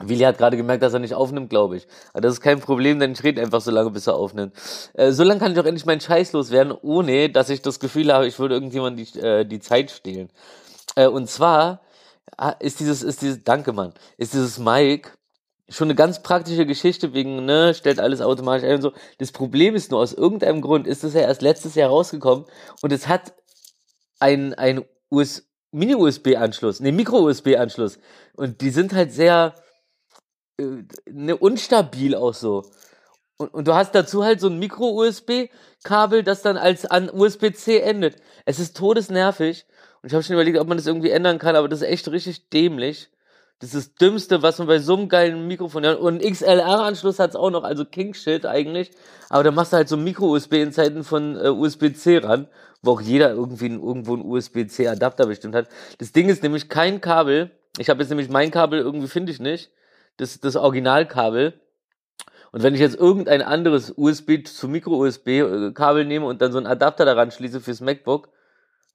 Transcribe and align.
Willi 0.00 0.24
hat 0.24 0.38
gerade 0.38 0.56
gemerkt, 0.56 0.82
dass 0.82 0.92
er 0.92 0.98
nicht 0.98 1.14
aufnimmt, 1.14 1.50
glaube 1.50 1.76
ich. 1.76 1.86
Aber 2.12 2.22
das 2.22 2.34
ist 2.34 2.40
kein 2.40 2.60
Problem, 2.60 2.98
denn 2.98 3.12
ich 3.12 3.22
rede 3.22 3.40
einfach 3.40 3.60
so 3.60 3.70
lange, 3.70 3.90
bis 3.90 4.06
er 4.06 4.16
aufnimmt. 4.16 4.54
Äh, 4.94 5.12
so 5.12 5.22
lange 5.22 5.40
kann 5.40 5.52
ich 5.52 5.58
auch 5.60 5.64
endlich 5.64 5.86
meinen 5.86 6.00
Scheiß 6.00 6.32
loswerden, 6.32 6.72
ohne 6.82 7.30
dass 7.30 7.48
ich 7.48 7.62
das 7.62 7.78
Gefühl 7.78 8.12
habe, 8.12 8.26
ich 8.26 8.38
würde 8.38 8.54
irgendjemand 8.54 8.98
die, 8.98 9.18
äh, 9.20 9.44
die 9.44 9.60
Zeit 9.60 9.92
stehlen. 9.92 10.30
Äh, 10.96 11.06
und 11.06 11.30
zwar 11.30 11.80
ah, 12.36 12.50
ist 12.58 12.80
dieses, 12.80 13.02
ist 13.02 13.22
dieses, 13.22 13.44
danke 13.44 13.72
Mann, 13.72 13.94
ist 14.18 14.34
dieses 14.34 14.58
Mike 14.58 15.10
schon 15.68 15.86
eine 15.86 15.94
ganz 15.94 16.22
praktische 16.22 16.66
Geschichte 16.66 17.14
wegen, 17.14 17.44
ne, 17.44 17.72
stellt 17.74 18.00
alles 18.00 18.20
automatisch 18.20 18.64
ein 18.64 18.76
und 18.76 18.82
so. 18.82 18.92
Das 19.18 19.32
Problem 19.32 19.74
ist 19.74 19.90
nur, 19.90 20.00
aus 20.00 20.12
irgendeinem 20.12 20.60
Grund 20.60 20.86
ist 20.86 21.04
es 21.04 21.14
ja 21.14 21.22
erst 21.22 21.42
letztes 21.42 21.74
Jahr 21.74 21.90
rausgekommen 21.90 22.44
und 22.82 22.92
es 22.92 23.08
hat 23.08 23.32
ein, 24.18 24.54
ein 24.54 24.84
US, 25.10 25.46
Mini-USB-Anschluss, 25.72 26.80
ne, 26.80 26.92
Micro-USB-Anschluss. 26.92 27.98
Und 28.34 28.60
die 28.60 28.70
sind 28.70 28.92
halt 28.92 29.12
sehr, 29.12 29.54
ne, 30.58 31.36
unstabil 31.36 32.14
auch 32.14 32.34
so. 32.34 32.64
Und, 33.36 33.52
und 33.52 33.66
du 33.66 33.74
hast 33.74 33.94
dazu 33.94 34.24
halt 34.24 34.40
so 34.40 34.48
ein 34.48 34.58
Micro-USB-Kabel, 34.58 36.22
das 36.22 36.42
dann 36.42 36.56
als 36.56 36.86
an 36.86 37.10
USB-C 37.10 37.80
endet. 37.80 38.16
Es 38.44 38.58
ist 38.58 38.76
todesnervig. 38.76 39.66
Und 40.02 40.08
ich 40.08 40.14
habe 40.14 40.22
schon 40.22 40.34
überlegt, 40.34 40.58
ob 40.58 40.68
man 40.68 40.76
das 40.76 40.86
irgendwie 40.86 41.10
ändern 41.10 41.38
kann, 41.38 41.56
aber 41.56 41.68
das 41.68 41.80
ist 41.80 41.88
echt 41.88 42.08
richtig 42.08 42.50
dämlich. 42.50 43.10
Das 43.58 43.72
ist 43.72 43.88
das 43.88 43.94
Dümmste, 43.94 44.42
was 44.42 44.58
man 44.58 44.66
bei 44.66 44.78
so 44.78 44.96
einem 44.96 45.08
geilen 45.08 45.46
Mikrofon 45.48 45.86
hat. 45.86 45.98
Und 45.98 46.20
XLR-Anschluss 46.22 47.18
hat's 47.18 47.36
auch 47.36 47.50
noch, 47.50 47.64
also 47.64 47.84
King-Shit 47.84 48.46
eigentlich. 48.46 48.90
Aber 49.30 49.42
da 49.42 49.50
machst 49.50 49.72
du 49.72 49.78
halt 49.78 49.88
so 49.88 49.96
Micro-USB 49.96 50.54
in 50.54 50.72
Zeiten 50.72 51.02
von 51.02 51.36
äh, 51.36 51.48
USB-C 51.48 52.18
ran, 52.18 52.48
wo 52.82 52.92
auch 52.92 53.00
jeder 53.00 53.30
irgendwie 53.30 53.68
irgendwo 53.68 54.14
einen 54.14 54.24
USB-C-Adapter 54.24 55.26
bestimmt 55.26 55.54
hat. 55.54 55.68
Das 55.98 56.12
Ding 56.12 56.28
ist 56.28 56.42
nämlich 56.42 56.68
kein 56.68 57.00
Kabel. 57.00 57.50
Ich 57.78 57.88
habe 57.88 58.02
jetzt 58.02 58.10
nämlich 58.10 58.28
mein 58.28 58.50
Kabel 58.50 58.80
irgendwie 58.80 59.08
finde 59.08 59.32
ich 59.32 59.40
nicht 59.40 59.70
das, 60.16 60.40
das 60.40 60.56
Originalkabel. 60.56 61.60
Und 62.52 62.62
wenn 62.62 62.74
ich 62.74 62.80
jetzt 62.80 62.96
irgendein 62.96 63.42
anderes 63.42 63.92
USB 63.96 64.46
zu 64.46 64.68
Micro-USB-Kabel 64.68 66.02
äh, 66.02 66.04
nehme 66.04 66.26
und 66.26 66.40
dann 66.40 66.52
so 66.52 66.58
einen 66.58 66.68
Adapter 66.68 67.04
daran 67.04 67.30
schließe 67.30 67.60
fürs 67.60 67.80
MacBook, 67.80 68.28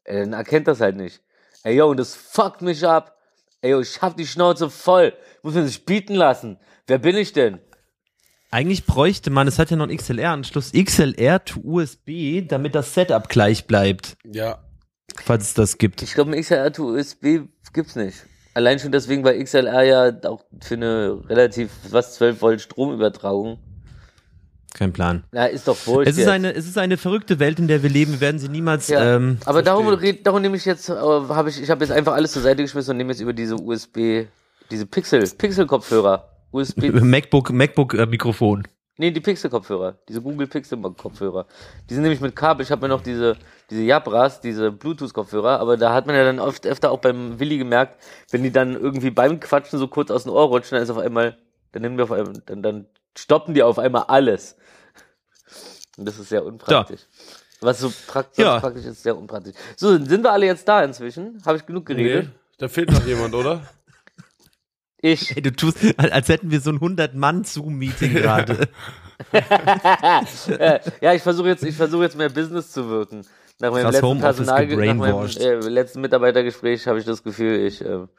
ey, 0.06 0.22
dann 0.22 0.34
erkennt 0.34 0.67
das 0.67 0.80
halt 0.80 0.95
nicht. 0.95 1.22
Ey, 1.64 1.75
yo, 1.75 1.90
und 1.90 1.97
das 1.97 2.16
fuckt 2.16 2.62
mich 2.62 2.88
ab. 2.88 3.17
Ey, 3.62 3.72
yo, 3.72 3.81
ich 3.81 4.02
hab 4.02 4.16
die 4.16 4.25
Schnauze 4.25 4.70
voll. 4.70 5.14
Muss 5.44 5.56
man 5.56 5.67
sich 5.67 5.86
bieten 5.86 6.16
lassen. 6.16 6.58
Wer 6.88 7.00
bin 7.00 7.17
ich 7.17 7.34
denn? 7.34 7.59
Eigentlich 8.52 8.86
bräuchte 8.86 9.30
man, 9.30 9.47
es 9.47 9.59
hat 9.59 9.70
ja 9.70 9.78
noch 9.78 9.88
einen 9.88 9.97
XLR-Anschluss, 9.97 10.72
XLR 10.72 11.44
to 11.45 11.59
USB, 11.64 12.47
damit 12.47 12.73
das 12.73 12.94
Setup 12.95 13.30
gleich 13.30 13.67
bleibt. 13.67 14.17
Ja. 14.25 14.64
Falls 15.23 15.50
es 15.50 15.53
das 15.53 15.78
gibt. 15.78 16.02
Ich 16.02 16.14
glaube, 16.14 16.31
ein 16.31 16.42
XLR 16.42 16.72
to 16.72 16.95
USB 16.95 17.42
gibt's 17.73 17.95
nicht. 17.95 18.25
Allein 18.53 18.80
schon 18.80 18.92
deswegen, 18.92 19.23
weil 19.23 19.42
XLR 19.44 19.83
ja 19.83 20.11
auch 20.30 20.44
für 20.61 20.75
eine 20.75 21.22
relativ, 21.30 21.69
was, 21.92 22.16
12 22.16 22.42
Volt 22.42 22.61
Stromübertragung. 22.61 23.59
Kein 24.73 24.94
Plan. 24.94 25.23
Na, 25.31 25.45
ist 25.45 25.67
doch 25.67 25.78
wurscht. 25.88 26.08
Es 26.09 26.14
ist, 26.14 26.19
jetzt. 26.19 26.30
eine, 26.30 26.53
es 26.53 26.67
ist 26.67 26.78
eine 26.78 26.97
verrückte 26.97 27.39
Welt, 27.39 27.59
in 27.59 27.67
der 27.67 27.81
wir 27.83 27.89
leben. 27.89 28.14
Wir 28.14 28.22
werden 28.22 28.39
sie 28.39 28.50
niemals. 28.50 28.88
Ja, 28.88 29.16
Ähm, 29.16 29.38
aber 29.45 29.61
darum, 29.61 29.88
red, 29.88 30.25
darum 30.25 30.41
nehme 30.41 30.58
ich 30.58 30.66
jetzt, 30.66 30.89
äh, 30.89 30.94
habe 30.94 31.50
ich, 31.50 31.61
ich 31.61 31.69
habe 31.69 31.83
jetzt 31.83 31.91
einfach 31.91 32.14
alles 32.14 32.31
zur 32.33 32.41
Seite 32.41 32.61
geschmissen 32.61 32.91
und 32.91 32.97
nehme 32.97 33.11
jetzt 33.11 33.22
über 33.22 33.33
diese 33.33 33.56
USB, 33.56 34.25
diese 34.69 34.86
Pixel, 34.86 35.22
Pixel-Kopfhörer. 35.22 36.30
USB, 36.52 36.84
MacBook, 37.02 37.52
MacBook 37.52 37.94
äh, 37.94 38.06
Mikrofon. 38.06 38.67
nee, 38.97 39.11
die 39.11 39.19
Pixel-Kopfhörer, 39.22 39.97
diese 40.08 40.22
Google 40.22 40.47
Pixel-Kopfhörer. 40.47 41.45
Die 41.89 41.94
sind 41.94 42.03
nämlich 42.03 42.22
mit 42.22 42.36
Kabel. 42.36 42.63
Ich 42.63 42.72
habe 42.72 42.81
mir 42.81 42.89
noch 42.89 43.02
diese, 43.02 43.38
diese 43.70 43.84
Jabras, 43.84 44.42
diese 44.42 44.72
Bluetooth-Kopfhörer, 44.72 45.59
aber 45.59 45.78
da 45.78 45.94
hat 45.94 46.08
man 46.08 46.16
ja 46.16 46.23
dann 46.23 46.39
oft 46.39 46.66
öfter 46.66 46.92
auch 46.92 47.00
beim 47.00 47.39
Willi 47.39 47.58
gemerkt, 47.58 48.02
wenn 48.31 48.44
die 48.44 48.52
dann 48.52 48.73
irgendwie 48.73 49.12
beim 49.12 49.39
Quatschen 49.39 49.78
so 49.80 49.88
kurz 49.88 50.12
aus 50.12 50.23
dem 50.23 50.31
Ohr 50.34 50.48
rutschen, 50.48 50.75
dann 50.75 50.84
ist 50.84 50.89
auf 50.89 50.98
einmal, 50.98 51.38
dann 51.72 51.81
nehmen 51.81 51.97
wir 51.97 52.03
auf 52.06 52.12
einmal, 52.12 52.34
dann, 52.45 52.64
dann 52.64 52.86
stoppen 53.17 53.53
die 53.53 53.64
auf 53.64 53.78
einmal 53.80 54.03
alles. 54.08 54.56
Und 55.97 56.06
das 56.06 56.17
ist 56.17 56.30
sehr 56.30 56.45
unpraktisch. 56.45 57.02
Was 57.62 57.80
so 57.80 57.92
praktisch, 58.08 58.44
Ja. 58.45 58.59
praktisch 58.59 58.85
ist, 58.85 59.03
sehr 59.03 59.18
unpraktisch. 59.18 59.53
So, 59.75 59.90
sind 60.03 60.24
wir 60.24 60.31
alle 60.31 60.46
jetzt 60.46 60.68
da 60.68 60.81
inzwischen? 60.84 61.41
Habe 61.46 61.57
ich 61.57 61.66
genug 61.66 61.86
geredet? 61.86 62.25
Nee, 62.28 62.31
da 62.57 62.68
fehlt 62.69 62.91
noch 62.91 63.06
jemand, 63.06 63.34
oder? 63.36 63.62
Ich. 65.01 65.34
Ey, 65.34 65.41
du 65.41 65.53
tust, 65.53 65.78
als 65.97 66.28
hätten 66.28 66.51
wir 66.51 66.59
so 66.59 66.72
ein 66.72 66.80
100-Mann-Zoom-Meeting 66.80 68.16
gerade. 68.16 68.68
Ja, 71.01 71.13
ich 71.13 71.22
versuche 71.22 71.47
jetzt, 71.50 71.63
ich 71.63 71.75
versuche 71.75 72.03
jetzt 72.03 72.18
mehr 72.18 72.30
Business 72.30 72.72
zu 72.72 72.90
wirken. 72.90 73.25
Nach 73.59 73.72
meinem 73.72 73.88
letzten 73.92 74.06
Homeoffice 74.06 74.22
Personal, 74.47 74.68
nach 74.68 74.75
meinem 74.78 75.00
gebrainwashed. 75.00 75.40
äh, 75.42 75.56
letzten 75.59 76.02
Mitarbeitergespräch 76.02 76.88
habe 76.88 77.00
ich 77.00 77.06
das 77.06 77.24
Gefühl, 77.24 77.66
ich 77.66 77.81
ähm, 77.84 78.09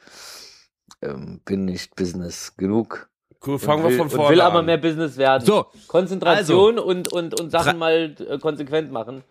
ähm, 1.02 1.40
bin 1.44 1.64
nicht 1.64 1.96
Business 1.96 2.56
genug. 2.56 3.08
Cool, 3.46 3.58
fangen 3.58 3.82
wir 3.84 3.90
will, 3.90 3.96
von 3.96 4.06
und 4.08 4.12
vorne 4.12 4.30
will 4.34 4.40
aber 4.42 4.58
an. 4.58 4.66
mehr 4.66 4.76
Business 4.76 5.16
werden. 5.16 5.46
So, 5.46 5.66
Konzentration 5.88 6.78
und, 6.78 7.10
und, 7.10 7.40
und 7.40 7.50
Sachen 7.50 7.78
mal 7.78 8.14
äh, 8.28 8.38
konsequent 8.38 8.92
machen. 8.92 9.24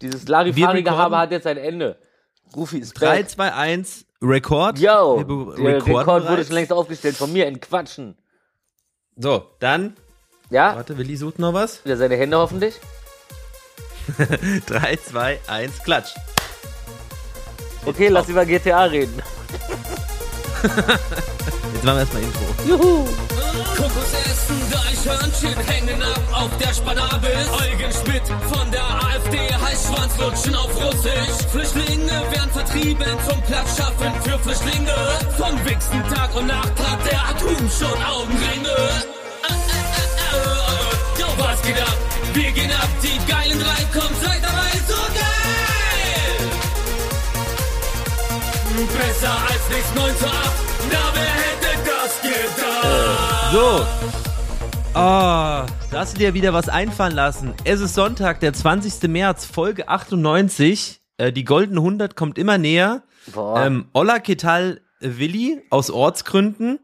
Dieses 0.00 0.26
Wir 0.26 0.30
Larifari-Gehabe 0.32 1.16
recorden- 1.16 1.18
hat 1.18 1.30
jetzt 1.32 1.46
ein 1.48 1.56
Ende. 1.56 1.98
Rufi 2.54 2.78
ist 2.78 2.94
3, 2.94 3.06
back. 3.22 3.30
2, 3.30 3.52
1, 3.54 4.04
Record. 4.22 4.78
Yo, 4.78 5.18
Wir 5.56 5.74
recorden 5.74 5.96
Rekord 5.98 6.28
wurde 6.28 6.44
schon 6.44 6.54
längst 6.54 6.72
aufgestellt 6.72 7.16
von 7.16 7.32
mir 7.32 7.46
in 7.48 7.58
Quatschen. 7.60 8.16
So, 9.16 9.46
dann, 9.58 9.96
Ja, 10.50 10.76
warte, 10.76 10.96
Willi 10.96 11.16
sucht 11.16 11.38
noch 11.40 11.52
was. 11.52 11.84
wieder 11.84 11.96
seine 11.96 12.14
Hände 12.16 12.36
hoffentlich. 12.36 12.78
3, 14.66 14.98
2, 15.10 15.40
1, 15.46 15.82
klatsch. 15.82 16.14
Okay, 17.84 18.08
lass 18.08 18.28
über 18.28 18.46
GTA 18.46 18.84
reden. 18.84 19.22
Jetzt 20.62 21.84
machen 21.84 21.96
wir 21.96 22.00
erstmal 22.00 22.22
Intro. 22.22 22.44
Juhu. 22.68 23.08
Kokos 23.76 24.12
essen, 24.24 24.60
Deichhörnchen 24.70 25.66
hängen 25.66 26.02
ab 26.02 26.22
auf 26.32 26.50
der 26.58 26.72
Spanabis. 26.72 27.48
Eugen 27.50 27.92
Schmidt 27.92 28.22
von 28.52 28.70
der 28.70 28.84
AfD 28.84 29.38
heißt 29.38 29.88
Schwanzlutschen 29.88 30.54
auf 30.54 30.70
Russisch. 30.80 31.46
Flüchtlinge 31.50 32.12
werden 32.30 32.50
vertrieben 32.52 33.18
zum 33.28 33.40
Platz 33.42 33.76
schaffen 33.76 34.12
für 34.22 34.38
Flüchtlinge. 34.38 34.94
Vom 35.36 35.64
Wichsen 35.64 36.02
Tag 36.14 36.34
und 36.36 36.46
Nacht 36.46 36.72
hat 36.78 37.04
der 37.10 37.20
Atom 37.30 37.68
schon 37.68 38.02
Augenringe. 38.04 38.68
Äh, 38.68 39.52
äh, 39.52 39.82
äh, 39.98 40.38
äh, 40.38 41.20
Yo, 41.20 41.26
was 41.38 41.60
geht 41.62 41.80
ab? 41.80 42.11
Wir 42.34 42.50
gehen 42.52 42.70
ab, 42.70 42.88
die 43.02 43.30
geilen 43.30 43.58
drei, 43.58 43.84
kommt, 43.92 44.16
seid 44.22 44.42
dabei, 44.42 44.70
so 44.88 44.94
geil! 45.12 46.48
Besser 48.86 49.36
als 49.48 49.68
nichts 49.68 49.94
9 49.94 50.16
zu 50.16 50.26
8, 50.26 50.34
na 50.90 51.12
wer 51.12 51.24
hätte 51.24 51.68
das 51.84 52.22
gedacht? 52.22 53.52
So. 53.52 53.86
Ah, 54.98 55.66
da 55.90 55.98
hast 56.00 56.14
du 56.14 56.18
dir 56.18 56.32
wieder 56.34 56.52
was 56.54 56.68
einfallen 56.68 57.14
lassen. 57.14 57.54
Es 57.64 57.80
ist 57.80 57.94
Sonntag, 57.94 58.40
der 58.40 58.54
20. 58.54 59.10
März, 59.10 59.44
Folge 59.44 59.88
98. 59.88 61.00
Äh, 61.18 61.32
die 61.32 61.44
goldene 61.44 61.80
100 61.80 62.16
kommt 62.16 62.38
immer 62.38 62.56
näher. 62.56 63.02
Boah. 63.26 63.64
Ähm, 63.64 63.88
Ola 63.92 64.18
Ketal 64.20 64.80
Willi 65.00 65.62
aus 65.70 65.90
Ortsgründen 65.90 66.78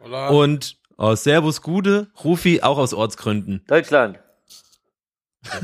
Oder? 0.00 0.30
und 0.30 0.77
oh, 0.98 1.14
Servus 1.14 1.62
Gude, 1.62 2.08
Rufi 2.22 2.60
auch 2.62 2.76
aus 2.78 2.92
Ortsgründen. 2.92 3.62
Deutschland. 3.66 4.18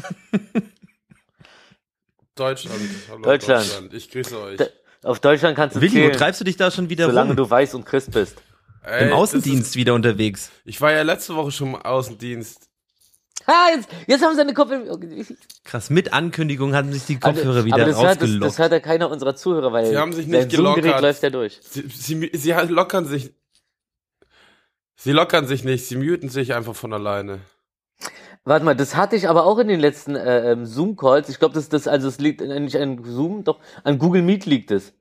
Deutschland. 2.34 2.80
Hallo, 3.10 3.22
Deutschland. 3.22 3.92
Ich 3.92 4.10
grüße 4.10 4.40
euch. 4.40 4.56
D- 4.56 4.66
Auf 5.02 5.20
Deutschland 5.20 5.56
kannst 5.56 5.76
du 5.76 5.80
Willi, 5.80 5.92
wo 5.92 5.96
zählen, 5.98 6.12
treibst 6.12 6.40
du 6.40 6.44
dich 6.44 6.56
da 6.56 6.70
schon 6.70 6.88
wieder 6.90 7.06
solange 7.06 7.30
rum? 7.30 7.36
du 7.36 7.48
weiß 7.50 7.74
und 7.74 7.84
Christ 7.84 8.10
bist. 8.12 8.42
Ey, 8.82 9.08
Im 9.08 9.14
Außendienst 9.14 9.76
wieder 9.76 9.94
unterwegs. 9.94 10.46
Ist, 10.46 10.52
ich 10.64 10.80
war 10.80 10.92
ja 10.92 11.02
letzte 11.02 11.34
Woche 11.36 11.50
schon 11.52 11.68
im 11.68 11.76
Außendienst. 11.76 12.68
Ha, 13.46 13.68
jetzt, 13.74 13.88
jetzt 14.06 14.24
haben 14.24 14.34
sie 14.34 14.40
eine 14.40 14.54
Kopfhörer. 14.54 14.98
Krass, 15.64 15.90
mit 15.90 16.12
Ankündigung 16.12 16.74
hatten 16.74 16.92
sich 16.92 17.04
die 17.04 17.18
Kopfhörer 17.20 17.58
aber, 17.58 17.64
wieder 17.66 17.76
aber 17.76 17.86
das 17.86 17.96
hört, 17.96 18.04
das, 18.16 18.22
rausgelockt. 18.22 18.44
das 18.44 18.58
hört 18.58 18.72
ja 18.72 18.80
keiner 18.80 19.10
unserer 19.10 19.36
Zuhörer, 19.36 19.72
weil 19.72 19.86
Sie 19.86 19.96
haben 19.96 20.12
sich 20.12 20.26
nicht 20.26 20.50
gelockert. 20.50 21.00
Läuft 21.02 21.22
ja 21.22 21.30
durch. 21.30 21.60
Sie, 21.62 21.84
sie, 21.88 22.30
sie 22.32 22.52
lockern 22.52 23.06
sich. 23.06 23.32
Sie 25.04 25.12
lockern 25.12 25.46
sich 25.46 25.64
nicht, 25.64 25.86
sie 25.86 25.96
muten 25.96 26.30
sich 26.30 26.54
einfach 26.54 26.74
von 26.74 26.94
alleine. 26.94 27.40
Warte 28.44 28.64
mal, 28.64 28.74
das 28.74 28.96
hatte 28.96 29.16
ich 29.16 29.28
aber 29.28 29.44
auch 29.44 29.58
in 29.58 29.68
den 29.68 29.78
letzten 29.78 30.16
äh, 30.16 30.52
ähm, 30.52 30.64
Zoom-Calls. 30.64 31.28
Ich 31.28 31.38
glaube, 31.38 31.54
das, 31.54 31.68
das, 31.68 31.86
also 31.86 32.08
es 32.08 32.20
liegt 32.20 32.40
äh, 32.40 32.58
nicht 32.58 32.74
an 32.78 33.04
Zoom, 33.04 33.44
doch 33.44 33.60
an 33.82 33.98
Google 33.98 34.22
Meet 34.22 34.46
liegt 34.46 34.70
es. 34.70 34.94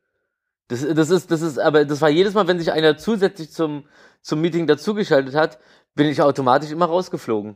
Das, 0.68 0.86
das 0.86 1.10
ist, 1.10 1.32
das 1.32 1.42
ist, 1.42 1.58
aber 1.58 1.86
das 1.86 2.02
war 2.02 2.10
jedes 2.10 2.34
Mal, 2.34 2.50
wenn 2.50 2.60
sich 2.60 2.74
einer 2.74 2.98
zusätzlich 2.98 3.54
zum, 3.54 3.86
zum 4.22 4.42
Meeting 4.42 4.68
dazugeschaltet 4.68 5.36
hat, 5.36 5.58
bin 5.96 6.08
ich 6.08 6.22
automatisch 6.22 6.72
immer 6.72 6.88
rausgeflogen. 6.88 7.56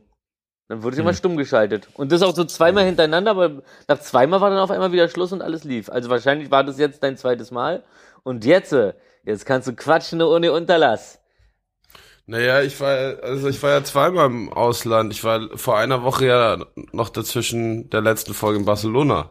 Dann 0.68 0.82
wurde 0.82 0.96
ich 0.96 1.00
immer 1.00 1.10
Hm. 1.10 1.16
stumm 1.16 1.36
geschaltet. 1.36 1.88
Und 1.92 2.12
das 2.12 2.22
auch 2.22 2.34
so 2.34 2.46
zweimal 2.46 2.86
hintereinander, 2.86 3.32
aber 3.32 3.62
nach 3.88 4.00
zweimal 4.00 4.40
war 4.40 4.48
dann 4.48 4.60
auf 4.60 4.70
einmal 4.70 4.92
wieder 4.92 5.10
Schluss 5.10 5.32
und 5.34 5.42
alles 5.42 5.64
lief. 5.64 5.90
Also 5.90 6.08
wahrscheinlich 6.08 6.50
war 6.50 6.64
das 6.64 6.78
jetzt 6.78 7.02
dein 7.02 7.18
zweites 7.18 7.50
Mal. 7.50 7.84
Und 8.22 8.46
jetzt, 8.46 8.72
äh, 8.72 8.94
jetzt 9.22 9.44
kannst 9.44 9.68
du 9.68 9.74
quatschen 9.74 10.22
ohne 10.22 10.50
Unterlass. 10.50 11.20
Naja, 12.30 12.60
ich 12.60 12.78
war, 12.78 13.22
also 13.22 13.48
ich 13.48 13.62
war 13.62 13.70
ja 13.70 13.82
zweimal 13.82 14.26
im 14.26 14.52
Ausland. 14.52 15.14
Ich 15.14 15.24
war 15.24 15.48
vor 15.56 15.78
einer 15.78 16.02
Woche 16.02 16.26
ja 16.26 16.58
noch 16.92 17.08
dazwischen 17.08 17.88
der 17.88 18.02
letzten 18.02 18.34
Folge 18.34 18.58
in 18.58 18.66
Barcelona. 18.66 19.30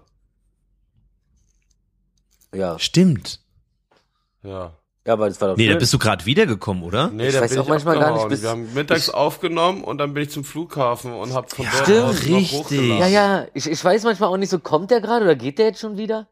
Ja. 2.53 2.79
Stimmt. 2.79 3.39
Ja. 4.41 4.73
Ja, 5.05 5.13
aber 5.13 5.29
das 5.29 5.39
war 5.39 5.49
doch 5.49 5.57
Nee, 5.57 5.65
schön. 5.65 5.73
da 5.73 5.79
bist 5.79 5.93
du 5.93 5.99
gerade 5.99 6.25
wiedergekommen, 6.25 6.83
oder? 6.83 7.09
Nee, 7.09 7.27
Ich 7.27 7.35
da 7.35 7.41
weiß 7.41 7.51
bin 7.51 7.59
auch 7.59 7.63
ich 7.63 7.69
manchmal 7.69 7.95
gar 7.99 8.01
nicht, 8.07 8.09
abgehauen. 8.23 8.29
bis- 8.29 8.41
Wir 8.41 8.49
haben 8.49 8.73
mittags 8.73 9.09
aufgenommen 9.09 9.83
und 9.83 9.99
dann 9.99 10.13
bin 10.13 10.23
ich 10.23 10.31
zum 10.31 10.43
Flughafen 10.43 11.13
und 11.13 11.33
hab 11.33 11.49
von 11.51 11.65
dort 11.65 11.83
Stimmt, 11.85 12.03
aus 12.03 12.25
noch 12.27 12.37
richtig. 12.37 12.89
ja, 12.99 13.07
ja, 13.07 13.45
ich, 13.53 13.69
ich 13.69 13.83
weiß 13.85 14.03
manchmal 14.03 14.29
auch 14.29 14.37
nicht 14.37 14.49
so, 14.49 14.59
kommt 14.59 14.91
der 14.91 14.99
gerade 15.01 15.23
oder 15.23 15.35
geht 15.35 15.59
der 15.59 15.67
jetzt 15.67 15.79
schon 15.79 15.97
wieder? 15.97 16.27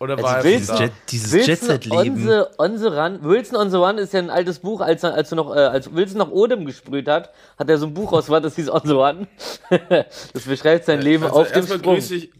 Oder 0.00 0.14
Also 0.14 0.24
war 0.24 0.36
er 0.44 0.60
da? 0.60 0.78
Jet, 0.80 0.92
dieses 1.10 1.32
Wilson 1.32 1.48
Jet-Set-Leben. 1.50 2.16
on 2.16 2.16
the, 2.26 2.42
on 2.58 2.78
the 2.78 2.86
Run. 2.86 3.18
Wilson 3.22 3.56
on 3.56 3.70
the 3.70 3.76
Run 3.76 3.98
ist 3.98 4.12
ja 4.14 4.18
ein 4.20 4.30
altes 4.30 4.58
Buch, 4.60 4.80
als, 4.80 5.02
er- 5.02 5.12
als, 5.14 5.28
du 5.28 5.36
noch, 5.36 5.54
äh, 5.54 5.58
als 5.58 5.94
Wilson 5.94 6.18
noch 6.18 6.30
Odem 6.30 6.64
gesprüht 6.64 7.06
hat, 7.06 7.30
hat 7.58 7.68
er 7.68 7.76
so 7.76 7.86
ein 7.86 7.92
Buch 7.94 8.10
rausgebracht, 8.12 8.44
das 8.44 8.56
hieß 8.56 8.70
On 8.70 8.80
the 8.84 8.92
Run. 8.92 9.26
das 9.68 10.42
beschreibt 10.46 10.86
sein 10.86 11.02
Leben 11.02 11.24
Also 11.24 11.40
auf 11.40 11.52
dem 11.52 11.66
Sprung. 11.66 11.96
ich, 11.98 12.30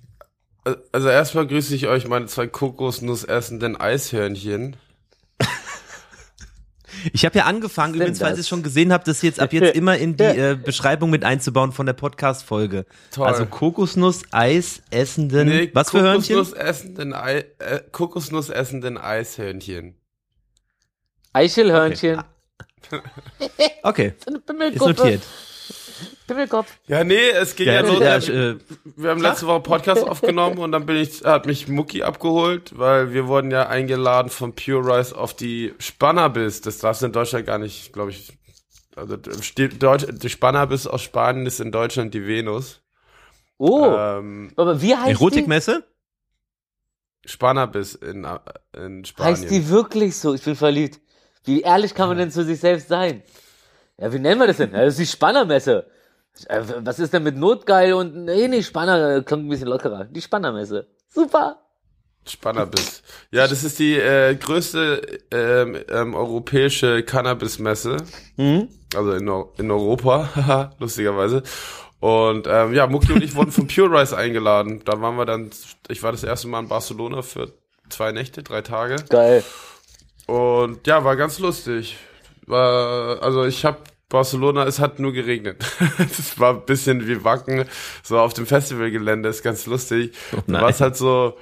also 0.93 1.09
erstmal 1.09 1.47
grüße 1.47 1.75
ich 1.75 1.87
euch 1.87 2.09
meine 2.09 2.27
zwei 2.27 2.47
Kokosnuss 2.47 3.25
essenden 3.25 3.79
Eishörnchen. 3.81 4.77
Ich 7.13 7.25
habe 7.25 7.39
ja 7.39 7.45
angefangen, 7.45 7.95
übrigens, 7.95 8.19
falls 8.19 8.37
ihr 8.37 8.41
es 8.41 8.49
schon 8.49 8.63
gesehen 8.63 8.93
habt, 8.93 9.09
das 9.09 9.23
jetzt 9.23 9.41
ab 9.41 9.53
jetzt 9.53 9.75
immer 9.77 9.97
in 9.97 10.17
die 10.17 10.25
äh, 10.25 10.59
Beschreibung 10.63 11.11
mit 11.11 11.25
einzubauen 11.25 11.73
von 11.73 11.87
der 11.87 11.93
Podcast-Folge. 11.93 12.87
Toll. 13.11 13.27
Also 13.27 13.47
Kokosnuss, 13.47 14.23
Eis, 14.31 14.83
essenden, 14.91 15.71
was 15.73 15.91
für 15.91 16.03
Hörnchen? 16.03 16.37
Kokosnuss 16.37 16.53
essenden, 16.59 17.15
Ei, 17.15 17.45
äh, 17.59 17.81
Kokosnuss 17.91 18.51
essenden 18.51 18.99
Eishörnchen. 18.99 19.97
Eichelhörnchen. 21.33 22.23
Okay, 23.83 24.15
eine 24.49 24.67
ist 24.67 24.81
notiert. 24.81 25.23
Pimmelkopf. 26.31 26.79
Ja, 26.87 27.03
nee, 27.03 27.31
es 27.31 27.56
ging 27.56 27.67
ja, 27.67 27.75
Ja, 27.75 27.81
los. 27.81 28.00
ja, 28.00 28.27
wir, 28.29 28.50
äh, 28.53 28.59
wir 28.97 29.11
haben 29.11 29.21
letzte 29.21 29.47
Woche 29.49 29.61
Podcast 29.61 30.06
aufgenommen 30.06 30.59
und 30.59 30.71
dann 30.71 30.87
bin 30.87 30.97
ich, 30.97 31.25
hat 31.25 31.47
mich 31.47 31.67
Mucki 31.67 32.05
abgeholt, 32.05 32.79
weil 32.79 33.12
wir 33.12 33.27
wurden 33.27 33.50
ja 33.50 33.69
eingeladen 33.69 34.31
von 34.31 34.55
Pure 34.55 34.87
Rice 34.99 35.12
auf 35.12 35.35
die 35.35 35.75
Spannerbiss. 35.81 36.61
Das 36.61 36.79
darfst 36.79 37.03
du 37.03 37.06
in 37.06 37.12
Deutschland 37.12 37.47
gar 37.47 37.59
nicht, 37.59 37.93
glaube 37.93 38.11
ich. 38.12 38.32
Also 38.94 39.17
steht 39.41 39.82
Deutsch, 39.82 40.06
die 40.11 40.29
Spannerbiss 40.29 40.87
aus 40.87 41.03
Spanien 41.03 41.47
ist 41.47 41.61
in 41.61 41.73
Deutschland 41.73 42.15
die 42.15 42.27
Venus. 42.27 42.81
Oh, 43.59 43.94
Ähm, 43.97 44.53
aber 44.56 44.81
wie 44.81 44.94
heißt 44.94 45.09
die? 45.09 45.12
Erotikmesse? 45.12 45.85
Spannerbiss 47.27 47.94
in, 47.94 48.25
äh, 48.25 48.38
in 48.77 49.05
Spanien. 49.05 49.32
Heißt 49.35 49.50
die 49.50 49.69
wirklich 49.69 50.17
so? 50.17 50.35
Ich 50.35 50.43
bin 50.43 50.56
verliebt. 50.56 51.00
Wie 51.44 51.62
ehrlich 51.62 51.94
kann 51.94 52.09
man 52.09 52.19
denn 52.19 52.31
zu 52.31 52.44
sich 52.44 52.61
selbst 52.61 52.88
sein? 52.88 53.23
Ja, 53.99 54.12
wie 54.12 54.19
nennen 54.19 54.41
wir 54.41 54.47
das 54.47 54.56
denn? 54.56 54.73
Das 54.73 54.94
ist 54.94 54.99
die 54.99 55.06
Spannermesse. 55.06 55.87
Äh, 56.49 56.63
Was 56.85 56.99
ist 56.99 57.13
denn 57.13 57.23
mit 57.23 57.37
Notgeil 57.37 57.93
und, 57.95 58.25
nee, 58.25 58.49
nee, 58.49 58.63
Spanner, 58.63 59.17
äh, 59.17 59.23
klingt 59.23 59.47
ein 59.47 59.49
bisschen 59.49 59.69
lockerer. 59.69 60.05
Die 60.05 60.21
Spannermesse. 60.23 60.87
Super. 61.09 61.59
Spannerbiss. 62.27 63.03
Ja, 63.31 63.47
das 63.47 63.65
ist 63.65 63.79
die 63.79 63.97
äh, 63.97 64.35
größte 64.35 65.21
ähm, 65.31 65.79
ähm, 65.89 66.15
europäische 66.15 67.03
Cannabismesse. 67.03 67.97
Mhm. 68.37 68.69
Also 68.95 69.13
in, 69.13 69.31
in 69.59 69.71
Europa, 69.71 70.31
haha, 70.37 70.71
lustigerweise. 70.79 71.43
Und 72.01 72.47
ähm, 72.49 72.73
ja, 72.73 72.87
Mucki 72.87 73.13
und 73.13 73.23
ich 73.23 73.35
wurden 73.35 73.53
von 73.53 73.67
Pure 73.67 74.01
Rice 74.01 74.15
eingeladen. 74.15 74.83
Da 74.85 75.01
waren 75.01 75.17
wir 75.17 75.27
dann, 75.27 75.51
ich 75.89 76.03
war 76.03 76.13
das 76.13 76.25
erste 76.25 76.49
Mal 76.49 76.61
in 76.61 76.69
Barcelona 76.69 77.23
für 77.23 77.53
zwei 77.91 78.13
Nächte, 78.13 78.43
drei 78.43 78.63
Tage. 78.63 78.97
Geil. 79.09 79.45
Und 80.27 80.87
ja, 80.87 81.05
war 81.05 81.17
ganz 81.17 81.39
lustig. 81.39 81.99
War, 82.47 83.23
also 83.23 83.45
ich 83.45 83.65
habe 83.65 83.79
Barcelona, 84.11 84.65
es 84.65 84.79
hat 84.79 84.99
nur 84.99 85.12
geregnet. 85.12 85.65
Es 85.99 86.39
war 86.39 86.55
ein 86.55 86.67
bisschen 86.67 87.07
wie 87.07 87.25
Wacken, 87.25 87.65
so 88.03 88.19
auf 88.19 88.35
dem 88.35 88.45
Festivalgelände, 88.45 89.29
ist 89.29 89.43
ganz 89.43 89.65
lustig. 89.67 90.12
Oh 90.33 90.43
du 90.47 90.53
nein. 90.53 90.62
warst 90.62 90.83
halt 90.83 90.97
so 90.97 91.39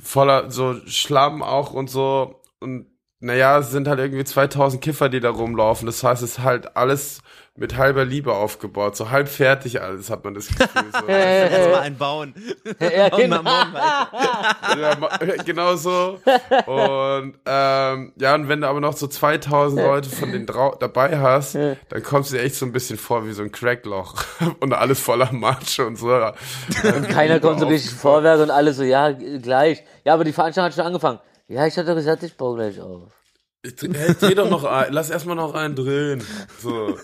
voller 0.00 0.50
so 0.50 0.76
Schlamm 0.86 1.42
auch 1.42 1.72
und 1.72 1.90
so. 1.90 2.40
Und 2.60 2.86
naja, 3.20 3.58
es 3.58 3.70
sind 3.70 3.88
halt 3.88 3.98
irgendwie 3.98 4.24
2000 4.24 4.82
Kiffer, 4.82 5.08
die 5.08 5.20
da 5.20 5.30
rumlaufen. 5.30 5.86
Das 5.86 6.02
heißt, 6.02 6.22
es 6.22 6.32
ist 6.32 6.38
halt 6.38 6.76
alles 6.76 7.20
mit 7.54 7.76
halber 7.76 8.04
Liebe 8.04 8.32
aufgebaut. 8.32 8.96
So 8.96 9.10
halb 9.10 9.28
fertig 9.28 9.82
alles, 9.82 10.08
hat 10.08 10.24
man 10.24 10.34
das 10.34 10.48
Gefühl. 10.48 10.84
So. 10.92 11.00
Lass 11.06 11.68
mal 11.68 11.80
einen 11.80 11.98
bauen. 11.98 12.34
Ja, 12.80 13.08
genau. 13.16 13.42
ja, 13.44 15.42
genau 15.44 15.76
so. 15.76 16.18
Und 16.66 17.34
ähm, 17.44 18.12
ja, 18.16 18.34
und 18.34 18.48
wenn 18.48 18.62
du 18.62 18.68
aber 18.68 18.80
noch 18.80 18.96
so 18.96 19.06
2000 19.06 19.82
Leute 19.82 20.08
von 20.08 20.32
denen 20.32 20.46
drau 20.46 20.74
dabei 20.74 21.18
hast, 21.18 21.54
dann 21.54 22.02
kommst 22.02 22.32
du 22.32 22.36
dir 22.36 22.42
echt 22.42 22.54
so 22.54 22.64
ein 22.64 22.72
bisschen 22.72 22.96
vor 22.96 23.26
wie 23.26 23.32
so 23.32 23.42
ein 23.42 23.52
Crackloch 23.52 24.24
und 24.60 24.72
alles 24.72 25.00
voller 25.00 25.30
Matsche 25.32 25.86
und 25.86 25.96
so. 25.96 26.08
Und 26.12 27.08
keiner 27.08 27.38
kommt 27.38 27.60
so 27.60 27.66
richtig 27.66 27.92
vorwärts 27.92 28.42
und 28.42 28.50
alle 28.50 28.72
so, 28.72 28.82
ja, 28.82 29.12
gleich. 29.12 29.82
Ja, 30.04 30.14
aber 30.14 30.24
die 30.24 30.32
Veranstaltung 30.32 30.70
hat 30.70 30.74
schon 30.74 30.86
angefangen. 30.86 31.18
Ja, 31.48 31.66
ich 31.66 31.76
hatte 31.76 31.94
gesagt, 31.94 32.22
ich 32.22 32.34
baue 32.36 32.56
gleich 32.56 32.80
auf. 32.80 33.21
Hey, 33.64 34.14
dreh 34.18 34.34
doch 34.34 34.50
noch 34.50 34.64
ein, 34.64 34.92
lass 34.92 35.08
erstmal 35.10 35.36
noch 35.36 35.54
einen 35.54 35.76
drehen. 35.76 36.24
So. 36.60 36.98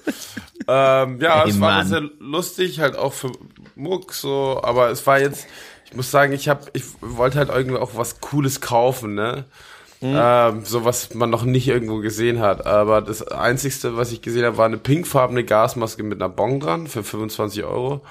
ähm, 0.67 1.21
ja, 1.21 1.45
Ey, 1.45 1.51
es 1.51 1.61
war 1.61 1.85
sehr 1.85 2.03
lustig, 2.19 2.81
halt 2.81 2.97
auch 2.97 3.13
für 3.13 3.31
Muck 3.77 4.13
so, 4.13 4.61
aber 4.63 4.91
es 4.91 5.07
war 5.07 5.21
jetzt, 5.21 5.47
ich 5.87 5.95
muss 5.95 6.11
sagen, 6.11 6.33
ich 6.33 6.49
hab, 6.49 6.69
ich 6.77 6.83
wollte 7.01 7.39
halt 7.39 7.51
irgendwie 7.51 7.79
auch 7.79 7.93
was 7.95 8.21
Cooles 8.21 8.61
kaufen, 8.61 9.15
ne? 9.15 9.45
Ähm, 10.01 10.65
so 10.65 10.85
was 10.85 11.15
man 11.15 11.31
noch 11.31 11.43
nicht 11.45 11.67
irgendwo 11.67 11.99
gesehen 11.99 12.41
hat. 12.41 12.67
Aber 12.67 13.03
das 13.03 13.27
einzigste, 13.27 13.97
was 13.97 14.13
ich 14.13 14.23
gesehen 14.23 14.45
habe, 14.45 14.57
war 14.57 14.67
eine 14.67 14.79
pinkfarbene 14.79 15.45
Gasmaske 15.45 16.03
mit 16.05 16.21
einer 16.21 16.29
Bon 16.29 16.61
dran 16.61 16.87
für 16.87 17.03
25 17.03 17.65
Euro. 17.65 18.03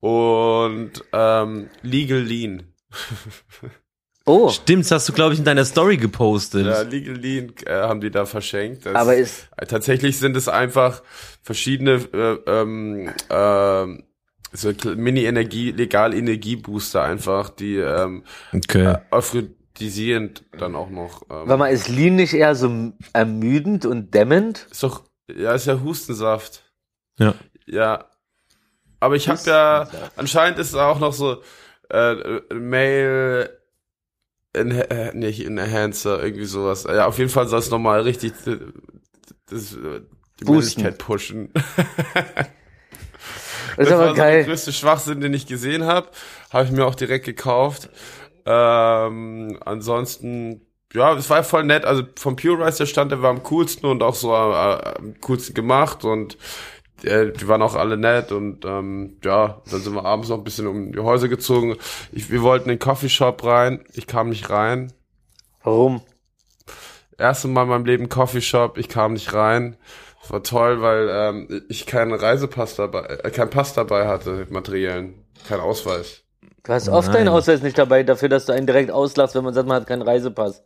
Und 0.00 0.92
ähm, 1.12 1.70
Legal 1.82 2.20
Lean. 2.20 2.74
Oh, 4.26 4.48
Stimmt, 4.48 4.84
das 4.86 4.90
hast 4.90 5.08
du, 5.08 5.12
glaube 5.12 5.34
ich, 5.34 5.38
in 5.38 5.44
deiner 5.44 5.64
Story 5.66 5.98
gepostet. 5.98 6.64
Ja, 6.66 6.80
Legal 6.82 7.16
Lean 7.16 7.52
äh, 7.66 7.72
haben 7.74 8.00
die 8.00 8.10
da 8.10 8.24
verschenkt. 8.24 8.86
Das, 8.86 8.94
aber 8.94 9.16
ist, 9.16 9.48
Äh, 9.56 9.66
Tatsächlich 9.66 10.18
sind 10.18 10.34
es 10.36 10.48
einfach 10.48 11.02
verschiedene 11.42 11.94
äh, 12.12 12.38
ähm, 12.50 13.10
ähm, 13.28 14.04
so 14.52 14.72
Mini-Energie, 14.96 15.72
Legal-Energiebooster 15.72 17.02
einfach, 17.02 17.50
die 17.50 17.76
ähm, 17.76 18.22
Okay. 18.54 18.96
aphrodisierend 19.10 20.44
dann 20.58 20.74
auch 20.74 20.88
noch. 20.90 21.22
Ähm, 21.22 21.28
warte 21.48 21.56
mal, 21.58 21.66
ist 21.68 21.88
Lean 21.88 22.14
nicht 22.16 22.32
eher 22.34 22.54
so 22.54 22.92
ermüdend 23.12 23.84
und 23.84 24.14
dämmend? 24.14 24.68
ist 24.70 24.82
doch, 24.82 25.02
ja, 25.34 25.52
ist 25.52 25.66
ja 25.66 25.80
Hustensaft. 25.82 26.62
Ja. 27.18 27.34
Ja. 27.66 28.06
Aber 29.00 29.16
ich 29.16 29.28
habe 29.28 29.40
ja, 29.44 29.88
anscheinend 30.16 30.58
ist 30.58 30.68
es 30.68 30.74
auch 30.76 30.98
noch 30.98 31.12
so 31.12 31.42
äh, 31.90 32.14
Mail 32.54 33.50
in, 34.54 34.70
äh, 34.70 35.12
nicht 35.14 35.44
Enhancer, 35.44 36.22
irgendwie 36.22 36.44
sowas. 36.46 36.84
Ja, 36.84 37.06
auf 37.06 37.18
jeden 37.18 37.30
Fall 37.30 37.48
soll 37.48 37.58
es 37.60 37.70
nochmal 37.70 38.00
richtig 38.02 38.32
das, 39.50 39.74
äh, 39.74 40.00
die. 40.40 40.44
Männlichkeit 40.44 40.98
pushen. 40.98 41.50
Das 43.76 43.88
ist 43.88 43.92
war 43.92 44.00
aber 44.02 44.08
so 44.10 44.14
der 44.14 44.24
geil. 44.24 44.44
größte 44.44 44.72
Schwachsinn, 44.72 45.20
den 45.20 45.34
ich 45.34 45.46
gesehen 45.46 45.84
habe. 45.84 46.08
Habe 46.52 46.64
ich 46.64 46.70
mir 46.70 46.86
auch 46.86 46.94
direkt 46.94 47.24
gekauft. 47.24 47.88
Ähm, 48.46 49.58
ansonsten, 49.64 50.60
ja, 50.92 51.14
es 51.16 51.28
war 51.30 51.42
voll 51.42 51.64
nett. 51.64 51.84
Also 51.84 52.04
vom 52.16 52.36
Pure 52.36 52.64
Rice, 52.64 52.76
der 52.76 52.86
stand, 52.86 53.10
der 53.10 53.22
war 53.22 53.30
am 53.30 53.42
coolsten 53.42 53.86
und 53.86 54.02
auch 54.02 54.14
so 54.14 54.32
äh, 54.32 54.34
am 54.34 55.20
coolsten 55.20 55.54
gemacht 55.54 56.04
und 56.04 56.36
äh, 57.02 57.32
die 57.32 57.48
waren 57.48 57.62
auch 57.62 57.74
alle 57.74 57.96
nett 57.96 58.32
und 58.32 58.64
ähm, 58.64 59.18
ja, 59.22 59.62
dann 59.70 59.80
sind 59.80 59.94
wir 59.94 60.04
abends 60.04 60.28
noch 60.28 60.38
ein 60.38 60.44
bisschen 60.44 60.66
um 60.66 60.92
die 60.92 61.00
Häuser 61.00 61.28
gezogen. 61.28 61.76
Ich, 62.12 62.30
wir 62.30 62.42
wollten 62.42 62.68
in 62.68 62.76
den 62.76 62.78
Coffeeshop 62.78 63.44
rein, 63.44 63.84
ich 63.92 64.06
kam 64.06 64.28
nicht 64.28 64.50
rein. 64.50 64.92
Warum? 65.62 66.02
Erste 67.18 67.48
Mal 67.48 67.62
in 67.62 67.68
meinem 67.68 67.84
Leben 67.84 68.08
Coffeeshop, 68.08 68.78
ich 68.78 68.88
kam 68.88 69.14
nicht 69.14 69.32
rein. 69.32 69.76
Das 70.22 70.32
war 70.32 70.42
toll, 70.42 70.80
weil 70.80 71.08
ähm, 71.10 71.64
ich 71.68 71.86
keinen 71.86 72.14
Reisepass 72.14 72.76
dabei, 72.76 73.00
äh, 73.00 73.30
keinen 73.30 73.50
Pass 73.50 73.74
dabei 73.74 74.06
hatte, 74.08 74.46
materiellen, 74.50 75.24
kein 75.46 75.60
Ausweis. 75.60 76.22
Du 76.62 76.72
hast 76.72 76.88
oft 76.88 77.08
nein. 77.08 77.18
deinen 77.18 77.28
Ausweis 77.28 77.62
nicht 77.62 77.76
dabei, 77.76 78.02
dafür, 78.04 78.30
dass 78.30 78.46
du 78.46 78.52
einen 78.52 78.66
direkt 78.66 78.90
auslachst, 78.90 79.34
wenn 79.34 79.44
man 79.44 79.52
sagt, 79.52 79.68
man 79.68 79.82
hat 79.82 79.86
keinen 79.86 80.00
Reisepass. 80.00 80.62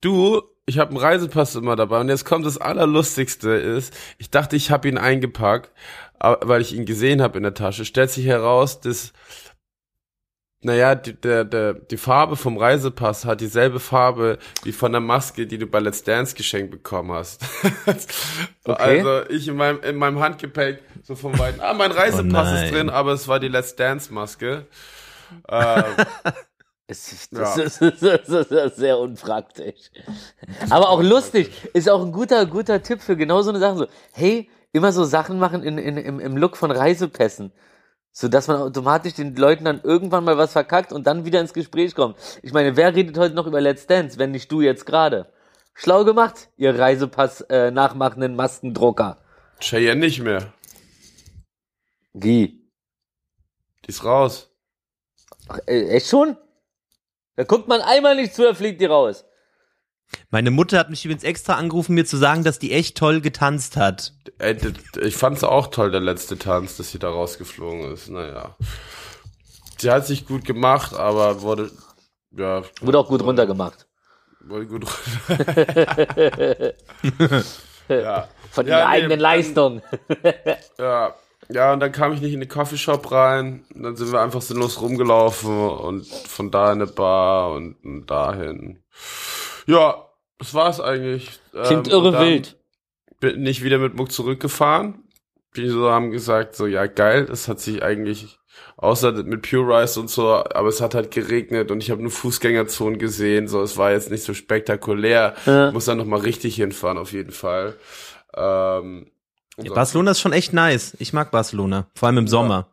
Du, 0.00 0.42
ich 0.66 0.78
habe 0.78 0.90
einen 0.90 0.98
Reisepass 0.98 1.54
immer 1.54 1.76
dabei 1.76 2.00
und 2.00 2.08
jetzt 2.08 2.24
kommt 2.24 2.44
das 2.44 2.58
Allerlustigste 2.58 3.50
ist, 3.50 3.94
ich 4.18 4.30
dachte, 4.30 4.56
ich 4.56 4.70
habe 4.70 4.88
ihn 4.88 4.98
eingepackt, 4.98 5.70
weil 6.20 6.60
ich 6.60 6.74
ihn 6.74 6.86
gesehen 6.86 7.22
habe 7.22 7.36
in 7.36 7.44
der 7.44 7.54
Tasche. 7.54 7.84
Stellt 7.84 8.10
sich 8.10 8.26
heraus, 8.26 8.80
dass 8.80 9.12
naja, 10.62 10.96
die, 10.96 11.12
der, 11.12 11.44
der, 11.44 11.74
die 11.74 11.96
Farbe 11.96 12.34
vom 12.34 12.56
Reisepass 12.56 13.24
hat 13.24 13.40
dieselbe 13.40 13.78
Farbe 13.78 14.38
wie 14.64 14.72
von 14.72 14.90
der 14.90 15.00
Maske, 15.00 15.46
die 15.46 15.58
du 15.58 15.66
bei 15.66 15.78
Let's 15.78 16.02
Dance 16.02 16.34
geschenkt 16.34 16.70
bekommen 16.70 17.12
hast. 17.12 17.44
Okay. 18.68 18.98
Also 18.98 19.30
ich 19.30 19.46
in 19.46 19.54
meinem, 19.54 19.80
in 19.82 19.94
meinem 19.94 20.18
Handgepäck 20.18 20.82
so 21.04 21.14
von 21.14 21.38
weitem, 21.38 21.60
ah, 21.60 21.72
mein 21.72 21.92
Reisepass 21.92 22.48
Oh 22.50 22.64
ist 22.64 22.74
drin, 22.74 22.90
aber 22.90 23.12
es 23.12 23.28
war 23.28 23.38
die 23.38 23.46
Let's 23.46 23.76
Dance 23.76 24.12
Maske. 24.12 24.66
Ähm, 25.48 25.84
Es, 26.88 27.28
Ja. 27.32 27.40
das, 27.40 27.56
ist, 27.58 27.82
das, 28.02 28.28
ist, 28.28 28.50
das 28.50 28.72
ist 28.72 28.76
sehr 28.76 28.98
unpraktisch. 28.98 29.90
Aber 30.70 30.90
auch 30.90 31.02
lustig. 31.02 31.50
Ist 31.72 31.88
auch 31.90 32.02
ein 32.04 32.12
guter, 32.12 32.46
guter 32.46 32.82
Tipp 32.82 33.00
für 33.00 33.16
genau 33.16 33.42
so 33.42 33.50
eine 33.50 33.58
Sache. 33.58 33.76
So, 33.76 33.86
hey, 34.12 34.48
immer 34.72 34.92
so 34.92 35.04
Sachen 35.04 35.38
machen 35.38 35.62
in, 35.62 35.78
in, 35.78 35.96
im, 35.96 36.20
im 36.20 36.36
Look 36.36 36.56
von 36.56 36.70
Reisepässen. 36.70 37.52
So 38.12 38.28
dass 38.28 38.48
man 38.48 38.56
automatisch 38.56 39.14
den 39.14 39.36
Leuten 39.36 39.64
dann 39.64 39.82
irgendwann 39.82 40.24
mal 40.24 40.38
was 40.38 40.52
verkackt 40.52 40.92
und 40.92 41.06
dann 41.06 41.24
wieder 41.26 41.40
ins 41.40 41.52
Gespräch 41.52 41.94
kommt. 41.94 42.16
Ich 42.42 42.52
meine, 42.52 42.76
wer 42.76 42.94
redet 42.94 43.18
heute 43.18 43.34
noch 43.34 43.46
über 43.46 43.60
Let's 43.60 43.86
Dance, 43.86 44.18
wenn 44.18 44.30
nicht 44.30 44.50
du 44.50 44.62
jetzt 44.62 44.86
gerade? 44.86 45.30
Schlau 45.74 46.04
gemacht, 46.04 46.48
ihr 46.56 46.78
Reisepass 46.78 47.42
äh, 47.42 47.70
nachmachenden 47.70 48.34
Maskendrucker. 48.34 49.18
Cheyenne 49.60 50.00
nicht 50.00 50.22
mehr. 50.22 50.54
Wie? 52.14 52.66
Die 53.84 53.88
ist 53.88 54.02
raus. 54.04 54.50
Ach, 55.48 55.58
äh, 55.66 55.88
echt 55.88 56.08
schon? 56.08 56.38
Da 57.36 57.44
guckt 57.44 57.68
man 57.68 57.80
einmal 57.82 58.16
nicht 58.16 58.34
zu, 58.34 58.42
da 58.42 58.54
fliegt 58.54 58.80
die 58.80 58.86
raus. 58.86 59.24
Meine 60.30 60.50
Mutter 60.50 60.78
hat 60.78 60.90
mich 60.90 61.04
übrigens 61.04 61.24
extra 61.24 61.54
angerufen, 61.54 61.94
mir 61.94 62.04
zu 62.06 62.16
sagen, 62.16 62.44
dass 62.44 62.58
die 62.58 62.72
echt 62.72 62.96
toll 62.96 63.20
getanzt 63.20 63.76
hat. 63.76 64.12
Ey, 64.38 64.56
d- 64.56 64.72
ich 65.00 65.16
fand's 65.16 65.44
auch 65.44 65.66
toll, 65.68 65.90
der 65.90 66.00
letzte 66.00 66.38
Tanz, 66.38 66.76
dass 66.76 66.92
sie 66.92 66.98
da 66.98 67.10
rausgeflogen 67.10 67.92
ist. 67.92 68.08
Naja. 68.08 68.56
Sie 69.78 69.90
hat 69.90 70.06
sich 70.06 70.26
gut 70.26 70.44
gemacht, 70.44 70.94
aber 70.94 71.42
wurde, 71.42 71.70
ja. 72.30 72.62
Wurde 72.80 72.98
auch 72.98 73.08
gut 73.08 73.22
runtergemacht. 73.22 73.86
Wurde 74.40 74.66
gut 74.66 74.86
Ja. 77.88 78.28
Von 78.50 78.66
Ja, 78.66 78.78
ihrer 78.78 78.88
nee, 78.88 78.94
eigenen 78.94 79.10
dann- 79.10 79.20
Leistung. 79.20 79.82
Ja. 80.78 81.14
Ja, 81.48 81.72
und 81.72 81.80
dann 81.80 81.92
kam 81.92 82.12
ich 82.12 82.20
nicht 82.20 82.32
in 82.32 82.40
den 82.40 82.48
Coffeeshop 82.48 83.10
rein. 83.12 83.64
Und 83.74 83.82
dann 83.82 83.96
sind 83.96 84.12
wir 84.12 84.20
einfach 84.20 84.42
sinnlos 84.42 84.80
rumgelaufen 84.80 85.70
und 85.70 86.06
von 86.06 86.50
da 86.50 86.72
in 86.72 86.82
eine 86.82 86.90
Bar 86.90 87.52
und, 87.52 87.76
und 87.84 88.06
dahin. 88.06 88.82
Ja, 89.66 90.06
das 90.38 90.54
war's 90.54 90.80
eigentlich. 90.80 91.40
Klingt 91.52 91.88
Ähm, 91.88 91.92
irre 91.92 92.20
wild. 92.20 92.56
Bin 93.20 93.42
nicht 93.42 93.62
wieder 93.62 93.78
mit 93.78 93.94
Muck 93.94 94.12
zurückgefahren. 94.12 95.02
Die 95.56 95.68
so 95.68 95.90
haben 95.90 96.10
gesagt, 96.10 96.54
so, 96.54 96.66
ja, 96.66 96.86
geil, 96.86 97.28
es 97.32 97.48
hat 97.48 97.60
sich 97.60 97.82
eigentlich, 97.82 98.38
außer 98.76 99.12
mit 99.12 99.48
Pure 99.48 99.80
Rice 99.80 99.96
und 99.96 100.10
so, 100.10 100.28
aber 100.28 100.68
es 100.68 100.82
hat 100.82 100.94
halt 100.94 101.10
geregnet 101.10 101.70
und 101.70 101.82
ich 101.82 101.90
habe 101.90 102.02
nur 102.02 102.10
Fußgängerzonen 102.10 102.98
gesehen, 102.98 103.48
so, 103.48 103.62
es 103.62 103.78
war 103.78 103.92
jetzt 103.92 104.10
nicht 104.10 104.22
so 104.22 104.34
spektakulär. 104.34 105.34
Ja. 105.46 105.72
Muss 105.72 105.86
dann 105.86 105.96
nochmal 105.96 106.20
richtig 106.20 106.56
hinfahren, 106.56 106.98
auf 106.98 107.12
jeden 107.12 107.32
Fall. 107.32 107.76
Ähm, 108.36 109.10
Ja, 109.62 109.72
Barcelona 109.72 110.10
ist 110.10 110.20
schon 110.20 110.32
echt 110.32 110.52
nice. 110.52 110.96
Ich 110.98 111.12
mag 111.12 111.30
Barcelona, 111.30 111.86
vor 111.94 112.08
allem 112.08 112.18
im 112.18 112.28
Sommer. 112.28 112.68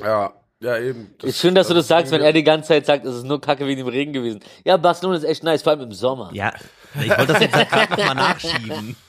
Ja, 0.00 0.32
ja, 0.60 0.78
eben. 0.78 1.14
Ist 1.22 1.40
schön, 1.40 1.54
dass 1.54 1.68
du 1.68 1.74
das 1.74 1.88
sagst, 1.88 2.12
wenn 2.12 2.20
er 2.20 2.32
die 2.32 2.44
ganze 2.44 2.68
Zeit 2.68 2.86
sagt, 2.86 3.04
es 3.04 3.16
ist 3.16 3.24
nur 3.24 3.40
Kacke 3.40 3.66
wegen 3.66 3.78
dem 3.78 3.88
Regen 3.88 4.12
gewesen. 4.12 4.40
Ja, 4.64 4.76
Barcelona 4.76 5.18
ist 5.18 5.24
echt 5.24 5.42
nice, 5.42 5.62
vor 5.62 5.72
allem 5.72 5.82
im 5.82 5.92
Sommer. 5.92 6.30
Ja, 6.32 6.52
ich 7.00 7.08
wollte 7.10 7.32
das 7.32 7.40
jetzt 7.40 7.52
gerade 7.52 7.90
nochmal 7.90 8.14
nachschieben. 8.14 8.96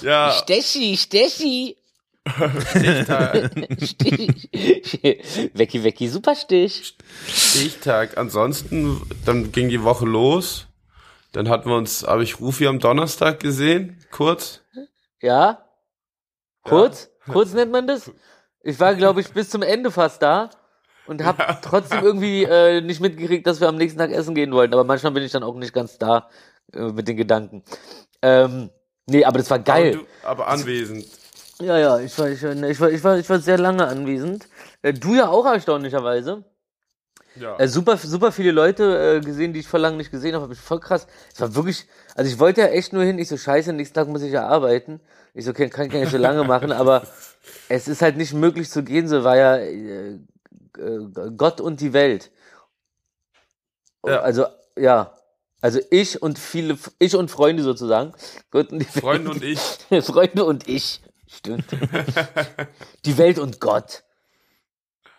Ja, 0.00 0.32
Stechi, 0.32 0.96
Stechi. 0.96 1.76
Wecki, 5.52 5.84
Wecki, 5.84 6.08
Superstich. 6.08 6.96
Stichtag. 7.28 8.16
Ansonsten, 8.16 9.02
dann 9.26 9.52
ging 9.52 9.68
die 9.68 9.82
Woche 9.82 10.06
los. 10.06 10.66
Dann 11.32 11.50
hatten 11.50 11.68
wir 11.68 11.76
uns, 11.76 12.04
habe 12.06 12.22
ich 12.22 12.40
Rufi 12.40 12.66
am 12.66 12.78
Donnerstag 12.78 13.40
gesehen, 13.40 13.98
kurz. 14.10 14.62
Ja? 15.22 15.64
Kurz? 16.62 17.10
Kurz 17.30 17.52
nennt 17.54 17.72
man 17.72 17.86
das? 17.86 18.10
Ich 18.60 18.78
war, 18.78 18.94
glaube 18.94 19.20
ich, 19.20 19.32
bis 19.32 19.50
zum 19.50 19.62
Ende 19.62 19.90
fast 19.90 20.22
da 20.22 20.50
und 21.06 21.24
habe 21.24 21.58
trotzdem 21.62 22.04
irgendwie 22.04 22.44
äh, 22.44 22.80
nicht 22.80 23.00
mitgekriegt, 23.00 23.46
dass 23.46 23.60
wir 23.60 23.68
am 23.68 23.76
nächsten 23.76 23.98
Tag 23.98 24.10
essen 24.10 24.34
gehen 24.34 24.52
wollten. 24.52 24.74
Aber 24.74 24.84
manchmal 24.84 25.12
bin 25.12 25.22
ich 25.22 25.32
dann 25.32 25.42
auch 25.42 25.56
nicht 25.56 25.72
ganz 25.72 25.98
da 25.98 26.28
äh, 26.74 26.92
mit 26.92 27.08
den 27.08 27.16
Gedanken. 27.16 27.64
Ähm, 28.20 28.70
nee, 29.06 29.24
aber 29.24 29.38
das 29.38 29.50
war 29.50 29.58
geil. 29.58 29.94
Aber, 29.94 30.04
du, 30.04 30.28
aber 30.28 30.48
anwesend. 30.48 31.06
Ja, 31.60 31.78
ja, 31.78 31.98
ich 31.98 32.16
war, 32.18 32.28
ich, 32.28 32.42
war, 32.42 32.52
ich, 32.54 32.80
war, 32.80 32.90
ich, 32.90 33.04
war, 33.04 33.18
ich 33.18 33.30
war 33.30 33.38
sehr 33.38 33.58
lange 33.58 33.86
anwesend. 33.86 34.48
Äh, 34.82 34.92
du 34.92 35.14
ja 35.14 35.28
auch 35.28 35.46
erstaunlicherweise. 35.46 36.44
Ja. 37.36 37.58
Äh, 37.58 37.68
super, 37.68 37.96
super 37.96 38.32
viele 38.32 38.52
Leute 38.52 39.16
äh, 39.16 39.20
gesehen, 39.20 39.52
die 39.52 39.60
ich 39.60 39.68
vor 39.68 39.80
langem 39.80 39.98
nicht 39.98 40.10
gesehen 40.10 40.34
habe. 40.34 40.54
Voll 40.54 40.80
krass. 40.80 41.06
Es 41.32 41.40
war 41.40 41.54
wirklich, 41.54 41.86
also 42.14 42.30
ich 42.30 42.38
wollte 42.38 42.60
ja 42.60 42.68
echt 42.68 42.92
nur 42.92 43.02
hin. 43.02 43.18
Ich 43.18 43.28
so 43.28 43.36
scheiße, 43.36 43.72
nächsten 43.72 43.94
Tag 43.94 44.08
muss 44.08 44.22
ich 44.22 44.32
ja 44.32 44.46
arbeiten. 44.46 45.00
Ich 45.34 45.44
so 45.44 45.52
kann, 45.52 45.70
kann 45.70 45.86
ich 45.86 45.92
ja 45.94 46.00
nicht 46.00 46.10
so 46.10 46.18
lange 46.18 46.44
machen, 46.44 46.72
aber 46.72 47.06
es 47.68 47.88
ist 47.88 48.02
halt 48.02 48.16
nicht 48.16 48.34
möglich 48.34 48.70
zu 48.70 48.82
gehen. 48.82 49.08
So 49.08 49.24
war 49.24 49.36
ja 49.36 49.56
äh, 49.56 50.14
äh, 50.14 50.20
Gott 51.36 51.60
und 51.60 51.80
die 51.80 51.92
Welt. 51.92 52.30
Ja. 54.04 54.20
Also 54.20 54.46
ja, 54.76 55.14
also 55.60 55.78
ich 55.90 56.20
und 56.20 56.38
viele, 56.38 56.76
ich 56.98 57.14
und 57.14 57.30
Freunde 57.30 57.62
sozusagen. 57.62 58.12
Gott 58.50 58.72
und 58.72 58.80
die 58.80 59.00
Freunde 59.00 59.30
Welt. 59.30 59.42
und 59.42 59.98
ich. 59.98 60.04
Freunde 60.04 60.44
und 60.44 60.68
ich. 60.68 61.00
Stimmt. 61.28 61.64
die 63.04 63.16
Welt 63.16 63.38
und 63.38 63.60
Gott. 63.60 64.02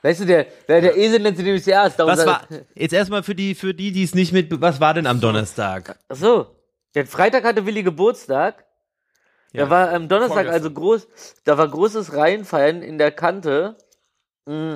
Weißt 0.03 0.19
du, 0.19 0.25
der, 0.25 0.47
der, 0.67 0.81
der 0.81 0.97
Esel 0.97 1.21
nennt 1.21 1.37
sie 1.37 1.43
nämlich 1.43 1.63
zuerst. 1.63 1.97
darum 1.97 2.11
Was 2.11 2.25
war, 2.25 2.45
jetzt 2.75 2.93
erstmal 2.93 3.23
für 3.23 3.35
die, 3.35 3.55
für 3.55 3.73
die, 3.73 3.93
die 3.93 4.03
es 4.03 4.13
nicht 4.13 4.33
mit, 4.33 4.61
was 4.61 4.81
war 4.81 4.93
denn 4.93 5.07
am 5.07 5.21
Donnerstag? 5.21 5.97
Ach 6.09 6.15
so. 6.15 6.55
Der 6.93 7.07
Freitag 7.07 7.45
hatte 7.45 7.65
Willi 7.65 7.83
Geburtstag. 7.83 8.65
Ja. 9.53 9.63
Da 9.63 9.69
war 9.69 9.93
am 9.93 10.09
Donnerstag 10.09 10.45
Vorgestern. 10.45 10.53
also 10.53 10.71
groß, 10.71 11.07
da 11.45 11.57
war 11.57 11.69
großes 11.69 12.15
Reihenfeiern 12.15 12.81
in 12.81 12.97
der 12.97 13.11
Kante. 13.11 13.77
Mm. 14.45 14.75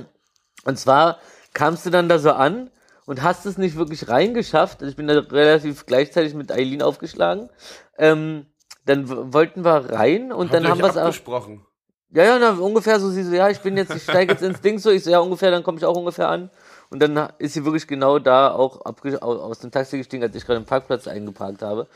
Und 0.64 0.80
zwar 0.80 1.20
kamst 1.54 1.86
du 1.86 1.90
dann 1.90 2.08
da 2.08 2.20
so 2.20 2.32
an 2.32 2.72
und 3.06 3.22
hast 3.22 3.46
es 3.46 3.58
nicht 3.58 3.76
wirklich 3.76 4.08
reingeschafft. 4.08 4.80
Also 4.80 4.92
ich 4.92 4.96
bin 4.96 5.08
da 5.08 5.20
relativ 5.20 5.86
gleichzeitig 5.86 6.36
mit 6.36 6.54
Eileen 6.54 6.82
aufgeschlagen. 6.82 7.50
Ähm, 7.98 8.46
dann 8.86 9.34
wollten 9.34 9.66
wir 9.66 9.92
rein 9.92 10.32
und 10.32 10.54
dann 10.54 10.64
Habt 10.64 10.68
ihr 10.68 10.70
haben 10.70 10.80
wir 10.80 10.90
es 10.90 10.98
auch. 10.98 11.08
abgesprochen. 11.08 11.66
Ja, 12.12 12.24
ja, 12.24 12.40
na, 12.40 12.52
ungefähr 12.52 13.00
so, 13.02 13.10
sie 13.10 13.24
so, 13.24 13.34
ja, 13.34 13.50
ich 13.50 13.60
bin 13.60 13.76
jetzt, 13.76 13.94
ich 13.94 14.04
steige 14.04 14.32
jetzt 14.32 14.42
ins 14.42 14.62
Ding 14.62 14.80
so, 14.80 14.90
ich 14.90 15.04
so, 15.04 15.12
ja, 15.12 15.20
ungefähr, 15.20 15.52
dann 15.52 15.64
komme 15.64 15.78
ich 15.78 15.84
auch 15.84 15.98
ungefähr 15.98 16.30
an. 16.30 16.50
Und 16.90 17.02
dann 17.02 17.34
ist 17.38 17.54
sie 17.54 17.66
wirklich 17.66 17.86
genau 17.86 18.18
da 18.18 18.50
auch 18.52 18.86
aus 18.86 19.60
dem 19.60 19.72
Taxi 19.72 19.98
gestiegen, 19.98 20.24
als 20.24 20.34
ich 20.34 20.46
gerade 20.46 20.60
im 20.60 20.66
Parkplatz 20.66 21.06
eingeparkt 21.06 21.62
habe. 21.62 21.88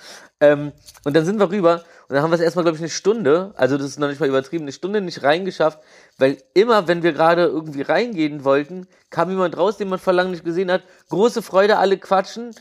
Ähm, 0.41 0.73
und 1.05 1.15
dann 1.15 1.23
sind 1.23 1.39
wir 1.39 1.49
rüber 1.49 1.83
und 2.09 2.15
dann 2.15 2.23
haben 2.23 2.31
wir 2.31 2.35
es 2.35 2.41
erstmal, 2.41 2.65
glaube 2.65 2.75
ich, 2.75 2.81
eine 2.81 2.89
Stunde, 2.89 3.53
also 3.55 3.77
das 3.77 3.87
ist 3.87 3.99
noch 3.99 4.09
nicht 4.09 4.19
mal 4.19 4.27
übertrieben, 4.27 4.65
eine 4.65 4.73
Stunde 4.73 4.99
nicht 4.99 5.23
reingeschafft, 5.23 5.79
weil 6.17 6.37
immer, 6.53 6.89
wenn 6.89 7.03
wir 7.03 7.13
gerade 7.13 7.45
irgendwie 7.45 7.81
reingehen 7.81 8.43
wollten, 8.43 8.87
kam 9.11 9.29
jemand 9.29 9.57
raus, 9.57 9.77
den 9.77 9.87
man 9.87 9.99
vor 9.99 10.11
langem 10.11 10.31
nicht 10.31 10.43
gesehen 10.43 10.69
hat, 10.69 10.83
große 11.07 11.41
Freude, 11.41 11.77
alle 11.77 11.97
quatschen, 11.97 12.53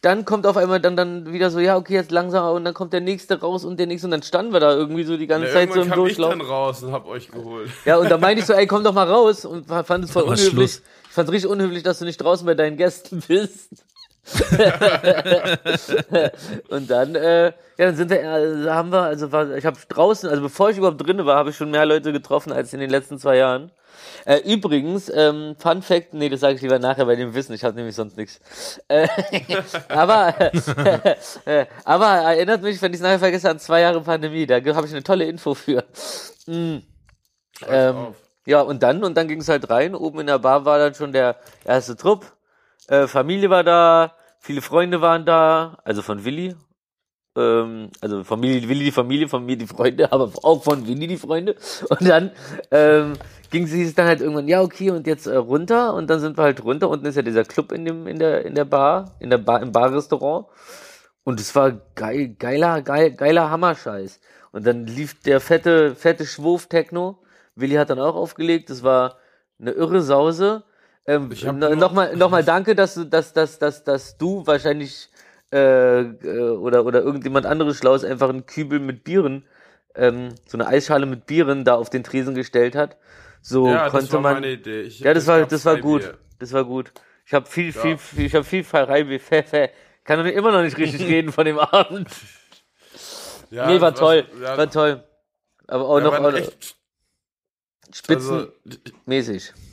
dann 0.00 0.24
kommt 0.24 0.46
auf 0.46 0.56
einmal 0.56 0.80
dann, 0.80 0.96
dann 0.96 1.32
wieder 1.32 1.50
so, 1.50 1.58
ja, 1.58 1.76
okay, 1.76 1.94
jetzt 1.94 2.10
langsam, 2.12 2.54
und 2.54 2.64
dann 2.64 2.74
kommt 2.74 2.92
der 2.92 3.00
nächste 3.00 3.40
raus 3.40 3.64
und 3.64 3.78
der 3.80 3.86
nächste 3.86 4.06
und 4.06 4.12
dann 4.12 4.22
standen 4.22 4.52
wir 4.52 4.60
da 4.60 4.72
irgendwie 4.74 5.02
so 5.04 5.16
die 5.16 5.26
ganze 5.26 5.48
Ja, 5.48 5.52
Zeit 5.54 5.72
so 5.72 5.80
im 5.82 5.88
kam 5.88 5.98
ich 5.98 6.04
Durchlauf. 6.16 6.30
dann 6.30 6.40
raus 6.40 6.82
und 6.82 6.92
hab 6.92 7.06
euch 7.06 7.30
geholt. 7.30 7.68
Ja, 7.84 7.96
und 7.98 8.08
da 8.10 8.16
meinte 8.18 8.40
ich 8.40 8.46
so, 8.46 8.52
ey, 8.52 8.66
komm 8.66 8.84
doch 8.84 8.92
mal 8.94 9.08
raus 9.08 9.44
und 9.44 9.66
fand 9.66 10.04
es 10.04 10.10
voll 10.12 10.22
Aber 10.22 10.32
unhöflich. 10.32 10.50
Schluss. 10.52 10.82
Ich 11.08 11.14
fand 11.14 11.28
es 11.28 11.34
richtig 11.34 11.50
unhöflich, 11.50 11.82
dass 11.82 11.98
du 11.98 12.04
nicht 12.04 12.18
draußen 12.18 12.46
bei 12.46 12.54
deinen 12.54 12.76
Gästen 12.76 13.22
bist. 13.26 13.70
und 16.68 16.90
dann, 16.90 17.14
äh, 17.14 17.46
ja, 17.46 17.52
dann 17.78 17.96
sind 17.96 18.10
wir, 18.10 18.20
äh, 18.20 18.68
haben 18.68 18.92
wir, 18.92 19.02
also 19.02 19.32
war, 19.32 19.56
ich 19.56 19.64
habe 19.64 19.78
draußen, 19.88 20.28
also 20.28 20.42
bevor 20.42 20.70
ich 20.70 20.78
überhaupt 20.78 21.04
drinne 21.04 21.24
war, 21.24 21.36
habe 21.36 21.50
ich 21.50 21.56
schon 21.56 21.70
mehr 21.70 21.86
Leute 21.86 22.12
getroffen 22.12 22.52
als 22.52 22.72
in 22.72 22.80
den 22.80 22.90
letzten 22.90 23.18
zwei 23.18 23.36
Jahren. 23.36 23.70
Äh, 24.24 24.40
übrigens, 24.40 25.10
ähm, 25.14 25.56
Fun 25.58 25.82
Fact, 25.82 26.14
nee, 26.14 26.28
das 26.28 26.40
sage 26.40 26.54
ich 26.54 26.62
lieber 26.62 26.78
nachher 26.78 27.06
bei 27.06 27.16
dem 27.16 27.34
Wissen, 27.34 27.54
ich 27.54 27.64
habe 27.64 27.74
nämlich 27.74 27.94
sonst 27.94 28.16
nichts. 28.16 28.40
Äh, 28.88 29.08
aber, 29.88 30.34
äh, 31.44 31.66
aber 31.84 32.06
erinnert 32.06 32.62
mich, 32.62 32.80
wenn 32.82 32.92
ich 32.92 32.98
es 32.98 33.02
nachher 33.02 33.18
vergesse, 33.18 33.50
an 33.50 33.58
zwei 33.58 33.80
Jahre 33.80 34.00
Pandemie, 34.00 34.46
da 34.46 34.56
habe 34.56 34.86
ich 34.86 34.92
eine 34.92 35.02
tolle 35.02 35.24
Info 35.24 35.54
für. 35.54 35.84
Mm. 36.46 36.78
Ähm, 37.66 38.14
ja, 38.46 38.60
und 38.60 38.82
dann, 38.82 39.04
und 39.04 39.16
dann 39.16 39.28
ging 39.28 39.40
es 39.40 39.48
halt 39.48 39.68
rein. 39.68 39.94
Oben 39.94 40.20
in 40.20 40.26
der 40.26 40.38
Bar 40.38 40.64
war 40.64 40.78
dann 40.78 40.94
schon 40.94 41.12
der 41.12 41.36
erste 41.64 41.96
Trupp. 41.96 42.32
Äh, 42.88 43.06
Familie 43.06 43.50
war 43.50 43.64
da, 43.64 44.14
viele 44.38 44.62
Freunde 44.62 45.00
waren 45.00 45.26
da, 45.26 45.78
also 45.84 46.02
von 46.02 46.24
Willi. 46.24 46.54
Ähm, 47.36 47.90
also 48.00 48.24
Familie, 48.24 48.68
Willi 48.68 48.86
die 48.86 48.92
Familie, 48.92 49.28
von 49.28 49.44
mir 49.44 49.56
die 49.56 49.66
Freunde, 49.66 50.12
aber 50.12 50.30
auch 50.42 50.62
von 50.62 50.86
Willi 50.86 51.06
die 51.06 51.16
Freunde. 51.16 51.56
Und 51.88 52.08
dann 52.08 52.30
ähm, 52.70 53.14
ging 53.50 53.64
es 53.64 53.94
dann 53.94 54.06
halt 54.06 54.20
irgendwann, 54.20 54.48
ja, 54.48 54.62
okay, 54.62 54.90
und 54.90 55.06
jetzt 55.06 55.26
äh, 55.26 55.36
runter. 55.36 55.94
Und 55.94 56.08
dann 56.10 56.20
sind 56.20 56.36
wir 56.36 56.44
halt 56.44 56.64
runter. 56.64 56.88
Unten 56.88 57.06
ist 57.06 57.16
ja 57.16 57.22
dieser 57.22 57.44
Club 57.44 57.72
in 57.72 57.84
dem, 57.84 58.06
in 58.06 58.18
der, 58.18 58.44
in 58.44 58.54
der 58.54 58.64
Bar, 58.64 59.16
in 59.20 59.30
der 59.30 59.38
Bar, 59.38 59.62
im 59.62 59.72
Barrestaurant. 59.72 60.46
Und 61.24 61.40
es 61.40 61.54
war 61.54 61.72
geil, 61.94 62.34
geiler, 62.38 62.82
geil, 62.82 63.12
geiler 63.12 63.50
Hammerscheiß. 63.50 64.20
Und 64.50 64.66
dann 64.66 64.86
lief 64.86 65.20
der 65.20 65.40
fette, 65.40 65.94
fette 65.94 66.26
Schwurf-Techno. 66.26 67.18
Willi 67.54 67.74
hat 67.74 67.90
dann 67.90 68.00
auch 68.00 68.14
aufgelegt. 68.14 68.70
Das 68.70 68.82
war 68.82 69.18
eine 69.60 69.72
irre 69.72 70.02
Sause. 70.02 70.64
Ähm, 71.08 71.30
Nochmal 71.78 72.14
noch 72.16 72.30
mal 72.30 72.44
danke, 72.44 72.74
dass 72.74 72.94
du, 72.94 73.04
dass, 73.04 73.32
dass, 73.32 73.58
dass, 73.58 73.82
dass 73.82 74.18
du 74.18 74.46
wahrscheinlich 74.46 75.08
äh, 75.50 76.00
äh, 76.02 76.50
oder, 76.50 76.84
oder 76.84 77.00
irgendjemand 77.00 77.46
anderes 77.46 77.78
Schlaues 77.78 78.04
einfach 78.04 78.28
einen 78.28 78.44
Kübel 78.44 78.78
mit 78.78 79.04
Bieren, 79.04 79.46
ähm, 79.94 80.34
so 80.46 80.58
eine 80.58 80.66
Eisschale 80.66 81.06
mit 81.06 81.24
Bieren 81.26 81.64
da 81.64 81.76
auf 81.76 81.88
den 81.88 82.04
Tresen 82.04 82.34
gestellt 82.34 82.76
hat. 82.76 82.98
So 83.40 83.68
ja, 83.68 83.84
das 83.84 83.92
konnte 83.92 84.12
war 84.12 84.20
man. 84.20 84.34
meine 84.34 84.50
Idee. 84.52 84.82
Ich, 84.82 85.00
Ja, 85.00 85.14
das 85.14 85.26
war, 85.26 85.46
das 85.46 85.64
war 85.64 85.78
gut. 85.78 86.02
Bier. 86.02 86.18
Das 86.38 86.52
war 86.52 86.64
gut. 86.64 86.92
Ich 87.24 87.32
habe 87.32 87.46
viel, 87.46 87.70
Ja. 87.72 87.80
viel, 87.80 87.96
viel, 87.96 88.26
ich 88.26 88.34
habe 88.34 88.44
viel 88.44 88.62
Pfeffer. 88.64 89.70
Kann 90.04 90.18
doch 90.18 90.30
immer 90.30 90.52
noch 90.52 90.62
nicht 90.62 90.76
richtig 90.76 91.00
reden 91.08 91.32
von 91.32 91.44
dem 91.46 91.58
Abend. 91.58 92.08
Ja, 93.50 93.66
nee, 93.66 93.80
war 93.80 93.92
das 93.92 94.00
toll. 94.00 94.26
ja, 94.42 94.58
War 94.58 94.70
toll. 94.70 95.02
Aber 95.68 95.88
auch 95.88 95.98
ja, 96.00 96.04
noch 96.04 96.14
auch 96.18 96.20
noch 96.20 96.34
echt, 96.34 96.76
spitzenmäßig. 97.94 99.54
also, 99.54 99.67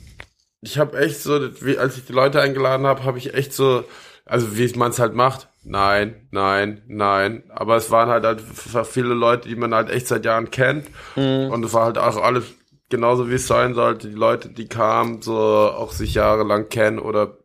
ich 0.60 0.78
habe 0.78 0.98
echt 0.98 1.20
so, 1.20 1.40
wie, 1.62 1.78
als 1.78 1.96
ich 1.98 2.06
die 2.06 2.12
Leute 2.12 2.40
eingeladen 2.40 2.86
habe, 2.86 3.04
habe 3.04 3.18
ich 3.18 3.34
echt 3.34 3.52
so 3.52 3.84
also 4.26 4.58
wie 4.58 4.70
man 4.76 4.90
es 4.90 4.98
halt 4.98 5.14
macht. 5.14 5.48
Nein, 5.62 6.28
nein, 6.32 6.82
nein. 6.88 7.44
Aber 7.48 7.76
es 7.76 7.90
waren 7.90 8.08
halt, 8.08 8.24
halt 8.24 8.86
viele 8.86 9.14
Leute, 9.14 9.48
die 9.48 9.56
man 9.56 9.72
halt 9.72 9.88
echt 9.88 10.08
seit 10.08 10.24
Jahren 10.24 10.50
kennt. 10.50 10.88
Mhm. 11.14 11.50
Und 11.50 11.64
es 11.64 11.72
war 11.72 11.84
halt 11.84 11.96
auch 11.96 12.16
alles 12.16 12.44
genauso 12.90 13.30
wie 13.30 13.34
es 13.34 13.46
sein 13.46 13.74
sollte. 13.74 14.08
Die 14.08 14.14
Leute, 14.14 14.48
die 14.48 14.66
kamen, 14.66 15.22
so 15.22 15.38
auch 15.38 15.92
sich 15.92 16.14
jahrelang 16.14 16.68
kennen 16.68 16.98
oder 16.98 17.38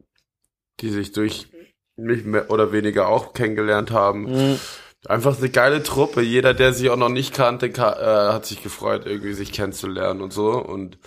die 0.80 0.90
sich 0.90 1.12
durch 1.12 1.48
mich 1.96 2.26
mehr 2.26 2.50
oder 2.50 2.72
weniger 2.72 3.08
auch 3.08 3.34
kennengelernt 3.34 3.92
haben. 3.92 4.24
Mhm. 4.24 4.60
Einfach 5.06 5.38
eine 5.38 5.50
geile 5.50 5.84
Truppe. 5.84 6.22
Jeder, 6.22 6.56
der 6.56 6.74
sich 6.74 6.90
auch 6.90 6.98
noch 6.98 7.10
nicht 7.10 7.34
kannte, 7.34 7.68
äh, 7.68 8.34
hat 8.34 8.46
sich 8.48 8.64
gefreut, 8.64 9.06
irgendwie 9.06 9.34
sich 9.34 9.52
kennenzulernen 9.52 10.22
und 10.22 10.34
so. 10.34 10.52
Und 10.54 10.98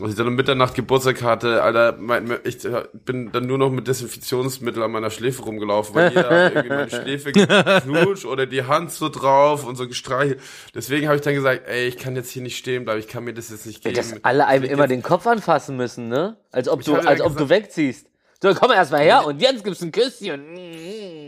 als 0.00 0.10
ich 0.10 0.16
dann 0.16 0.28
um 0.28 0.34
Mitternacht 0.34 0.74
Geburtstag 0.74 1.22
hatte, 1.22 1.62
Alter, 1.62 1.96
mein, 1.98 2.38
ich 2.44 2.58
bin 3.04 3.32
dann 3.32 3.46
nur 3.46 3.58
noch 3.58 3.70
mit 3.70 3.86
Desinfektionsmittel 3.88 4.82
an 4.82 4.90
meiner 4.90 5.10
Schläfe 5.10 5.42
rumgelaufen, 5.42 5.94
weil 5.94 6.08
jeder 6.10 6.30
hat 6.30 6.54
irgendwie 6.54 6.68
meine 6.68 6.90
Schläfe 6.90 7.32
geknutscht 7.32 8.24
oder 8.24 8.46
die 8.46 8.64
Hand 8.64 8.92
so 8.92 9.08
drauf 9.08 9.66
und 9.66 9.76
so 9.76 9.88
gestreichelt. 9.88 10.40
Deswegen 10.74 11.06
habe 11.06 11.16
ich 11.16 11.22
dann 11.22 11.34
gesagt, 11.34 11.62
ey, 11.66 11.86
ich 11.88 11.96
kann 11.96 12.16
jetzt 12.16 12.30
hier 12.30 12.42
nicht 12.42 12.56
stehen 12.56 12.84
bleiben, 12.84 13.00
ich 13.00 13.08
kann 13.08 13.24
mir 13.24 13.34
das 13.34 13.50
jetzt 13.50 13.66
nicht 13.66 13.82
geben. 13.82 13.94
Dass 13.94 14.24
alle 14.24 14.46
einem 14.46 14.64
immer 14.64 14.86
den 14.86 15.02
Kopf 15.02 15.26
anfassen 15.26 15.76
müssen, 15.76 16.08
ne? 16.08 16.36
Als 16.50 16.68
ob 16.68 16.82
du, 16.82 16.94
als 16.94 17.20
ob 17.20 17.34
gesagt, 17.34 17.40
du 17.40 17.48
wegziehst. 17.48 18.06
So, 18.40 18.54
komm 18.54 18.70
erst 18.70 18.92
mal 18.92 19.00
her 19.00 19.26
und 19.26 19.42
jetzt 19.42 19.64
gibt's 19.64 19.82
ein 19.82 19.90
Küsschen. 19.90 20.56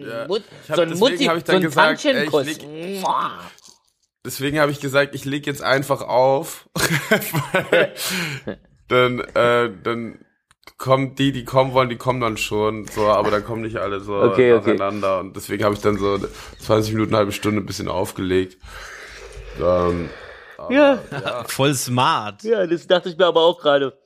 Ja. 0.09 0.29
Mut, 0.29 0.43
so 0.73 0.81
ein 0.81 0.97
Mutti, 0.97 1.15
ich 1.15 1.27
dann 1.27 1.45
so 1.45 1.53
ein 1.53 1.63
gesagt, 1.63 2.05
ey, 2.05 2.25
ich 2.25 2.33
leg, 2.33 3.03
Deswegen 4.25 4.61
habe 4.61 4.71
ich 4.71 4.81
gesagt, 4.81 5.15
ich 5.15 5.25
leg 5.25 5.47
jetzt 5.47 5.63
einfach 5.63 6.03
auf. 6.03 6.69
dann, 8.89 9.21
äh, 9.21 9.71
dann 9.83 10.19
kommen 10.77 11.15
die, 11.15 11.33
die 11.33 11.45
kommen 11.45 11.73
wollen, 11.73 11.89
die 11.89 11.97
kommen 11.97 12.21
dann 12.21 12.37
schon. 12.37 12.87
So, 12.87 13.07
aber 13.07 13.31
dann 13.31 13.45
kommen 13.45 13.63
nicht 13.63 13.77
alle 13.77 14.01
so 14.01 14.17
okay, 14.17 14.53
nacheinander. 14.53 15.19
Okay. 15.19 15.27
Und 15.27 15.37
deswegen 15.37 15.65
habe 15.65 15.75
ich 15.75 15.81
dann 15.81 15.97
so 15.97 16.19
20 16.59 16.93
Minuten, 16.93 17.13
eine 17.13 17.19
halbe 17.19 17.33
Stunde 17.33 17.61
ein 17.61 17.67
bisschen 17.67 17.89
aufgelegt. 17.89 18.59
Dann, 19.59 20.11
aber, 20.59 20.73
ja. 20.73 20.99
ja. 21.11 21.45
Voll 21.45 21.75
smart. 21.75 22.43
Ja, 22.43 22.67
das 22.67 22.87
dachte 22.87 23.09
ich 23.09 23.17
mir 23.17 23.27
aber 23.27 23.41
auch 23.41 23.61
gerade. 23.61 24.00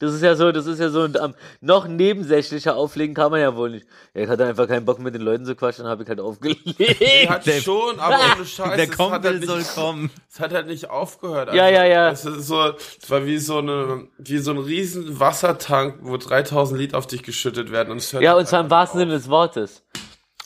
Das 0.00 0.12
ist 0.12 0.22
ja 0.22 0.34
so, 0.34 0.50
das 0.50 0.66
ist 0.66 0.80
ja 0.80 0.88
so 0.88 1.04
um, 1.04 1.34
noch 1.60 1.86
nebensächlicher 1.86 2.76
auflegen 2.76 3.14
kann 3.14 3.30
man 3.30 3.40
ja 3.40 3.54
wohl 3.54 3.70
nicht. 3.70 3.86
Ja, 4.12 4.22
ich 4.22 4.28
hatte 4.28 4.44
einfach 4.44 4.66
keinen 4.66 4.84
Bock 4.84 4.98
mit 4.98 5.14
den 5.14 5.22
Leuten 5.22 5.44
zu 5.44 5.54
quatschen, 5.54 5.86
habe 5.86 6.02
ich 6.02 6.08
halt 6.08 6.20
aufgelegt. 6.20 6.62
Ich 6.64 7.28
hatte 7.28 7.50
der, 7.50 7.60
schon, 7.60 8.00
aber 8.00 8.18
ohne 8.34 8.44
Scheiß. 8.44 8.76
Der 8.76 8.88
kommt, 8.88 9.24
halt 9.24 9.44
soll 9.44 9.62
kommen. 9.62 10.10
Es 10.28 10.40
hat 10.40 10.52
halt 10.52 10.66
nicht 10.66 10.90
aufgehört. 10.90 11.48
Also, 11.48 11.58
ja, 11.58 11.68
ja, 11.68 11.84
ja. 11.84 12.10
Es 12.10 12.24
ist 12.24 12.48
so, 12.48 12.74
es 13.00 13.08
war 13.08 13.24
wie 13.24 13.38
so 13.38 13.58
eine, 13.58 14.08
wie 14.18 14.38
so 14.38 14.50
ein 14.50 14.58
riesen 14.58 15.20
Wassertank, 15.20 15.98
wo 16.02 16.16
3000 16.16 16.80
Liter 16.80 16.98
auf 16.98 17.06
dich 17.06 17.22
geschüttet 17.22 17.70
werden 17.70 17.92
und 17.92 17.98
es 17.98 18.12
hört 18.12 18.22
Ja, 18.22 18.34
und 18.34 18.48
zwar 18.48 18.60
im 18.60 18.70
wahrsten 18.70 18.98
Sinne 18.98 19.12
des 19.12 19.28
Wortes. 19.28 19.84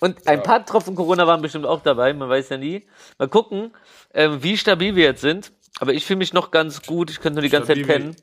Und 0.01 0.29
ein 0.29 0.39
ja. 0.39 0.45
paar 0.45 0.65
Tropfen 0.65 0.95
Corona 0.95 1.27
waren 1.27 1.43
bestimmt 1.43 1.67
auch 1.67 1.83
dabei, 1.83 2.13
man 2.13 2.29
weiß 2.29 2.51
ja 2.51 2.59
nie. 2.59 2.87
Mal 3.19 3.29
gucken, 3.29 3.73
ähm, 4.15 4.43
wie 4.43 4.57
stabil 4.57 4.95
wir 4.95 5.05
jetzt 5.05 5.23
sind. 5.23 5.53
Aber 5.81 5.93
ich 5.93 6.05
fühle 6.05 6.19
mich 6.19 6.33
noch 6.33 6.51
ganz 6.51 6.83
gut, 6.83 7.11
ich 7.11 7.21
könnte 7.21 7.37
nur 7.37 7.43
die 7.43 7.51
ganze 7.51 7.75
Zeit 7.75 7.87
pennen. 7.87 8.17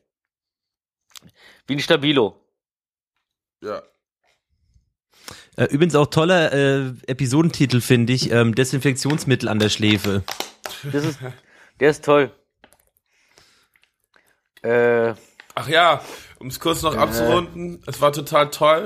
Wie 1.67 1.73
ein 1.73 1.79
Stabilo. 1.79 2.39
Ja. 3.61 3.81
Äh, 5.57 5.65
übrigens 5.65 5.95
auch 5.95 6.07
toller 6.07 6.51
äh, 6.53 6.93
Episodentitel, 7.07 7.81
finde 7.81 8.13
ich. 8.13 8.31
Ähm, 8.31 8.53
Desinfektionsmittel 8.53 9.49
an 9.49 9.59
der 9.59 9.69
Schläfe. 9.69 10.23
Das 10.91 11.05
ist, 11.05 11.19
der 11.79 11.89
ist 11.89 12.03
toll. 12.03 12.31
Äh, 14.61 15.13
Ach 15.57 15.69
ja, 15.69 16.01
um 16.39 16.47
es 16.47 16.59
kurz 16.59 16.81
noch 16.81 16.95
äh, 16.95 16.97
abzurunden, 16.97 17.81
es 17.87 18.01
war 18.01 18.11
total 18.11 18.49
toll. 18.49 18.83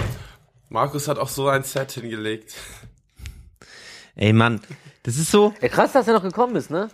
Markus 0.69 1.07
hat 1.07 1.17
auch 1.17 1.29
so 1.29 1.47
ein 1.47 1.63
Set 1.63 1.93
hingelegt. 1.93 2.53
Ey 4.15 4.33
Mann, 4.33 4.61
das 5.03 5.17
ist 5.17 5.31
so. 5.31 5.55
Ja, 5.61 5.69
krass, 5.69 5.93
dass 5.93 6.07
er 6.07 6.13
noch 6.13 6.21
gekommen 6.21 6.55
ist, 6.55 6.69
ne? 6.69 6.89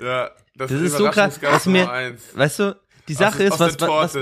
Ja, 0.00 0.30
das, 0.54 0.70
das 0.70 0.80
ist 0.80 0.96
so 0.96 1.10
krass. 1.10 1.38
Was 1.42 1.66
mir, 1.66 2.16
weißt 2.32 2.58
du, 2.60 2.80
die 3.10 3.14
Sache 3.14 3.42
ist, 3.42 3.58
was, 3.58 3.80
was, 3.80 4.14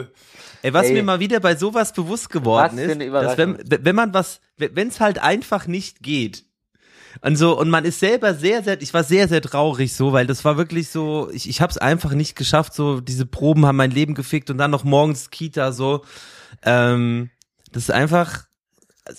Ey, 0.63 0.73
was 0.73 0.87
Ey. 0.87 0.95
mir 0.95 1.03
mal 1.03 1.21
wieder 1.21 1.41
bei 1.41 1.55
sowas 1.55 1.93
bewusst 1.93 2.31
geworden 2.31 2.79
ist, 2.79 2.99
dass 3.13 3.37
wenn, 3.37 3.59
wenn 3.67 3.95
man 3.95 4.15
was, 4.15 4.41
wenn 4.57 4.89
es 4.89 4.99
halt 4.99 5.19
einfach 5.23 5.67
nicht 5.67 6.03
geht, 6.03 6.45
und 7.21 7.37
so, 7.37 7.59
und 7.59 7.69
man 7.69 7.85
ist 7.85 8.01
selber 8.01 8.35
sehr, 8.35 8.63
sehr, 8.63 8.81
ich 8.81 8.95
war 8.95 9.03
sehr, 9.03 9.29
sehr 9.29 9.43
traurig 9.43 9.93
so, 9.93 10.13
weil 10.13 10.27
das 10.27 10.45
war 10.45 10.57
wirklich 10.57 10.89
so, 10.89 11.29
ich, 11.33 11.49
ich 11.49 11.61
habe 11.61 11.71
es 11.71 11.79
einfach 11.79 12.13
nicht 12.13 12.37
geschafft, 12.37 12.75
so, 12.75 13.01
diese 13.01 13.27
Proben 13.27 13.67
haben 13.67 13.77
mein 13.77 13.91
Leben 13.91 14.15
gefickt 14.15 14.51
und 14.51 14.59
dann 14.59 14.71
noch 14.71 14.85
morgens 14.85 15.31
Kita 15.31 15.73
so. 15.73 16.05
Ähm, 16.63 17.31
das 17.73 17.85
ist 17.85 17.91
einfach, 17.91 18.45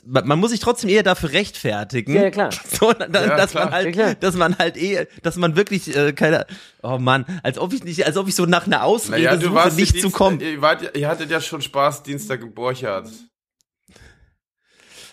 man 0.06 0.40
muss 0.40 0.52
sich 0.52 0.60
trotzdem 0.60 0.90
eher 0.90 1.04
dafür 1.04 1.32
rechtfertigen. 1.32 2.14
Ja, 2.14 2.30
klar. 2.30 2.50
So, 2.80 2.94
dann, 2.94 3.12
ja, 3.14 3.36
dass 3.36 3.52
klar. 3.52 3.66
man 3.66 3.74
halt, 3.74 3.96
ja, 3.96 4.14
dass 4.14 4.36
man 4.36 4.58
halt 4.58 4.78
eh, 4.78 5.08
dass 5.24 5.36
man 5.36 5.56
wirklich 5.56 5.96
äh, 5.96 6.14
keine, 6.14 6.46
oh 6.82 6.98
Mann, 6.98 7.26
als 7.44 7.58
ob 7.58 7.74
ich 7.74 7.84
nicht, 7.84 8.06
als 8.06 8.18
ob 8.18 8.28
ich 8.28 8.36
so 8.36 8.46
nach 8.46 8.66
einer 8.66 8.84
Ausrede 8.84 9.24
naja, 9.24 9.40
suche, 9.40 9.76
nicht 9.76 9.94
Dienst, 9.94 10.02
zu 10.02 10.12
kommen. 10.12 10.40
Ihr, 10.40 10.62
wart, 10.62 10.96
ihr 10.96 11.08
hattet 11.08 11.32
ja 11.32 11.42
schon 11.42 11.62
Spaß 11.62 12.04
Dienstag 12.04 12.42
im 12.42 12.54
Borchardt. 12.54 13.10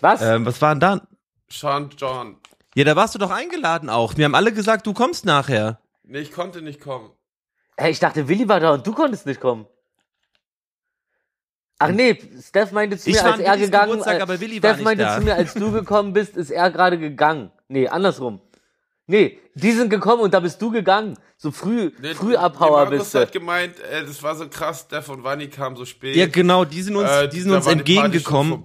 Was? 0.01 0.21
Ähm, 0.21 0.45
was 0.45 0.61
war 0.61 0.75
denn 0.75 0.79
da? 0.79 1.07
Sean 1.49 1.89
John. 1.97 2.37
Ja, 2.75 2.83
da 2.83 2.95
warst 2.95 3.15
du 3.15 3.19
doch 3.19 3.31
eingeladen 3.31 3.89
auch. 3.89 4.17
Wir 4.17 4.25
haben 4.25 4.35
alle 4.35 4.53
gesagt, 4.53 4.85
du 4.85 4.93
kommst 4.93 5.25
nachher. 5.25 5.79
Nee, 6.03 6.19
ich 6.19 6.31
konnte 6.31 6.61
nicht 6.61 6.79
kommen. 6.79 7.11
Hey, 7.75 7.91
ich 7.91 7.99
dachte, 7.99 8.27
Willi 8.27 8.47
war 8.47 8.59
da 8.59 8.73
und 8.73 8.85
du 8.85 8.93
konntest 8.93 9.25
nicht 9.25 9.39
kommen. 9.39 9.65
Ach 11.79 11.89
nee, 11.89 12.17
Steph 12.41 12.71
meinte 12.71 12.97
zu 12.97 13.09
mir, 13.09 13.23
als 13.23 13.39
er 13.39 13.57
gegangen 13.57 13.91
Geburtstag, 13.91 14.21
aber 14.21 14.39
Willi 14.39 14.57
Steph 14.57 14.81
meinte 14.81 15.03
da. 15.03 15.17
zu 15.17 15.23
mir, 15.23 15.35
als 15.35 15.53
du 15.53 15.71
gekommen 15.71 16.13
bist, 16.13 16.35
ist 16.35 16.49
er 16.49 16.71
gerade 16.71 16.97
gegangen. 16.97 17.51
Nee, 17.67 17.87
andersrum. 17.87 18.41
Nee, 19.05 19.39
die 19.53 19.71
sind 19.71 19.89
gekommen 19.89 20.23
und 20.23 20.33
da 20.33 20.39
bist 20.39 20.61
du 20.61 20.71
gegangen. 20.71 21.17
So 21.37 21.51
früh, 21.51 21.91
nee, 22.01 22.13
Frühabhauer 22.15 22.87
bist 22.87 23.13
du. 23.13 23.19
hat 23.19 23.31
gemeint, 23.31 23.79
äh, 23.79 24.03
das 24.03 24.21
war 24.23 24.35
so 24.35 24.49
krass, 24.49 24.85
Steph 24.87 25.07
und 25.09 25.23
Wanni 25.23 25.47
kamen 25.49 25.75
so 25.75 25.85
spät. 25.85 26.15
Ja, 26.15 26.25
genau, 26.25 26.65
die 26.65 26.81
sind 26.81 26.95
uns, 26.95 27.09
äh, 27.09 27.29
die 27.29 27.41
sind 27.41 27.51
uns 27.51 27.67
entgegengekommen. 27.67 28.63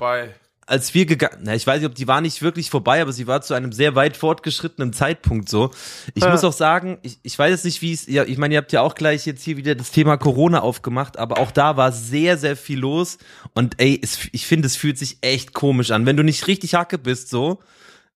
Als 0.67 0.95
wir 0.95 1.07
gegangen, 1.07 1.41
na, 1.43 1.55
ich 1.55 1.67
weiß 1.67 1.81
nicht, 1.81 1.89
ob 1.89 1.95
die 1.95 2.07
war 2.07 2.21
nicht 2.21 2.41
wirklich 2.41 2.71
vorbei, 2.71 3.03
aber 3.03 3.13
sie 3.13 3.27
war 3.27 3.43
zu 3.43 3.53
einem 3.55 3.73
sehr 3.73 3.97
weit 3.97 4.17
fortgeschrittenen 4.17 4.93
Zeitpunkt 4.93 5.49
so. 5.49 5.71
Ich 6.15 6.23
ja. 6.23 6.31
muss 6.31 6.45
auch 6.45 6.53
sagen, 6.53 6.99
ich, 7.03 7.19
ich 7.23 7.39
weiß 7.39 7.51
jetzt 7.51 7.65
nicht, 7.65 7.83
wie 7.83 7.93
es, 7.93 8.07
ja, 8.07 8.25
ich 8.25 8.39
meine, 8.39 8.55
ihr 8.55 8.59
habt 8.59 8.73
ja 8.73 8.81
auch 8.81 8.95
gleich 8.95 9.27
jetzt 9.27 9.43
hier 9.43 9.57
wieder 9.57 9.75
das 9.75 9.91
Thema 9.91 10.17
Corona 10.17 10.61
aufgemacht, 10.61 11.19
aber 11.19 11.39
auch 11.39 11.51
da 11.51 11.77
war 11.77 11.91
sehr, 11.91 12.39
sehr 12.39 12.57
viel 12.57 12.79
los 12.79 13.19
und 13.55 13.75
ey, 13.81 13.99
es, 14.01 14.29
ich 14.31 14.47
finde, 14.47 14.67
es 14.67 14.77
fühlt 14.77 14.99
sich 14.99 15.19
echt 15.21 15.53
komisch 15.53 15.91
an. 15.91 16.07
Wenn 16.07 16.17
du 16.17 16.23
nicht 16.23 16.47
richtig 16.47 16.75
Hacke 16.75 16.99
bist, 16.99 17.29
so, 17.29 17.59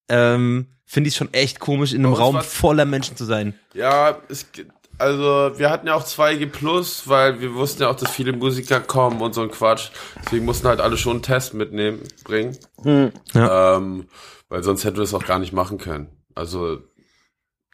ähm, 0.08 0.68
finde 0.86 1.08
ich 1.08 1.16
schon 1.16 1.34
echt 1.34 1.58
komisch, 1.58 1.92
in 1.92 2.06
einem 2.06 2.14
Raum 2.14 2.40
voller 2.40 2.84
Menschen 2.84 3.16
zu 3.16 3.24
sein. 3.24 3.54
Ja, 3.74 4.18
es, 4.28 4.46
also 4.98 5.52
wir 5.56 5.70
hatten 5.70 5.86
ja 5.86 5.94
auch 5.94 6.04
2G 6.04 6.46
Plus, 6.46 7.08
weil 7.08 7.40
wir 7.40 7.54
wussten 7.54 7.82
ja 7.82 7.90
auch, 7.90 7.96
dass 7.96 8.10
viele 8.10 8.32
Musiker 8.32 8.80
kommen 8.80 9.20
und 9.20 9.34
so 9.34 9.42
ein 9.42 9.50
Quatsch. 9.50 9.90
Deswegen 10.24 10.44
mussten 10.44 10.68
halt 10.68 10.80
alle 10.80 10.96
schon 10.96 11.14
einen 11.14 11.22
Test 11.22 11.54
mitnehmen, 11.54 12.02
bringen. 12.24 12.56
Hm. 12.82 13.12
Ja. 13.34 13.76
Ähm, 13.76 14.08
weil 14.48 14.62
sonst 14.62 14.84
hätten 14.84 14.96
wir 14.96 15.04
es 15.04 15.14
auch 15.14 15.24
gar 15.24 15.38
nicht 15.38 15.52
machen 15.52 15.78
können. 15.78 16.08
Also 16.34 16.78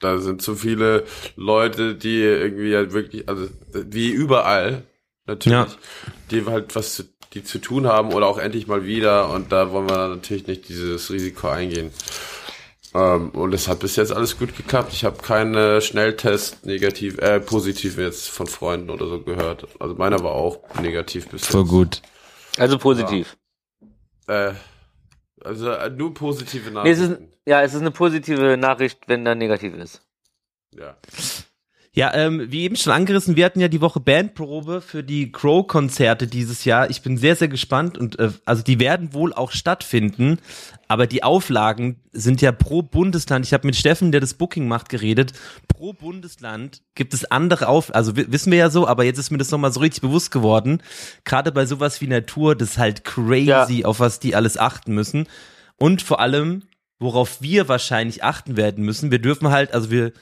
da 0.00 0.18
sind 0.18 0.42
zu 0.42 0.56
viele 0.56 1.04
Leute, 1.36 1.94
die 1.94 2.20
irgendwie 2.20 2.74
halt 2.74 2.92
wirklich, 2.92 3.28
also 3.28 3.48
wie 3.72 4.10
überall 4.10 4.82
natürlich, 5.26 5.52
ja. 5.52 5.66
die 6.30 6.44
halt 6.46 6.74
was 6.74 6.94
zu, 6.94 7.04
die 7.34 7.44
zu 7.44 7.58
tun 7.58 7.86
haben 7.86 8.12
oder 8.12 8.26
auch 8.26 8.38
endlich 8.38 8.66
mal 8.66 8.84
wieder 8.84 9.30
und 9.30 9.52
da 9.52 9.70
wollen 9.70 9.88
wir 9.88 10.08
natürlich 10.08 10.46
nicht 10.46 10.68
dieses 10.68 11.10
Risiko 11.10 11.48
eingehen. 11.48 11.92
Ähm, 12.94 13.30
und 13.30 13.54
es 13.54 13.68
hat 13.68 13.80
bis 13.80 13.96
jetzt 13.96 14.12
alles 14.12 14.38
gut 14.38 14.56
geklappt. 14.56 14.92
Ich 14.92 15.04
habe 15.04 15.16
keine 15.22 15.80
Schnelltest 15.80 16.66
negativ, 16.66 17.18
äh, 17.18 17.40
positiv 17.40 17.96
jetzt 17.96 18.28
von 18.28 18.46
Freunden 18.46 18.90
oder 18.90 19.06
so 19.06 19.20
gehört. 19.20 19.66
Also 19.80 19.94
meiner 19.94 20.22
war 20.22 20.32
auch 20.32 20.60
negativ 20.80 21.28
bis 21.28 21.42
jetzt. 21.42 21.52
So 21.52 21.64
gut. 21.64 22.02
Also 22.58 22.78
positiv. 22.78 23.36
Ja. 24.28 24.50
Äh, 24.50 24.54
also 25.40 25.70
äh, 25.70 25.90
nur 25.90 26.12
positive 26.12 26.70
Nachrichten. 26.70 27.00
Nee, 27.00 27.14
es 27.14 27.18
ist, 27.18 27.28
ja, 27.46 27.62
es 27.62 27.74
ist 27.74 27.80
eine 27.80 27.90
positive 27.90 28.56
Nachricht, 28.56 29.00
wenn 29.06 29.26
er 29.26 29.34
negativ 29.34 29.74
ist. 29.74 30.02
Ja. 30.74 30.96
Ja, 31.94 32.14
ähm, 32.14 32.50
wie 32.50 32.62
eben 32.62 32.76
schon 32.76 32.94
angerissen, 32.94 33.36
wir 33.36 33.44
hatten 33.44 33.60
ja 33.60 33.68
die 33.68 33.82
Woche 33.82 34.00
Bandprobe 34.00 34.80
für 34.80 35.02
die 35.02 35.30
Crow-Konzerte 35.30 36.26
dieses 36.26 36.64
Jahr. 36.64 36.88
Ich 36.88 37.02
bin 37.02 37.18
sehr, 37.18 37.36
sehr 37.36 37.48
gespannt 37.48 37.98
und 37.98 38.18
äh, 38.18 38.30
also 38.46 38.62
die 38.62 38.80
werden 38.80 39.12
wohl 39.12 39.34
auch 39.34 39.50
stattfinden, 39.50 40.38
aber 40.88 41.06
die 41.06 41.22
Auflagen 41.22 42.00
sind 42.12 42.40
ja 42.40 42.50
pro 42.50 42.80
Bundesland. 42.80 43.44
Ich 43.44 43.52
habe 43.52 43.66
mit 43.66 43.76
Steffen, 43.76 44.10
der 44.10 44.22
das 44.22 44.32
Booking 44.32 44.68
macht, 44.68 44.88
geredet. 44.88 45.34
Pro 45.68 45.92
Bundesland 45.92 46.80
gibt 46.94 47.12
es 47.12 47.30
andere 47.30 47.68
Auf, 47.68 47.94
also 47.94 48.16
wissen 48.16 48.52
wir 48.52 48.58
ja 48.58 48.70
so, 48.70 48.88
aber 48.88 49.04
jetzt 49.04 49.18
ist 49.18 49.30
mir 49.30 49.36
das 49.36 49.50
nochmal 49.50 49.72
so 49.72 49.80
richtig 49.80 50.00
bewusst 50.00 50.30
geworden. 50.30 50.82
Gerade 51.24 51.52
bei 51.52 51.66
sowas 51.66 52.00
wie 52.00 52.06
Natur, 52.06 52.56
das 52.56 52.70
ist 52.70 52.78
halt 52.78 53.04
crazy, 53.04 53.80
ja. 53.80 53.84
auf 53.84 54.00
was 54.00 54.18
die 54.18 54.34
alles 54.34 54.56
achten 54.56 54.94
müssen. 54.94 55.26
Und 55.76 56.00
vor 56.00 56.20
allem, 56.20 56.62
worauf 56.98 57.42
wir 57.42 57.68
wahrscheinlich 57.68 58.24
achten 58.24 58.56
werden 58.56 58.82
müssen. 58.82 59.10
Wir 59.10 59.18
dürfen 59.18 59.50
halt, 59.50 59.74
also 59.74 59.90
wir 59.90 60.12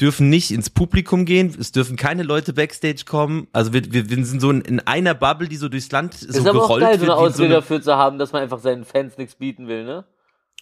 dürfen 0.00 0.28
nicht 0.28 0.50
ins 0.50 0.70
Publikum 0.70 1.24
gehen, 1.24 1.54
es 1.58 1.72
dürfen 1.72 1.96
keine 1.96 2.22
Leute 2.22 2.52
Backstage 2.52 3.04
kommen. 3.04 3.48
Also 3.52 3.72
wir, 3.72 3.92
wir, 3.92 4.08
wir 4.08 4.24
sind 4.24 4.40
so 4.40 4.50
in, 4.50 4.60
in 4.62 4.80
einer 4.80 5.14
Bubble, 5.14 5.48
die 5.48 5.56
so 5.56 5.68
durchs 5.68 5.90
Land 5.90 6.14
so 6.14 6.26
ist 6.28 6.40
aber 6.46 6.60
gerollt 6.60 6.84
auch 6.84 6.88
geil, 6.88 7.00
wird. 7.00 7.06
so 7.08 7.12
eine 7.12 7.16
Ausrede 7.16 7.48
so 7.48 7.54
dafür 7.60 7.82
zu 7.82 7.96
haben, 7.96 8.18
dass 8.18 8.32
man 8.32 8.42
einfach 8.42 8.60
seinen 8.60 8.84
Fans 8.84 9.18
nichts 9.18 9.34
bieten 9.34 9.66
will, 9.66 9.84
ne? 9.84 10.04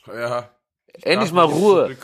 Ja. 0.07 0.51
Endlich 1.03 1.33
mal 1.33 1.45
Ruhe. 1.45 1.95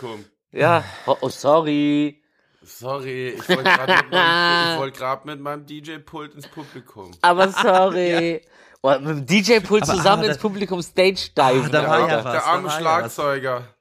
Ja, 0.51 0.85
oh, 1.07 1.17
oh 1.23 1.29
sorry. 1.29 2.23
Sorry, 2.65 3.31
ich 3.31 3.49
wollte 3.49 3.65
gerade 3.65 4.85
mit, 4.85 4.95
grad 4.95 5.25
mit 5.25 5.41
meinem 5.41 5.67
DJ-Pult 5.67 6.35
ins 6.35 6.47
Publikum. 6.47 7.11
Aber 7.21 7.49
sorry. 7.49 8.43
Boah, 8.83 8.99
mit 8.99 9.09
dem 9.09 9.27
DJ-Pult 9.27 9.87
zusammen 9.87 10.25
ah, 10.25 10.27
ins 10.29 10.39
Publikum 10.39 10.83
Stage 10.83 11.31
diven. 11.37 11.71
da 11.71 11.89
war 11.89 12.07
Der, 12.07 12.09
ja 12.09 12.19
arme- 12.19 12.25
was, 12.25 12.33
der 12.33 12.47
arme 12.47 12.69
ja 12.69 12.79
Schlagzeuger. 12.79 13.72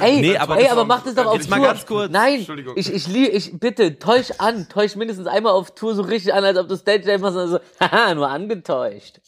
Ey, 0.00 0.20
Nee, 0.20 0.36
aber 0.36 0.58
ey, 0.58 0.68
aber 0.68 0.84
mach 0.84 1.02
das 1.04 1.14
doch 1.14 1.26
auf 1.26 1.34
Jetzt 1.36 1.48
mal 1.50 1.56
Tour. 1.56 1.66
ganz 1.66 1.86
kurz. 1.86 2.10
Nein, 2.12 2.46
ich, 2.76 2.92
ich, 2.92 3.06
lie- 3.08 3.28
ich, 3.28 3.58
bitte, 3.58 3.98
täusch 3.98 4.30
an, 4.38 4.68
täusch 4.68 4.96
mindestens 4.96 5.26
einmal 5.26 5.52
auf 5.52 5.74
Tour 5.74 5.94
so 5.94 6.02
richtig 6.02 6.34
an, 6.34 6.44
als 6.44 6.58
ob 6.58 6.68
du 6.68 6.76
Stage 6.76 7.00
Dive 7.00 7.18
machst 7.18 7.36
und 7.36 7.48
so, 7.50 7.58
haha, 7.80 8.14
nur 8.14 8.28
angetäuscht. 8.28 9.20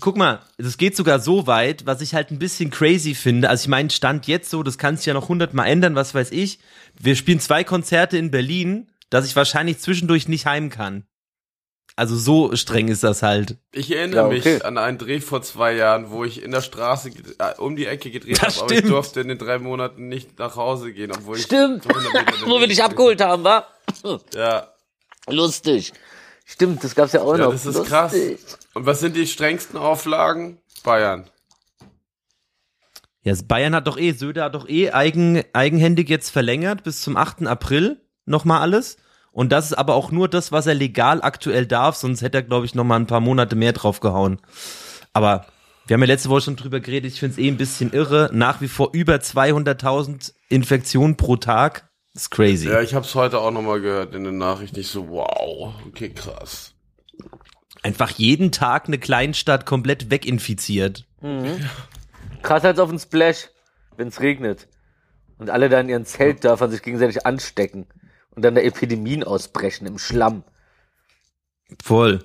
Guck 0.00 0.16
mal, 0.16 0.40
es 0.56 0.78
geht 0.78 0.96
sogar 0.96 1.18
so 1.20 1.46
weit, 1.46 1.84
was 1.84 2.00
ich 2.00 2.14
halt 2.14 2.30
ein 2.30 2.38
bisschen 2.38 2.70
crazy 2.70 3.14
finde. 3.14 3.50
Also 3.50 3.64
ich 3.64 3.68
meine, 3.68 3.90
Stand 3.90 4.26
jetzt 4.26 4.48
so, 4.48 4.62
das 4.62 4.78
kann 4.78 4.96
sich 4.96 5.04
ja 5.06 5.12
noch 5.14 5.28
hundertmal 5.28 5.68
ändern, 5.68 5.94
was 5.94 6.14
weiß 6.14 6.30
ich. 6.30 6.58
Wir 6.98 7.16
spielen 7.16 7.38
zwei 7.40 7.64
Konzerte 7.64 8.16
in 8.16 8.30
Berlin, 8.30 8.88
dass 9.10 9.26
ich 9.26 9.36
wahrscheinlich 9.36 9.78
zwischendurch 9.80 10.26
nicht 10.26 10.46
heim 10.46 10.70
kann. 10.70 11.04
Also 11.96 12.16
so 12.16 12.54
streng 12.56 12.88
ist 12.88 13.04
das 13.04 13.22
halt. 13.22 13.56
Ich 13.70 13.94
erinnere 13.94 14.22
Ja, 14.22 14.26
okay. 14.26 14.54
mich 14.54 14.64
an 14.64 14.78
einen 14.78 14.98
Dreh 14.98 15.20
vor 15.20 15.42
zwei 15.42 15.74
Jahren, 15.74 16.10
wo 16.10 16.24
ich 16.24 16.42
in 16.42 16.50
der 16.50 16.60
Straße 16.60 17.10
äh, 17.38 17.54
um 17.58 17.76
die 17.76 17.86
Ecke 17.86 18.10
gedreht 18.10 18.42
habe, 18.42 18.52
aber 18.62 18.72
ich 18.72 18.82
durfte 18.82 19.20
in 19.20 19.28
den 19.28 19.38
drei 19.38 19.60
Monaten 19.60 20.08
nicht 20.08 20.38
nach 20.40 20.56
Hause 20.56 20.92
gehen, 20.92 21.12
obwohl 21.12 21.36
ich 21.36 21.44
Stimmt, 21.44 21.86
100 21.86 22.12
Meter 22.12 22.46
wo 22.46 22.58
wir 22.58 22.66
dich 22.66 22.82
abgeholt 22.82 23.20
haben, 23.20 23.44
wa? 23.44 23.66
Ja, 24.34 24.68
Lustig. 25.28 25.92
Stimmt, 26.44 26.82
das 26.84 26.94
gab's 26.94 27.12
ja 27.12 27.22
auch 27.22 27.38
ja 27.38 27.44
noch. 27.44 27.52
das 27.52 27.64
ist 27.64 27.76
Lustig. 27.76 27.88
krass. 27.88 28.14
Und 28.74 28.86
was 28.86 29.00
sind 29.00 29.14
die 29.16 29.26
strengsten 29.26 29.78
Auflagen? 29.78 30.58
Bayern. 30.82 31.24
Ja, 33.22 33.34
Bayern 33.46 33.74
hat 33.74 33.86
doch 33.86 33.96
eh, 33.96 34.12
Söder 34.12 34.44
hat 34.44 34.54
doch 34.54 34.68
eh 34.68 34.90
eigen, 34.90 35.42
eigenhändig 35.54 36.10
jetzt 36.10 36.28
verlängert 36.30 36.82
bis 36.82 37.00
zum 37.02 37.16
8. 37.16 37.46
April 37.46 38.00
nochmal 38.26 38.60
alles. 38.60 38.96
Und 39.34 39.50
das 39.50 39.66
ist 39.66 39.74
aber 39.74 39.94
auch 39.94 40.12
nur 40.12 40.28
das, 40.28 40.52
was 40.52 40.68
er 40.68 40.74
legal 40.74 41.20
aktuell 41.20 41.66
darf, 41.66 41.96
sonst 41.96 42.22
hätte 42.22 42.38
er, 42.38 42.42
glaube 42.42 42.66
ich, 42.66 42.76
nochmal 42.76 43.00
ein 43.00 43.08
paar 43.08 43.18
Monate 43.18 43.56
mehr 43.56 43.72
draufgehauen. 43.72 44.40
Aber 45.12 45.46
wir 45.88 45.94
haben 45.94 46.02
ja 46.02 46.06
letzte 46.06 46.28
Woche 46.28 46.42
schon 46.42 46.56
drüber 46.56 46.78
geredet, 46.78 47.12
ich 47.12 47.18
finde 47.18 47.32
es 47.32 47.38
eh 47.38 47.48
ein 47.48 47.56
bisschen 47.56 47.92
irre. 47.92 48.30
Nach 48.32 48.60
wie 48.60 48.68
vor 48.68 48.90
über 48.92 49.16
200.000 49.16 50.32
Infektionen 50.48 51.16
pro 51.16 51.34
Tag. 51.34 51.90
Das 52.12 52.22
ist 52.22 52.30
crazy. 52.30 52.68
Ja, 52.68 52.80
ich 52.80 52.94
habe 52.94 53.04
es 53.04 53.12
heute 53.16 53.40
auch 53.40 53.50
nochmal 53.50 53.80
gehört 53.80 54.14
in 54.14 54.22
den 54.22 54.38
Nachrichten. 54.38 54.78
Ich 54.78 54.86
so, 54.86 55.08
wow, 55.08 55.74
okay, 55.88 56.10
krass. 56.10 56.72
Einfach 57.82 58.10
jeden 58.10 58.52
Tag 58.52 58.86
eine 58.86 58.98
Kleinstadt 58.98 59.66
komplett 59.66 60.12
weginfiziert. 60.12 61.06
Krasser 62.42 62.68
als 62.68 62.78
auf 62.78 62.90
den 62.90 63.00
Splash, 63.00 63.48
wenn's 63.96 64.20
regnet. 64.20 64.68
Und 65.38 65.50
alle 65.50 65.68
da 65.68 65.80
in 65.80 65.88
ihren 65.88 66.06
Zeltdörfern 66.06 66.70
sich 66.70 66.82
gegenseitig 66.82 67.26
anstecken. 67.26 67.86
Und 68.36 68.42
dann 68.42 68.54
da 68.54 68.60
Epidemien 68.60 69.22
ausbrechen 69.24 69.86
im 69.86 69.98
Schlamm. 69.98 70.42
Voll. 71.82 72.24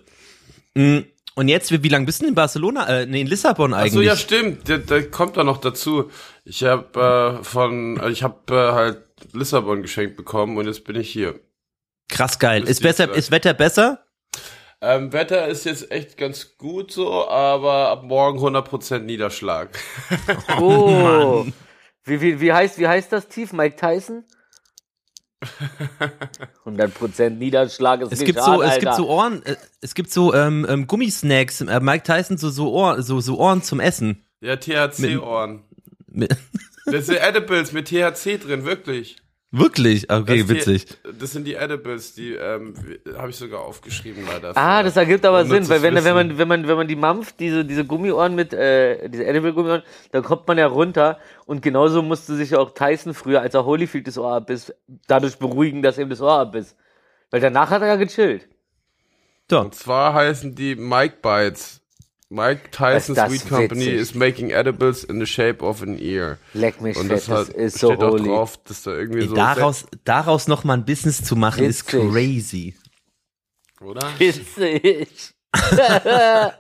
Mm, 0.74 1.00
Und 1.36 1.48
jetzt, 1.48 1.72
wie, 1.72 1.84
wie 1.84 1.90
lange 1.90 2.06
bist 2.06 2.20
du 2.20 2.24
denn 2.24 2.30
in 2.30 2.36
Barcelona? 2.36 2.88
Äh, 2.88 3.06
nee, 3.06 3.22
in 3.22 3.28
Lissabon 3.28 3.74
Ach 3.74 3.80
so, 3.80 3.84
eigentlich. 3.86 4.08
ja, 4.08 4.16
stimmt. 4.16 4.68
Der, 4.68 4.80
der 4.80 5.10
kommt 5.10 5.38
da 5.38 5.44
noch 5.44 5.58
dazu. 5.58 6.10
Ich 6.46 6.64
habe 6.64 7.38
äh, 7.40 7.44
von, 7.44 8.00
äh, 8.00 8.10
ich 8.10 8.24
habe 8.24 8.54
äh, 8.54 8.74
halt 8.74 9.04
Lissabon 9.34 9.82
geschenkt 9.82 10.18
bekommen 10.18 10.58
und 10.58 10.66
jetzt 10.68 10.84
bin 10.84 10.96
ich 10.96 11.10
hier. 11.10 11.40
Krass 12.10 12.40
geil. 12.40 12.62
Bis 12.62 12.72
Ist 12.72 12.82
besser, 12.82 13.14
ist 13.14 13.32
Wetter 13.32 13.54
besser? 13.54 14.04
Ähm, 14.82 15.12
Wetter 15.12 15.48
ist 15.48 15.66
jetzt 15.66 15.92
echt 15.92 16.18
ganz 16.18 16.58
gut 16.58 16.92
so, 16.92 17.28
aber 17.28 17.90
ab 17.90 18.04
morgen 18.04 18.40
100% 18.40 19.00
Niederschlag. 19.00 19.78
Oh. 20.60 21.46
wie, 22.06 22.22
wie, 22.22 22.40
wie, 22.40 22.54
heißt, 22.54 22.80
wie 22.80 22.88
heißt 22.88 23.12
das 23.12 23.28
tief? 23.28 23.52
Mike 23.54 23.76
Tyson? 23.76 24.24
100% 26.66 27.30
Niederschlag 27.32 28.02
ist 28.02 28.12
Es 28.12 28.20
nicht 28.20 28.26
gibt 28.28 28.40
hart, 28.40 28.58
so, 28.58 28.62
es 28.62 28.70
Alter. 28.70 28.80
gibt 28.82 28.96
so 28.96 29.10
Ohren, 29.10 29.46
äh, 29.46 29.56
es 29.82 29.94
gibt 29.94 30.12
so 30.12 30.34
ähm, 30.34 30.66
ähm, 30.70 30.88
Gummisnacks. 30.88 31.62
Äh, 31.62 31.80
Mike 31.80 32.04
Tyson 32.04 32.38
so 32.38 32.50
so 32.50 32.72
Ohr, 32.74 33.02
so 33.02 33.20
so 33.22 33.38
Ohren 33.38 33.64
zum 33.64 33.80
Essen. 33.80 34.24
Ja, 34.42 34.56
THC-Ohren. 34.58 35.64
Das 36.86 37.06
sind 37.06 37.18
Edibles 37.18 37.72
mit 37.72 37.88
THC 37.88 38.38
drin, 38.40 38.66
wirklich. 38.66 39.18
Wirklich? 39.52 40.12
Okay, 40.12 40.42
Das 40.42 40.50
witzig. 40.50 40.86
Die, 40.86 41.18
das 41.18 41.32
sind 41.32 41.46
die 41.46 41.56
Edibles, 41.56 42.14
die 42.14 42.34
ähm, 42.34 42.76
habe 43.18 43.32
ich 43.32 43.36
sogar 43.36 43.62
aufgeschrieben 43.62 44.24
leider. 44.28 44.56
Ah, 44.56 44.84
das 44.84 44.96
ergibt 44.96 45.26
aber 45.26 45.44
Sinn, 45.46 45.68
weil 45.70 45.82
wenn, 45.82 45.96
wenn 45.96 46.14
man, 46.14 46.38
wenn 46.38 46.48
man, 46.48 46.68
wenn 46.68 46.78
man 46.78 46.88
die 46.88 46.96
mampft, 46.96 47.40
diese, 47.40 47.66
diese 47.66 47.84
Gummiohren 47.84 48.36
mit, 48.36 48.54
äh, 48.54 49.10
diese 49.10 49.26
Edible 49.26 49.54
Gummiohren, 49.54 49.82
da 50.12 50.22
kommt 50.22 50.48
man 50.48 50.60
ja 50.60 50.68
runter 50.68 51.18
und 51.48 51.64
genauso 51.64 52.04
musste 52.04 52.36
sich 52.36 52.56
auch 52.56 52.76
Tyson 52.76 53.16
früher, 53.16 53.42
als 53.42 53.56
er 53.56 53.66
Holyfield 53.66 54.06
das 54.06 54.20
Ohr 54.20 54.34
abbiss, 54.34 54.72
dadurch 55.08 55.40
beruhigen, 55.40 55.82
dass 55.82 55.98
ihm 55.98 56.10
das 56.10 56.22
Ohr 56.22 56.34
abbiss. 56.34 56.76
Weil 57.32 57.42
danach 57.42 57.72
hat 57.72 57.82
er 57.82 57.88
ja 57.88 57.96
gechillt. 57.96 58.48
So. 59.50 59.62
Und 59.62 59.74
zwar 59.74 60.14
heißen 60.14 60.54
die 60.54 60.76
Mike 60.76 61.18
Bites. 61.24 61.82
Mike 62.32 62.70
Tyson 62.72 63.16
Ist 63.16 63.18
das 63.18 63.32
Sweet 63.32 63.50
Company 63.50 63.82
witzig. 63.88 64.00
is 64.00 64.14
making 64.16 64.50
edibles 64.52 65.04
in 65.04 65.20
the 65.20 65.26
shape 65.26 65.64
of 65.66 65.82
an 65.82 65.98
ear. 65.98 66.38
Leck 66.54 66.80
mich 66.80 66.96
Und 66.96 67.08
fett, 67.08 67.18
das, 67.18 67.26
das 67.26 67.48
hat, 67.50 67.56
ist 67.56 67.80
so 67.80 67.88
steht 67.88 68.04
auch 68.04 68.12
holy. 68.12 68.24
drauf, 68.30 68.58
dass 68.66 68.84
da 68.84 68.92
irgendwie 68.92 69.28
so 69.28 69.34
daraus, 69.36 69.86
daraus 70.04 70.48
noch 70.48 70.64
mal 70.64 70.76
ein 70.76 70.86
Business 70.86 71.24
zu 71.24 71.36
machen, 71.36 71.64
ist 71.66 71.92
Witzig. 71.92 72.12
crazy. 72.12 72.76
sech- 73.80 73.82
oder? 73.88 74.08
Witzig. 74.20 75.34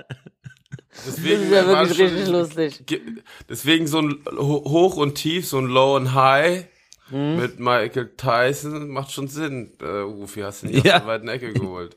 Das 1.05 1.15
Deswegen 1.15 1.43
ist 1.43 1.51
ja 1.51 1.65
wirklich 1.67 1.97
schon- 1.97 2.05
richtig 2.07 2.27
lustig. 2.27 2.85
ge- 2.85 3.01
Deswegen 3.47 3.87
so 3.87 3.99
ein 4.01 4.21
Ho- 4.37 4.63
Hoch 4.65 4.97
und 4.97 5.15
Tief, 5.15 5.47
so 5.47 5.59
ein 5.59 5.67
Low 5.67 5.95
und 5.95 6.13
High 6.13 6.65
Hm? 7.09 7.37
mit 7.37 7.59
Michael 7.59 8.11
Tyson 8.17 8.89
macht 8.89 9.11
schon 9.11 9.27
Sinn. 9.29 9.71
Äh, 9.81 9.85
Rufi, 9.85 10.41
hast 10.41 10.63
du 10.63 10.67
nicht 10.67 10.85
Ja. 10.85 10.95
aus 10.95 11.01
der 11.01 11.07
weiten 11.07 11.27
Ecke 11.29 11.53
geholt. 11.53 11.95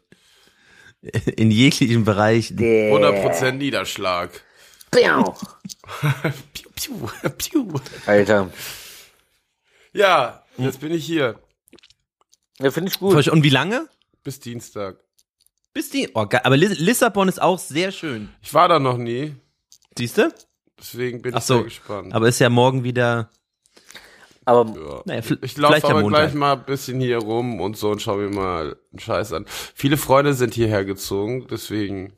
In 1.36 1.50
jeglichen 1.50 2.04
Bereichen. 2.04 2.58
100% 2.58 3.52
Niederschlag. 3.52 4.30
Piau. 4.90 5.36
Piu, 6.52 6.64
piu, 6.74 7.30
piu. 7.38 7.80
Alter. 8.06 8.50
Ja, 9.92 10.44
jetzt 10.58 10.80
bin 10.80 10.92
ich 10.92 11.04
hier. 11.04 11.38
Ja, 12.58 12.70
finde 12.70 12.90
ich 12.90 12.98
gut. 12.98 13.28
Und 13.28 13.42
wie 13.42 13.48
lange? 13.50 13.88
Bis 14.24 14.40
Dienstag. 14.40 14.96
Bis 15.74 15.90
die. 15.90 16.10
Oh, 16.14 16.26
geil. 16.26 16.40
Aber 16.44 16.56
Liss- 16.56 16.78
Lissabon 16.78 17.28
ist 17.28 17.40
auch 17.40 17.58
sehr 17.58 17.92
schön. 17.92 18.28
Ich 18.42 18.52
war 18.54 18.68
da 18.68 18.78
noch 18.78 18.98
nie, 18.98 19.34
Siehst 19.96 20.18
du? 20.18 20.32
deswegen 20.78 21.22
bin 21.22 21.34
Ach 21.34 21.38
ich 21.38 21.44
so. 21.44 21.54
sehr 21.56 21.64
gespannt. 21.64 22.14
Aber 22.14 22.28
ist 22.28 22.38
ja 22.38 22.48
morgen 22.50 22.84
wieder. 22.84 23.30
Aber 24.44 24.66
Ja. 24.74 25.02
Naja, 25.04 25.22
Ich 25.42 25.56
laufe 25.56 25.88
aber 25.88 26.02
gleich 26.08 26.34
mal 26.34 26.54
ein 26.54 26.64
bisschen 26.64 27.00
hier 27.00 27.18
rum 27.18 27.60
und 27.60 27.76
so 27.76 27.90
und 27.90 28.02
schau 28.02 28.16
mir 28.16 28.28
mal 28.28 28.76
einen 28.90 28.98
Scheiß 28.98 29.32
an. 29.32 29.46
Viele 29.48 29.96
Freunde 29.96 30.34
sind 30.34 30.54
hierher 30.54 30.84
gezogen, 30.84 31.46
deswegen 31.50 32.14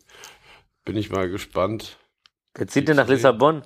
bin 0.84 0.96
ich 0.96 1.10
mal 1.10 1.28
gespannt. 1.28 1.98
wer 2.54 2.66
zieht 2.66 2.88
denn 2.88 2.96
nach 2.96 3.08
Lissabon? 3.08 3.58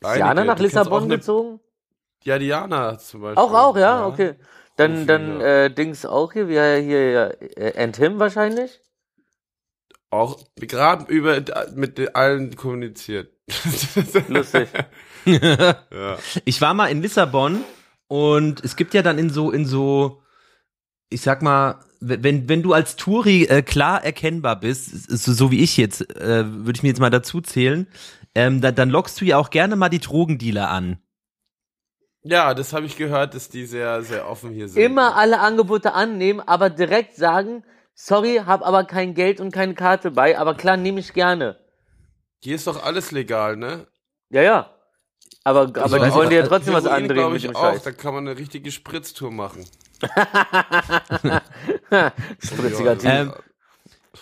Ist 0.00 0.04
Einige, 0.04 0.20
Jana 0.26 0.44
nach 0.44 0.58
Lissabon 0.58 1.08
gezogen? 1.08 1.60
Ja, 2.24 2.38
Diana 2.38 2.98
zum 2.98 3.22
Beispiel. 3.22 3.42
Auch, 3.42 3.54
auch, 3.54 3.76
ja, 3.76 4.06
okay. 4.06 4.34
Dann, 4.76 5.00
So 5.00 5.06
dann, 5.06 5.40
äh, 5.40 5.70
Dings 5.72 6.04
auch 6.04 6.32
hier, 6.32 6.48
wie 6.48 6.56
er 6.56 6.80
hier, 6.80 7.10
ja, 7.10 7.26
äh, 7.56 7.82
and 7.82 7.96
him 7.96 8.18
wahrscheinlich? 8.18 8.80
Auch 10.10 10.38
gerade 10.56 11.10
über 11.10 11.40
mit 11.74 12.14
allen 12.14 12.54
kommuniziert. 12.56 13.32
Lustig. 14.28 14.68
Ja. 15.26 15.76
Ich 16.44 16.60
war 16.60 16.74
mal 16.74 16.86
in 16.86 17.02
Lissabon 17.02 17.64
und 18.08 18.64
es 18.64 18.76
gibt 18.76 18.94
ja 18.94 19.02
dann 19.02 19.18
in 19.18 19.30
so, 19.30 19.50
in 19.50 19.66
so, 19.66 20.22
ich 21.08 21.20
sag 21.20 21.42
mal, 21.42 21.80
wenn, 22.00 22.48
wenn 22.48 22.62
du 22.62 22.72
als 22.72 22.96
Touri 22.96 23.44
äh, 23.44 23.62
klar 23.62 24.04
erkennbar 24.04 24.60
bist, 24.60 25.10
so, 25.10 25.32
so 25.32 25.50
wie 25.50 25.62
ich 25.62 25.76
jetzt, 25.76 26.02
äh, 26.16 26.44
würde 26.46 26.76
ich 26.76 26.82
mir 26.82 26.90
jetzt 26.90 27.00
mal 27.00 27.10
dazu 27.10 27.40
zählen, 27.40 27.86
ähm, 28.34 28.60
da, 28.60 28.70
dann 28.70 28.90
lockst 28.90 29.20
du 29.20 29.24
ja 29.24 29.38
auch 29.38 29.50
gerne 29.50 29.76
mal 29.76 29.88
die 29.88 29.98
Drogendealer 29.98 30.68
an. 30.70 30.98
Ja, 32.22 32.54
das 32.54 32.72
habe 32.72 32.86
ich 32.86 32.96
gehört, 32.96 33.34
dass 33.34 33.48
die 33.48 33.66
sehr, 33.66 34.02
sehr 34.02 34.28
offen 34.28 34.52
hier 34.52 34.68
sind. 34.68 34.82
Immer 34.82 35.16
alle 35.16 35.38
Angebote 35.38 35.94
annehmen, 35.94 36.40
aber 36.40 36.70
direkt 36.70 37.14
sagen, 37.14 37.62
sorry, 37.94 38.42
hab 38.44 38.62
aber 38.62 38.84
kein 38.84 39.14
Geld 39.14 39.40
und 39.40 39.52
keine 39.52 39.74
Karte 39.74 40.10
bei, 40.10 40.36
aber 40.38 40.54
klar, 40.54 40.76
nehme 40.76 41.00
ich 41.00 41.12
gerne. 41.12 41.58
Hier 42.40 42.56
ist 42.56 42.66
doch 42.66 42.82
alles 42.82 43.12
legal, 43.12 43.56
ne? 43.56 43.86
Ja, 44.28 44.42
ja. 44.42 44.75
Aber, 45.44 45.60
aber 45.62 45.98
die 46.04 46.12
wollen 46.12 46.28
dir 46.30 46.36
ja 46.36 46.42
was- 46.42 46.48
trotzdem 46.48 46.74
was 46.74 46.86
andrehen 46.86 47.14
glaub 47.14 47.32
mit 47.32 47.42
ich 47.42 47.46
dem 47.48 47.56
auch. 47.56 47.78
Da 47.78 47.92
kann 47.92 48.14
man 48.14 48.26
eine 48.28 48.36
richtige 48.38 48.70
Spritztour 48.72 49.30
machen. 49.30 49.64
Spritziger 52.42 52.98
Typ. 52.98 53.10
Ähm, 53.10 53.32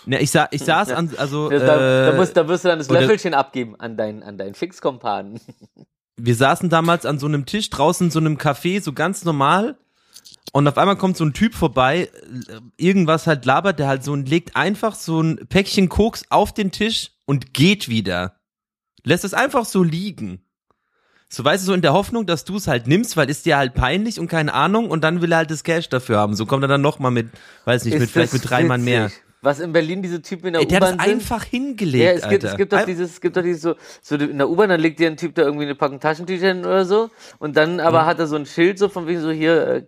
Ne, 0.07 0.19
ich, 0.21 0.29
sa 0.29 0.47
ich 0.51 0.61
saß 0.61 0.91
an, 0.91 1.09
also 1.17 1.49
Das- 1.49 1.61
da, 1.63 1.77
da, 1.77 2.09
äh, 2.11 2.15
musst, 2.15 2.37
da 2.37 2.47
wirst 2.47 2.63
du 2.63 2.67
dann 2.69 2.77
das 2.77 2.89
oder- 2.89 3.01
Löffelchen 3.01 3.33
abgeben 3.33 3.75
an 3.79 3.97
deinen, 3.97 4.21
an 4.23 4.37
deinen 4.37 4.53
Fixkompanen. 4.53 5.39
wir 6.17 6.35
saßen 6.35 6.69
damals 6.69 7.05
an 7.07 7.17
so 7.17 7.25
einem 7.25 7.45
Tisch 7.47 7.69
draußen 7.71 8.07
in 8.07 8.11
so 8.11 8.19
einem 8.19 8.37
Café, 8.37 8.81
so 8.83 8.93
ganz 8.93 9.25
normal. 9.25 9.77
Und 10.51 10.67
auf 10.67 10.77
einmal 10.77 10.97
kommt 10.97 11.17
so 11.17 11.25
ein 11.25 11.33
Typ 11.33 11.55
vorbei, 11.55 12.11
äh, 12.49 12.59
irgendwas 12.77 13.25
halt 13.25 13.45
labert, 13.45 13.79
der 13.79 13.87
halt 13.87 14.03
so 14.03 14.11
und 14.11 14.29
legt 14.29 14.55
einfach 14.55 14.93
so 14.93 15.21
ein 15.21 15.47
Päckchen 15.49 15.89
Koks 15.89 16.25
auf 16.29 16.53
den 16.53 16.71
Tisch 16.71 17.11
und 17.25 17.53
geht 17.55 17.89
wieder. 17.89 18.35
lässt 19.03 19.23
es 19.23 19.33
einfach 19.33 19.65
so 19.65 19.81
liegen. 19.81 20.44
So 21.27 21.43
weißt 21.43 21.63
du, 21.63 21.67
so 21.67 21.73
in 21.73 21.81
der 21.81 21.93
Hoffnung, 21.93 22.25
dass 22.25 22.45
du 22.45 22.55
es 22.57 22.67
halt 22.67 22.87
nimmst, 22.87 23.17
weil 23.17 23.29
ist 23.29 23.45
dir 23.45 23.57
halt 23.57 23.73
peinlich 23.73 24.19
und 24.19 24.27
keine 24.27 24.53
Ahnung 24.53 24.89
und 24.89 25.03
dann 25.03 25.21
will 25.21 25.31
er 25.31 25.39
halt 25.39 25.51
das 25.51 25.63
Cash 25.63 25.89
dafür 25.89 26.17
haben. 26.17 26.35
So 26.35 26.45
kommt 26.45 26.63
er 26.63 26.67
dann 26.67 26.81
nochmal 26.81 27.11
mit, 27.11 27.27
weiß 27.65 27.83
nicht, 27.85 27.95
Ist 27.95 28.01
mit 28.01 28.09
vielleicht 28.11 28.33
mit 28.33 28.49
drei 28.49 28.63
Mann 28.63 28.83
mehr. 28.83 29.11
Was 29.41 29.59
in 29.59 29.73
Berlin 29.73 30.01
diese 30.01 30.21
Typen 30.21 30.47
in 30.47 30.53
der 30.53 30.61
Ey, 30.63 30.67
der 30.67 30.81
hat 30.81 30.93
U-Bahn 30.93 30.99
einfach 30.99 31.43
hingelegt, 31.43 32.03
Ja, 32.03 32.11
es 32.11 32.21
gibt, 32.21 32.43
Alter. 32.43 32.51
es 32.51 32.57
gibt 32.57 32.73
doch 32.73 32.85
dieses, 32.85 33.11
es 33.11 33.21
gibt 33.21 33.37
doch 33.37 33.43
dieses 33.43 33.61
so, 33.61 33.75
so 34.01 34.15
in 34.15 34.37
der 34.37 34.49
U-Bahn, 34.49 34.69
dann 34.69 34.79
legt 34.79 34.99
dir 34.99 35.07
ein 35.07 35.17
Typ 35.17 35.35
da 35.35 35.43
irgendwie 35.43 35.65
eine 35.65 35.75
Packung 35.75 35.99
Taschentücher 35.99 36.47
hin 36.47 36.59
oder 36.65 36.85
so 36.85 37.09
und 37.37 37.55
dann 37.55 37.79
aber 37.79 38.03
Mhm. 38.03 38.05
hat 38.07 38.19
er 38.19 38.27
so 38.27 38.35
ein 38.37 38.45
Schild 38.47 38.79
so 38.79 38.89
von 38.89 39.05
wegen 39.05 39.21
so 39.21 39.29
hier, 39.29 39.67
äh, 39.67 39.83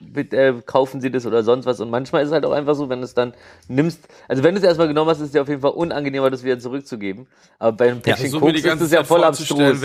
bitte, 0.00 0.36
äh, 0.36 0.54
kaufen 0.64 1.00
Sie 1.02 1.10
das 1.10 1.26
oder 1.26 1.42
sonst 1.42 1.66
was 1.66 1.80
und 1.80 1.90
manchmal 1.90 2.22
ist 2.22 2.28
es 2.28 2.32
halt 2.32 2.46
auch 2.46 2.52
einfach 2.52 2.74
so, 2.74 2.88
wenn 2.88 3.00
du 3.00 3.04
es 3.04 3.12
dann 3.14 3.34
nimmst, 3.68 4.00
also 4.26 4.42
wenn 4.42 4.54
du 4.54 4.60
es 4.60 4.66
erstmal 4.66 4.88
genommen 4.88 5.10
hast, 5.10 5.18
ist 5.18 5.26
es 5.26 5.32
dir 5.32 5.42
auf 5.42 5.48
jeden 5.48 5.60
Fall 5.60 5.72
unangenehmer, 5.72 6.30
das 6.30 6.42
wieder 6.42 6.58
zurückzugeben, 6.58 7.26
aber 7.58 7.76
bei 7.76 7.90
einem 7.90 8.00
Päckchen 8.00 8.32
Koks 8.32 8.52
die 8.54 8.68
ist 8.68 8.80
es 8.80 8.90
ja 8.92 9.04
voll 9.04 9.22
abstrus. 9.22 9.82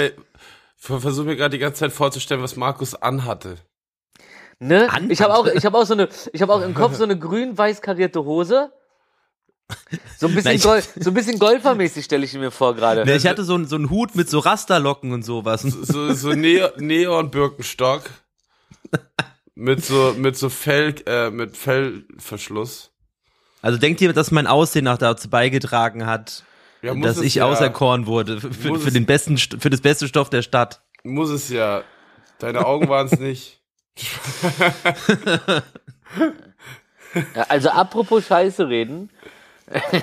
Wel- 0.79 0.95
ver- 0.95 1.01
versuch 1.01 1.25
mir 1.25 1.35
gerade 1.35 1.51
die 1.57 1.59
ganze 1.59 1.79
Zeit 1.81 1.91
vorzustellen, 1.93 2.41
was 2.41 2.55
Markus 2.55 2.95
anhatte. 2.95 3.57
Ne? 4.59 4.89
Anhand. 4.89 5.11
Ich 5.11 5.21
habe 5.21 5.35
auch, 5.35 5.45
ich 5.47 5.65
habe 5.65 5.77
auch 5.77 5.85
so 5.85 5.93
eine, 5.93 6.09
ich 6.33 6.41
habe 6.41 6.53
auch 6.53 6.61
im 6.61 6.73
Kopf 6.73 6.95
so 6.95 7.03
eine 7.03 7.17
grün-weiß 7.17 7.81
karierte 7.81 8.23
Hose. 8.25 8.71
So 10.17 10.27
ein 10.27 10.33
bisschen, 10.35 10.59
Gol 10.61 10.81
so 10.97 11.09
ein 11.11 11.13
bisschen 11.13 11.39
Golfermäßig 11.39 12.05
stelle 12.05 12.23
ich 12.25 12.33
mir 12.33 12.51
vor 12.51 12.73
gerade. 12.73 13.05
Ne, 13.05 13.15
ich 13.17 13.27
hatte 13.27 13.43
so, 13.43 13.53
einen- 13.55 13.67
so 13.67 13.75
einen 13.75 13.89
Hut 13.89 14.15
mit 14.15 14.29
so 14.29 14.39
Rasterlocken 14.39 15.11
und 15.11 15.23
sowas. 15.23 15.61
So, 15.61 16.13
so 16.13 16.29
ne 16.31 16.71
Neon-Birkenstock. 16.77 18.09
mit 19.55 19.83
so, 19.83 20.13
mit 20.17 20.37
so 20.37 20.49
Fell, 20.49 20.95
äh, 21.05 21.29
mit 21.29 21.57
Fellverschluss. 21.57 22.91
Also 23.61 23.77
denkt 23.77 23.99
ihr, 24.01 24.13
dass 24.13 24.31
mein 24.31 24.47
Aussehen 24.47 24.85
noch 24.85 24.97
dazu 24.97 25.29
beigetragen 25.29 26.05
hat, 26.05 26.43
Ja, 26.81 26.93
muss 26.93 27.07
dass 27.15 27.21
ich 27.21 27.35
ja. 27.35 27.45
auserkoren 27.45 28.05
wurde 28.05 28.39
für, 28.39 28.79
für, 28.79 28.91
den 28.91 29.05
besten, 29.05 29.35
St- 29.35 29.59
für 29.59 29.69
das 29.69 29.81
beste 29.81 30.07
Stoff 30.07 30.29
der 30.29 30.41
Stadt? 30.41 30.81
Muss 31.03 31.29
es 31.29 31.49
ja. 31.49 31.81
Deine 32.39 32.65
Augen 32.65 32.87
waren 32.89 33.07
es 33.07 33.19
nicht. 33.19 33.61
Ja, 37.35 37.43
Also 37.49 37.69
apropos 37.69 38.25
Scheiße 38.27 38.67
reden. 38.67 39.09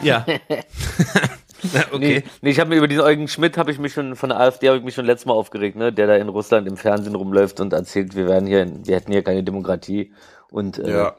Ja. 0.02 0.26
Na, 1.72 1.80
okay. 1.92 1.98
Nee, 1.98 2.24
nee 2.42 2.50
ich 2.50 2.60
habe 2.60 2.70
mir 2.70 2.76
über 2.76 2.88
diesen 2.88 3.02
Eugen 3.04 3.28
Schmidt 3.28 3.56
habe 3.56 3.70
ich 3.70 3.78
mich 3.78 3.92
schon 3.94 4.16
von 4.16 4.28
der 4.30 4.40
AfD 4.40 4.68
habe 4.68 4.76
ich 4.78 4.84
mich 4.84 4.94
schon 4.94 5.06
letztes 5.06 5.26
Mal 5.26 5.32
aufgeregt, 5.34 5.76
ne, 5.76 5.92
der 5.92 6.06
da 6.06 6.16
in 6.16 6.28
Russland 6.28 6.66
im 6.68 6.76
Fernsehen 6.76 7.14
rumläuft 7.14 7.60
und 7.60 7.72
erzählt, 7.72 8.14
wir 8.14 8.26
werden 8.26 8.46
hier, 8.46 8.66
wir 8.84 8.96
hätten 8.96 9.12
hier 9.12 9.22
keine 9.22 9.42
Demokratie 9.42 10.12
und 10.50 10.78
äh, 10.78 10.90
Ja. 10.90 11.16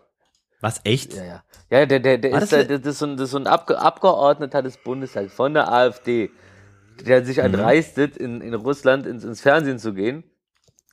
Was, 0.66 0.82
echt? 0.84 1.14
ja, 1.14 1.24
ja, 1.24 1.44
ja, 1.70 1.86
der, 1.86 2.00
der, 2.00 2.18
der 2.18 2.32
War 2.32 2.42
ist, 2.42 2.52
das 2.52 2.66
da, 2.68 2.78
das 2.80 2.82
ist 2.94 2.98
so 3.00 3.06
ein, 3.06 3.18
das 3.18 3.26
ist 3.26 3.32
so 3.34 3.38
ein 3.38 3.46
Abge 3.46 3.78
Abgeordneter 3.80 4.64
des 4.64 4.78
Bundestags 4.78 5.32
von 5.32 5.54
der 5.54 5.72
AfD, 5.72 6.32
der 7.06 7.22
Mhm. 7.22 7.26
sich 7.26 7.38
erdreistet, 7.38 8.18
in, 8.18 8.42
in 8.42 8.56
Russland 8.56 9.06
ins, 9.06 9.24
ins 9.24 9.42
Fernsehen 9.42 9.78
zu 9.78 9.94
gehen, 9.94 10.24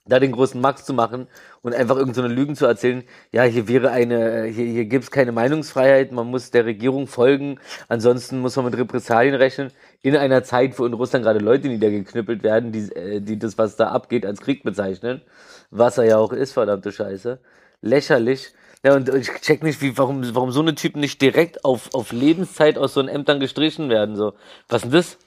da 0.05 0.21
den 0.21 0.33
großen 0.33 0.61
Max 0.61 0.85
zu 0.85 0.93
machen 0.93 1.27
und 1.63 1.75
einfach 1.75 1.97
irgend 1.97 2.15
so 2.17 2.23
Lügen 2.27 2.55
zu 2.55 2.67
erzählen, 2.67 3.03
ja, 3.31 3.45
hier 3.45 3.67
wäre 3.67 3.93
eine, 3.93 4.45
hier, 4.45 4.67
hier 4.67 4.85
gibt's 4.85 5.11
keine 5.11 5.33
Meinungsfreiheit, 5.33 6.13
man 6.13 6.27
muss 6.27 6.51
der 6.51 6.67
Regierung 6.67 7.07
folgen, 7.07 7.59
ansonsten 7.89 8.41
muss 8.41 8.57
man 8.57 8.67
mit 8.67 8.77
Repressalien 8.77 9.35
rechnen, 9.37 9.73
in 10.03 10.17
einer 10.17 10.45
Zeit, 10.45 10.79
wo 10.79 10.85
in 10.85 10.93
Russland 10.93 11.25
gerade 11.25 11.39
Leute 11.39 11.69
niedergeknüppelt 11.69 12.43
werden, 12.43 12.73
die, 12.73 12.93
äh, 12.95 13.21
die 13.21 13.39
das, 13.39 13.57
was 13.57 13.77
da 13.77 13.89
abgeht, 13.89 14.27
als 14.27 14.43
Krieg 14.43 14.65
bezeichnen, 14.65 15.23
was 15.71 15.97
er 15.99 16.05
ja 16.05 16.19
auch 16.19 16.33
ist, 16.35 16.53
verdammte 16.53 16.93
Scheiße. 16.93 17.39
Lächerlich. 17.81 18.53
Ja, 18.85 18.97
und 18.97 19.09
ich 19.15 19.29
check 19.41 19.63
nicht, 19.63 19.81
wie, 19.81 19.97
warum, 19.97 20.23
warum 20.35 20.51
so 20.51 20.61
eine 20.61 20.75
Typen 20.75 21.01
nicht 21.01 21.23
direkt 21.23 21.65
auf, 21.65 21.95
auf 21.95 22.11
Lebenszeit 22.11 22.79
aus 22.79 22.95
so 22.95 23.01
einen 23.01 23.09
Ämtern 23.09 23.39
gestrichen 23.39 23.89
werden, 23.89 24.17
so. 24.17 24.35
Was 24.69 24.83
denn 24.83 24.91
das? 24.91 25.19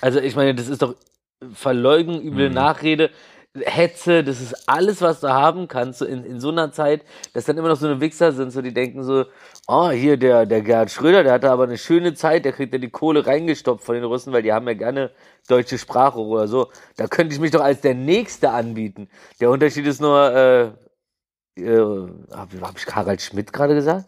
Also, 0.00 0.20
ich 0.20 0.36
meine, 0.36 0.54
das 0.54 0.68
ist 0.68 0.82
doch 0.82 0.94
Verleugen, 1.54 2.20
üble 2.22 2.50
Nachrede, 2.50 3.10
Hetze, 3.56 4.24
das 4.24 4.40
ist 4.40 4.68
alles, 4.68 5.00
was 5.00 5.20
du 5.20 5.28
haben 5.28 5.68
kannst, 5.68 6.00
so 6.00 6.04
in, 6.04 6.24
in 6.24 6.40
so 6.40 6.50
einer 6.50 6.72
Zeit, 6.72 7.04
dass 7.34 7.44
dann 7.44 7.56
immer 7.56 7.68
noch 7.68 7.76
so 7.76 7.86
eine 7.86 8.00
Wichser 8.00 8.32
sind, 8.32 8.50
so 8.50 8.62
die 8.62 8.74
denken 8.74 9.04
so, 9.04 9.26
oh, 9.68 9.90
hier, 9.90 10.16
der, 10.16 10.44
der 10.46 10.60
Gerhard 10.62 10.90
Schröder, 10.90 11.22
der 11.22 11.34
hatte 11.34 11.50
aber 11.50 11.64
eine 11.64 11.78
schöne 11.78 12.14
Zeit, 12.14 12.44
der 12.44 12.52
kriegt 12.52 12.72
ja 12.72 12.80
die 12.80 12.90
Kohle 12.90 13.26
reingestopft 13.26 13.84
von 13.84 13.94
den 13.94 14.04
Russen, 14.04 14.32
weil 14.32 14.42
die 14.42 14.52
haben 14.52 14.66
ja 14.66 14.74
gerne 14.74 15.10
deutsche 15.48 15.78
Sprache 15.78 16.18
oder 16.18 16.48
so. 16.48 16.70
Da 16.96 17.06
könnte 17.06 17.34
ich 17.34 17.40
mich 17.40 17.52
doch 17.52 17.60
als 17.60 17.80
der 17.80 17.94
Nächste 17.94 18.50
anbieten. 18.50 19.08
Der 19.40 19.50
Unterschied 19.50 19.86
ist 19.86 20.00
nur, 20.00 20.34
äh, 20.34 20.70
äh, 21.56 21.78
habe 21.78 22.60
hab 22.60 22.76
ich 22.76 22.86
Harald 22.94 23.22
Schmidt 23.22 23.52
gerade 23.52 23.74
gesagt? 23.74 24.06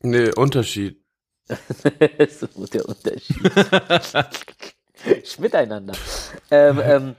Nee, 0.00 0.32
Unterschied. 0.34 1.00
so 1.48 2.66
der 2.66 2.88
Unterschied. 2.88 3.36
Schmiteinander. 5.24 5.94
Ähm, 6.50 6.80
ähm, 6.82 7.16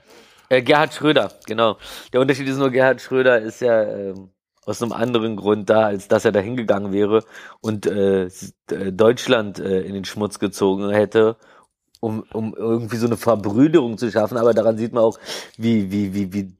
äh, 0.48 0.62
Gerhard 0.62 0.94
Schröder, 0.94 1.32
genau. 1.46 1.78
Der 2.12 2.20
Unterschied 2.20 2.48
ist 2.48 2.58
nur, 2.58 2.70
Gerhard 2.70 3.00
Schröder 3.00 3.40
ist 3.40 3.60
ja 3.60 3.82
ähm, 3.82 4.30
aus 4.66 4.82
einem 4.82 4.92
anderen 4.92 5.36
Grund 5.36 5.70
da, 5.70 5.86
als 5.86 6.08
dass 6.08 6.24
er 6.24 6.32
da 6.32 6.40
hingegangen 6.40 6.92
wäre 6.92 7.24
und 7.60 7.86
äh, 7.86 8.24
äh, 8.24 8.30
Deutschland 8.92 9.58
äh, 9.58 9.80
in 9.82 9.94
den 9.94 10.04
Schmutz 10.04 10.38
gezogen 10.38 10.90
hätte, 10.90 11.36
um, 12.00 12.24
um 12.32 12.54
irgendwie 12.54 12.96
so 12.96 13.06
eine 13.06 13.16
Verbrüderung 13.16 13.98
zu 13.98 14.10
schaffen. 14.10 14.38
Aber 14.38 14.54
daran 14.54 14.78
sieht 14.78 14.92
man 14.92 15.04
auch, 15.04 15.18
wie, 15.56 15.90
wie, 15.90 16.14
wie, 16.14 16.32
wie 16.32 16.56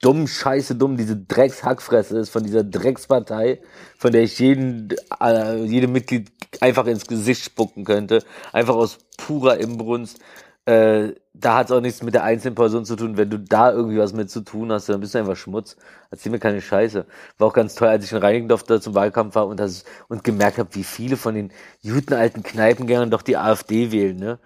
dumm, 0.00 0.26
scheiße 0.26 0.74
dumm 0.76 0.96
diese 0.96 1.16
Dreckshackfresse 1.16 2.18
ist 2.18 2.30
von 2.30 2.44
dieser 2.44 2.64
Dreckspartei, 2.64 3.60
von 3.98 4.12
der 4.12 4.22
ich 4.22 4.38
jeden, 4.38 4.94
äh, 5.20 5.64
jedem 5.64 5.92
Mitglied 5.92 6.30
einfach 6.60 6.86
ins 6.86 7.06
Gesicht 7.06 7.44
spucken 7.44 7.84
könnte. 7.84 8.22
Einfach 8.52 8.74
aus 8.74 8.98
purer 9.16 9.58
Imbrunst. 9.58 10.20
Äh, 10.66 11.14
da 11.32 11.58
hat 11.58 11.66
es 11.66 11.72
auch 11.72 11.80
nichts 11.80 12.02
mit 12.02 12.14
der 12.14 12.24
einzelnen 12.24 12.54
Person 12.54 12.84
zu 12.84 12.96
tun. 12.96 13.16
Wenn 13.16 13.30
du 13.30 13.38
da 13.38 13.70
irgendwie 13.70 13.98
was 13.98 14.12
mit 14.12 14.30
zu 14.30 14.40
tun 14.40 14.72
hast, 14.72 14.88
dann 14.88 15.00
bist 15.00 15.14
du 15.14 15.18
einfach 15.18 15.36
Schmutz. 15.36 15.76
Erzähl 16.10 16.32
mir 16.32 16.38
keine 16.38 16.60
Scheiße. 16.60 17.06
War 17.38 17.48
auch 17.48 17.52
ganz 17.52 17.74
toll, 17.74 17.88
als 17.88 18.04
ich 18.04 18.12
in 18.12 18.18
Reinigendorf 18.18 18.64
da 18.64 18.80
zum 18.80 18.94
Wahlkampf 18.94 19.34
war 19.36 19.46
und, 19.46 19.60
das, 19.60 19.84
und 20.08 20.24
gemerkt 20.24 20.58
habe, 20.58 20.74
wie 20.74 20.84
viele 20.84 21.16
von 21.16 21.34
den 21.34 21.52
guten 21.82 22.14
alten 22.14 22.42
Kneipengängern 22.42 23.10
doch 23.10 23.22
die 23.22 23.36
AfD 23.36 23.92
wählen, 23.92 24.16
ne? 24.16 24.38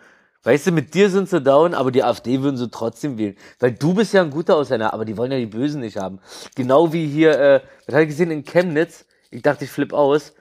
Weißt 0.43 0.67
du, 0.67 0.73
mit 0.73 0.95
dir 0.95 1.11
sind 1.11 1.29
sie 1.29 1.41
down, 1.41 1.75
aber 1.75 1.91
die 1.91 2.03
AfD 2.03 2.41
würden 2.41 2.57
sie 2.57 2.71
trotzdem 2.71 3.19
wählen. 3.19 3.37
Weil 3.59 3.73
du 3.73 3.95
bist 3.95 4.15
ja 4.15 4.23
ein 4.23 4.31
guter 4.31 4.57
Ausländer, 4.57 4.95
aber 4.95 5.05
die 5.05 5.17
wollen 5.17 5.33
ja 5.33 5.39
die 5.39 5.47
Bösen 5.47 5.81
nicht 5.81 5.99
haben. 5.99 6.19
Genau 6.55 6.93
wie 6.93 7.07
hier, 7.07 7.39
äh, 7.39 7.61
was 7.87 7.95
habe 7.95 8.05
ich 8.05 8.11
gesehen 8.11 8.31
in 8.31 8.45
Chemnitz? 8.45 9.05
Ich 9.31 9.43
dachte, 9.43 9.65
ich 9.65 9.71
flipp 9.71 9.93
aus. 9.93 10.33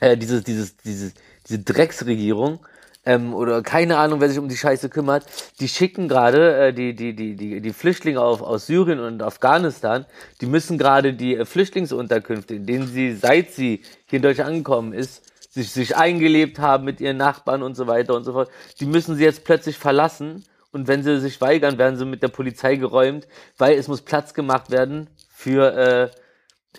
Äh, 0.00 0.18
dieses, 0.18 0.44
dieses, 0.44 0.76
dieses, 0.76 1.14
diese 1.48 1.60
Drecksregierung, 1.60 2.60
ähm, 3.06 3.34
oder 3.34 3.62
keine 3.62 3.96
Ahnung, 3.98 4.20
wer 4.20 4.28
sich 4.28 4.38
um 4.38 4.48
die 4.48 4.56
Scheiße 4.56 4.88
kümmert, 4.88 5.24
die 5.60 5.68
schicken 5.68 6.08
gerade 6.08 6.56
äh, 6.56 6.72
die, 6.72 6.94
die, 6.94 7.14
die, 7.14 7.36
die, 7.36 7.60
die 7.60 7.72
Flüchtlinge 7.72 8.20
auf, 8.20 8.42
aus 8.42 8.66
Syrien 8.66 8.98
und 8.98 9.22
Afghanistan, 9.22 10.04
die 10.40 10.46
müssen 10.46 10.76
gerade 10.76 11.14
die 11.14 11.36
äh, 11.36 11.44
Flüchtlingsunterkünfte, 11.44 12.56
in 12.56 12.66
denen 12.66 12.88
sie, 12.88 13.14
seit 13.14 13.52
sie 13.52 13.82
hier 14.06 14.16
in 14.16 14.22
Deutschland 14.22 14.50
angekommen 14.50 14.92
ist, 14.92 15.22
sich, 15.56 15.72
sich 15.72 15.96
eingelebt 15.96 16.58
haben 16.58 16.84
mit 16.84 17.00
ihren 17.00 17.16
Nachbarn 17.16 17.62
und 17.62 17.74
so 17.74 17.86
weiter 17.86 18.14
und 18.14 18.24
so 18.24 18.32
fort, 18.32 18.50
die 18.78 18.86
müssen 18.86 19.16
sie 19.16 19.24
jetzt 19.24 19.44
plötzlich 19.44 19.78
verlassen 19.78 20.44
und 20.70 20.86
wenn 20.86 21.02
sie 21.02 21.18
sich 21.18 21.40
weigern, 21.40 21.78
werden 21.78 21.96
sie 21.96 22.04
mit 22.04 22.22
der 22.22 22.28
Polizei 22.28 22.76
geräumt, 22.76 23.26
weil 23.56 23.78
es 23.78 23.88
muss 23.88 24.02
Platz 24.02 24.34
gemacht 24.34 24.70
werden 24.70 25.08
für 25.30 26.12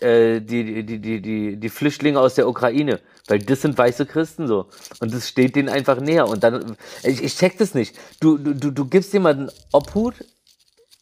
äh, 0.01 0.05
äh, 0.05 0.41
die, 0.41 0.85
die, 0.85 0.99
die, 0.99 1.21
die, 1.21 1.57
die 1.57 1.69
Flüchtlinge 1.69 2.19
aus 2.19 2.35
der 2.35 2.47
Ukraine. 2.47 2.99
Weil 3.27 3.39
das 3.39 3.63
sind 3.63 3.75
weiße 3.75 4.05
Christen 4.05 4.47
so. 4.47 4.67
Und 4.99 5.11
das 5.11 5.27
steht 5.27 5.55
denen 5.55 5.69
einfach 5.69 5.99
näher. 5.99 6.27
Und 6.27 6.43
dann, 6.43 6.77
ich, 7.01 7.23
ich 7.23 7.35
check 7.35 7.57
das 7.57 7.73
nicht. 7.73 7.97
Du, 8.19 8.37
du, 8.37 8.71
du, 8.71 8.85
gibst 8.85 9.13
jemanden 9.13 9.49
Obhut 9.71 10.13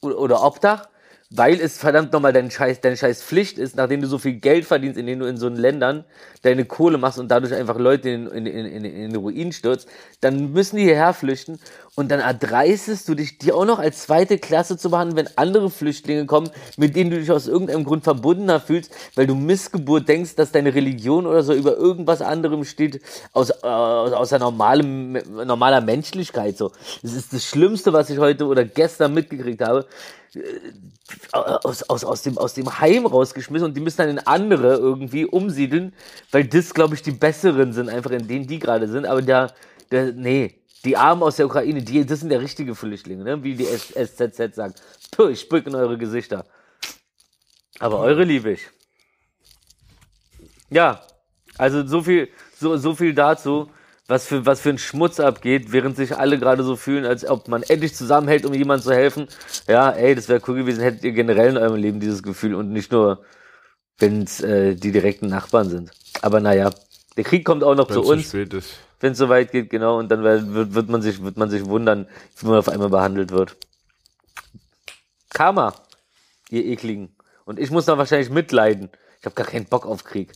oder 0.01 0.41
Obdach, 0.41 0.87
weil 1.35 1.59
es 1.59 1.77
verdammt 1.77 2.13
nochmal 2.13 2.33
dein 2.33 2.49
Scheiß, 2.49 2.81
deine 2.81 2.95
scheiß 2.95 3.21
Pflicht 3.21 3.57
ist, 3.57 3.75
nachdem 3.75 4.01
du 4.01 4.07
so 4.07 4.17
viel 4.17 4.33
Geld 4.33 4.65
verdienst, 4.65 4.97
indem 4.97 5.19
du 5.19 5.25
in 5.25 5.37
so 5.37 5.49
Ländern 5.49 6.05
deine 6.43 6.65
Kohle 6.65 6.97
machst 6.97 7.19
und 7.19 7.29
dadurch 7.29 7.53
einfach 7.53 7.77
Leute 7.77 8.09
in, 8.09 8.27
in, 8.27 8.45
in, 8.45 8.65
in, 8.65 8.85
in 8.85 9.09
den 9.11 9.15
Ruin 9.15 9.51
stürzt, 9.51 9.87
dann 10.21 10.53
müssen 10.53 10.77
die 10.77 10.83
hierher 10.83 11.13
flüchten 11.13 11.59
und 11.95 12.11
dann 12.11 12.19
erdreistest 12.19 13.09
du 13.09 13.15
dich, 13.15 13.37
die 13.37 13.51
auch 13.51 13.65
noch 13.65 13.79
als 13.79 14.03
zweite 14.03 14.37
Klasse 14.37 14.77
zu 14.77 14.89
behandeln, 14.89 15.17
wenn 15.17 15.37
andere 15.37 15.69
Flüchtlinge 15.69 16.25
kommen, 16.25 16.49
mit 16.77 16.95
denen 16.95 17.09
du 17.09 17.19
dich 17.19 17.31
aus 17.31 17.47
irgendeinem 17.47 17.83
Grund 17.83 18.03
verbundener 18.03 18.59
fühlst, 18.59 18.91
weil 19.15 19.27
du 19.27 19.35
Missgeburt 19.35 20.07
denkst, 20.07 20.35
dass 20.35 20.51
deine 20.51 20.73
Religion 20.73 21.25
oder 21.25 21.43
so 21.43 21.53
über 21.53 21.75
irgendwas 21.75 22.21
anderem 22.21 22.63
steht, 22.63 23.01
aus, 23.33 23.49
äh, 23.49 23.65
aus, 23.65 24.13
aus 24.13 24.33
einer 24.33 24.45
normalen, 24.45 25.13
normaler 25.45 25.81
Menschlichkeit 25.81 26.57
so. 26.57 26.71
Das 27.01 27.13
ist 27.13 27.33
das 27.33 27.43
Schlimmste, 27.43 27.91
was 27.93 28.09
ich 28.09 28.19
heute 28.19 28.45
oder 28.45 28.63
gestern 28.63 29.13
mitgekriegt 29.13 29.61
habe 29.61 29.87
aus, 31.31 31.83
aus, 31.83 32.03
aus, 32.03 32.21
dem, 32.23 32.37
aus 32.37 32.53
dem 32.53 32.79
Heim 32.79 33.05
rausgeschmissen 33.05 33.67
und 33.67 33.75
die 33.75 33.81
müssen 33.81 33.97
dann 33.97 34.09
in 34.09 34.19
andere 34.19 34.75
irgendwie 34.75 35.25
umsiedeln, 35.25 35.93
weil 36.31 36.45
das, 36.45 36.73
glaube 36.73 36.95
ich, 36.95 37.01
die 37.01 37.11
besseren 37.11 37.73
sind, 37.73 37.89
einfach 37.89 38.11
in 38.11 38.27
denen 38.27 38.47
die 38.47 38.59
gerade 38.59 38.87
sind. 38.87 39.05
Aber 39.05 39.21
der, 39.21 39.53
der, 39.91 40.11
nee, 40.11 40.61
die 40.83 40.97
Armen 40.97 41.23
aus 41.23 41.37
der 41.37 41.45
Ukraine, 41.45 41.81
die, 41.81 42.05
das 42.05 42.19
sind 42.19 42.29
der 42.29 42.41
richtige 42.41 42.75
Flüchtlinge, 42.75 43.23
ne? 43.23 43.43
wie 43.43 43.55
die 43.55 43.65
SZZ 43.65 44.55
sagt. 44.55 44.81
Puh, 45.11 45.29
ich 45.29 45.41
spuck 45.41 45.65
in 45.65 45.75
eure 45.75 45.97
Gesichter. 45.97 46.45
Aber 47.79 47.99
eure 47.99 48.23
liebe 48.23 48.51
ich. 48.51 48.61
Ja, 50.69 51.01
also 51.57 51.85
so 51.85 52.01
viel, 52.01 52.29
so, 52.57 52.77
so 52.77 52.95
viel 52.95 53.13
dazu. 53.13 53.69
Was 54.07 54.27
für, 54.27 54.45
was 54.45 54.61
für 54.61 54.69
ein 54.69 54.77
Schmutz 54.77 55.19
abgeht, 55.19 55.71
während 55.71 55.95
sich 55.95 56.15
alle 56.15 56.37
gerade 56.37 56.63
so 56.63 56.75
fühlen, 56.75 57.05
als 57.05 57.25
ob 57.25 57.47
man 57.47 57.63
endlich 57.63 57.95
zusammenhält, 57.95 58.45
um 58.45 58.53
jemandem 58.53 58.83
zu 58.83 58.93
helfen. 58.93 59.27
Ja, 59.67 59.89
ey, 59.89 60.13
das 60.13 60.29
wäre 60.29 60.41
cool 60.47 60.55
gewesen, 60.55 60.81
hättet 60.81 61.03
ihr 61.03 61.11
generell 61.11 61.51
in 61.51 61.57
eurem 61.57 61.75
Leben 61.75 61.99
dieses 61.99 62.21
Gefühl 62.21 62.53
und 62.55 62.71
nicht 62.71 62.91
nur, 62.91 63.23
wenn 63.97 64.21
es 64.23 64.41
äh, 64.41 64.75
die 64.75 64.91
direkten 64.91 65.27
Nachbarn 65.27 65.69
sind. 65.69 65.91
Aber 66.21 66.39
naja, 66.39 66.69
der 67.17 67.23
Krieg 67.23 67.45
kommt 67.45 67.63
auch 67.63 67.75
noch 67.75 67.89
Wenn 67.89 67.95
zu 67.95 68.03
uns, 68.03 68.33
wenn 68.99 69.11
es 69.11 69.17
soweit 69.17 69.51
geht, 69.51 69.69
genau, 69.69 69.97
und 69.99 70.09
dann 70.09 70.23
wird, 70.23 70.73
wird, 70.73 70.89
man 70.89 71.01
sich, 71.01 71.23
wird 71.23 71.37
man 71.37 71.49
sich 71.49 71.65
wundern, 71.65 72.07
wie 72.37 72.47
man 72.47 72.57
auf 72.57 72.69
einmal 72.69 72.89
behandelt 72.89 73.31
wird. 73.31 73.55
Karma, 75.29 75.73
ihr 76.49 76.65
ekligen. 76.65 77.15
Und 77.45 77.59
ich 77.59 77.71
muss 77.71 77.85
dann 77.85 77.97
wahrscheinlich 77.97 78.29
mitleiden. 78.29 78.89
Ich 79.19 79.25
habe 79.25 79.35
gar 79.35 79.45
keinen 79.45 79.65
Bock 79.65 79.85
auf 79.85 80.03
Krieg. 80.03 80.31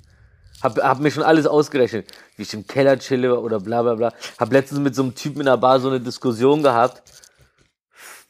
Hab, 0.61 0.77
hab 0.77 0.99
mir 0.99 1.11
schon 1.11 1.23
alles 1.23 1.47
ausgerechnet, 1.47 2.07
wie 2.35 2.43
ich 2.43 2.53
im 2.53 2.67
Keller 2.67 2.99
chille 2.99 3.39
oder 3.39 3.59
bla 3.59 3.81
bla 3.81 3.95
bla. 3.95 4.13
Hab 4.37 4.51
letztens 4.51 4.81
mit 4.81 4.95
so 4.95 5.03
einem 5.03 5.15
Typen 5.15 5.39
in 5.39 5.45
der 5.45 5.57
Bar 5.57 5.79
so 5.79 5.87
eine 5.89 5.99
Diskussion 5.99 6.61
gehabt. 6.61 7.01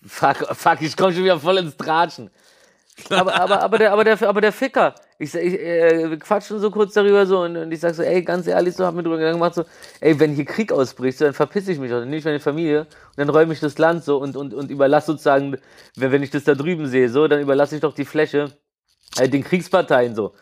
Fuck, 0.05 0.47
fuck, 0.55 0.81
ich 0.81 0.95
komme 0.95 1.13
schon 1.13 1.23
wieder 1.23 1.39
voll 1.39 1.57
ins 1.57 1.75
Tratschen. 1.75 2.29
Aber, 3.09 3.33
aber, 3.39 3.61
aber, 3.61 3.77
der, 3.77 3.93
aber, 3.93 4.03
der, 4.03 4.21
aber 4.27 4.41
der 4.41 4.51
Ficker, 4.51 4.93
ich, 5.17 5.33
ich 5.33 5.59
äh, 5.59 6.09
wir 6.09 6.19
quatschen 6.19 6.59
so 6.59 6.69
kurz 6.69 6.93
darüber 6.93 7.25
so 7.25 7.41
und, 7.41 7.55
und 7.55 7.71
ich 7.71 7.79
sag 7.79 7.95
so, 7.95 8.03
ey, 8.03 8.21
ganz 8.23 8.47
ehrlich, 8.47 8.75
so 8.75 8.85
hab 8.85 8.93
mir 8.93 9.03
drüber 9.03 9.17
Gedanken 9.17 9.39
gemacht, 9.39 9.55
so, 9.55 9.63
ey, 10.01 10.19
wenn 10.19 10.33
hier 10.33 10.45
Krieg 10.45 10.71
ausbricht, 10.71 11.17
so, 11.17 11.25
dann 11.25 11.33
verpiss 11.33 11.67
ich 11.67 11.79
mich 11.79 11.89
dann 11.89 12.03
nehme 12.03 12.17
ich 12.17 12.25
meine 12.25 12.39
Familie 12.39 12.81
und 12.81 13.17
dann 13.17 13.29
räume 13.29 13.53
ich 13.53 13.59
das 13.59 13.77
Land 13.77 14.03
so 14.03 14.17
und, 14.17 14.35
und, 14.35 14.53
und 14.53 14.69
überlasse 14.69 15.07
sozusagen, 15.07 15.57
wenn, 15.95 16.11
wenn 16.11 16.23
ich 16.23 16.31
das 16.31 16.43
da 16.43 16.55
drüben 16.55 16.87
sehe, 16.87 17.09
so, 17.09 17.27
dann 17.27 17.41
überlasse 17.41 17.75
ich 17.75 17.81
doch 17.81 17.93
die 17.93 18.05
Fläche 18.05 18.51
äh, 19.17 19.29
den 19.29 19.43
Kriegsparteien 19.43 20.15
so. 20.15 20.33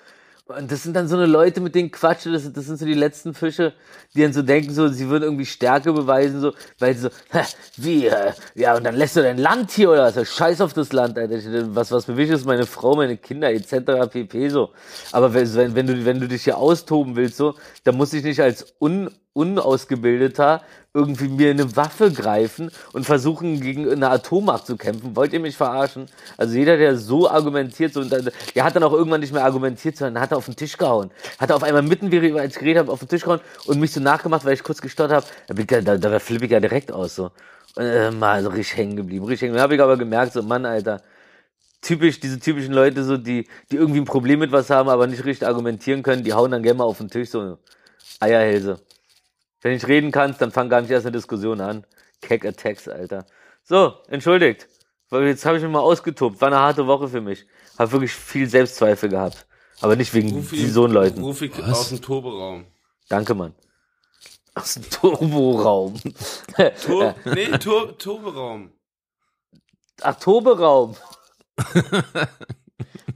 Und 0.48 0.72
das 0.72 0.84
sind 0.84 0.96
dann 0.96 1.08
so 1.08 1.16
eine 1.18 1.26
Leute, 1.26 1.60
mit 1.60 1.76
denen 1.76 1.92
quatsche, 1.92 2.32
das, 2.32 2.52
das 2.54 2.66
sind 2.66 2.80
so 2.80 2.86
die 2.86 2.94
letzten 2.94 3.34
Fische, 3.34 3.74
die 4.16 4.22
dann 4.22 4.32
so 4.32 4.42
denken, 4.42 4.74
so, 4.74 4.88
sie 4.88 5.10
würden 5.10 5.24
irgendwie 5.24 5.46
Stärke 5.46 5.92
beweisen, 5.92 6.40
so, 6.40 6.54
weil 6.80 6.94
sie 6.96 7.02
so, 7.02 7.10
"Hä, 7.32 7.42
wie, 7.76 8.08
äh, 8.08 8.32
ja, 8.56 8.76
und 8.76 8.84
dann 8.86 8.96
lässt 8.96 9.18
du 9.18 9.22
dein 9.22 9.38
Land 9.38 9.72
hier 9.72 9.90
oder 9.92 10.16
was? 10.16 10.30
Scheiß 10.30 10.62
auf 10.62 10.74
das 10.74 10.94
Land, 10.94 11.18
Alter. 11.18 11.38
Was, 11.76 11.92
was 11.92 12.06
bewegt 12.06 12.32
ist 12.32 12.46
meine 12.46 12.66
Frau, 12.66 12.96
meine 12.96 13.18
Kinder, 13.18 13.52
etc. 13.52 14.08
pp. 14.10 14.50
so. 14.50 14.70
Aber 15.12 15.34
wenn, 15.34 15.54
wenn, 15.56 15.76
wenn 15.76 15.88
du, 15.88 16.06
wenn 16.06 16.20
du 16.20 16.28
dich 16.28 16.46
hier 16.46 16.58
austoben 16.58 17.16
willst, 17.16 17.38
so, 17.38 17.56
dann 17.84 17.98
muss 17.98 18.14
ich 18.14 18.24
nicht 18.24 18.42
als 18.42 18.74
un, 18.80 19.10
unausgebildeter 19.38 20.62
irgendwie 20.94 21.28
mir 21.28 21.52
eine 21.52 21.76
Waffe 21.76 22.12
greifen 22.12 22.72
und 22.92 23.06
versuchen, 23.06 23.62
gegen 23.62 23.90
eine 23.90 24.10
Atommacht 24.10 24.66
zu 24.66 24.78
kämpfen. 24.78 25.16
Wollt 25.16 25.32
ihr 25.32 25.40
mich 25.40 25.56
verarschen? 25.56 26.08
Also 26.38 26.58
jeder, 26.58 26.76
der 26.76 26.98
so 26.98 27.30
argumentiert, 27.30 27.94
so, 27.94 28.04
der 28.04 28.64
hat 28.64 28.76
dann 28.76 28.82
auch 28.82 28.94
irgendwann 28.94 29.20
nicht 29.20 29.32
mehr 29.32 29.46
argumentiert, 29.46 29.96
sondern 29.96 30.22
hat 30.22 30.34
auf 30.34 30.46
den 30.46 30.56
Tisch 30.56 30.76
gehauen. 30.76 31.12
Hat 31.38 31.52
auf 31.52 31.62
einmal 31.62 31.84
mitten, 31.84 32.12
wie 32.12 32.18
ich 32.18 32.54
geredet 32.56 32.80
habe, 32.80 32.92
auf 32.92 33.00
den 33.00 33.10
Tisch 33.10 33.22
gehauen 33.22 33.42
und 33.68 33.80
mich 33.80 33.92
so 33.92 34.00
nachgemacht, 34.00 34.44
weil 34.44 34.54
ich 34.54 34.64
kurz 34.64 34.82
gestottert 34.82 35.24
habe. 35.48 35.66
Da, 35.66 35.82
da, 35.82 35.98
da 35.98 36.20
flippe 36.20 36.46
ich 36.46 36.52
ja 36.52 36.60
direkt 36.60 36.92
aus, 36.92 37.16
so. 37.16 37.30
Und, 37.76 37.84
äh, 37.84 38.10
mal 38.10 38.42
so 38.42 38.50
richtig 38.50 38.76
hängen 38.76 38.96
geblieben, 38.96 39.26
richtig 39.26 39.44
hängen. 39.44 39.56
Da 39.56 39.62
habe 39.62 39.76
ich 39.76 39.82
aber 39.82 39.98
gemerkt, 39.98 40.34
so, 40.34 40.42
Mann, 40.42 40.66
Alter, 40.66 41.04
typisch, 41.82 42.20
diese 42.20 42.40
typischen 42.40 42.74
Leute, 42.74 43.04
so, 43.04 43.18
die, 43.18 43.48
die 43.72 43.76
irgendwie 43.76 44.00
ein 44.00 44.06
Problem 44.06 44.40
mit 44.40 44.52
was 44.52 44.72
haben, 44.72 44.90
aber 44.90 45.06
nicht 45.06 45.24
richtig 45.26 45.48
argumentieren 45.48 46.02
können, 46.02 46.24
die 46.24 46.34
hauen 46.34 46.50
dann 46.50 46.64
gerne 46.64 46.80
mal 46.80 46.86
auf 46.86 46.98
den 46.98 47.10
Tisch, 47.10 47.30
so, 47.30 47.60
Eierhälse. 48.20 48.80
Wenn 49.68 49.76
ich 49.76 49.86
reden 49.86 50.12
kannst, 50.12 50.42
dann 50.42 50.50
fang 50.50 50.70
gar 50.70 50.80
nicht 50.80 50.92
erst 50.92 51.06
eine 51.06 51.12
Diskussion 51.18 51.60
an. 51.60 51.86
Keck 52.22 52.46
Attacks, 52.46 52.88
Alter. 52.88 53.26
So, 53.64 53.96
entschuldigt. 54.08 54.66
Weil 55.10 55.28
jetzt 55.28 55.46
habe 55.46 55.58
ich 55.58 55.64
mich 55.64 55.70
mal 55.70 55.82
ausgetobt. 55.82 56.40
War 56.40 56.48
eine 56.48 56.60
harte 56.60 56.88
Woche 56.88 57.10
für 57.10 57.20
mich. 57.20 57.46
Hab 57.78 57.92
wirklich 57.92 58.14
viel 58.14 58.48
Selbstzweifel 58.48 59.10
gehabt. 59.10 59.46
Aber 59.82 59.98
nicht 59.98 60.14
wegen 60.14 60.32
Rufi, 60.32 60.68
so 60.68 60.88
Leuten. 60.88 61.22
Rufi 61.22 61.52
aus 61.62 61.90
dem 61.90 62.02
Turberaum. 62.02 62.66
Danke, 63.10 63.36
Mann. 63.36 63.54
Aus 64.56 64.76
dem 64.76 64.90
Turboraum. 64.90 66.00
Tur 66.86 67.14
nee, 67.26 67.50
Tur 67.58 67.98
Turberaum. 67.98 68.72
Ach, 70.02 70.16
Toberaum. 70.16 70.96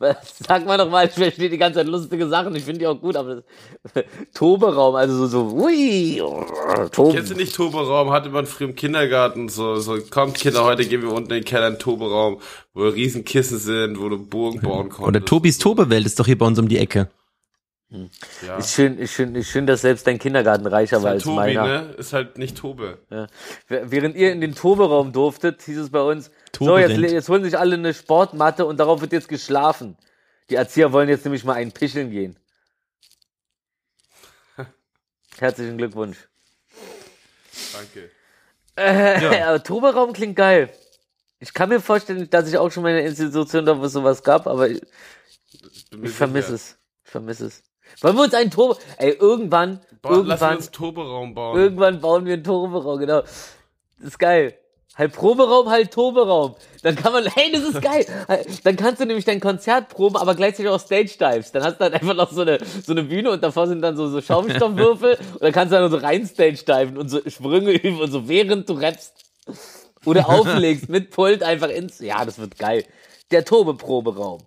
Sag 0.48 0.66
mal 0.66 0.78
doch 0.78 0.90
mal, 0.90 1.08
ich 1.08 1.14
verstehe 1.14 1.50
die 1.50 1.58
ganze 1.58 1.80
Zeit 1.80 1.88
lustige 1.88 2.28
Sachen, 2.28 2.56
ich 2.56 2.64
finde 2.64 2.80
die 2.80 2.88
auch 2.88 3.00
gut, 3.00 3.16
aber 3.16 3.36
das, 3.36 4.04
Toberaum, 4.34 4.96
also 4.96 5.28
so, 5.28 5.50
so, 5.50 5.56
ui, 5.56 6.22
Toben. 6.92 7.16
Kennst 7.16 7.32
du 7.32 7.36
nicht 7.36 7.56
Turberaum? 7.56 8.12
Hatte 8.12 8.30
man 8.30 8.46
früher 8.46 8.70
im 8.70 8.76
Kindergarten 8.76 9.50
so, 9.50 9.78
so, 9.78 9.98
kommt 10.10 10.36
Kinder, 10.36 10.64
heute 10.64 10.86
gehen 10.86 11.02
wir 11.02 11.12
unten 11.12 11.32
in 11.32 11.42
den 11.42 11.46
Keller 11.46 11.68
in 11.68 11.74
den 11.74 11.80
Turberaum, 11.80 12.40
wo 12.74 12.88
riesen 12.88 13.26
Kissen 13.26 13.58
sind, 13.58 14.00
wo 14.00 14.10
du 14.10 14.18
Burgen 14.18 14.62
bauen 14.62 14.90
konntest. 14.90 15.08
Oder 15.08 15.26
Tobis 15.26 15.58
Tobewelt 15.58 16.06
ist 16.06 16.20
doch 16.20 16.26
hier 16.26 16.38
bei 16.38 16.46
uns 16.46 16.60
um 16.60 16.68
die 16.68 16.78
Ecke. 16.78 17.10
Ja. 18.42 18.58
Ist 18.58 18.72
schön, 18.74 18.98
ist 18.98 19.12
schön, 19.12 19.36
ist 19.36 19.50
schön, 19.50 19.68
dass 19.68 19.82
selbst 19.82 20.08
dein 20.08 20.18
Kindergarten 20.18 20.66
reicher 20.66 20.98
Ist 20.98 21.04
war 21.04 21.10
halt 21.10 21.18
als 21.18 21.24
Tobi, 21.24 21.36
meiner. 21.36 21.68
ne? 21.68 21.94
Ist 21.98 22.14
halt 22.14 22.38
nicht 22.38 22.58
Tobe. 22.58 23.00
Ja. 23.10 23.28
Während 23.68 24.16
ihr 24.16 24.32
in 24.32 24.40
den 24.40 24.56
Toberaum 24.56 25.12
durftet, 25.12 25.62
hieß 25.64 25.78
es 25.78 25.90
bei 25.90 26.02
uns, 26.02 26.28
so, 26.58 26.68
Toberent. 26.68 26.98
jetzt, 26.98 27.12
jetzt 27.12 27.30
holen 27.30 27.44
sich 27.44 27.58
alle 27.58 27.76
eine 27.76 27.94
Sportmatte 27.94 28.66
und 28.66 28.78
darauf 28.78 29.02
wird 29.02 29.12
jetzt 29.12 29.28
geschlafen. 29.28 29.98
Die 30.50 30.56
Erzieher 30.56 30.94
wollen 30.94 31.10
jetzt 31.10 31.26
nämlich 31.26 31.44
mal 31.44 31.54
einen 31.54 31.74
Picheln 31.74 32.12
gehen. 32.12 32.40
Herzlichen 35.38 35.78
Glückwunsch. 35.78 36.18
Danke. 37.74 38.10
Äh, 38.78 39.42
aber 39.42 39.62
Toberaum 39.64 40.14
klingt 40.14 40.38
geil. 40.38 40.70
Ich 41.40 41.54
kann 41.54 41.68
mir 41.68 41.82
vorstellen, 41.82 42.30
dass 42.30 42.48
ich 42.48 42.58
auch 42.58 42.72
schon 42.72 42.84
mal 42.84 42.92
in 42.92 43.00
einer 43.00 43.08
Institution 43.08 43.66
da, 43.66 43.78
wo 43.78 43.84
es 43.84 43.92
sowas 43.94 44.24
gab, 44.24 44.48
aber 44.48 44.70
ich, 44.70 44.82
ich 46.04 46.12
vermisse 46.12 46.54
es. 46.56 46.78
Ich 47.04 47.12
vermisse 47.12 47.48
es. 47.48 47.64
Wollen 48.02 48.16
wir 48.16 48.24
uns 48.24 48.34
einen 48.34 48.52
Tober... 48.52 48.78
Ey, 48.98 49.12
irgendwann, 49.12 49.82
Ba 50.02 50.10
lass 50.10 50.18
irgendwann, 50.18 50.56
uns 50.58 50.72
Toberaum 50.72 51.34
bauen. 51.34 51.60
irgendwann 51.60 52.02
bauen 52.02 52.26
wir 52.26 52.34
einen 52.34 52.44
Toberaum, 52.44 53.00
genau. 53.00 53.22
Das 53.22 54.08
ist 54.08 54.20
geil. 54.20 54.56
Halb 54.98 55.14
Proberaum, 55.14 55.70
halb 55.70 55.90
Toberaum. 55.90 56.56
Dann 56.84 56.96
kann 56.96 57.14
man, 57.14 57.26
hey, 57.26 57.52
das 57.52 57.64
ist 57.64 57.82
geil. 57.82 58.06
Dann 58.64 58.76
kannst 58.76 59.00
du 59.00 59.06
nämlich 59.06 59.26
dein 59.26 59.40
Konzert 59.40 59.90
proben, 59.90 60.18
aber 60.18 60.36
gleichzeitig 60.36 60.70
auch 60.70 60.80
Stage 60.80 61.18
Dives. 61.18 61.52
Dann 61.52 61.64
hast 61.64 61.80
du 61.80 61.86
dann 61.86 61.94
einfach 61.94 62.16
noch 62.16 62.32
so 62.32 62.42
eine, 62.42 62.60
so 62.84 62.92
eine 62.92 63.04
Bühne 63.04 63.32
und 63.32 63.42
davor 63.42 63.68
sind 63.68 63.82
dann 63.82 63.96
so, 63.96 64.08
so 64.08 64.22
Schaumstoffwürfel 64.22 65.18
und 65.34 65.42
dann 65.42 65.52
kannst 65.54 65.72
du 65.72 65.78
dann 65.78 65.90
so 65.90 65.98
rein 65.98 66.26
Stage 66.28 66.64
diven 66.68 66.98
und 66.98 67.10
so 67.10 67.20
Sprünge 67.28 67.72
üben 67.72 68.02
und 68.02 68.12
so 68.12 68.28
während 68.28 68.68
du 68.68 68.74
rappst. 68.74 69.14
Oder 70.04 70.28
auflegst 70.28 70.90
mit 70.90 71.12
Pult 71.12 71.44
einfach 71.44 71.70
ins, 71.70 72.00
ja, 72.00 72.26
das 72.26 72.40
wird 72.40 72.58
geil. 72.58 72.84
Der 73.30 73.46
Tobe-Proberaum. 73.46 74.40
Proberaum, 74.40 74.42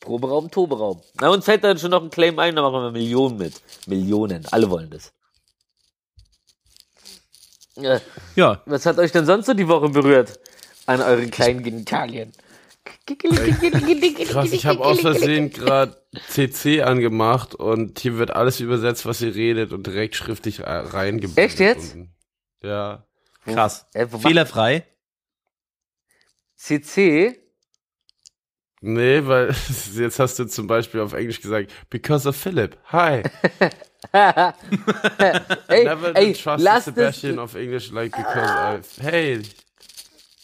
Toberaum. 0.00 1.02
Na, 1.20 1.28
uns 1.28 1.44
fällt 1.44 1.62
dann 1.64 1.78
schon 1.78 1.90
noch 1.90 2.02
ein 2.02 2.10
Claim 2.10 2.38
ein, 2.38 2.56
da 2.56 2.62
machen 2.62 2.82
wir 2.82 2.90
Millionen 2.90 3.36
mit. 3.36 3.60
Millionen. 3.86 4.46
Alle 4.50 4.70
wollen 4.70 4.90
das. 4.90 5.12
Äh, 7.76 8.00
Ja, 8.34 8.62
was 8.66 8.86
hat 8.86 8.98
euch 8.98 9.12
denn 9.12 9.26
sonst 9.26 9.46
so 9.46 9.54
die 9.54 9.68
Woche 9.68 9.88
berührt? 9.88 10.38
An 10.86 11.00
euren 11.00 11.30
kleinen 11.30 11.62
Genitalien. 11.62 12.32
Krass, 14.26 14.52
ich 14.52 14.66
habe 14.66 14.80
aus 14.80 15.00
Versehen 15.00 15.50
gerade 15.50 16.02
CC 16.28 16.82
angemacht 16.82 17.54
und 17.54 17.98
hier 17.98 18.16
wird 18.18 18.30
alles 18.30 18.60
übersetzt, 18.60 19.06
was 19.06 19.20
ihr 19.20 19.34
redet 19.34 19.72
und 19.72 19.86
direkt 19.86 20.16
schriftlich 20.16 20.60
äh, 20.60 20.64
reingebaut. 20.64 21.38
Echt 21.38 21.60
jetzt? 21.60 21.96
Ja. 22.62 23.06
krass. 23.44 23.86
Äh, 23.92 24.06
Fehlerfrei. 24.06 24.86
CC? 26.56 27.39
Nee, 28.80 29.26
weil 29.26 29.54
jetzt 29.94 30.18
hast 30.18 30.38
du 30.38 30.46
zum 30.46 30.66
Beispiel 30.66 31.00
auf 31.00 31.12
Englisch 31.12 31.40
gesagt, 31.40 31.70
because 31.90 32.28
of 32.28 32.34
Philip. 32.36 32.76
Hi. 32.86 33.22
Ey, 34.12 35.84
Never 35.84 36.16
ey, 36.16 36.32
trust 36.32 36.84
Sebastian 36.84 37.38
of 37.38 37.54
English 37.54 37.92
like 37.92 38.16
because 38.16 38.50
I. 38.50 38.80
Hey. 39.02 39.42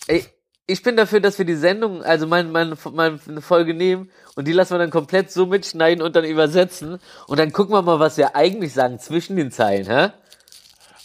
ey, 0.08 0.24
ich 0.66 0.82
bin 0.82 0.96
dafür, 0.96 1.20
dass 1.20 1.38
wir 1.38 1.46
die 1.46 1.54
Sendung, 1.54 2.02
also 2.02 2.26
meine 2.26 2.50
mein, 2.50 2.76
mein, 2.92 3.18
eine 3.26 3.40
Folge 3.40 3.72
nehmen 3.72 4.10
und 4.34 4.46
die 4.46 4.52
lassen 4.52 4.74
wir 4.74 4.78
dann 4.78 4.90
komplett 4.90 5.30
so 5.30 5.46
mitschneiden 5.46 6.02
und 6.02 6.14
dann 6.16 6.24
übersetzen 6.24 6.98
und 7.26 7.38
dann 7.38 7.52
gucken 7.52 7.74
wir 7.74 7.82
mal, 7.82 7.98
was 7.98 8.18
wir 8.18 8.36
eigentlich 8.36 8.74
sagen 8.74 8.98
zwischen 8.98 9.36
den 9.36 9.50
Zeilen, 9.50 9.86
hä? 9.86 10.10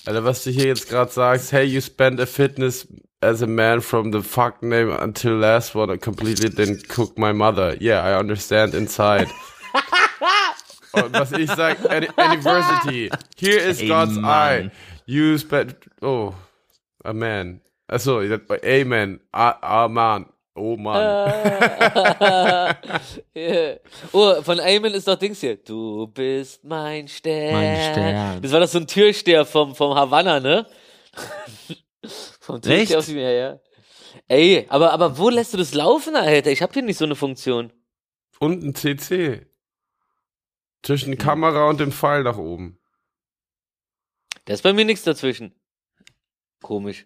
Alter, 0.06 0.24
was 0.26 0.44
du 0.44 0.50
hier 0.50 0.66
jetzt 0.66 0.90
gerade 0.90 1.12
sagst, 1.12 1.52
hey, 1.52 1.64
you 1.64 1.80
spent 1.80 2.20
a 2.20 2.26
fitness 2.26 2.88
as 3.22 3.42
a 3.42 3.48
man 3.48 3.82
from 3.82 4.12
the 4.12 4.22
fuck 4.22 4.62
name 4.64 4.90
until 4.92 5.38
last 5.38 5.76
one 5.76 5.90
and 5.90 6.02
completely 6.02 6.50
didn't 6.50 6.90
cook 6.90 7.18
my 7.18 7.32
mother. 7.32 7.78
Yeah, 7.80 8.02
I 8.02 8.18
understand 8.18 8.74
inside. 8.74 9.28
Und 10.94 11.14
was 11.14 11.32
ich 11.32 11.50
sag, 11.50 11.78
Ani- 11.90 12.10
Anniversary. 12.18 13.10
Here 13.38 13.60
is 13.60 13.82
Ey, 13.82 13.88
God's 13.88 14.18
eye. 14.18 14.72
You 15.06 15.38
spent, 15.38 15.76
oh, 16.02 16.36
a 17.06 17.14
man. 17.14 17.62
Achso, 17.90 18.22
Amen. 18.64 19.20
Ah, 19.34 19.58
ah, 19.62 19.88
man. 19.88 20.26
Oh, 20.54 20.76
Mann. 20.76 21.02
Yeah. 23.34 23.76
Oh, 24.12 24.42
von 24.42 24.60
Eamon 24.60 24.94
ist 24.94 25.08
doch 25.08 25.16
Dings 25.18 25.40
hier. 25.40 25.56
Du 25.56 26.08
bist 26.08 26.64
mein 26.66 27.08
Stern. 27.08 27.54
Mein 27.54 27.94
Stern. 27.94 28.42
Das 28.42 28.52
war 28.52 28.60
doch 28.60 28.68
so 28.68 28.80
ein 28.80 28.88
Türsteher 28.88 29.46
vom, 29.46 29.74
vom 29.74 29.96
Havanna, 29.96 30.42
ne? 30.42 30.66
Vom 32.52 32.62
Türsteher 32.62 32.82
Echt? 32.84 32.96
aus 32.96 33.06
dem 33.08 33.18
her, 33.18 33.32
ja. 33.32 33.60
Ey, 34.28 34.66
aber, 34.70 34.92
aber 34.92 35.18
wo 35.18 35.30
lässt 35.30 35.54
du 35.54 35.58
das 35.58 35.74
laufen, 35.74 36.16
Alter? 36.16 36.52
Ich 36.52 36.62
hab 36.62 36.74
hier 36.74 36.82
nicht 36.82 36.98
so 36.98 37.06
eine 37.06 37.16
Funktion. 37.16 37.72
Und 38.40 38.64
ein 38.64 38.76
CC. 38.76 39.46
Zwischen 40.84 41.18
Kamera 41.18 41.70
und 41.70 41.80
dem 41.80 41.92
Pfeil 41.92 42.24
nach 42.24 42.38
oben. 42.38 42.78
Da 44.46 44.54
ist 44.54 44.64
bei 44.64 44.74
mir 44.74 44.84
nichts 44.84 45.04
dazwischen. 45.04 45.54
Komisch. 46.62 47.06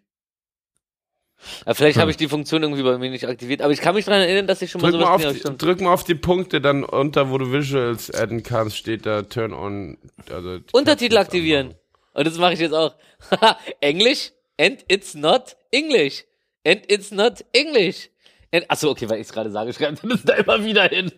Aber 1.66 1.76
vielleicht 1.76 1.98
Hm. 1.98 2.02
habe 2.02 2.12
ich 2.12 2.18
die 2.18 2.30
Funktion 2.30 2.64
irgendwie 2.64 2.84
bei 2.84 2.98
mir 2.98 3.10
nicht 3.10 3.28
aktiviert. 3.28 3.62
Aber 3.62 3.74
ich 3.74 3.82
kann 3.82 3.93
mich 3.93 4.06
daran 4.06 4.22
erinnern, 4.22 4.48
dass 4.48 4.62
ich 4.62 4.72
schon 4.72 4.82
mal 4.82 4.91
Drück 4.91 5.02
mal, 5.02 5.20
sowas 5.20 5.36
auf 5.36 5.43
ja, 5.43 5.50
die, 5.52 5.58
drück 5.58 5.82
mal 5.82 5.93
auf 5.93 6.04
die 6.06 6.16
Punkte 6.16 6.62
dann 6.62 6.84
unter, 6.84 7.30
wo 7.30 7.38
du 7.38 7.52
Visuals 7.52 8.10
adden 8.10 8.41
kannst, 8.41 8.78
steht 8.78 9.06
da 9.06 9.22
Turn 9.24 9.54
on. 9.54 9.98
Also 10.32 10.60
Untertitel 10.72 11.18
aktivieren. 11.18 11.68
anmachen. 11.68 11.80
Und 12.14 12.28
das 12.28 12.38
mache 12.38 12.54
ich 12.54 12.60
jetzt 12.60 12.74
auch. 12.74 12.96
Englisch 13.82 14.32
and 14.58 14.84
it's 14.88 15.16
not 15.16 15.56
English. 15.72 16.24
And 16.64 16.82
it's 16.88 17.12
not 17.12 17.43
English. 17.53 18.10
And, 18.51 18.66
achso, 18.70 18.89
okay, 18.89 19.10
weil 19.10 19.20
ich 19.20 19.28
es 19.28 19.34
gerade 19.34 19.51
sage, 19.51 19.74
schreibt 19.74 19.99
das 20.03 20.24
da 20.24 20.36
immer 20.36 20.64
wieder 20.64 20.84
hin. 20.84 21.12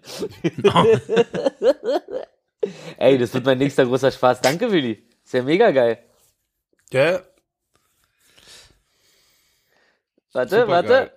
Ey, 2.97 3.17
das 3.17 3.33
wird 3.33 3.45
mein 3.45 3.59
nächster 3.59 3.85
großer 3.85 4.11
Spaß. 4.11 4.41
Danke, 4.41 4.71
Willi. 4.71 5.03
Ist 5.23 5.33
ja 5.33 5.43
mega 5.43 5.71
geil. 5.71 5.99
Gell? 6.89 7.21
Warte, 10.33 10.55
Super 10.55 10.67
warte. 10.67 10.87
geil. 10.87 11.11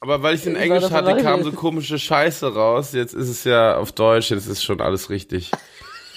Aber 0.00 0.22
weil 0.22 0.34
ich 0.34 0.46
in 0.46 0.56
Englisch 0.56 0.90
hatte, 0.90 1.22
kam 1.22 1.42
so 1.42 1.52
komische 1.52 1.98
Scheiße 1.98 2.54
raus. 2.54 2.92
Jetzt 2.92 3.14
ist 3.14 3.28
es 3.28 3.44
ja 3.44 3.76
auf 3.76 3.92
Deutsch, 3.92 4.30
jetzt 4.30 4.46
ist 4.46 4.62
schon 4.62 4.80
alles 4.80 5.10
richtig. 5.10 5.50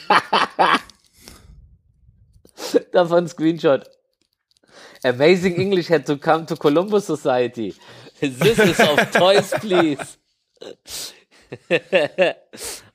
Davon 2.91 3.27
Screenshot. 3.27 3.89
Amazing 5.03 5.55
English 5.55 5.89
had 5.89 6.05
to 6.05 6.17
come 6.17 6.45
to 6.45 6.55
Columbus 6.55 7.05
Society. 7.05 7.73
This 8.19 8.59
is 8.59 8.79
of 8.79 9.11
toys, 9.11 9.51
please. 9.59 10.17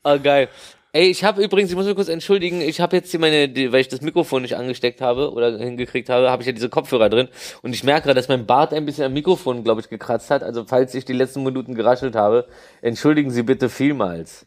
oh, 0.04 0.18
geil. 0.22 0.48
Ey, 0.92 1.08
ich 1.10 1.24
habe 1.24 1.42
übrigens, 1.42 1.70
ich 1.70 1.76
muss 1.76 1.86
mich 1.86 1.96
kurz 1.96 2.08
entschuldigen, 2.08 2.60
ich 2.60 2.80
habe 2.80 2.94
jetzt 2.94 3.10
hier 3.10 3.18
meine, 3.18 3.48
die, 3.48 3.72
weil 3.72 3.80
ich 3.80 3.88
das 3.88 4.00
Mikrofon 4.00 4.42
nicht 4.42 4.56
angesteckt 4.56 5.00
habe 5.00 5.32
oder 5.32 5.58
hingekriegt 5.58 6.08
habe, 6.08 6.30
habe 6.30 6.42
ich 6.42 6.46
ja 6.46 6.52
diese 6.52 6.68
Kopfhörer 6.68 7.08
drin 7.08 7.28
und 7.62 7.74
ich 7.74 7.82
merke 7.82 8.04
gerade, 8.04 8.14
dass 8.14 8.28
mein 8.28 8.46
Bart 8.46 8.72
ein 8.72 8.86
bisschen 8.86 9.04
am 9.04 9.12
Mikrofon, 9.12 9.64
glaube 9.64 9.80
ich, 9.80 9.88
gekratzt 9.88 10.30
hat. 10.30 10.44
Also 10.44 10.64
falls 10.64 10.94
ich 10.94 11.04
die 11.04 11.12
letzten 11.12 11.42
Minuten 11.42 11.74
geraschelt 11.74 12.14
habe, 12.14 12.46
entschuldigen 12.80 13.32
Sie 13.32 13.42
bitte 13.42 13.70
vielmals. 13.70 14.46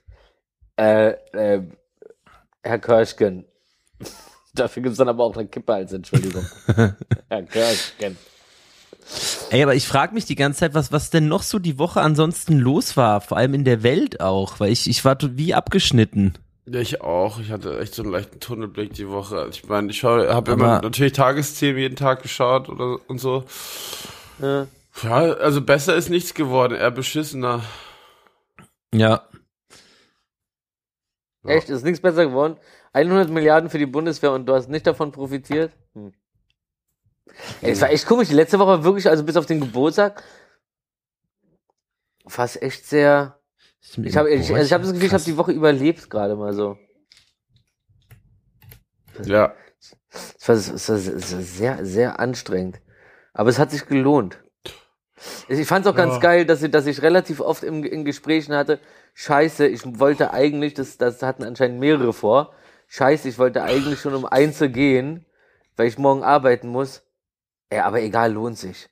Äh, 0.78 1.16
äh, 1.34 1.64
Herr 2.64 2.80
Körschgen. 2.80 3.44
Dafür 4.58 4.84
gibt's 4.84 4.98
dann 4.98 5.10
aber 5.10 5.24
auch 5.24 5.36
eine 5.36 5.48
Kippe 5.48 5.74
als 5.74 5.94
Entschuldigung. 5.94 6.46
Herr 7.30 7.44
Körschgen. 7.44 8.18
Ey, 9.52 9.64
aber 9.64 9.76
ich 9.76 9.88
frage 9.88 10.14
mich 10.14 10.26
die 10.26 10.36
ganze 10.36 10.60
Zeit, 10.60 10.74
was, 10.74 10.92
was 10.92 11.10
denn 11.10 11.28
noch 11.28 11.44
so 11.44 11.60
die 11.60 11.80
Woche 11.80 12.02
ansonsten 12.02 12.60
los 12.60 12.98
war, 12.98 13.22
vor 13.22 13.38
allem 13.38 13.54
in 13.54 13.64
der 13.64 13.84
Welt 13.84 14.20
auch, 14.20 14.60
weil 14.60 14.72
ich, 14.72 14.90
ich 14.90 15.06
war 15.06 15.18
wie 15.22 15.54
abgeschnitten. 15.54 16.34
Ja, 16.66 16.82
ich 16.82 17.00
auch. 17.02 17.40
Ich 17.40 17.50
hatte 17.50 17.80
echt 17.80 17.96
so 17.96 18.04
einen 18.04 18.12
leichten 18.12 18.42
Tunnelblick 18.42 18.94
die 18.94 19.08
Woche. 19.08 19.48
Ich 19.50 19.68
meine, 19.70 19.90
ich 19.90 20.04
habe 20.04 20.52
immer 20.52 20.82
natürlich 20.82 21.14
Tagesthemen 21.14 21.82
jeden 21.82 21.96
Tag 21.96 22.22
geschaut 22.22 22.68
oder 22.68 22.98
und 23.08 23.20
so. 23.20 23.46
Ja. 24.42 24.68
Ja, 25.04 25.34
also 25.34 25.62
besser 25.62 25.96
ist 25.96 26.10
nichts 26.10 26.34
geworden, 26.34 26.74
eher 26.74 26.92
beschissener. 26.92 27.64
Ja. 28.94 29.22
Ja. 31.44 31.54
Echt, 31.54 31.70
ist 31.70 31.86
nichts 31.86 32.02
besser 32.02 32.26
geworden. 32.26 32.58
100 33.06 33.30
Milliarden 33.30 33.70
für 33.70 33.78
die 33.78 33.86
Bundeswehr 33.86 34.32
und 34.32 34.46
du 34.46 34.54
hast 34.54 34.70
nicht 34.70 34.88
davon 34.88 35.12
profitiert? 35.12 35.72
Hm. 35.94 36.14
Ey, 37.62 37.72
es 37.72 37.82
war 37.82 37.90
echt 37.92 38.06
komisch. 38.06 38.30
Die 38.30 38.34
letzte 38.34 38.58
Woche 38.60 38.70
war 38.70 38.84
wirklich, 38.84 39.08
also 39.10 39.24
bis 39.24 39.38
auf 39.38 39.46
den 39.46 39.60
Geburtstag, 39.60 40.24
fast 42.26 42.62
echt 42.62 42.86
sehr. 42.86 43.40
Ich 43.98 44.18
habe 44.18 44.30
ich, 44.30 44.52
also 44.52 44.66
ich 44.66 44.74
hab 44.74 44.82
das 44.82 44.92
Gefühl, 44.92 45.08
ich 45.08 45.14
habe 45.14 45.24
die 45.24 45.38
Woche 45.38 45.52
überlebt 45.52 46.10
gerade 46.10 46.36
mal 46.36 46.54
so. 46.54 46.78
Ja. 49.24 49.54
Es 50.10 50.48
war, 50.48 50.56
es 50.56 50.90
war 50.90 50.96
es 50.96 51.34
war 51.34 51.42
sehr, 51.42 51.86
sehr 51.86 52.20
anstrengend. 52.20 52.82
Aber 53.34 53.50
es 53.50 53.60
hat 53.60 53.72
sich 53.72 53.86
gelohnt. 53.86 54.44
Ich 55.48 55.68
fand 55.68 55.86
es 55.86 55.92
auch 55.92 55.96
ganz 55.96 56.16
Ja. 56.16 56.20
geil, 56.20 56.46
dass 56.46 56.62
ich, 56.62 56.72
dass 56.72 56.86
ich 56.86 57.02
relativ 57.02 57.40
oft 57.40 57.64
im, 57.64 57.84
in 57.84 58.06
Gesprächen 58.06 58.54
hatte, 58.56 58.80
scheiße, 59.16 59.68
ich 59.68 59.82
wollte 60.00 60.32
eigentlich, 60.32 60.74
das, 60.76 60.98
das 60.98 61.22
hatten 61.24 61.44
anscheinend 61.44 61.80
mehrere 61.80 62.14
vor, 62.14 62.54
scheiße, 62.88 63.30
ich 63.30 63.38
wollte 63.38 63.64
eigentlich 63.64 64.00
schon 64.00 64.16
um 64.16 64.26
eins 64.26 64.62
Uhr 64.62 64.68
gehen, 64.70 65.26
weil 65.76 65.88
ich 65.88 65.98
morgen 65.98 66.24
arbeiten 66.24 66.68
muss. 66.68 67.04
Ja, 67.72 67.86
aber 67.86 68.02
egal, 68.02 68.34
lohnt 68.34 68.58
sich. 68.58 68.90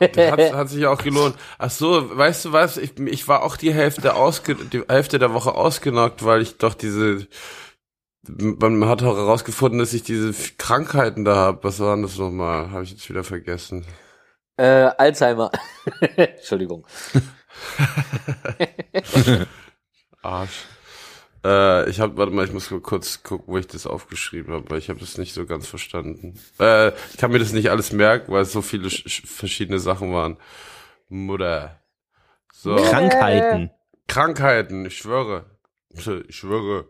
Hat, 0.00 0.52
hat 0.52 0.68
sich 0.68 0.86
auch 0.86 1.02
gelohnt. 1.02 1.36
Ach 1.58 1.70
so, 1.70 2.16
weißt 2.16 2.44
du 2.46 2.52
was? 2.52 2.76
Ich, 2.76 2.98
ich 2.98 3.26
war 3.26 3.42
auch 3.42 3.56
die 3.56 3.74
Hälfte 3.74 4.14
ausge, 4.14 4.54
die 4.54 4.84
Hälfte 4.88 5.18
der 5.18 5.34
Woche 5.34 5.54
ausgenockt, 5.54 6.24
weil 6.24 6.42
ich 6.42 6.58
doch 6.58 6.74
diese, 6.74 7.26
man 8.28 8.88
hat 8.88 9.02
auch 9.02 9.16
herausgefunden, 9.16 9.80
dass 9.80 9.94
ich 9.94 10.04
diese 10.04 10.32
Krankheiten 10.58 11.24
da 11.24 11.34
habe. 11.34 11.64
Was 11.64 11.80
waren 11.80 12.02
das 12.02 12.18
nochmal? 12.18 12.70
Habe 12.70 12.84
ich 12.84 12.92
jetzt 12.92 13.08
wieder 13.08 13.24
vergessen. 13.24 13.84
Äh, 14.56 14.90
Alzheimer. 14.96 15.50
Entschuldigung. 16.16 16.86
Arsch. 20.22 20.66
Äh, 21.44 21.88
ich 21.88 22.00
habe, 22.00 22.16
warte 22.16 22.32
mal, 22.32 22.44
ich 22.44 22.52
muss 22.52 22.70
mal 22.70 22.80
kurz 22.80 23.22
gucken, 23.22 23.46
wo 23.46 23.58
ich 23.58 23.66
das 23.66 23.86
aufgeschrieben 23.86 24.52
habe, 24.52 24.68
weil 24.70 24.78
ich 24.78 24.88
habe 24.88 24.98
das 25.00 25.18
nicht 25.18 25.34
so 25.34 25.46
ganz 25.46 25.66
verstanden. 25.66 26.38
Äh, 26.58 26.88
ich 27.10 27.16
kann 27.16 27.30
mir 27.30 27.38
das 27.38 27.52
nicht 27.52 27.70
alles 27.70 27.92
merken, 27.92 28.32
weil 28.32 28.42
es 28.42 28.52
so 28.52 28.60
viele 28.62 28.90
sch 28.90 29.06
sch- 29.06 29.26
verschiedene 29.26 29.78
Sachen 29.78 30.12
waren. 30.12 30.36
Mutter. 31.08 31.80
So. 32.52 32.74
Krankheiten. 32.76 33.70
Krankheiten, 34.08 34.86
ich 34.86 34.96
schwöre. 34.98 35.44
Ich 35.90 36.04
schwöre. 36.34 36.88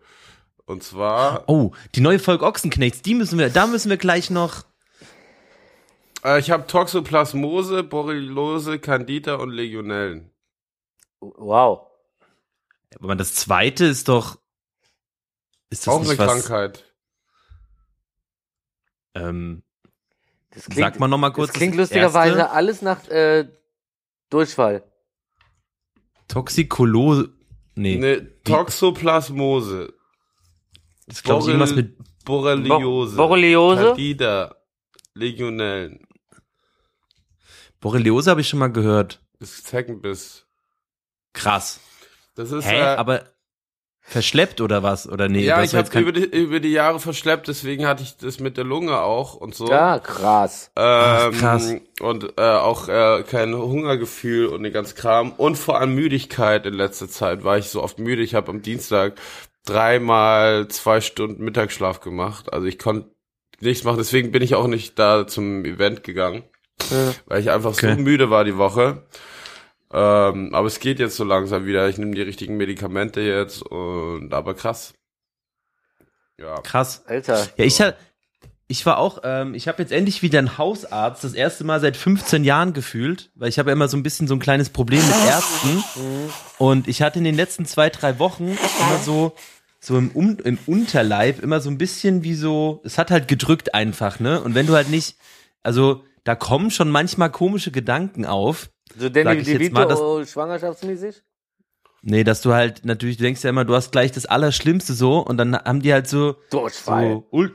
Und 0.65 0.83
zwar, 0.83 1.45
Oh, 1.49 1.73
die 1.95 2.01
neue 2.01 2.19
Folge 2.19 2.45
Ochsenknechts, 2.45 3.03
die 3.03 3.15
müssen 3.15 3.39
wir, 3.39 3.49
da 3.51 3.67
müssen 3.67 3.89
wir 3.91 3.97
gleich 3.97 4.29
noch. 4.31 4.65
äh, 6.25 6.39
ich 6.41 6.51
habe 6.51 6.67
Toxoplasmose, 6.67 7.83
Borreliose, 7.85 8.79
Candida 8.79 9.37
und 9.37 9.51
Legionellen. 9.51 10.31
Wow. 11.21 11.88
Aber 13.01 13.17
das 13.17 13.35
zweite 13.35 13.85
ist 13.85 14.09
doch. 14.09 14.39
Ist 15.71 15.87
das 15.87 15.95
Auch 15.95 16.01
eine 16.01 16.19
was, 16.19 16.47
Krankheit. 16.47 16.85
Ähm, 19.15 19.63
Das 20.51 20.65
sag 20.75 20.99
mal 20.99 21.09
noch 21.09 21.19
mal 21.19 21.31
kurz. 21.31 21.49
Das 21.49 21.57
klingt 21.57 21.75
das 21.75 21.91
lustigerweise 21.91 22.39
erste. 22.39 22.51
alles 22.53 22.83
nach 22.83 23.07
äh, 23.09 23.49
Durchfall. 24.31 24.85
Toxikolose. 26.29 27.33
Nee, 27.75 27.97
Ne, 27.97 28.43
Toxoplasmose, 28.43 29.95
das 31.07 31.23
glaube 31.23 31.43
ich 31.43 31.49
irgendwas 31.49 31.75
mit. 31.77 31.97
Borreliose, 32.25 33.17
Bo 33.17 33.29
Borreliose? 33.29 33.85
Candida, 33.85 34.57
Legionellen. 35.15 36.05
Borreliose 37.81 38.31
habe 38.31 38.41
ich 38.41 38.49
schon 38.49 38.59
mal 38.59 38.73
gehört. 38.73 39.23
Das 39.39 39.53
ist 39.53 39.69
Zeckenbiss. 39.69 40.45
Krass. 41.33 41.79
Das 42.39 42.53
ist, 42.53 42.65
Hä? 42.67 42.79
äh, 42.79 42.83
Aber 42.83 43.23
verschleppt 44.01 44.61
oder 44.61 44.83
was? 44.83 45.09
Oder 45.09 45.29
nee? 45.29 45.45
ja, 45.45 45.61
das 45.61 45.73
ich 45.73 45.79
habe 45.79 45.99
über 45.99 46.13
die, 46.13 46.25
über 46.25 46.61
die 46.61 46.71
Jahre 46.71 47.01
verschleppt, 47.01 47.49
deswegen 47.49 47.87
hatte 47.87 48.03
ich 48.03 48.17
das 48.17 48.41
mit 48.41 48.57
der 48.57 48.65
Lunge 48.65 48.99
auch 49.01 49.35
und 49.35 49.55
so. 49.55 49.69
Ja, 49.69 49.99
krass. 49.99 50.71
Ähm, 50.77 51.33
krass. 51.33 51.75
Und 52.01 52.39
äh, 52.39 52.43
auch 52.43 52.89
äh, 52.89 53.23
kein 53.25 53.55
Hungergefühl 53.55 54.47
und 54.47 54.63
den 54.63 54.73
ganzen 54.73 54.97
Kram. 54.97 55.33
Und 55.33 55.57
vor 55.57 55.79
allem 55.81 55.95
Müdigkeit 55.95 56.65
in 56.65 56.75
letzter 56.75 57.09
Zeit 57.09 57.45
war 57.45 57.59
ich 57.59 57.69
so 57.69 57.83
oft 57.83 57.99
müde. 57.99 58.23
Ich 58.23 58.35
habe 58.35 58.51
am 58.51 58.63
Dienstag 58.63 59.15
dreimal 59.67 60.69
zwei 60.69 61.01
Stunden 61.01 61.45
Mittagsschlaf 61.45 62.01
gemacht. 62.01 62.53
Also 62.53 62.67
ich 62.67 62.79
konnte 62.79 63.11
nichts 63.61 63.85
machen. 63.85 63.99
Deswegen 63.99 64.31
bin 64.33 64.43
ich 64.43 64.55
auch 64.55 64.69
nicht 64.69 64.99
da 64.99 65.27
zum 65.27 65.65
Event 65.65 66.05
gegangen. 66.05 66.45
Ja. 66.91 67.13
Weil 67.27 67.41
ich 67.41 67.51
einfach 67.51 67.73
Okay. 67.73 67.95
so 67.97 68.01
müde 68.01 68.31
war 68.31 68.45
die 68.45 68.57
Woche. 68.57 69.03
Ähm, 69.93 70.55
aber 70.55 70.67
es 70.67 70.81
geht 70.81 70.99
jetzt 70.99 71.17
so 71.17 71.25
langsam 71.25 71.65
wieder. 71.65 71.89
Ich 71.89 71.99
nehme 71.99 72.15
die 72.15 72.23
richtigen 72.23 72.57
Medikamente 72.57 73.21
jetzt 73.21 73.63
und 73.63 74.33
aber 74.33 74.55
krass. 74.55 74.95
Ja. 76.39 76.61
krass. 76.61 77.05
Alter. 77.07 77.49
Ja, 77.57 77.65
ich 77.65 77.81
hab, 77.81 77.97
ich 78.69 78.85
war 78.85 78.99
auch, 78.99 79.21
ähm, 79.25 79.55
ich 79.55 79.67
habe 79.67 79.83
jetzt 79.83 79.91
endlich 79.91 80.23
wieder 80.23 80.39
einen 80.39 80.59
Hausarzt, 80.59 81.25
das 81.25 81.33
erste 81.33 81.65
Mal 81.65 81.81
seit 81.81 81.97
15 81.97 82.45
Jahren 82.45 82.75
gefühlt, 82.75 83.31
weil 83.35 83.49
ich 83.49 83.59
habe 83.59 83.71
ja 83.71 83.73
immer 83.73 83.89
so 83.89 83.97
ein 83.97 84.03
bisschen 84.03 84.29
so 84.29 84.35
ein 84.35 84.41
kleines 84.41 84.69
Problem 84.69 85.05
mit 85.05 85.17
Ärzten. 85.27 85.83
Und 86.59 86.87
ich 86.87 87.01
hatte 87.01 87.19
in 87.19 87.25
den 87.25 87.35
letzten 87.35 87.65
zwei, 87.65 87.89
drei 87.89 88.19
Wochen 88.19 88.45
immer 88.47 88.99
so, 89.03 89.35
so 89.81 89.97
im, 89.97 90.11
um, 90.11 90.39
im 90.45 90.59
Unterleib 90.67 91.43
immer 91.43 91.61
so 91.61 91.71
ein 91.71 91.79
bisschen 91.79 92.23
wie 92.25 92.35
so, 92.35 92.83
es 92.85 92.99
hat 92.99 93.11
halt 93.11 93.27
gedrückt 93.27 93.75
einfach, 93.75 94.21
ne? 94.21 94.41
Und 94.43 94.55
wenn 94.55 94.67
du 94.67 94.75
halt 94.75 94.91
nicht, 94.91 95.17
also 95.63 96.05
da 96.25 96.35
kommen 96.35 96.71
schon 96.71 96.91
manchmal 96.91 97.31
komische 97.33 97.71
Gedanken 97.71 98.27
auf. 98.27 98.69
So 98.97 99.09
Danny 99.09 99.43
DeVito 99.43 100.25
schwangerschaftsmäßig? 100.25 101.23
Nee, 102.03 102.25
dass 102.25 102.43
du 102.43 102.53
halt 102.53 102.85
natürlich, 102.85 103.17
du 103.17 103.25
denkst 103.25 103.43
ja 103.43 103.51
immer, 103.51 103.65
du 103.65 103.75
hast 103.75 103.91
gleich 103.93 104.13
das 104.13 104.27
Allerschlimmste 104.27 104.95
so 104.95 105.19
und 105.19 105.37
dann 105.37 105.57
haben 105.57 105.83
die 105.83 105.93
halt 105.93 106.09
so, 106.09 106.37
Durchfall. 106.51 107.11
so 107.11 107.27
Ul 107.31 107.53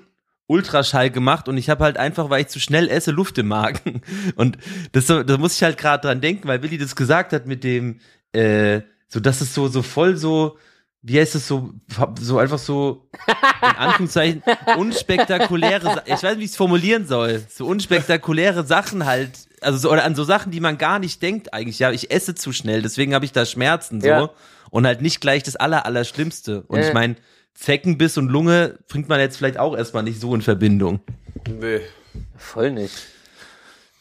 Ultraschall 0.48 1.10
gemacht 1.10 1.48
und 1.48 1.58
ich 1.58 1.70
habe 1.70 1.86
halt 1.86 1.98
einfach, 1.98 2.30
weil 2.30 2.42
ich 2.42 2.48
zu 2.48 2.60
schnell 2.60 2.90
esse, 2.90 3.12
Luft 3.12 3.38
im 3.38 3.48
Magen. 3.48 4.02
Und 4.36 4.58
das, 4.92 5.08
da 5.08 5.38
muss 5.38 5.56
ich 5.56 5.64
halt 5.64 5.78
gerade 5.78 6.06
dran 6.06 6.20
denken, 6.20 6.50
weil 6.50 6.62
Willi 6.62 6.78
das 6.78 6.98
gesagt 6.98 7.32
hat 7.32 7.48
mit 7.48 7.64
dem, 7.64 8.02
äh, 8.34 8.82
so 9.08 9.22
dass 9.22 9.40
es 9.40 9.54
so, 9.54 9.70
so 9.70 9.82
voll 9.82 10.18
so, 10.18 10.58
wie 11.06 11.20
heißt 11.20 11.36
es 11.36 11.48
so, 11.48 11.72
so 12.20 12.38
einfach 12.40 12.58
so, 12.60 13.06
in 13.62 13.68
Anführungszeichen, 13.78 14.42
unspektakuläre, 14.78 15.84
Sa- 15.84 16.04
ich 16.06 16.14
weiß 16.14 16.24
nicht, 16.24 16.40
wie 16.40 16.44
ich 16.46 16.52
es 16.52 16.58
formulieren 16.58 17.06
soll, 17.06 17.44
so 17.50 17.66
unspektakuläre 17.68 18.66
Sachen 18.66 19.06
halt, 19.06 19.32
also 19.62 19.78
so, 19.78 19.92
oder 19.92 20.06
an 20.06 20.16
so 20.16 20.24
Sachen, 20.24 20.52
die 20.52 20.60
man 20.62 20.78
gar 20.78 21.00
nicht 21.00 21.22
denkt 21.22 21.54
eigentlich, 21.54 21.80
ja, 21.80 21.92
ich 21.92 22.10
esse 22.12 22.36
zu 22.36 22.54
schnell, 22.54 22.82
deswegen 22.82 23.14
habe 23.14 23.26
ich 23.26 23.32
da 23.34 23.46
Schmerzen, 23.46 24.00
so, 24.02 24.08
Ja. 24.08 24.30
und 24.72 24.86
halt 24.88 25.02
nicht 25.02 25.20
gleich 25.22 25.44
das 25.44 25.56
aller, 25.58 25.86
Allerschlimmste. 25.86 26.64
Und 26.68 26.80
Ja. 26.80 26.88
ich 26.88 26.94
meine, 26.94 27.16
Zeckenbiss 27.54 28.18
und 28.18 28.30
Lunge 28.30 28.80
bringt 28.88 29.10
man 29.10 29.20
jetzt 29.20 29.38
vielleicht 29.38 29.58
auch 29.60 29.76
erstmal 29.78 30.04
nicht 30.04 30.20
so 30.20 30.34
in 30.34 30.42
Verbindung. 30.42 31.02
Nee. 31.48 31.82
Voll 32.38 32.72
nicht. 32.72 32.96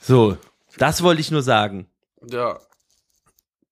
So, 0.00 0.36
das 0.78 1.02
wollte 1.02 1.20
ich 1.20 1.30
nur 1.30 1.42
sagen. 1.42 1.86
Ja. 2.30 2.58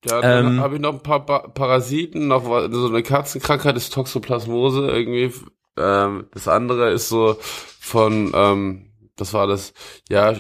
Ja, 0.05 0.23
dann 0.23 0.55
Ähm. 0.55 0.61
habe 0.61 0.77
ich 0.77 0.81
noch 0.81 0.95
ein 0.95 1.03
paar 1.03 1.25
ba 1.27 1.41
Parasiten, 1.49 2.29
noch 2.29 2.45
so 2.45 2.87
eine 2.89 3.03
Katzenkrankheit 3.03 3.77
ist 3.77 3.93
Toxoplasmose 3.93 4.89
irgendwie. 4.89 5.33
Ähm, 5.77 6.27
das 6.33 6.49
andere 6.49 6.91
ist 6.91 7.09
so 7.09 7.37
von, 7.41 8.33
ähm, 8.35 8.93
das 9.17 9.35
war 9.35 9.47
das, 9.47 9.75
ja, 10.09 10.35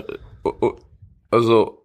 also 1.30 1.84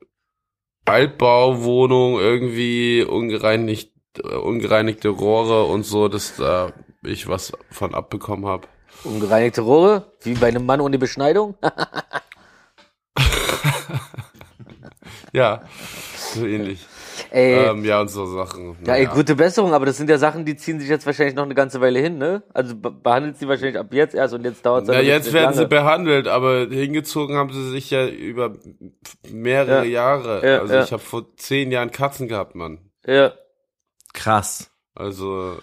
Altbauwohnung 0.85 2.19
irgendwie 2.19 3.03
ungereinigt, 3.03 3.91
äh, 4.23 4.35
ungereinigte 4.35 5.09
Rohre 5.09 5.65
und 5.65 5.83
so, 5.83 6.07
dass 6.07 6.37
da 6.37 6.71
ich 7.03 7.27
was 7.27 7.51
von 7.71 7.93
abbekommen 7.93 8.45
habe. 8.45 8.67
Ungereinigte 9.03 9.61
Rohre, 9.61 10.13
wie 10.21 10.35
bei 10.35 10.47
einem 10.47 10.65
Mann 10.65 10.79
ohne 10.81 10.97
Beschneidung. 10.97 11.55
Ja, 15.33 15.63
so 16.33 16.45
ähnlich. 16.45 16.85
Ey, 17.31 17.67
Ähm, 17.69 17.83
ja, 17.85 18.01
und 18.01 18.09
so 18.09 18.25
Sachen. 18.25 18.75
ja, 18.85 18.93
ey, 18.95 19.05
Naja. 19.05 19.13
gute 19.13 19.35
Besserung, 19.35 19.73
aber 19.73 19.85
das 19.85 19.97
sind 19.97 20.09
ja 20.09 20.17
Sachen, 20.17 20.45
die 20.45 20.55
ziehen 20.55 20.79
sich 20.79 20.89
jetzt 20.89 21.05
wahrscheinlich 21.05 21.35
noch 21.35 21.43
eine 21.43 21.55
ganze 21.55 21.81
Weile 21.81 21.99
hin, 21.99 22.17
ne? 22.17 22.43
Also 22.53 22.75
be 22.75 22.91
behandelt 22.91 23.37
sie 23.37 23.47
wahrscheinlich 23.47 23.77
ab 23.77 23.87
jetzt 23.91 24.15
erst 24.15 24.33
und 24.33 24.43
jetzt 24.43 24.65
dauert 24.65 24.83
es 24.83 24.89
Na, 24.89 25.01
jetzt 25.01 25.33
werden 25.33 25.53
sie 25.53 25.59
lange. 25.63 25.69
behandelt, 25.69 26.27
aber 26.27 26.67
hingezogen 26.69 27.35
haben 27.37 27.51
sie 27.51 27.69
sich 27.71 27.89
ja 27.89 28.07
über 28.07 28.53
mehrere 29.31 29.85
Ja. 29.85 29.91
Jahre. 30.17 30.47
Ja, 30.47 30.59
also 30.61 30.73
ja. 30.73 30.83
ich 30.83 30.91
habe 30.91 31.03
vor 31.03 31.25
zehn 31.37 31.71
Jahren 31.71 31.91
Katzen 31.91 32.27
gehabt, 32.27 32.55
Mann. 32.55 32.79
Ja. 33.05 33.33
Krass. 34.13 34.71
Also 34.93 35.57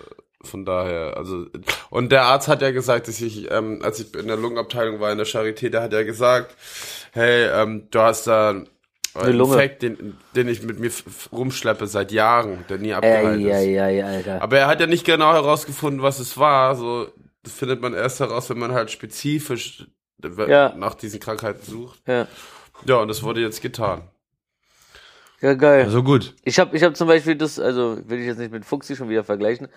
von 0.45 0.65
daher, 0.65 1.17
also 1.17 1.47
und 1.91 2.11
der 2.11 2.25
Arzt 2.25 2.49
hat 2.49 2.63
ja 2.63 2.73
gesagt, 2.73 3.07
dass 3.09 3.21
ich, 3.21 3.51
ähm, 3.51 3.81
als 3.83 4.01
ich 4.01 4.15
in 4.15 4.27
der 4.27 4.37
Lungenabteilung 4.37 4.99
war 5.01 5.13
in 5.13 5.19
der 5.19 5.27
Charité, 5.27 5.71
der 5.71 5.83
hat 5.83 5.93
ja 5.93 6.03
gesagt, 6.03 6.57
hey, 7.13 7.45
ähm, 7.47 7.87
du 7.91 8.01
hast 8.01 8.27
da 8.27 8.63
einen 9.15 9.37
Lunge. 9.39 9.55
Infekt, 9.55 9.83
den, 9.83 10.17
den 10.35 10.49
ich 10.49 10.63
mit 10.63 10.79
mir 10.79 10.91
rumschleppe 11.33 11.87
seit 11.87 12.13
Jahren, 12.13 12.65
der 12.69 12.79
nie 12.79 12.95
abgeheilt 12.95 13.41
Ey, 13.41 13.51
ist. 13.51 13.57
ey, 13.57 13.77
ey, 13.79 14.03
Alter. 14.03 14.43
Aber 14.43 14.59
er 14.59 14.67
hat 14.67 14.81
ja 14.81 14.87
nicht 14.87 15.05
genau 15.05 15.33
herausgefunden, 15.33 16.03
was 16.03 16.19
es 16.19 16.39
war. 16.39 16.75
So, 16.77 17.09
das 17.43 17.53
findet 17.53 17.81
man 17.81 17.95
erst 17.95 18.21
heraus, 18.21 18.49
wenn 18.51 18.59
man 18.59 18.73
halt 18.73 18.91
spezifisch 18.91 19.87
äh, 20.23 20.51
Ja. 20.51 20.75
nach 20.77 20.95
diesen 20.95 21.21
Krankheiten 21.21 21.63
sucht. 21.63 22.01
Ja. 22.07 22.27
Ja, 22.87 22.97
und 22.97 23.09
das 23.09 23.23
wurde 23.23 23.41
jetzt 23.41 23.61
getan. 23.63 24.09
Ja, 25.41 25.55
geil. 25.55 25.85
Also 25.85 26.03
gut. 26.03 26.35
Ich 26.45 26.59
habe 26.59 26.77
ich 26.77 26.83
hab 26.83 26.97
zum 26.97 27.09
Beispiel 27.09 27.35
das, 27.37 27.59
also 27.59 27.99
will 28.09 28.21
ich 28.21 28.27
jetzt 28.27 28.39
nicht 28.39 28.53
mit 28.53 28.65
Fuchsi 28.65 28.95
schon 28.97 29.09
wieder 29.09 29.25
vergleichen, 29.25 29.69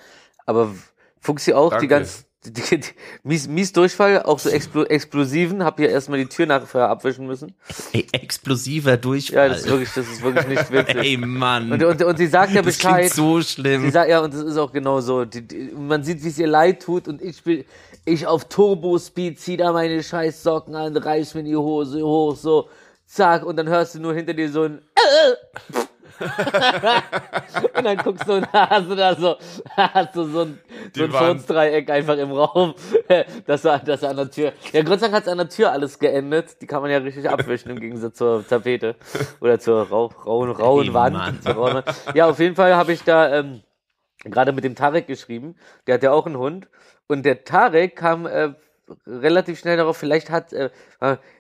aber 0.46 0.74
Fuchsi 1.20 1.54
auch 1.54 1.78
die 1.80 1.88
Danke. 1.88 2.08
die, 2.08 2.26
die, 2.52 2.80
die, 2.80 2.88
mies, 3.24 3.48
mies 3.48 3.72
Durchfall, 3.74 4.24
auch 4.24 4.40
so 4.40 4.50
explo, 4.50 4.84
explosiven, 4.84 5.64
hab 5.64 5.78
hier 5.78 5.90
erstmal 5.90 6.20
die 6.20 6.28
Tür 6.28 6.46
nachher 6.46 6.90
abwischen 6.90 7.28
müssen. 7.28 7.54
Ey, 7.94 8.06
explosiver 8.12 8.98
Durchfall. 8.98 9.48
Ja, 9.48 9.50
das 9.50 9.62
ist 9.64 9.70
wirklich, 9.70 9.90
das 9.94 10.08
ist 10.08 10.22
wirklich 10.24 10.48
nicht 10.48 10.72
witzig. 10.72 10.96
Ey, 10.96 11.18
Mann. 11.18 11.72
Und, 11.72 11.84
und, 11.84 12.04
und 12.04 12.18
sie 12.18 12.28
sagt 12.28 12.54
ja 12.54 12.62
das 12.62 12.78
Bescheid. 12.78 13.00
klingt 13.00 13.14
so 13.14 13.40
Sie 13.42 13.48
schlimm. 13.48 13.92
sagt, 13.92 14.10
ja, 14.10 14.20
und 14.20 14.34
das 14.34 14.42
ist 14.42 14.58
auch 14.58 14.72
genau 14.72 15.02
so. 15.02 15.26
Die, 15.26 15.42
die, 15.42 15.72
man 15.76 16.04
sieht, 16.04 16.24
wie 16.24 16.28
es 16.30 16.38
ihr 16.40 16.48
leid 16.48 16.82
tut 16.84 17.08
und 17.08 17.22
ich 17.22 17.46
will, 17.46 17.66
ich 18.06 18.28
auf 18.28 18.46
Turbo-Speed 18.46 19.40
zieh 19.40 19.58
da 19.58 19.72
meine 19.72 20.02
scheiß 20.04 20.44
Socken 20.44 20.76
an, 20.76 20.96
reiß 20.96 21.34
mir 21.36 21.44
die 21.44 21.56
Hose 21.56 22.02
hoch, 22.04 22.36
so, 22.36 22.70
zack, 23.08 23.46
und 23.46 23.56
dann 23.58 23.68
hörst 23.68 23.96
du 23.96 24.00
nur 24.00 24.14
hinter 24.14 24.34
dir 24.34 24.50
so 24.52 24.64
ein 24.64 24.82
und 27.76 27.84
dann 27.84 27.98
guckst 27.98 28.28
du 28.28 28.34
und 28.34 28.52
hast 28.54 28.90
du 28.90 28.96
da 28.96 29.16
so, 29.16 29.36
hast 29.76 30.16
du 30.16 30.24
so 30.26 30.42
ein, 30.42 30.60
so 30.96 31.04
ein 31.04 31.10
Die 31.10 31.14
Wand. 31.14 31.42
Furzdreieck 31.42 31.90
einfach 31.90 32.18
im 32.18 32.32
Raum, 32.32 32.74
das 33.46 33.64
war, 33.64 33.80
das 33.80 34.02
war 34.02 34.10
an 34.12 34.18
der 34.18 34.32
Tür. 34.32 34.54
Ja, 34.72 34.84
Gott 34.84 35.00
sei 35.00 35.08
Dank 35.08 35.16
hat's 35.16 35.28
an 35.28 35.38
der 35.38 35.50
Tür 35.50 35.72
alles 35.72 36.00
geendet. 36.00 36.62
Die 36.62 36.68
kann 36.68 36.82
man 36.82 36.92
ja 36.92 36.98
richtig 36.98 37.30
abwischen 37.30 37.72
im 37.72 37.80
Gegensatz 37.80 38.18
zur 38.18 38.48
Tapete 38.48 38.96
oder 39.42 39.60
zur 39.60 39.88
rau, 39.90 40.12
rauen, 40.26 40.52
rauen 40.52 40.88
Ey, 40.88 40.94
Wand. 40.94 41.46
Rauen. 41.48 41.84
Ja, 42.14 42.30
auf 42.30 42.40
jeden 42.40 42.56
Fall 42.56 42.76
habe 42.76 42.94
ich 42.94 43.04
da 43.04 43.40
ähm, 43.40 43.62
gerade 44.24 44.52
mit 44.52 44.64
dem 44.64 44.76
Tarek 44.76 45.08
geschrieben. 45.08 45.56
Der 45.88 45.96
hat 45.96 46.04
ja 46.04 46.12
auch 46.12 46.26
einen 46.26 46.38
Hund. 46.38 46.68
Und 47.08 47.24
der 47.24 47.44
Tarek 47.44 47.96
kam 47.96 48.26
äh, 48.26 48.54
relativ 49.06 49.60
schnell 49.60 49.78
darauf, 49.78 49.98
vielleicht 49.98 50.30
hat 50.30 50.54
äh, 50.54 50.70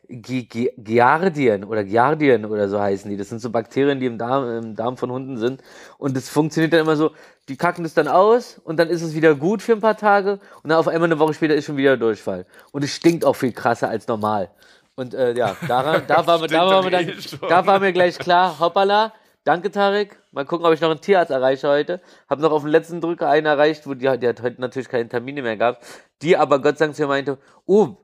Giardien 0.07 1.63
oder 1.63 1.83
Giardien 1.83 2.45
oder 2.45 2.69
so 2.69 2.79
heißen 2.79 3.09
die. 3.09 3.17
Das 3.17 3.29
sind 3.29 3.39
so 3.39 3.49
Bakterien, 3.49 3.99
die 3.99 4.05
im 4.05 4.17
Darm, 4.17 4.63
im 4.63 4.75
Darm 4.75 4.97
von 4.97 5.11
Hunden 5.11 5.37
sind. 5.37 5.61
Und 5.97 6.15
das 6.15 6.29
funktioniert 6.29 6.73
dann 6.73 6.81
immer 6.81 6.95
so, 6.95 7.11
die 7.47 7.57
kacken 7.57 7.83
das 7.83 7.93
dann 7.93 8.07
aus 8.07 8.59
und 8.63 8.77
dann 8.77 8.89
ist 8.89 9.01
es 9.01 9.13
wieder 9.13 9.35
gut 9.35 9.61
für 9.61 9.73
ein 9.73 9.81
paar 9.81 9.97
Tage 9.97 10.39
und 10.63 10.69
dann 10.69 10.79
auf 10.79 10.87
einmal 10.87 11.09
eine 11.09 11.19
Woche 11.19 11.33
später 11.33 11.55
ist 11.55 11.65
schon 11.65 11.77
wieder 11.77 11.97
Durchfall. 11.97 12.45
Und 12.71 12.83
es 12.83 12.91
stinkt 12.91 13.25
auch 13.25 13.35
viel 13.35 13.51
krasser 13.51 13.89
als 13.89 14.07
normal. 14.07 14.49
Und 14.95 15.13
äh, 15.13 15.33
ja, 15.33 15.55
daran, 15.67 16.03
da 16.07 16.25
war 16.25 16.39
mir, 16.39 16.47
da 16.47 16.65
war 16.65 16.83
mir 16.83 16.91
dann, 16.91 17.09
eh 17.09 17.15
da 17.47 17.65
war 17.65 17.79
mir 17.79 17.93
gleich 17.93 18.17
klar, 18.17 18.59
hoppala, 18.59 19.13
danke 19.43 19.69
Tarek. 19.69 20.19
Mal 20.31 20.45
gucken, 20.45 20.65
ob 20.65 20.73
ich 20.73 20.81
noch 20.81 20.89
einen 20.89 21.01
Tierarzt 21.01 21.31
erreiche 21.31 21.69
heute. 21.69 22.01
Hab 22.29 22.39
noch 22.39 22.51
auf 22.51 22.63
den 22.63 22.71
letzten 22.71 23.01
Drücker 23.01 23.29
einen 23.29 23.45
erreicht, 23.45 23.87
wo 23.87 23.93
die, 23.93 24.17
die 24.17 24.27
hat 24.27 24.41
heute 24.41 24.59
natürlich 24.59 24.89
keine 24.89 25.07
Termine 25.07 25.41
mehr 25.41 25.57
gehabt. 25.57 25.85
Die 26.21 26.35
aber 26.35 26.59
Gott 26.59 26.77
sei 26.77 26.85
Dank 26.85 26.95
zu 26.95 27.03
mir 27.03 27.07
meinte, 27.09 27.37
oh, 27.65 27.97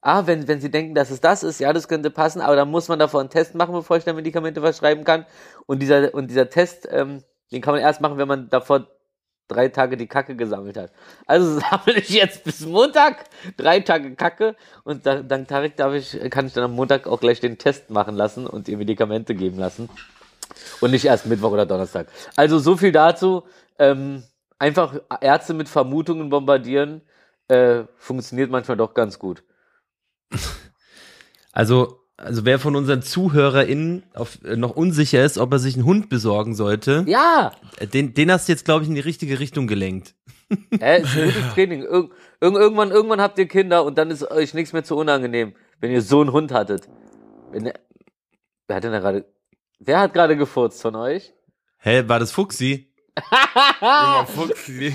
ah, 0.00 0.26
wenn, 0.26 0.48
wenn 0.48 0.60
sie 0.60 0.70
denken, 0.70 0.94
dass 0.94 1.10
es 1.10 1.20
das 1.20 1.42
ist, 1.42 1.60
ja, 1.60 1.72
das 1.72 1.88
könnte 1.88 2.10
passen, 2.10 2.40
aber 2.40 2.56
dann 2.56 2.70
muss 2.70 2.88
man 2.88 2.98
davor 2.98 3.20
einen 3.20 3.30
Test 3.30 3.54
machen, 3.54 3.72
bevor 3.72 3.96
ich 3.96 4.04
dann 4.04 4.16
Medikamente 4.16 4.60
verschreiben 4.60 5.04
kann. 5.04 5.26
Und 5.66 5.80
dieser, 5.80 6.14
und 6.14 6.28
dieser 6.28 6.48
Test, 6.50 6.88
ähm, 6.90 7.22
den 7.52 7.62
kann 7.62 7.74
man 7.74 7.82
erst 7.82 8.00
machen, 8.00 8.18
wenn 8.18 8.28
man 8.28 8.48
davor 8.48 8.86
drei 9.48 9.68
Tage 9.68 9.96
die 9.96 10.06
Kacke 10.06 10.36
gesammelt 10.36 10.76
hat. 10.76 10.92
Also 11.26 11.58
sammle 11.70 11.98
ich 11.98 12.10
jetzt 12.10 12.44
bis 12.44 12.66
Montag 12.66 13.24
drei 13.56 13.80
Tage 13.80 14.14
Kacke 14.14 14.54
und 14.84 15.06
da, 15.06 15.22
dank 15.22 15.48
Tarek 15.48 15.76
darf 15.76 15.94
ich, 15.94 16.18
kann 16.30 16.46
ich 16.46 16.52
dann 16.52 16.64
am 16.64 16.74
Montag 16.74 17.06
auch 17.06 17.20
gleich 17.20 17.40
den 17.40 17.58
Test 17.58 17.90
machen 17.90 18.14
lassen 18.14 18.46
und 18.46 18.68
ihr 18.68 18.76
Medikamente 18.76 19.34
geben 19.34 19.58
lassen. 19.58 19.88
Und 20.80 20.92
nicht 20.92 21.04
erst 21.04 21.26
Mittwoch 21.26 21.52
oder 21.52 21.66
Donnerstag. 21.66 22.08
Also 22.36 22.58
so 22.58 22.76
viel 22.76 22.92
dazu. 22.92 23.44
Ähm, 23.78 24.22
einfach 24.58 25.00
Ärzte 25.20 25.54
mit 25.54 25.68
Vermutungen 25.68 26.30
bombardieren, 26.30 27.02
äh, 27.48 27.84
funktioniert 27.96 28.50
manchmal 28.50 28.76
doch 28.76 28.94
ganz 28.94 29.18
gut. 29.18 29.42
Also, 31.52 32.04
also 32.16 32.44
wer 32.44 32.58
von 32.58 32.76
unseren 32.76 33.02
ZuhörerInnen 33.02 34.04
auf, 34.14 34.38
äh, 34.44 34.56
noch 34.56 34.70
unsicher 34.76 35.24
ist, 35.24 35.38
ob 35.38 35.52
er 35.52 35.58
sich 35.58 35.74
einen 35.74 35.84
Hund 35.84 36.08
besorgen 36.08 36.54
sollte, 36.54 37.04
Ja, 37.06 37.52
äh, 37.78 37.86
den, 37.86 38.14
den 38.14 38.30
hast 38.30 38.48
du 38.48 38.52
jetzt, 38.52 38.64
glaube 38.64 38.82
ich, 38.82 38.88
in 38.88 38.94
die 38.94 39.00
richtige 39.00 39.38
Richtung 39.40 39.66
gelenkt. 39.66 40.14
äh, 40.80 41.02
ist 41.02 41.16
ein 41.16 41.24
gutes 41.26 41.48
Training. 41.54 41.82
Ir 41.82 41.90
irg 41.90 42.10
irgendwann, 42.40 42.90
irgendwann 42.90 43.20
habt 43.20 43.38
ihr 43.38 43.48
Kinder 43.48 43.84
und 43.84 43.98
dann 43.98 44.10
ist 44.10 44.30
euch 44.30 44.54
nichts 44.54 44.72
mehr 44.72 44.84
zu 44.84 44.96
unangenehm, 44.96 45.54
wenn 45.80 45.90
ihr 45.90 46.02
so 46.02 46.20
einen 46.20 46.32
Hund 46.32 46.52
hattet. 46.52 46.88
Wenn 47.50 47.72
wer 48.66 48.76
hat 48.76 48.84
denn 48.84 48.92
da 48.92 49.00
gerade, 49.00 49.24
wer 49.78 50.00
hat 50.00 50.14
gerade 50.14 50.36
gefurzt 50.36 50.82
von 50.82 50.94
euch? 50.96 51.32
Hä, 51.78 52.04
war 52.06 52.18
das 52.20 52.32
Fuchsi? 52.32 52.92
Immer 53.80 54.26
Fuchsi. 54.26 54.94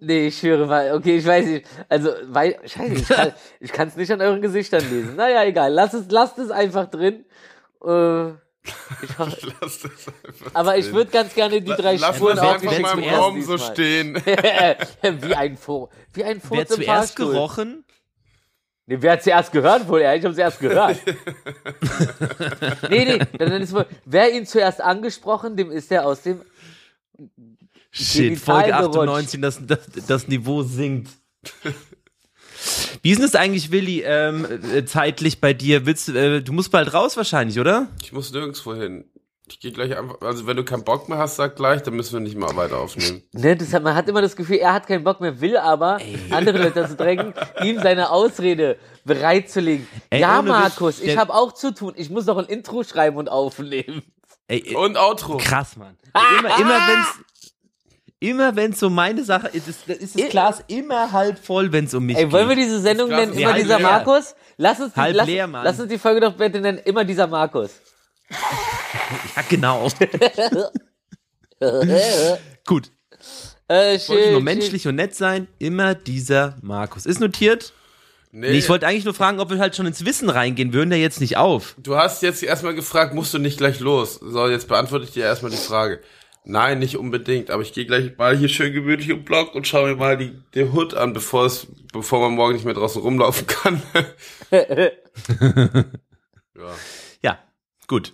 Nee, 0.00 0.28
ich 0.28 0.38
schwöre 0.38 0.66
mal, 0.66 0.92
okay, 0.94 1.16
ich 1.18 1.26
weiß 1.26 1.44
nicht. 1.46 1.66
Also, 1.88 2.10
weil, 2.28 2.56
scheiße, 2.64 2.92
ich 2.94 3.08
kann 3.08 3.32
ich 3.60 3.72
kann's 3.72 3.96
nicht 3.96 4.12
an 4.12 4.20
euren 4.20 4.40
Gesichtern 4.40 4.82
lesen. 4.88 5.16
Naja, 5.16 5.44
egal, 5.44 5.72
lasst 5.72 5.94
es, 5.94 6.10
lasst 6.10 6.38
es 6.38 6.50
einfach 6.50 6.88
drin. 6.88 7.24
Äh, 7.84 8.28
ich, 9.02 9.18
ho- 9.18 9.24
Lass 9.60 9.80
das 9.80 9.84
einfach 10.24 10.50
aber 10.54 10.76
ich 10.78 10.86
drin. 10.86 10.94
würde 10.94 11.10
ganz 11.10 11.34
gerne 11.34 11.60
die 11.60 11.70
drei 11.72 11.96
Lass 11.96 12.16
Spuren 12.16 12.38
einfach 12.38 12.78
mal 12.80 12.98
im 12.98 13.08
Raum 13.14 13.42
so 13.42 13.56
stehen. 13.58 14.14
wie 15.02 15.34
ein 15.34 15.56
Furz, 15.56 15.90
wie 16.12 16.24
ein 16.24 16.40
Furz 16.40 16.50
Wer 16.70 16.76
im 16.76 16.82
zuerst 16.84 16.86
Fahrstuhl. 17.16 17.32
gerochen? 17.32 17.84
Nee, 18.86 18.96
wer 19.00 19.12
hat 19.12 19.22
zuerst 19.22 19.52
gehört 19.52 19.88
wohl? 19.88 20.00
Ja, 20.02 20.14
ich 20.14 20.24
habe 20.24 20.34
zuerst 20.34 20.60
gehört. 20.60 20.96
nee, 22.88 23.04
nee, 23.04 23.18
dann 23.38 23.52
ist 23.62 23.72
wohl, 23.74 23.86
wer 24.04 24.32
ihn 24.32 24.46
zuerst 24.46 24.80
angesprochen, 24.80 25.56
dem 25.56 25.70
ist 25.70 25.90
er 25.92 26.06
aus 26.06 26.22
dem 26.22 26.40
Shit, 28.04 28.38
Folge 28.38 28.70
gerutscht. 28.70 28.96
98, 28.96 29.40
das, 29.40 29.60
das, 29.66 29.78
das 30.06 30.28
Niveau 30.28 30.62
sinkt. 30.62 31.10
Wie 33.02 33.10
ist 33.10 33.18
denn 33.18 33.26
das 33.26 33.34
eigentlich, 33.34 33.70
Willi, 33.70 34.02
ähm, 34.04 34.46
äh, 34.74 34.84
zeitlich 34.84 35.40
bei 35.40 35.54
dir? 35.54 35.86
Willst, 35.86 36.08
du, 36.08 36.12
äh, 36.12 36.42
du 36.42 36.52
musst 36.52 36.72
bald 36.72 36.92
raus 36.92 37.16
wahrscheinlich, 37.16 37.58
oder? 37.60 37.88
Ich 38.02 38.12
muss 38.12 38.32
nirgendwo 38.32 38.74
hin. 38.74 39.04
Ich 39.50 39.60
gehe 39.60 39.72
gleich 39.72 39.96
einfach, 39.96 40.20
also 40.20 40.46
wenn 40.46 40.56
du 40.58 40.64
keinen 40.64 40.84
Bock 40.84 41.08
mehr 41.08 41.16
hast, 41.16 41.36
sag 41.36 41.56
gleich, 41.56 41.82
dann 41.82 41.94
müssen 41.94 42.12
wir 42.12 42.20
nicht 42.20 42.36
mal 42.36 42.54
weiter 42.56 42.78
aufnehmen. 42.78 43.22
Ne, 43.32 43.56
das 43.56 43.72
hat, 43.72 43.82
man 43.82 43.94
hat 43.94 44.08
immer 44.08 44.20
das 44.20 44.36
Gefühl, 44.36 44.56
er 44.56 44.74
hat 44.74 44.86
keinen 44.86 45.04
Bock 45.04 45.20
mehr, 45.20 45.40
will 45.40 45.56
aber 45.56 45.98
andere 46.30 46.58
Leute 46.58 46.82
dazu 46.82 46.96
drängen, 46.96 47.32
ihm 47.62 47.80
seine 47.80 48.10
Ausrede 48.10 48.76
bereitzulegen. 49.04 49.86
Ey, 50.10 50.20
ja, 50.20 50.42
Markus, 50.42 51.00
ich 51.00 51.16
habe 51.16 51.32
auch 51.32 51.52
zu 51.52 51.72
tun. 51.72 51.94
Ich 51.96 52.10
muss 52.10 52.26
noch 52.26 52.36
ein 52.36 52.46
Intro 52.46 52.82
schreiben 52.82 53.16
und 53.16 53.28
aufnehmen. 53.30 54.02
Ey, 54.48 54.58
äh, 54.58 54.74
Und 54.76 54.96
Outro. 54.96 55.38
krass, 55.38 55.76
Mann. 55.76 55.96
Immer, 56.40 56.58
immer 56.58 56.78
wenn's, 56.88 57.08
Immer 58.20 58.56
wenn 58.56 58.72
es 58.72 58.82
um 58.82 58.94
meine 58.94 59.22
Sache 59.22 59.46
ist, 59.48 59.68
ist, 59.68 59.88
ist 59.88 60.18
das 60.18 60.28
Glas 60.30 60.64
immer 60.66 61.12
halb 61.12 61.38
voll, 61.38 61.70
wenn 61.72 61.84
es 61.84 61.94
um 61.94 62.04
mich 62.04 62.16
Ey, 62.16 62.32
wollen 62.32 62.48
wir 62.48 62.56
geht. 62.56 62.64
diese 62.64 62.80
Sendung 62.80 63.10
nennen? 63.10 63.32
Immer 63.32 63.52
halb 63.52 63.62
dieser 63.62 63.78
leer. 63.78 63.86
Markus? 63.88 64.34
Lass 64.56 64.80
uns 64.80 64.92
die, 64.94 65.00
Halb 65.00 65.14
lass, 65.16 65.26
leer, 65.28 65.46
Mann. 65.46 65.64
lass 65.64 65.78
uns 65.78 65.88
die 65.88 65.98
Folge 65.98 66.20
doch 66.20 66.32
bitte 66.34 66.60
nennen. 66.60 66.78
Immer 66.84 67.04
dieser 67.04 67.26
Markus. 67.26 67.70
Ja, 69.36 69.42
genau. 69.48 69.88
Gut. 72.66 72.90
Äh, 73.70 73.96
Ich 73.96 74.08
wollte 74.08 74.22
schön, 74.22 74.32
nur 74.32 74.40
schön. 74.40 74.44
menschlich 74.44 74.88
und 74.88 74.94
nett 74.96 75.14
sein. 75.14 75.48
Immer 75.58 75.94
dieser 75.94 76.56
Markus. 76.62 77.06
Ist 77.06 77.20
notiert? 77.20 77.72
Nee, 78.30 78.50
Nee, 78.50 78.58
ich 78.58 78.68
wollte 78.68 78.86
eigentlich 78.86 79.04
nur 79.04 79.14
fragen, 79.14 79.40
ob 79.40 79.50
wir 79.50 79.58
halt 79.58 79.74
schon 79.76 79.86
ins 79.86 80.04
Wissen 80.04 80.28
reingehen. 80.28 80.72
Wir 80.72 80.80
hören 80.80 80.90
ja 80.92 80.98
jetzt 80.98 81.20
nicht 81.20 81.36
auf. 81.38 81.74
du 81.78 81.96
hast 81.96 82.22
jetzt 82.22 82.42
erstmal 82.42 82.74
gefragt, 82.74 83.14
musst 83.14 83.32
du 83.32 83.38
nicht 83.38 83.58
gleich 83.58 83.80
los? 83.80 84.14
So, 84.22 84.48
jetzt 84.48 84.68
beantworte 84.68 85.04
ich 85.04 85.12
dir 85.12 85.24
erstmal 85.24 85.50
die 85.50 85.56
Frage. 85.56 86.00
Nein, 86.50 86.78
nicht 86.78 86.96
unbedingt, 86.96 87.50
aber 87.50 87.60
ich 87.62 87.74
gehe 87.74 87.84
gleich 87.84 88.16
mal 88.16 88.34
hier 88.36 88.48
schön 88.48 88.72
gemütlich 88.72 89.10
im 89.10 89.22
Block 89.22 89.54
und 89.54 89.68
schaue 89.68 89.90
mir 89.90 89.96
mal 89.96 90.16
die, 90.16 90.32
den 90.54 90.72
Hood 90.72 90.94
an, 90.94 91.12
bevor 91.12 91.44
es, 91.44 91.66
bevor 91.92 92.20
man 92.20 92.32
morgen 92.36 92.54
nicht 92.54 92.64
mehr 92.64 92.72
draußen 92.74 93.02
rumlaufen 93.02 93.46
kann. 93.46 93.82
ja. 94.50 95.84
Ja, 97.22 97.38
gut. 97.86 98.12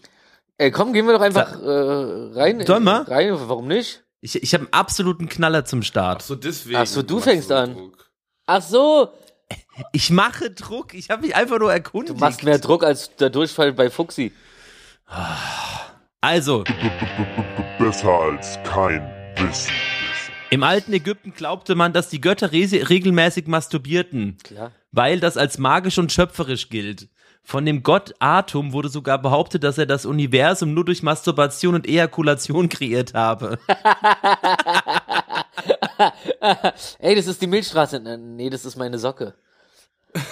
Ey, 0.59 0.71
komm, 0.71 0.93
gehen 0.93 1.07
wir 1.07 1.15
doch 1.15 1.21
einfach 1.21 1.53
äh, 1.61 2.39
rein. 2.39 2.65
Sollen 2.67 2.85
wir? 2.85 3.09
Rein, 3.09 3.33
warum 3.49 3.67
nicht? 3.69 4.05
Ich, 4.21 4.43
ich 4.43 4.53
habe 4.55 4.65
einen 4.65 4.73
absoluten 4.73 5.29
Knaller 5.29 5.65
zum 5.65 5.81
Ach 5.81 5.85
Start. 5.85 6.23
so, 6.23 6.35
deswegen. 6.35 6.77
Ach 6.77 6.87
so, 6.87 7.03
du 7.03 7.21
fängst 7.21 7.49
so 7.49 7.55
an. 7.55 7.75
Druck. 7.75 8.11
Ach 8.47 8.63
so, 8.63 9.09
Ich 9.93 10.11
mache 10.11 10.51
Druck. 10.51 10.95
Ich 10.95 11.11
habe 11.11 11.23
mich 11.23 11.35
einfach 11.37 11.59
nur 11.59 11.69
du 11.69 11.75
erkundigt. 11.75 12.21
machst 12.21 12.43
mehr 12.43 12.59
Druck 12.59 12.85
als 12.85 13.15
der 13.17 13.31
Durchfall 13.31 13.73
bei 13.73 13.91
Fuxi. 13.91 14.33
Also, 16.25 16.65
Besser 17.79 18.09
als 18.11 18.59
kein 18.65 19.03
Wissen. 19.37 19.71
im 20.49 20.63
alten 20.63 20.95
Ägypten 20.95 21.35
glaubte 21.35 21.75
man, 21.75 21.93
dass 21.93 22.09
die 22.09 22.19
Götter 22.23 22.51
re 22.51 22.67
regelmäßig 22.89 23.47
masturbierten, 23.47 24.39
Klar. 24.43 24.71
weil 24.91 25.21
das 25.21 25.37
als 25.37 25.59
magisch 25.59 25.99
und 25.99 26.11
schöpferisch 26.13 26.71
gilt. 26.71 27.09
Von 27.43 27.67
dem 27.67 27.83
Gott 27.83 28.15
Atum 28.21 28.73
wurde 28.73 28.89
sogar 28.89 29.21
behauptet, 29.21 29.65
dass 29.65 29.77
er 29.77 29.85
das 29.85 30.07
Universum 30.07 30.73
nur 30.73 30.87
durch 30.87 31.03
Masturbation 31.03 31.75
und 31.75 31.87
Ejakulation 31.87 32.69
kreiert 32.71 33.13
habe. 33.13 33.59
Ey, 37.01 37.17
das 37.17 37.27
ist 37.27 37.43
die 37.43 37.47
Milchstraße. 37.47 37.97
Äh, 37.99 38.17
Nee, 38.17 38.49
das 38.49 38.65
ist 38.65 38.77
meine 38.77 38.99
Socke. 38.99 39.35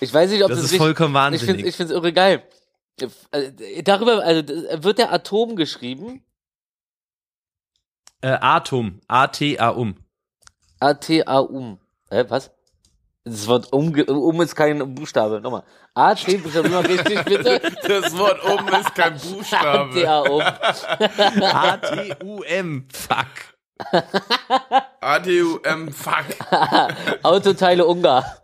Ich 0.00 0.12
weiß 0.12 0.30
nicht, 0.30 0.42
ob 0.42 0.48
Das 0.48 0.58
das, 0.58 0.66
ist 0.66 0.72
richtig- 0.72 0.78
vollkommen 0.78 1.14
Ich 1.34 1.40
finde 1.40 1.52
wahnsinnig. 1.54 1.66
ich 1.66 1.76
find's 1.76 1.92
irre 1.92 2.12
geil. 2.12 2.42
Äh, 3.30 3.82
Darüber, 3.82 4.22
also 4.22 4.42
wird 4.84 4.98
der 4.98 5.12
Atom 5.12 5.56
geschrieben? 5.56 6.22
Äh, 8.20 8.38
Atom. 8.40 9.00
A-T-A-Um. 9.08 9.96
A-T-A-Um. 10.80 11.78
Hä, 12.10 12.24
was? 12.28 12.50
Das 13.24 13.46
Wort 13.46 13.72
um, 13.72 13.92
um 13.94 14.40
ist 14.42 14.54
kein 14.56 14.94
Buchstabe. 14.94 15.40
Nochmal. 15.40 15.62
A-T, 15.94 16.38
Buchstabe 16.38 16.68
mal 16.68 16.84
richtig, 16.84 17.24
bitte. 17.24 17.60
Das 17.86 18.16
Wort 18.18 18.44
oben 18.44 18.68
ist 18.68 18.94
kein 18.94 19.16
Buchstabe. 19.18 20.08
A-T-A-Um. 20.08 20.42
A-T-U-M. 21.42 22.88
Fuck. 22.92 23.51
A-D-U-M, 25.00 25.92
fuck. 25.92 26.24
Autoteile 27.22 27.86
Ungar. 27.86 28.42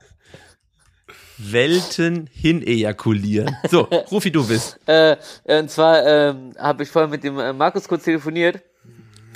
Welten 1.38 2.28
hin 2.32 2.66
ejakulieren. 2.66 3.56
So, 3.70 3.88
Rufi, 4.10 4.30
du 4.32 4.46
bist. 4.46 4.78
Äh, 4.86 5.16
und 5.44 5.70
zwar 5.70 6.04
ähm, 6.04 6.54
habe 6.58 6.82
ich 6.82 6.88
vorher 6.88 7.08
mit 7.08 7.22
dem 7.22 7.38
äh, 7.38 7.52
Markus 7.52 7.86
kurz 7.86 8.04
telefoniert. 8.04 8.62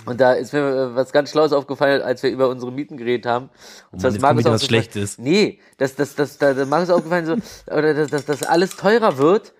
Und 0.04 0.20
da 0.20 0.32
ist 0.32 0.52
mir 0.52 0.60
äh, 0.60 0.94
was 0.96 1.12
ganz 1.12 1.30
Schlaues 1.30 1.52
aufgefallen, 1.52 2.02
als 2.02 2.22
wir 2.22 2.30
über 2.30 2.48
unsere 2.48 2.72
Mieten 2.72 2.96
geredet 2.96 3.26
haben. 3.26 3.50
Und 3.92 4.00
zwar 4.00 4.10
Mann, 4.18 4.36
ist 4.36 4.44
wieder 4.44 4.52
was 4.52 4.64
Schlechtes. 4.64 5.18
Nee, 5.18 5.60
dass 5.78 5.94
das, 5.94 6.14
das, 6.16 6.38
da 6.38 6.54
da 6.54 6.64
Markus 6.64 6.90
aufgefallen 6.90 7.26
so, 7.26 7.36
oder 7.72 7.94
dass, 7.94 8.10
dass 8.10 8.24
das 8.24 8.42
alles 8.42 8.76
teurer 8.76 9.18
wird. 9.18 9.52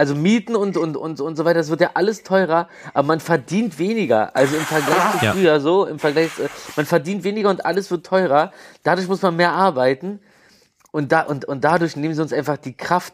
Also 0.00 0.14
Mieten 0.14 0.56
und, 0.56 0.78
und, 0.78 0.96
und, 0.96 1.20
und 1.20 1.36
so 1.36 1.44
weiter, 1.44 1.58
das 1.58 1.68
wird 1.68 1.82
ja 1.82 1.90
alles 1.92 2.22
teurer, 2.22 2.68
aber 2.94 3.06
man 3.06 3.20
verdient 3.20 3.78
weniger. 3.78 4.34
Also 4.34 4.56
im 4.56 4.62
Vergleich 4.62 5.18
zu 5.18 5.26
Ja. 5.26 5.32
früher 5.34 5.60
so, 5.60 5.84
im 5.84 5.98
Vergleich, 5.98 6.30
äh, 6.38 6.48
man 6.74 6.86
verdient 6.86 7.22
weniger 7.22 7.50
und 7.50 7.66
alles 7.66 7.90
wird 7.90 8.06
teurer. 8.06 8.50
Dadurch 8.82 9.08
muss 9.08 9.20
man 9.20 9.36
mehr 9.36 9.52
arbeiten. 9.52 10.20
Und, 10.90 11.12
da, 11.12 11.20
und, 11.20 11.44
und 11.44 11.64
dadurch 11.64 11.96
nehmen 11.96 12.14
sie 12.14 12.22
uns 12.22 12.32
einfach 12.32 12.56
die 12.56 12.74
Kraft, 12.74 13.12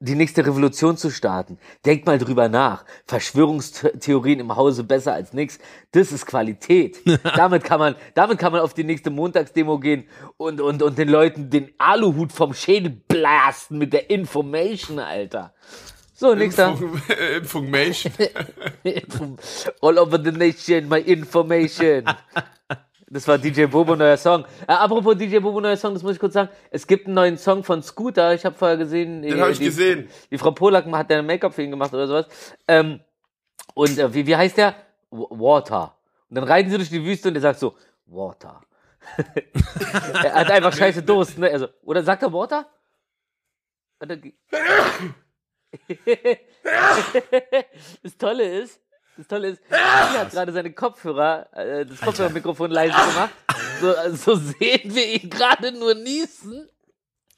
die 0.00 0.16
nächste 0.16 0.44
Revolution 0.44 0.96
zu 0.96 1.10
starten. 1.10 1.58
Denkt 1.84 2.06
mal 2.06 2.18
drüber 2.18 2.48
nach. 2.48 2.84
Verschwörungstheorien 3.06 4.40
im 4.40 4.56
Hause 4.56 4.82
besser 4.82 5.12
als 5.12 5.32
nix. 5.32 5.60
Das 5.92 6.10
ist 6.10 6.26
Qualität. 6.26 6.98
damit 7.36 7.62
kann 7.62 7.78
man, 7.78 7.94
damit 8.14 8.38
kann 8.38 8.50
man 8.50 8.62
auf 8.62 8.74
die 8.74 8.82
nächste 8.82 9.10
Montagsdemo 9.10 9.78
gehen 9.78 10.08
und, 10.38 10.60
und, 10.60 10.82
und 10.82 10.98
den 10.98 11.08
Leuten 11.08 11.50
den 11.50 11.70
Aluhut 11.78 12.32
vom 12.32 12.52
Schädel 12.52 12.90
blasten 12.90 13.78
mit 13.78 13.92
der 13.92 14.10
Information, 14.10 14.98
Alter. 14.98 15.54
So, 16.18 16.34
nächster. 16.34 16.70
Info- 16.70 17.12
Information. 17.36 18.12
All 19.82 19.98
over 19.98 20.18
the 20.18 20.32
nation, 20.32 20.88
my 20.88 20.98
information. 21.00 22.04
Das 23.08 23.28
war 23.28 23.36
DJ 23.36 23.66
Bobo 23.66 23.94
neuer 23.94 24.16
Song. 24.16 24.46
Äh, 24.66 24.72
apropos 24.72 25.14
DJ 25.14 25.40
Bobo 25.40 25.60
neuer 25.60 25.76
Song, 25.76 25.92
das 25.92 26.02
muss 26.02 26.14
ich 26.14 26.18
kurz 26.18 26.32
sagen. 26.32 26.48
Es 26.70 26.86
gibt 26.86 27.04
einen 27.04 27.14
neuen 27.14 27.36
Song 27.36 27.62
von 27.62 27.82
Scooter. 27.82 28.32
Ich 28.32 28.46
habe 28.46 28.56
vorher 28.56 28.78
gesehen. 28.78 29.20
Den 29.20 29.38
habe 29.38 29.52
ich 29.52 29.58
die, 29.58 29.66
gesehen. 29.66 30.08
Die 30.30 30.38
Frau 30.38 30.52
Polak 30.52 30.86
hat 30.90 31.10
ja 31.10 31.18
ein 31.18 31.26
Make-up 31.26 31.52
für 31.52 31.62
ihn 31.62 31.70
gemacht 31.70 31.92
oder 31.92 32.06
sowas. 32.06 32.26
Ähm, 32.66 33.00
und 33.74 33.98
äh, 33.98 34.14
wie, 34.14 34.26
wie 34.26 34.36
heißt 34.36 34.56
der? 34.56 34.74
W 35.10 35.18
Water. 35.30 35.96
Und 36.30 36.36
dann 36.36 36.44
reiten 36.44 36.70
sie 36.70 36.78
durch 36.78 36.88
die 36.88 37.04
Wüste 37.04 37.28
und 37.28 37.34
er 37.34 37.42
sagt 37.42 37.60
so, 37.60 37.74
Water. 38.06 38.62
er 40.24 40.32
hat 40.34 40.50
einfach 40.50 40.72
scheiße 40.72 41.02
Durst, 41.02 41.36
ne? 41.38 41.50
Also, 41.50 41.68
oder 41.82 42.02
sagt 42.02 42.22
er 42.22 42.32
Water? 42.32 42.66
Er 45.88 46.38
das 48.02 48.16
Tolle 48.16 48.60
ist, 48.60 48.80
das 49.16 49.26
Tolle 49.26 49.48
ist, 49.48 49.62
sie 49.68 50.18
hat 50.18 50.30
gerade 50.30 50.52
seine 50.52 50.72
Kopfhörer, 50.72 51.48
äh, 51.52 51.86
das 51.86 52.00
Kopfhörermikrofon 52.00 52.70
leise 52.70 52.94
gemacht. 52.94 53.34
So, 53.80 53.94
also 53.94 54.34
so 54.34 54.36
sehen 54.36 54.94
wir 54.94 55.06
ihn 55.06 55.30
gerade 55.30 55.72
nur 55.72 55.94
niesen. 55.94 56.68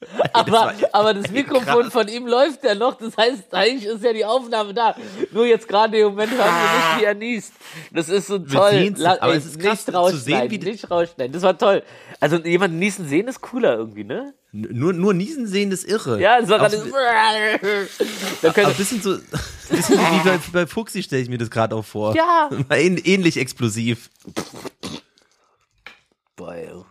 Aber, 0.33 0.51
war- 0.51 0.73
aber 0.93 1.13
das 1.13 1.29
Mikrofon 1.31 1.83
krass. 1.83 1.91
von 1.91 2.07
ihm 2.07 2.25
läuft 2.25 2.63
ja 2.63 2.73
noch, 2.73 2.95
das 2.97 3.17
heißt, 3.17 3.53
eigentlich 3.53 3.85
ist 3.85 4.01
ja 4.01 4.13
die 4.13 4.23
Aufnahme 4.23 4.73
da. 4.73 4.95
Nur 5.31 5.45
jetzt 5.45 5.67
gerade 5.67 5.97
im 5.99 6.09
Moment 6.09 6.31
hören 6.31 6.39
wir 6.39 6.45
nicht, 6.45 6.99
wie 7.01 7.03
er 7.03 7.13
niest. 7.15 7.53
Das 7.91 8.07
ist 8.07 8.27
so 8.27 8.39
toll. 8.39 8.93
aber 9.19 9.33
ey, 9.33 9.37
es 9.37 9.45
ist 9.45 9.59
krass 9.59 9.85
nicht 9.85 9.95
rausschneiden, 9.95 10.49
sehen, 10.51 10.63
nicht 10.63 10.89
rausschneiden. 10.89 11.33
Das 11.33 11.41
war 11.43 11.57
toll. 11.57 11.83
Also 12.21 12.37
jemanden 12.37 12.79
niesen 12.79 13.09
sehen 13.09 13.27
ist 13.27 13.41
cooler 13.41 13.75
irgendwie, 13.75 14.05
ne? 14.05 14.33
Nur, 14.51 14.93
nur 14.93 15.13
Niesen 15.13 15.45
sehen 15.47 15.71
ist 15.71 15.83
irre. 15.87 16.19
Ja, 16.19 16.39
das 16.39 16.49
war 16.49 16.57
gerade. 16.59 16.77
ein 18.71 18.73
bisschen 18.77 19.01
so, 19.01 19.17
bisschen 19.69 19.99
wie 19.99 20.27
bei, 20.27 20.39
bei 20.53 20.65
Fuxi 20.65 21.03
stelle 21.03 21.21
ich 21.21 21.29
mir 21.29 21.37
das 21.37 21.51
gerade 21.51 21.75
auch 21.75 21.85
vor. 21.85 22.15
Ja. 22.15 22.49
Ähnlich 22.69 23.37
explosiv. 23.37 24.09
Boah. 26.35 26.85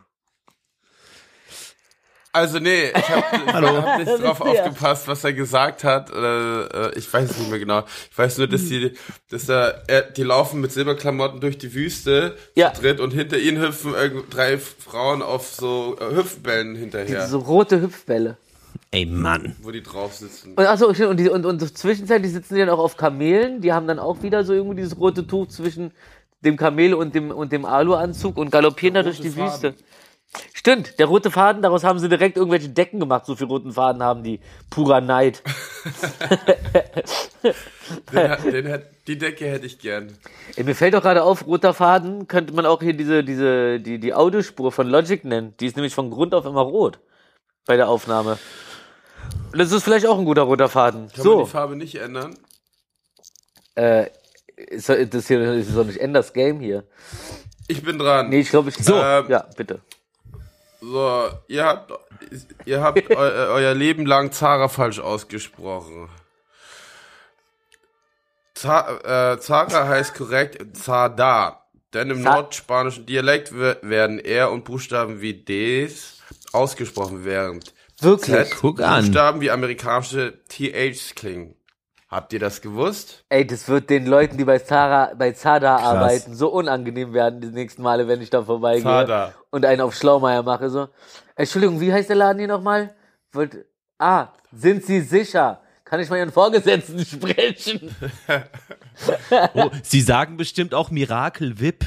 Also 2.32 2.58
nee, 2.58 2.90
ich 2.94 3.08
habe 3.08 3.22
hab 3.82 3.98
nicht 3.98 4.22
drauf 4.22 4.40
aufgepasst, 4.40 5.08
was 5.08 5.24
er 5.24 5.32
gesagt 5.32 5.82
hat. 5.82 6.10
Äh, 6.10 6.98
ich 6.98 7.12
weiß 7.12 7.30
es 7.30 7.38
nicht 7.38 7.50
mehr 7.50 7.58
genau. 7.58 7.84
Ich 8.10 8.18
weiß 8.18 8.38
nur, 8.38 8.46
dass 8.46 8.66
die, 8.66 8.92
dass 9.30 9.48
er, 9.48 9.82
die 10.16 10.22
laufen 10.22 10.60
mit 10.60 10.70
Silberklamotten 10.72 11.40
durch 11.40 11.58
die 11.58 11.72
Wüste 11.74 12.36
Ja. 12.54 12.72
zu 12.74 12.82
dritt 12.82 13.00
und 13.00 13.12
hinter 13.12 13.38
ihnen 13.38 13.60
hüpfen 13.62 13.94
irgend- 13.94 14.32
drei 14.34 14.58
Frauen 14.58 15.22
auf 15.22 15.48
so 15.48 15.96
äh, 16.00 16.14
Hüpfbällen 16.16 16.76
hinterher, 16.76 17.26
so 17.26 17.38
rote 17.38 17.80
Hüpfbälle. 17.80 18.36
Ey, 18.90 19.04
Mann. 19.06 19.56
wo 19.62 19.70
die 19.70 19.82
drauf 19.82 20.14
sitzen. 20.14 20.54
Und 20.54 20.64
achso, 20.66 20.86
und, 20.88 21.16
die, 21.18 21.28
und, 21.28 21.44
und 21.44 21.76
zwischenzeitlich 21.78 22.32
sitzen 22.32 22.54
die 22.54 22.60
dann 22.60 22.70
auch 22.70 22.78
auf 22.78 22.96
Kamelen. 22.96 23.60
Die 23.60 23.72
haben 23.72 23.86
dann 23.86 23.98
auch 23.98 24.22
wieder 24.22 24.44
so 24.44 24.52
irgendwie 24.54 24.76
dieses 24.76 24.96
rote 24.98 25.26
Tuch 25.26 25.48
zwischen 25.48 25.90
dem 26.42 26.56
Kamel 26.56 26.94
und 26.94 27.14
dem, 27.14 27.30
und 27.30 27.52
dem 27.52 27.64
Aluanzug 27.64 28.36
und 28.38 28.50
galoppieren 28.50 28.94
da 28.94 29.02
durch 29.02 29.20
die 29.20 29.30
Faden. 29.30 29.52
Wüste. 29.52 29.74
Stimmt, 30.52 30.98
der 30.98 31.06
rote 31.06 31.30
Faden, 31.30 31.62
daraus 31.62 31.84
haben 31.84 31.98
sie 31.98 32.08
direkt 32.08 32.36
irgendwelche 32.36 32.68
Decken 32.68 33.00
gemacht. 33.00 33.24
So 33.26 33.34
viel 33.34 33.46
roten 33.46 33.72
Faden 33.72 34.02
haben 34.02 34.22
die. 34.22 34.40
Purer 34.70 35.00
Neid. 35.00 35.42
Den, 38.12 38.30
hat- 38.30 38.44
den 38.44 38.68
hat, 38.70 38.82
die 39.06 39.16
Decke 39.18 39.46
hätte 39.46 39.66
ich 39.66 39.78
gern. 39.78 40.16
Ey, 40.56 40.64
mir 40.64 40.74
fällt 40.74 40.94
doch 40.94 41.02
gerade 41.02 41.22
auf, 41.22 41.46
roter 41.46 41.72
Faden 41.72 42.28
könnte 42.28 42.52
man 42.52 42.66
auch 42.66 42.82
hier 42.82 42.92
diese, 42.92 43.24
diese, 43.24 43.80
die, 43.80 43.98
die 43.98 44.12
Audiospur 44.14 44.72
von 44.72 44.88
Logic 44.88 45.24
nennen. 45.24 45.54
Die 45.60 45.66
ist 45.66 45.76
nämlich 45.76 45.94
von 45.94 46.10
Grund 46.10 46.34
auf 46.34 46.44
immer 46.44 46.60
rot. 46.60 46.98
Bei 47.66 47.76
der 47.76 47.88
Aufnahme. 47.88 48.38
Und 49.52 49.58
das 49.58 49.72
ist 49.72 49.84
vielleicht 49.84 50.06
auch 50.06 50.18
ein 50.18 50.24
guter 50.24 50.42
roter 50.42 50.68
Faden. 50.68 51.08
Kann 51.08 51.16
man 51.16 51.22
so. 51.24 51.44
die 51.44 51.50
Farbe 51.50 51.76
nicht 51.76 51.94
ändern? 51.96 52.34
Äh, 53.74 54.06
ist, 54.56 54.88
das 54.88 55.28
hier 55.28 55.40
ist 55.52 55.74
doch 55.74 55.84
nicht 55.84 56.00
Enders 56.00 56.32
Game 56.32 56.60
hier. 56.60 56.84
Ich 57.68 57.82
bin 57.82 57.98
dran. 57.98 58.28
Nee, 58.28 58.40
ich 58.40 58.50
glaube, 58.50 58.70
ich. 58.70 58.76
So. 58.76 58.96
Ja, 58.96 59.46
bitte. 59.56 59.80
So, 60.80 61.30
ihr 61.48 61.64
habt, 61.64 61.92
ihr 62.64 62.80
habt 62.82 63.10
eu, 63.10 63.16
euer 63.16 63.74
Leben 63.74 64.06
lang 64.06 64.30
Zara 64.32 64.68
falsch 64.68 65.00
ausgesprochen. 65.00 66.08
Za 68.54 69.32
äh, 69.34 69.40
Zara 69.40 69.88
heißt 69.88 70.14
korrekt 70.14 70.76
Zada. 70.76 71.64
Denn 71.94 72.10
im 72.10 72.22
Za- 72.22 72.34
nordspanischen 72.34 73.06
Dialekt 73.06 73.50
wer- 73.52 73.78
werden 73.82 74.18
R 74.18 74.50
und 74.50 74.64
Buchstaben 74.64 75.20
wie 75.20 75.34
Ds 75.34 76.22
ausgesprochen, 76.52 77.24
während 77.24 77.72
Wirklich? 78.00 78.50
Z 78.50 78.56
Guck 78.60 78.80
an. 78.80 79.04
Buchstaben 79.04 79.40
wie 79.40 79.50
amerikanische 79.50 80.38
THs 80.48 81.14
klingen. 81.14 81.54
Habt 82.08 82.32
ihr 82.32 82.38
das 82.38 82.62
gewusst? 82.62 83.24
Ey, 83.28 83.46
das 83.46 83.68
wird 83.68 83.90
den 83.90 84.06
Leuten, 84.06 84.38
die 84.38 84.44
bei 84.44 84.58
Zara, 84.58 85.12
bei 85.14 85.32
Zada 85.32 85.76
arbeiten, 85.76 86.34
so 86.34 86.48
unangenehm 86.48 87.12
werden 87.12 87.42
die 87.42 87.48
nächsten 87.48 87.82
Male, 87.82 88.08
wenn 88.08 88.22
ich 88.22 88.30
da 88.30 88.42
vorbeigehe 88.42 88.82
Zada. 88.82 89.34
und 89.50 89.66
einen 89.66 89.82
auf 89.82 89.94
Schlaumeier 89.94 90.42
mache. 90.42 90.70
So, 90.70 90.88
Entschuldigung, 91.36 91.80
wie 91.82 91.92
heißt 91.92 92.08
der 92.08 92.16
Laden 92.16 92.38
hier 92.38 92.48
nochmal? 92.48 92.94
Wollt, 93.32 93.66
ah, 93.98 94.28
sind 94.52 94.86
Sie 94.86 95.02
sicher? 95.02 95.60
Kann 95.84 96.00
ich 96.00 96.08
mal 96.08 96.16
Ihren 96.16 96.32
Vorgesetzten 96.32 96.98
sprechen? 97.04 97.94
Oh, 99.52 99.70
Sie 99.82 100.00
sagen 100.00 100.38
bestimmt 100.38 100.72
auch 100.72 100.90
Miracle 100.90 101.60
Whip. 101.60 101.84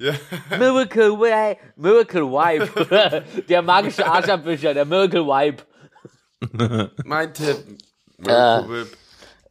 Ja. 0.00 0.14
Miracle 0.58 1.12
Wipe, 1.12 1.60
Miracle 1.76 2.22
Wipe. 2.22 3.22
der 3.48 3.62
magische 3.62 4.04
Arschabwischer, 4.04 4.74
der 4.74 4.84
Miracle 4.84 5.24
Wipe. 5.24 5.62
Mein 7.04 7.32
Tipp. 7.32 7.78
Äh. 8.26 8.62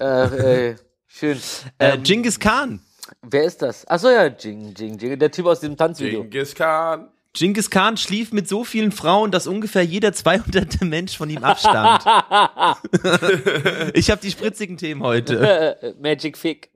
Äh, 0.01 0.69
äh, 0.71 0.75
schön. 1.07 1.37
Äh, 1.77 1.93
Ähm, 1.93 2.03
Genghis 2.03 2.39
Khan. 2.39 2.79
wer 3.21 3.43
ist 3.43 3.61
das? 3.61 3.87
Achso, 3.87 4.09
ja, 4.09 4.25
Jing, 4.27 4.73
Jing, 4.75 4.97
Jing. 4.97 5.19
Der 5.19 5.29
Typ 5.31 5.45
aus 5.45 5.59
dem 5.59 5.77
Tanzvideo. 5.77 6.23
Genghis 6.23 6.55
Khan. 6.55 7.09
Genghis 7.33 7.69
Khan 7.69 7.95
schlief 7.95 8.33
mit 8.33 8.49
so 8.49 8.63
vielen 8.65 8.91
Frauen, 8.91 9.31
dass 9.31 9.47
ungefähr 9.47 9.83
jeder 9.83 10.11
200. 10.11 10.81
Mensch 10.81 11.15
von 11.17 11.29
ihm 11.29 11.43
abstammt. 11.45 12.03
ich 13.93 14.11
habe 14.11 14.19
die 14.21 14.31
spritzigen 14.31 14.75
Themen 14.77 15.01
heute. 15.01 15.95
Magic 16.01 16.37
Fick. 16.37 16.70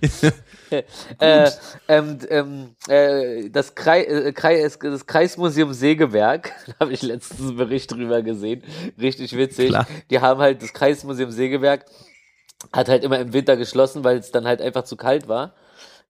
äh, 1.20 1.50
ähm, 1.88 2.18
ähm, 2.28 2.76
äh, 2.88 3.50
das, 3.50 3.74
Krei 3.74 4.04
äh, 4.04 4.32
Krei 4.32 4.62
das 4.62 5.06
Kreismuseum 5.06 5.72
Segeberg, 5.72 6.52
da 6.66 6.72
habe 6.80 6.92
ich 6.92 7.02
letztens 7.02 7.40
einen 7.40 7.56
Bericht 7.56 7.90
drüber 7.92 8.22
gesehen, 8.22 8.62
richtig 9.00 9.36
witzig. 9.36 9.70
Klar. 9.70 9.86
Die 10.10 10.20
haben 10.20 10.40
halt 10.40 10.62
das 10.62 10.72
Kreismuseum 10.72 11.30
Segeberg 11.30 11.84
hat 12.72 12.88
halt 12.88 13.04
immer 13.04 13.18
im 13.18 13.32
Winter 13.32 13.56
geschlossen, 13.56 14.04
weil 14.04 14.18
es 14.18 14.30
dann 14.30 14.46
halt 14.46 14.60
einfach 14.60 14.84
zu 14.84 14.96
kalt 14.96 15.28
war. 15.28 15.54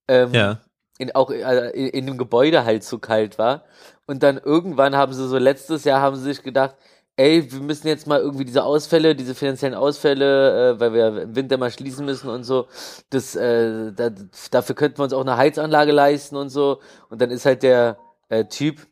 Ähm, 0.09 0.33
Ja. 0.33 0.61
in, 0.99 1.15
auch 1.15 1.31
in, 1.31 1.43
in 1.89 2.07
dem 2.07 2.19
Gebäude 2.19 2.65
halt 2.65 2.83
zu 2.85 2.99
kalt 2.99 3.39
war. 3.39 3.65
Und 4.07 4.23
dann 4.23 4.39
irgendwann 4.39 4.97
haben 4.97 5.13
sie 5.13 5.29
so 5.29 5.37
letztes 5.39 5.85
Jahr 5.85 6.01
haben 6.01 6.17
sie 6.17 6.23
sich 6.23 6.43
gedacht, 6.43 6.75
ey, 7.19 7.51
wir 7.53 7.61
müssen 7.61 7.89
jetzt 7.89 8.07
mal 8.07 8.21
irgendwie 8.21 8.45
diese 8.45 8.63
Ausfälle, 8.65 9.17
diese 9.17 9.35
finanziellen 9.35 9.75
Ausfälle, 9.75 10.77
äh, 10.77 10.81
weil 10.81 10.93
wir 10.95 11.23
im 11.23 11.37
Winter 11.37 11.59
mal 11.59 11.71
schließen 11.71 12.07
müssen 12.07 12.31
und 12.31 12.45
so, 12.45 12.69
das, 13.11 13.35
äh, 13.37 13.93
da, 13.93 14.11
dafür 14.53 14.75
könnten 14.77 14.99
wir 14.99 15.05
uns 15.05 15.13
auch 15.13 15.23
eine 15.23 15.37
Heizanlage 15.37 15.93
leisten 15.93 16.37
und 16.37 16.51
so. 16.51 16.81
Und 17.11 17.21
dann 17.21 17.31
ist 17.31 17.45
halt 17.45 17.63
der 17.65 17.99
äh, 18.29 18.45
Typ, 18.47 18.87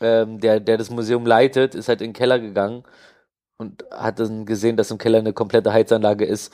ähm, 0.00 0.40
der, 0.40 0.60
der 0.60 0.78
das 0.78 0.90
Museum 0.90 1.26
leitet, 1.26 1.74
ist 1.74 1.88
halt 1.88 2.02
in 2.02 2.08
den 2.10 2.14
Keller 2.14 2.38
gegangen 2.38 2.84
und 3.58 3.84
hat 3.90 4.20
dann 4.20 4.46
gesehen, 4.46 4.76
dass 4.76 4.90
im 4.90 4.98
Keller 4.98 5.18
eine 5.18 5.32
komplette 5.32 5.72
Heizanlage 5.72 6.26
ist. 6.26 6.52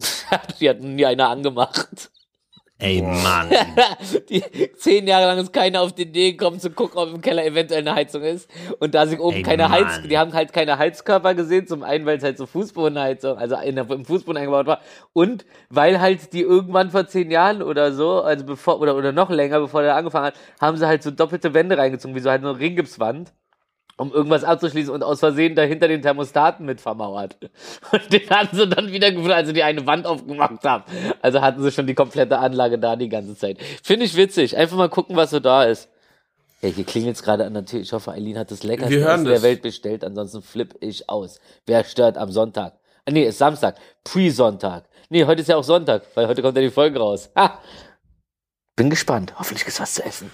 Die 0.60 0.68
hat 0.70 0.80
nie 0.80 1.06
einer 1.06 1.28
angemacht. 1.28 2.10
Ey, 2.80 3.02
Mann. 3.02 3.50
die, 4.30 4.42
zehn 4.76 5.06
Jahre 5.06 5.26
lang 5.26 5.38
ist 5.38 5.52
keiner 5.52 5.82
auf 5.82 5.92
die 5.92 6.02
Idee 6.02 6.32
gekommen 6.32 6.58
zu 6.58 6.70
gucken, 6.70 6.98
ob 6.98 7.14
im 7.14 7.20
Keller 7.20 7.44
eventuell 7.44 7.80
eine 7.80 7.94
Heizung 7.94 8.22
ist. 8.22 8.50
Und 8.78 8.94
da 8.94 9.06
sie 9.06 9.18
oben 9.18 9.36
Ey, 9.36 9.42
keine 9.42 9.64
Mann. 9.64 9.72
Heiz, 9.72 10.00
die 10.08 10.16
haben 10.16 10.32
halt 10.32 10.54
keine 10.54 10.78
Heizkörper 10.78 11.34
gesehen, 11.34 11.66
zum 11.66 11.82
einen, 11.82 12.06
weil 12.06 12.16
es 12.16 12.24
halt 12.24 12.38
so 12.38 12.46
Fußbodenheizung, 12.46 13.36
also 13.36 13.56
in 13.56 13.76
der, 13.76 13.88
im 13.90 14.06
Fußboden 14.06 14.38
eingebaut 14.38 14.66
war. 14.66 14.80
Und 15.12 15.44
weil 15.68 16.00
halt 16.00 16.32
die 16.32 16.40
irgendwann 16.40 16.90
vor 16.90 17.06
zehn 17.06 17.30
Jahren 17.30 17.62
oder 17.62 17.92
so, 17.92 18.22
also 18.22 18.46
bevor, 18.46 18.80
oder, 18.80 18.96
oder 18.96 19.12
noch 19.12 19.28
länger, 19.28 19.60
bevor 19.60 19.82
der 19.82 19.94
angefangen 19.94 20.26
hat, 20.26 20.34
haben 20.58 20.78
sie 20.78 20.86
halt 20.86 21.02
so 21.02 21.10
doppelte 21.10 21.52
Wände 21.52 21.76
reingezogen, 21.76 22.16
wie 22.16 22.20
so 22.20 22.30
halt 22.30 22.42
eine 22.42 22.58
Ringgipswand. 22.58 23.32
Um 24.00 24.12
irgendwas 24.12 24.44
abzuschließen 24.44 24.94
und 24.94 25.02
aus 25.02 25.20
Versehen 25.20 25.54
dahinter 25.54 25.86
den 25.86 26.00
Thermostaten 26.00 26.64
mit 26.64 26.80
vermauert. 26.80 27.36
Und 27.92 28.10
den 28.10 28.30
hatten 28.30 28.56
sie 28.56 28.66
dann 28.66 28.90
wieder 28.90 29.10
gefunden, 29.10 29.32
als 29.32 29.48
sie 29.48 29.52
die 29.52 29.62
eine 29.62 29.86
Wand 29.86 30.06
aufgemacht 30.06 30.64
haben. 30.64 30.84
Also 31.20 31.42
hatten 31.42 31.62
sie 31.62 31.70
schon 31.70 31.86
die 31.86 31.92
komplette 31.92 32.38
Anlage 32.38 32.78
da 32.78 32.96
die 32.96 33.10
ganze 33.10 33.36
Zeit. 33.36 33.58
Finde 33.82 34.06
ich 34.06 34.16
witzig. 34.16 34.56
Einfach 34.56 34.78
mal 34.78 34.88
gucken, 34.88 35.16
was 35.16 35.28
so 35.28 35.38
da 35.38 35.64
ist. 35.64 35.90
Ja, 36.62 36.70
hier 36.70 36.84
klingelt's 36.84 37.22
gerade 37.22 37.44
an 37.44 37.52
der 37.52 37.66
Tür. 37.66 37.80
Ich 37.80 37.92
hoffe, 37.92 38.12
Eileen 38.12 38.38
hat 38.38 38.50
das 38.50 38.62
leckerste 38.62 39.06
Essen 39.06 39.24
der. 39.26 39.42
Welt 39.42 39.60
bestellt. 39.60 40.02
Ansonsten 40.02 40.40
flipp 40.40 40.76
ich 40.80 41.10
aus. 41.10 41.38
Wer 41.66 41.84
stört 41.84 42.16
am 42.16 42.32
Sonntag? 42.32 42.78
Ah, 43.04 43.10
nee, 43.10 43.24
ist 43.24 43.36
Samstag. 43.36 43.76
Pre-Sonntag. 44.04 44.84
Nee, 45.10 45.26
heute 45.26 45.42
ist 45.42 45.48
ja 45.48 45.56
auch 45.56 45.64
Sonntag, 45.64 46.04
weil 46.14 46.26
heute 46.26 46.40
kommt 46.40 46.56
ja 46.56 46.62
die 46.62 46.70
Folge 46.70 46.98
raus. 46.98 47.28
Ha! 47.36 47.60
Bin 48.76 48.88
gespannt. 48.88 49.34
Hoffentlich 49.38 49.66
gibt's 49.66 49.78
was 49.78 49.92
zu 49.92 50.02
essen. 50.02 50.32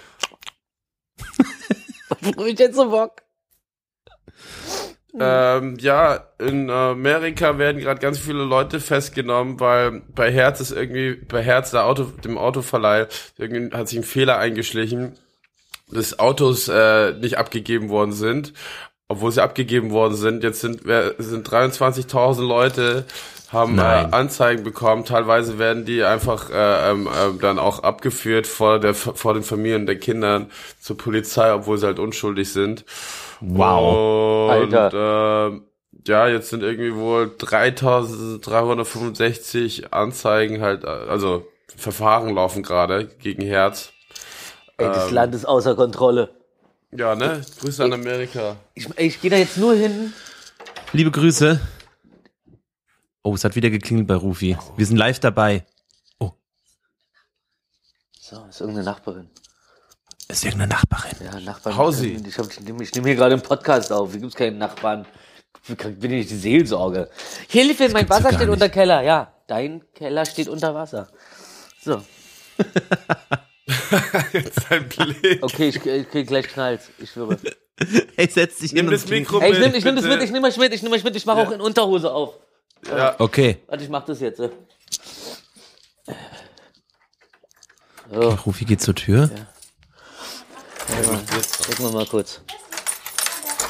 Freue 2.33 2.51
ich 2.51 2.59
jetzt 2.59 2.77
so 2.77 2.89
Bock. 2.89 3.26
Ähm, 5.19 5.77
ja, 5.79 6.19
in 6.39 6.69
Amerika 6.69 7.57
werden 7.57 7.81
gerade 7.81 7.99
ganz 7.99 8.19
viele 8.19 8.43
Leute 8.43 8.79
festgenommen, 8.79 9.59
weil 9.59 10.01
bei 10.13 10.31
Herz 10.31 10.59
ist 10.59 10.71
irgendwie, 10.71 11.13
bei 11.15 11.41
Herz, 11.41 11.71
der 11.71 11.85
Auto, 11.85 12.03
dem 12.23 12.37
Autoverleih, 12.37 13.07
irgendwie 13.37 13.75
hat 13.75 13.89
sich 13.89 13.99
ein 13.99 14.03
Fehler 14.03 14.37
eingeschlichen, 14.37 15.13
dass 15.91 16.19
Autos 16.19 16.67
äh, 16.67 17.13
nicht 17.13 17.37
abgegeben 17.37 17.89
worden 17.89 18.11
sind, 18.11 18.53
obwohl 19.07 19.31
sie 19.31 19.41
abgegeben 19.41 19.91
worden 19.91 20.15
sind. 20.15 20.43
Jetzt 20.43 20.61
sind, 20.61 20.81
sind 21.17 21.47
23.000 21.47 22.45
Leute 22.45 23.05
haben 23.51 23.77
äh. 23.77 23.81
Anzeigen 23.81 24.63
bekommen. 24.63 25.05
Teilweise 25.05 25.57
werden 25.57 25.85
die 25.85 26.03
einfach 26.03 26.49
äh, 26.49 26.91
ähm, 26.91 27.07
ähm, 27.17 27.39
dann 27.39 27.59
auch 27.59 27.79
abgeführt 27.79 28.45
vor 28.45 28.79
der 28.79 28.93
vor 28.93 29.33
den 29.33 29.43
Familien 29.43 29.85
der 29.85 29.97
Kindern 29.97 30.51
zur 30.81 30.97
Polizei, 30.97 31.53
obwohl 31.53 31.77
sie 31.77 31.85
halt 31.85 31.99
unschuldig 31.99 32.51
sind. 32.51 32.83
Wow. 33.41 34.49
Und, 34.63 34.73
Alter. 34.73 35.47
ähm, 35.47 35.63
ja, 36.05 36.27
jetzt 36.27 36.49
sind 36.49 36.61
irgendwie 36.63 36.95
wohl 36.95 37.33
3365 37.37 39.93
Anzeigen 39.93 40.61
halt, 40.61 40.83
äh, 40.83 40.87
also 40.87 41.47
Verfahren 41.75 42.33
laufen 42.33 42.63
gerade 42.63 43.05
gegen 43.05 43.43
Herz. 43.43 43.91
Ey, 44.77 44.87
das 44.87 45.11
Land 45.11 45.35
ist 45.35 45.45
außer 45.45 45.75
Kontrolle. 45.75 46.29
Ja, 46.91 47.15
ne? 47.15 47.41
Grüße 47.59 47.83
an 47.83 47.93
Amerika. 47.93 48.55
Ich, 48.73 48.87
ich 48.97 49.21
gehe 49.21 49.29
da 49.29 49.37
jetzt 49.37 49.57
nur 49.57 49.75
hin. 49.75 50.13
Liebe 50.93 51.11
Grüße. 51.11 51.59
Oh, 53.23 53.33
es 53.33 53.43
hat 53.43 53.55
wieder 53.55 53.69
geklingelt 53.69 54.07
bei 54.07 54.15
Rufi. 54.15 54.57
Wir 54.77 54.85
sind 54.85 54.95
live 54.97 55.19
dabei. 55.19 55.65
So, 58.29 58.43
ist 58.49 58.59
irgendeine 58.59 58.83
Nachbarin. 58.83 59.29
Ist 60.37 60.45
irgendeine 60.45 60.75
Nachbarin. 60.75 61.15
Ja, 61.25 61.39
Nachbarn. 61.39 61.75
Hausi. 61.75 62.09
Ich, 62.09 62.37
ich 62.37 62.59
nehme 62.61 62.83
nehm 62.83 63.05
hier 63.05 63.15
gerade 63.15 63.33
einen 63.33 63.41
Podcast 63.41 63.91
auf. 63.91 64.13
Wie 64.13 64.19
gibt's 64.19 64.35
keinen 64.35 64.59
Nachbarn? 64.59 65.07
Wie 65.65 65.75
kann- 65.75 65.97
bin 65.97 66.13
ich 66.13 66.27
die 66.27 66.35
Seelsorge? 66.35 67.09
Hilfe, 67.47 67.89
mein 67.89 68.07
Wasser 68.07 68.27
steht 68.27 68.41
nicht. 68.41 68.49
unter 68.49 68.69
Keller. 68.69 69.01
Ja, 69.01 69.33
dein 69.47 69.81
Keller 69.95 70.27
steht 70.27 70.47
unter 70.47 70.75
Wasser. 70.75 71.07
So, 71.81 72.03
Sein 74.69 74.87
Blick. 74.89 75.41
okay, 75.41 75.69
ich, 75.69 75.83
ich 75.83 76.09
krieg 76.11 76.27
gleich 76.27 76.47
Knalls. 76.49 76.89
Ich 76.99 77.09
schwöre. 77.09 77.39
Hey, 78.15 78.29
setz 78.29 78.59
dich 78.59 78.73
Nimm 78.73 78.85
hin 78.85 78.91
das. 78.91 79.07
Mikro 79.07 79.39
Ey, 79.39 79.53
ich 79.53 79.59
mit, 79.59 79.67
nehm, 79.67 79.75
ich 79.75 79.83
das 79.83 80.05
mit, 80.05 80.21
ich 80.21 80.31
nehm 80.31 80.43
euch 80.43 80.57
mit, 80.57 80.71
ich 80.73 80.83
nehm 80.83 80.91
euch 80.93 81.03
mit. 81.03 81.15
Ich 81.15 81.25
mache 81.25 81.39
auch 81.39 81.51
in 81.51 81.61
Unterhose 81.61 82.11
auf. 82.11 82.35
Ja. 82.87 83.15
Okay. 83.19 83.57
Warte, 83.67 83.83
ich 83.83 83.89
mach 83.89 84.05
das 84.05 84.19
jetzt. 84.19 84.39
äh. 84.39 84.49
Rufi 88.45 88.65
geht 88.65 88.81
zur 88.81 88.93
Tür. 88.93 89.31
Gucken 90.87 91.85
wir 91.85 91.91
mal 91.91 92.05
kurz. 92.05 92.41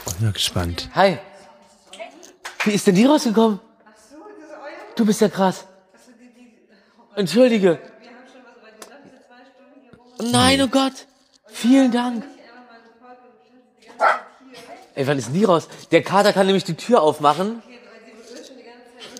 Ich 0.07 0.13
bin 0.15 0.25
mal 0.25 0.33
gespannt. 0.33 0.89
Hi. 0.95 1.19
Wie 2.63 2.71
ist 2.71 2.87
denn 2.87 2.95
die 2.95 3.05
rausgekommen? 3.05 3.59
Du 4.95 5.05
bist 5.05 5.21
ja 5.21 5.29
krass. 5.29 5.65
Entschuldige. 7.15 7.79
Nein, 10.19 10.61
oh 10.61 10.67
Gott. 10.67 10.93
Vielen 11.47 11.91
Dank. 11.91 12.23
Ey, 14.95 15.05
wann 15.05 15.17
ist 15.17 15.27
denn 15.27 15.35
die 15.35 15.43
raus? 15.43 15.67
Der 15.91 16.01
Kater 16.01 16.33
kann 16.33 16.47
nämlich 16.47 16.63
die 16.63 16.75
Tür 16.75 17.01
aufmachen. 17.01 17.61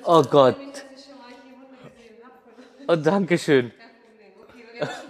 Oh 0.03 0.23
Gott. 0.23 0.55
Oh, 2.87 2.95
danke 2.95 3.37
schön. 3.37 3.71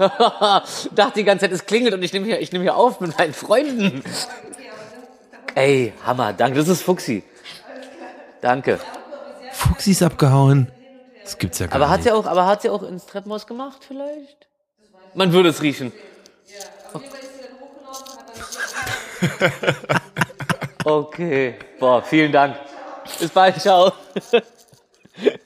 Dachte 0.91 1.13
die 1.15 1.23
ganze 1.23 1.45
Zeit, 1.45 1.51
es 1.51 1.65
klingelt 1.65 1.93
und 1.93 2.03
ich 2.03 2.13
nehme 2.13 2.25
hier, 2.25 2.39
ich 2.39 2.51
nehme 2.51 2.63
hier 2.63 2.75
auf 2.75 2.99
mit 2.99 3.17
meinen 3.17 3.33
Freunden. 3.33 4.03
Ey, 5.55 5.93
Hammer, 6.05 6.33
danke, 6.33 6.59
das 6.59 6.67
ist 6.67 6.83
Fuchsi. 6.83 7.23
Danke. 8.41 8.79
Fuchsi 9.51 9.91
ist 9.91 10.03
abgehauen. 10.03 10.71
Das 11.23 11.37
gibt's 11.37 11.59
ja 11.59 11.67
gar 11.67 11.75
Aber 11.75 11.89
hat 11.89 11.97
nicht. 11.97 12.05
sie 12.05 12.11
auch, 12.11 12.25
aber 12.25 12.45
hat 12.45 12.61
sie 12.61 12.69
auch 12.69 12.83
ins 12.83 13.05
Treppenhaus 13.05 13.47
gemacht 13.47 13.83
vielleicht? 13.85 14.47
Man 15.13 15.33
würde 15.33 15.49
es 15.49 15.61
riechen. 15.61 15.91
Okay. 20.87 21.55
Boah, 21.79 22.01
vielen 22.01 22.31
Dank. 22.31 22.55
Bis 23.19 23.29
bald, 23.29 23.59
ciao. 23.59 23.91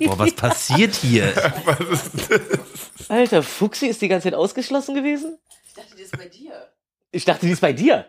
Boah, 0.00 0.18
was 0.18 0.32
passiert 0.32 0.94
hier? 0.94 1.32
Alter, 3.08 3.42
Fuchsi 3.42 3.86
ist 3.86 4.02
die 4.02 4.08
ganze 4.08 4.24
Zeit 4.24 4.34
ausgeschlossen 4.34 4.94
gewesen? 4.94 5.38
Ich 5.66 5.74
dachte, 5.74 5.96
die 5.96 6.02
ist 6.02 6.16
bei 6.16 6.28
dir. 6.28 6.70
Ich 7.12 7.24
dachte, 7.24 7.46
die 7.46 7.52
ist 7.52 7.60
bei 7.60 7.72
dir. 7.72 8.06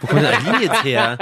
Wo 0.00 0.06
kommt 0.06 0.22
denn 0.22 0.58
die 0.58 0.64
jetzt 0.64 0.84
her? 0.84 1.18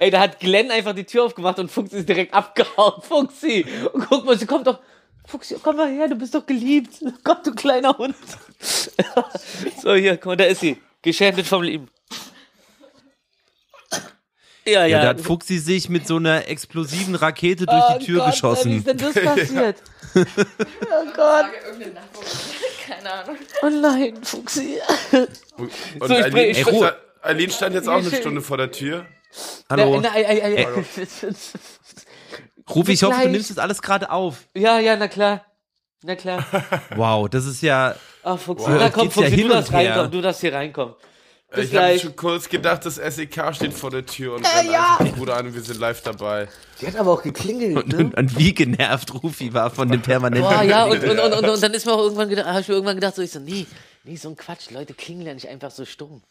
Ey, 0.00 0.10
da 0.10 0.20
hat 0.20 0.40
Glenn 0.40 0.70
einfach 0.70 0.94
die 0.94 1.04
Tür 1.04 1.24
aufgemacht 1.24 1.58
und 1.58 1.70
Fuchsi 1.70 1.98
ist 1.98 2.08
direkt 2.08 2.34
abgehauen. 2.34 3.00
Fuchsi! 3.02 3.64
Und 3.92 4.08
guck 4.08 4.24
mal, 4.24 4.36
sie 4.36 4.46
kommt 4.46 4.66
doch. 4.66 4.80
Fuchsi, 5.24 5.56
komm 5.62 5.76
mal 5.76 5.88
her, 5.88 6.08
du 6.08 6.16
bist 6.16 6.34
doch 6.34 6.44
geliebt. 6.44 7.02
Komm, 7.22 7.38
du 7.44 7.52
kleiner 7.54 7.96
Hund. 7.96 8.16
so, 9.82 9.94
hier, 9.94 10.16
guck 10.16 10.26
mal, 10.26 10.36
da 10.36 10.44
ist 10.44 10.60
sie. 10.60 10.78
Geschändet 11.02 11.46
vom 11.46 11.62
Lieben. 11.62 11.88
Ja, 14.66 14.80
ja. 14.80 14.86
Ja, 14.86 15.02
da 15.02 15.08
hat 15.10 15.20
Fuchsi 15.20 15.58
sich 15.58 15.88
mit 15.88 16.06
so 16.06 16.16
einer 16.16 16.48
explosiven 16.48 17.14
Rakete 17.14 17.66
durch 17.66 17.82
Oh 17.88 17.98
die 17.98 18.04
Tür 18.06 18.18
Gott, 18.18 18.26
Wie 18.26 18.30
geschossen. 18.32 18.76
ist 18.78 18.86
denn 18.88 18.98
das 18.98 19.14
passiert? 19.24 19.76
oh 20.14 21.12
Gott. 21.14 21.46
Keine 22.88 23.12
Ahnung. 23.12 23.36
Oh 23.62 23.68
nein, 23.68 24.22
Fuchsi. 24.22 24.78
Und 25.56 25.70
So, 26.08 26.14
ich 26.14 26.24
Eileen, 26.24 26.50
ich- 26.50 26.60
stand, 26.60 26.94
Eileen 27.22 27.50
stand 27.50 27.74
jetzt 27.74 27.88
auch 27.88 27.98
eine 27.98 28.10
Stunde 28.10 28.40
vor 28.42 28.56
der 28.56 28.70
Tür. 28.72 29.06
Hallo. 29.70 30.00
Na, 30.00 30.10
na, 30.10 30.14
ei. 30.16 30.66
Rufi, 32.74 32.92
ich 32.92 33.02
hoffe, 33.02 33.20
du 33.22 33.28
nimmst 33.28 33.50
das 33.50 33.58
alles 33.58 33.80
gerade 33.82 34.10
auf. 34.10 34.38
Ja, 34.54 34.78
ja, 34.80 34.96
na 34.96 35.08
klar. 35.08 35.44
Na 36.02 36.14
klar. 36.16 36.44
Wow, 36.96 37.28
das 37.28 37.46
ist 37.46 37.62
ja. 37.62 37.94
Ah, 38.22 38.36
Fuchsi. 38.36 38.64
Wow, 38.64 38.70
Na 38.72 38.78
das 38.78 38.92
komm, 38.92 39.02
geht's 39.04 39.16
ja 39.16 39.22
Fuchsi, 39.22 39.36
hin 39.36 39.48
du 39.48 39.54
her. 39.54 39.72
reinkommen. 39.72 40.10
Du 40.10 40.20
darfst 40.20 40.40
hier 40.40 40.52
reinkommen. 40.52 40.94
Bis 41.54 41.70
ich 41.70 41.76
habe 41.76 41.98
schon 41.98 42.16
kurz 42.16 42.48
gedacht, 42.48 42.84
das 42.84 42.96
SEK 42.96 43.54
steht 43.54 43.72
vor 43.72 43.90
der 43.90 44.04
Tür 44.04 44.34
und 44.34 44.44
rennt 44.44 44.68
einfach 44.68 45.04
die 45.04 45.10
Bude 45.12 45.32
an 45.34 45.46
und 45.46 45.54
wir 45.54 45.62
sind 45.62 45.78
live 45.78 46.02
dabei. 46.02 46.48
Die 46.80 46.86
hat 46.88 46.96
aber 46.96 47.12
auch 47.12 47.22
geklingelt, 47.22 47.76
Und, 47.76 47.94
und, 47.94 48.16
und 48.16 48.38
wie 48.38 48.52
genervt 48.52 49.14
Rufi 49.14 49.54
war 49.54 49.70
von 49.70 49.88
dem 49.88 50.02
permanenten. 50.02 50.50
Boah, 50.50 50.62
ja, 50.64 50.84
und, 50.86 51.02
und, 51.04 51.18
und, 51.18 51.32
und, 51.32 51.48
und 51.48 51.62
dann 51.62 51.72
ist 51.72 51.86
mir 51.86 51.92
auch 51.92 52.02
irgendwann 52.02 52.28
gedacht, 52.28 52.46
habe 52.46 52.60
ich 52.60 52.68
mir 52.68 52.74
irgendwann 52.74 52.96
gedacht, 52.96 53.14
so 53.14 53.22
ich 53.22 53.30
so, 53.30 53.38
nee, 53.38 53.64
nee, 54.02 54.16
so 54.16 54.28
ein 54.28 54.36
Quatsch, 54.36 54.70
Leute 54.72 54.92
klingeln 54.94 55.26
ja 55.28 55.34
nicht 55.34 55.48
einfach 55.48 55.70
so 55.70 55.84
stumm. 55.84 56.22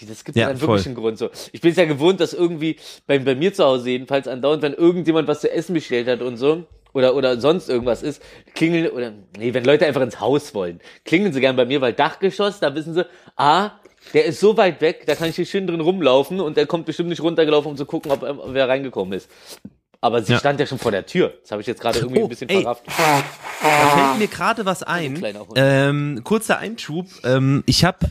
Die, 0.00 0.06
das 0.06 0.24
gibt 0.24 0.36
ja, 0.36 0.44
Ja, 0.44 0.48
dann 0.48 0.60
wirklich 0.60 0.82
voll. 0.82 0.86
einen 0.90 0.94
Grund 0.96 1.18
so. 1.18 1.30
Ich 1.52 1.60
bin 1.60 1.70
es 1.70 1.76
ja 1.76 1.84
gewohnt, 1.84 2.20
dass 2.20 2.32
irgendwie, 2.32 2.76
bei, 3.06 3.18
bei 3.18 3.34
mir 3.34 3.52
zu 3.52 3.62
Hause 3.64 3.90
jedenfalls 3.90 4.26
andauernd, 4.26 4.62
wenn 4.62 4.72
irgendjemand 4.74 5.28
was 5.28 5.42
zu 5.42 5.52
essen 5.52 5.74
bestellt 5.74 6.08
hat 6.08 6.22
und 6.22 6.38
so, 6.38 6.64
oder, 6.94 7.14
oder 7.14 7.38
sonst 7.40 7.68
irgendwas 7.68 8.02
ist, 8.02 8.22
klingeln, 8.54 8.90
oder, 8.90 9.12
nee, 9.38 9.52
wenn 9.52 9.66
Leute 9.66 9.86
einfach 9.86 10.00
ins 10.00 10.18
Haus 10.18 10.54
wollen, 10.54 10.80
klingeln 11.04 11.34
sie 11.34 11.40
gern 11.40 11.56
bei 11.56 11.66
mir, 11.66 11.82
weil 11.82 11.92
Dachgeschoss, 11.92 12.58
da 12.58 12.74
wissen 12.74 12.94
sie, 12.94 13.06
ah, 13.36 13.72
der 14.14 14.24
ist 14.26 14.40
so 14.40 14.56
weit 14.56 14.80
weg, 14.80 15.04
da 15.06 15.14
kann 15.14 15.28
ich 15.28 15.36
hier 15.36 15.46
schön 15.46 15.66
drin 15.66 15.80
rumlaufen 15.80 16.40
und 16.40 16.56
der 16.56 16.66
kommt 16.66 16.86
bestimmt 16.86 17.08
nicht 17.08 17.20
runtergelaufen, 17.22 17.70
um 17.70 17.76
zu 17.76 17.86
gucken, 17.86 18.10
ob, 18.12 18.22
ob 18.22 18.52
wer 18.54 18.68
reingekommen 18.68 19.12
ist. 19.14 19.30
Aber 20.00 20.22
sie 20.22 20.32
Ja. 20.34 20.38
stand 20.38 20.60
ja 20.60 20.66
schon 20.66 20.78
vor 20.78 20.90
der 20.92 21.06
Tür. 21.06 21.32
Das 21.42 21.50
habe 21.52 21.60
ich 21.62 21.66
jetzt 21.66 21.80
gerade 21.80 21.98
irgendwie 21.98 22.20
Oh, 22.20 22.24
ein 22.24 22.28
bisschen 22.28 22.48
ey. 22.48 22.62
verrafft. 22.62 22.84
Da 22.86 23.88
fällt 23.88 24.18
mir 24.18 24.28
gerade 24.28 24.64
was 24.66 24.82
ein. 24.82 25.22
Ähm, 25.56 26.20
kurzer 26.22 26.58
Einschub. 26.58 27.06
Ähm, 27.24 27.64
ich 27.66 27.84
habe 27.84 28.10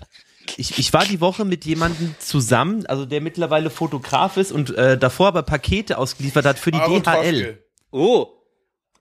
ich, 0.57 0.77
ich 0.77 0.93
war 0.93 1.05
die 1.05 1.21
Woche 1.21 1.45
mit 1.45 1.65
jemandem 1.65 2.15
zusammen, 2.19 2.85
also 2.85 3.05
der 3.05 3.21
mittlerweile 3.21 3.69
Fotograf 3.69 4.37
ist 4.37 4.51
und 4.51 4.75
äh, 4.77 4.97
davor 4.97 5.27
aber 5.27 5.43
Pakete 5.43 5.97
ausgeliefert 5.97 6.45
hat 6.45 6.59
für 6.59 6.71
die 6.71 6.79
Aaron 6.79 7.01
DHL. 7.03 7.43
Troschke. 7.43 7.63
Oh, 7.91 8.27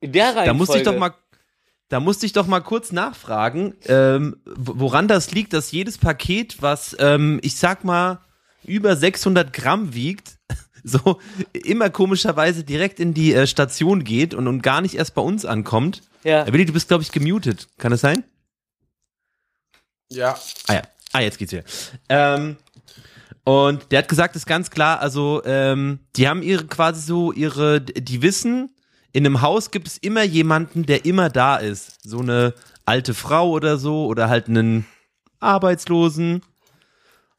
in 0.01 0.13
der 0.13 0.25
Reihenfolge. 0.27 0.47
Da 0.47 0.55
musste 0.55 0.79
ich 0.79 0.85
doch 0.85 0.97
mal, 0.97 1.13
da 1.89 2.01
musste 2.01 2.27
ich 2.27 2.33
doch 2.33 2.47
mal 2.47 2.61
kurz 2.61 2.93
nachfragen, 2.93 3.75
ähm, 3.87 4.37
woran 4.45 5.09
das 5.09 5.31
liegt, 5.33 5.53
dass 5.53 5.71
jedes 5.71 5.99
Paket, 5.99 6.63
was 6.63 6.97
ähm, 6.99 7.41
ich 7.43 7.57
sag 7.57 7.85
mal 7.85 8.21
über 8.65 8.97
600 8.97 9.53
Gramm 9.53 9.95
wiegt, 9.95 10.39
so 10.85 11.21
immer 11.53 11.91
komischerweise 11.91 12.65
direkt 12.65 13.01
in 13.01 13.15
die 13.15 13.35
äh, 13.35 13.47
Station 13.47 14.05
geht 14.05 14.35
und, 14.35 14.49
und 14.49 14.63
gar 14.63 14.81
nicht 14.81 14.95
erst 14.95 15.15
bei 15.15 15.23
uns 15.23 15.45
ankommt. 15.45 16.03
Ja. 16.23 16.51
Willi, 16.51 16.65
du 16.65 16.73
bist 16.73 16.89
glaube 16.89 17.03
ich 17.03 17.13
gemutet. 17.13 17.69
Kann 17.79 17.91
das 17.91 18.01
sein? 18.01 18.25
Ja, 20.11 20.39
Ah 20.67 20.75
ja. 20.75 20.83
Ah, 21.13 21.21
jetzt 21.21 21.39
geht's 21.39 21.53
wieder. 21.53 21.65
Ähm, 22.09 22.57
und 23.45 23.93
der 23.93 24.01
hat 24.01 24.09
gesagt, 24.09 24.35
ist 24.35 24.47
ganz 24.47 24.71
klar, 24.71 25.01
also 25.01 25.43
ähm, 25.45 26.01
die 26.17 26.29
haben 26.29 26.43
ihre 26.43 26.67
quasi 26.67 27.03
so 27.03 27.31
ihre, 27.31 27.81
die 27.81 28.21
wissen, 28.23 28.74
in 29.15 29.25
einem 29.25 29.41
Haus 29.41 29.71
gibt 29.71 29.87
es 29.87 29.97
immer 29.99 30.25
jemanden, 30.25 30.87
der 30.87 31.05
immer 31.05 31.31
da 31.31 31.57
ist. 31.57 31.99
So 32.03 32.19
eine 32.19 32.53
alte 32.85 33.15
Frau 33.15 33.49
oder 33.51 33.79
so 33.79 34.07
oder 34.07 34.29
halt 34.29 34.49
einen 34.49 34.87
Arbeitslosen. 35.39 36.43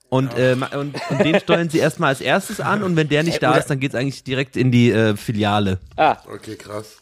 Und, 0.08 0.32
ähm, 0.38 0.66
und, 0.74 0.96
und 1.10 1.26
den 1.26 1.38
steuern 1.38 1.70
sie 1.70 1.80
erstmal 1.80 2.10
als 2.10 2.22
erstes 2.22 2.62
an 2.62 2.82
und 2.82 2.96
wenn 2.96 3.10
der 3.10 3.24
nicht 3.24 3.44
da 3.44 3.56
ist, 3.56 3.70
dann 3.70 3.82
geht's 3.82 3.94
eigentlich 3.94 4.24
direkt 4.24 4.56
in 4.56 4.72
die 4.72 4.90
äh, 4.90 5.18
Filiale. 5.18 5.80
Ah, 5.98 6.18
okay, 6.34 6.56
krass. 6.56 7.00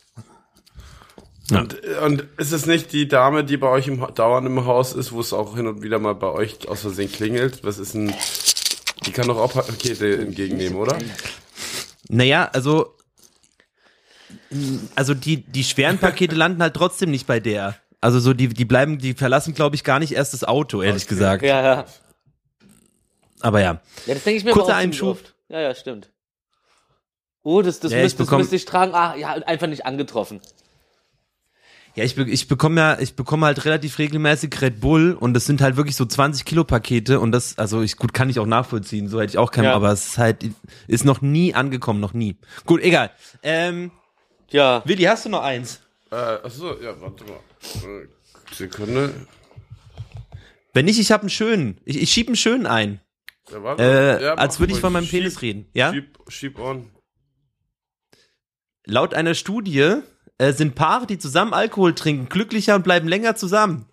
Ja. 1.51 1.59
Und, 1.59 1.79
und 2.03 2.23
ist 2.37 2.51
es 2.51 2.65
nicht 2.65 2.93
die 2.93 3.07
Dame, 3.07 3.43
die 3.43 3.57
bei 3.57 3.67
euch 3.67 3.87
im, 3.87 4.03
dauernd 4.15 4.47
im 4.47 4.65
Haus 4.65 4.93
ist, 4.93 5.11
wo 5.11 5.19
es 5.19 5.33
auch 5.33 5.55
hin 5.55 5.67
und 5.67 5.83
wieder 5.83 5.99
mal 5.99 6.15
bei 6.15 6.31
euch 6.31 6.67
aus 6.67 6.81
Versehen 6.81 7.11
klingelt? 7.11 7.63
Was 7.63 7.77
ist 7.77 7.93
ein... 7.93 8.11
Die 9.05 9.11
kann 9.11 9.27
doch 9.27 9.37
auch 9.37 9.53
Pakete 9.53 10.17
entgegennehmen, 10.17 10.77
oder? 10.77 10.97
Naja, 12.09 12.49
also 12.53 12.95
also 14.95 15.13
die, 15.13 15.37
die 15.43 15.63
schweren 15.63 15.97
Pakete 15.97 16.35
landen 16.35 16.61
halt 16.61 16.73
trotzdem 16.75 17.11
nicht 17.11 17.27
bei 17.27 17.39
der. 17.39 17.75
Also 18.01 18.19
so, 18.19 18.33
die, 18.33 18.49
die 18.49 18.65
bleiben, 18.65 18.97
die 18.97 19.13
verlassen, 19.13 19.53
glaube 19.53 19.75
ich, 19.75 19.83
gar 19.83 19.99
nicht 19.99 20.11
erst 20.13 20.33
das 20.33 20.43
Auto, 20.43 20.81
ehrlich 20.81 21.03
Okay. 21.03 21.13
gesagt. 21.15 21.43
ja, 21.43 21.63
ja. 21.63 21.85
Aber 23.41 23.61
ja. 23.61 23.81
Ja, 24.05 24.13
das 24.13 24.23
denke 24.23 24.37
ich 24.37 24.43
mir 24.43 24.51
Kurzer 24.51 24.75
Einschub. 24.75 25.19
Ja, 25.49 25.59
ja, 25.59 25.75
stimmt. 25.75 26.09
Oh, 27.43 27.61
das, 27.61 27.79
das, 27.81 27.91
Ja, 27.91 27.97
ich 27.99 28.03
müsste, 28.03 28.23
das 28.25 28.31
müsste 28.31 28.55
ich 28.55 28.65
tragen. 28.65 28.93
Ah, 28.93 29.15
ja, 29.15 29.33
einfach 29.33 29.67
nicht 29.67 29.85
angetroffen. 29.85 30.39
Ja, 31.95 32.03
ich, 32.03 32.15
be 32.15 32.23
ich 32.23 32.47
bekomme 32.47 32.81
ja, 32.81 32.99
ich 32.99 33.15
bekomme 33.15 33.45
halt 33.45 33.65
relativ 33.65 33.99
regelmäßig 33.99 34.59
Red 34.61 34.79
Bull 34.79 35.13
und 35.19 35.35
das 35.35 35.45
sind 35.45 35.61
halt 35.61 35.75
wirklich 35.75 35.95
so 35.95 36.05
20 36.05 36.43
Kilo 36.43 36.63
Pakete 36.63 37.19
und 37.19 37.31
das, 37.31 37.57
also 37.59 37.81
ich, 37.83 37.97
gut, 37.97 38.13
kann 38.15 38.29
ich 38.31 38.39
auch 38.39 38.47
nachvollziehen, 38.47 39.09
so 39.09 39.21
hätte 39.21 39.29
ich 39.31 39.37
auch 39.37 39.51
keinen, 39.51 39.65
Ja. 39.65 39.75
aber 39.75 39.91
es 39.91 40.07
ist 40.07 40.17
halt, 40.17 40.37
ist 40.87 41.05
noch 41.05 41.21
nie 41.21 41.53
angekommen, 41.53 41.99
noch 41.99 42.13
nie. 42.13 42.35
Gut, 42.65 42.81
egal. 42.81 43.11
Ähm, 43.43 43.91
Ja. 44.51 44.81
Willi, 44.85 45.03
hast 45.03 45.25
du 45.25 45.29
noch 45.29 45.41
eins? 45.43 45.81
Äh, 46.11 46.15
achso, 46.15 46.79
ja, 46.81 46.99
warte 47.01 47.23
mal. 47.23 47.39
Äh, 47.83 48.07
Sekunde. 48.53 49.13
Wenn 50.73 50.85
nicht, 50.85 50.99
ich 50.99 51.11
habe 51.11 51.21
einen 51.21 51.29
schönen. 51.29 51.79
Ich, 51.85 52.01
ich 52.01 52.11
schieb 52.11 52.27
einen 52.27 52.35
schönen 52.35 52.65
ein. 52.67 52.99
Ja, 53.51 53.63
warte. 53.63 53.83
Äh, 53.83 54.23
Ja, 54.23 54.33
als 54.35 54.59
würde 54.59 54.73
ich 54.73 54.79
von 54.79 54.93
meinem 54.93 55.05
Schieb- 55.05 55.19
Penis 55.21 55.41
reden, 55.41 55.69
ja? 55.73 55.91
Schieb, 55.93 56.17
schieb 56.27 56.59
on. 56.59 56.89
Laut 58.85 59.13
einer 59.13 59.33
Studie 59.33 60.01
äh, 60.37 60.51
sind 60.53 60.75
Paare, 60.75 61.07
die 61.07 61.17
zusammen 61.17 61.53
Alkohol 61.53 61.95
trinken, 61.95 62.27
glücklicher 62.29 62.75
und 62.75 62.83
bleiben 62.83 63.07
länger 63.07 63.35
zusammen. 63.35 63.85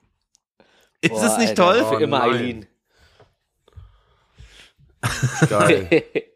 Ist 1.01 1.13
Boah, 1.13 1.23
das 1.23 1.39
nicht 1.39 1.59
Alter, 1.59 1.81
toll? 1.83 1.97
Für 1.99 2.03
immer 2.03 2.19
nein. 2.21 2.31
Eileen. 2.31 2.67
Geil. 5.49 6.05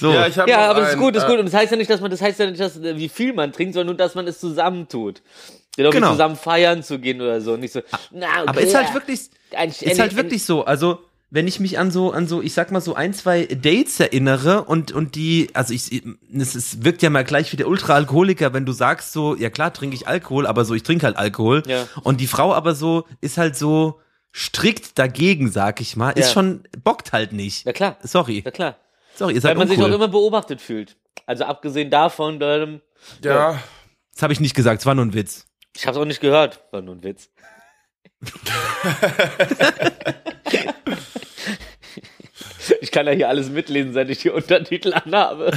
So. 0.00 0.12
Ja, 0.12 0.26
ich 0.26 0.36
ja, 0.36 0.70
aber 0.70 0.80
das 0.80 0.92
ist 0.92 0.98
gut, 0.98 1.14
das 1.14 1.22
ist 1.24 1.28
äh, 1.28 1.32
gut. 1.32 1.40
Und 1.40 1.46
das 1.46 1.54
heißt 1.54 1.70
ja 1.70 1.76
nicht, 1.76 1.90
dass 1.90 2.00
man, 2.00 2.10
das 2.10 2.20
heißt 2.22 2.38
ja 2.40 2.46
nicht, 2.50 2.60
dass, 2.60 2.76
äh, 2.78 2.96
wie 2.96 3.08
viel 3.08 3.32
man 3.32 3.52
trinkt, 3.52 3.74
sondern 3.74 3.88
nur, 3.88 3.96
dass 3.96 4.14
man 4.14 4.26
es 4.26 4.40
zusammen 4.40 4.88
tut. 4.88 5.22
Genau, 5.76 5.90
Genau. 5.90 6.12
zusammen 6.12 6.36
feiern 6.36 6.82
zu 6.82 6.98
gehen 6.98 7.20
oder 7.20 7.40
so. 7.42 7.56
Nicht 7.56 7.72
so, 7.74 7.82
na, 8.10 8.26
okay, 8.26 8.42
aber 8.46 8.60
ist 8.62 8.74
halt 8.74 8.94
wirklich, 8.94 9.28
ein, 9.54 9.68
ist 9.68 9.98
halt 10.00 10.16
wirklich 10.16 10.44
so. 10.44 10.64
Also, 10.64 11.00
wenn 11.28 11.46
ich 11.46 11.60
mich 11.60 11.78
an 11.78 11.90
so, 11.90 12.12
an 12.12 12.26
so, 12.26 12.40
ich 12.40 12.54
sag 12.54 12.70
mal 12.72 12.80
so 12.80 12.94
ein, 12.94 13.12
zwei 13.12 13.44
Dates 13.44 14.00
erinnere 14.00 14.64
und, 14.64 14.92
und 14.92 15.16
die, 15.16 15.50
also 15.52 15.74
ich, 15.74 16.02
es, 16.34 16.54
es 16.54 16.82
wirkt 16.84 17.02
ja 17.02 17.10
mal 17.10 17.24
gleich 17.24 17.52
wie 17.52 17.56
der 17.56 17.68
Ultraalkoholiker, 17.68 18.54
wenn 18.54 18.64
du 18.64 18.72
sagst 18.72 19.12
so, 19.12 19.34
ja 19.36 19.50
klar 19.50 19.74
trinke 19.74 19.96
ich 19.96 20.08
Alkohol, 20.08 20.46
aber 20.46 20.64
so, 20.64 20.72
ich 20.72 20.82
trinke 20.82 21.04
halt 21.04 21.16
Alkohol. 21.16 21.62
Ja. 21.66 21.86
Und 22.04 22.20
die 22.22 22.26
Frau 22.28 22.54
aber 22.54 22.74
so, 22.74 23.04
ist 23.20 23.36
halt 23.36 23.56
so 23.56 24.00
strikt 24.34 24.98
dagegen, 24.98 25.50
sag 25.50 25.80
ich 25.80 25.96
mal, 25.96 26.10
ist 26.12 26.28
Ja. 26.28 26.32
schon, 26.32 26.62
bockt 26.84 27.12
halt 27.12 27.32
nicht. 27.32 27.66
Na 27.66 27.72
klar, 27.72 27.96
Sorry. 28.02 28.42
na 28.44 28.50
klar. 28.50 28.76
Sorry, 29.16 29.32
ihr 29.32 29.36
Weil 29.36 29.40
seid 29.42 29.56
man 29.58 29.68
sich 29.68 29.78
auch 29.78 29.82
uncool. 29.84 29.96
immer 29.96 30.08
beobachtet 30.08 30.60
fühlt. 30.60 30.96
Also 31.26 31.44
abgesehen 31.44 31.90
davon, 31.90 32.38
ähm, 32.42 32.80
Ja, 33.22 33.60
Das 34.14 34.22
habe 34.22 34.32
ich 34.32 34.40
nicht 34.40 34.54
gesagt, 34.54 34.80
es 34.80 34.86
war 34.86 34.94
nur 34.94 35.04
ein 35.06 35.14
Witz. 35.14 35.46
ich 35.76 35.86
hab's 35.86 35.96
auch 35.96 36.04
nicht 36.04 36.20
gehört. 36.20 36.60
War 36.70 36.82
nur 36.82 36.94
ein 36.96 37.02
Witz. 37.02 37.30
ich 42.80 42.90
kann 42.90 43.06
ja 43.06 43.12
hier 43.12 43.28
alles 43.28 43.48
mitlesen, 43.50 43.92
seit 43.92 44.08
ich 44.10 44.18
die 44.18 44.30
Untertitel 44.30 44.92
anhabe. 44.94 45.50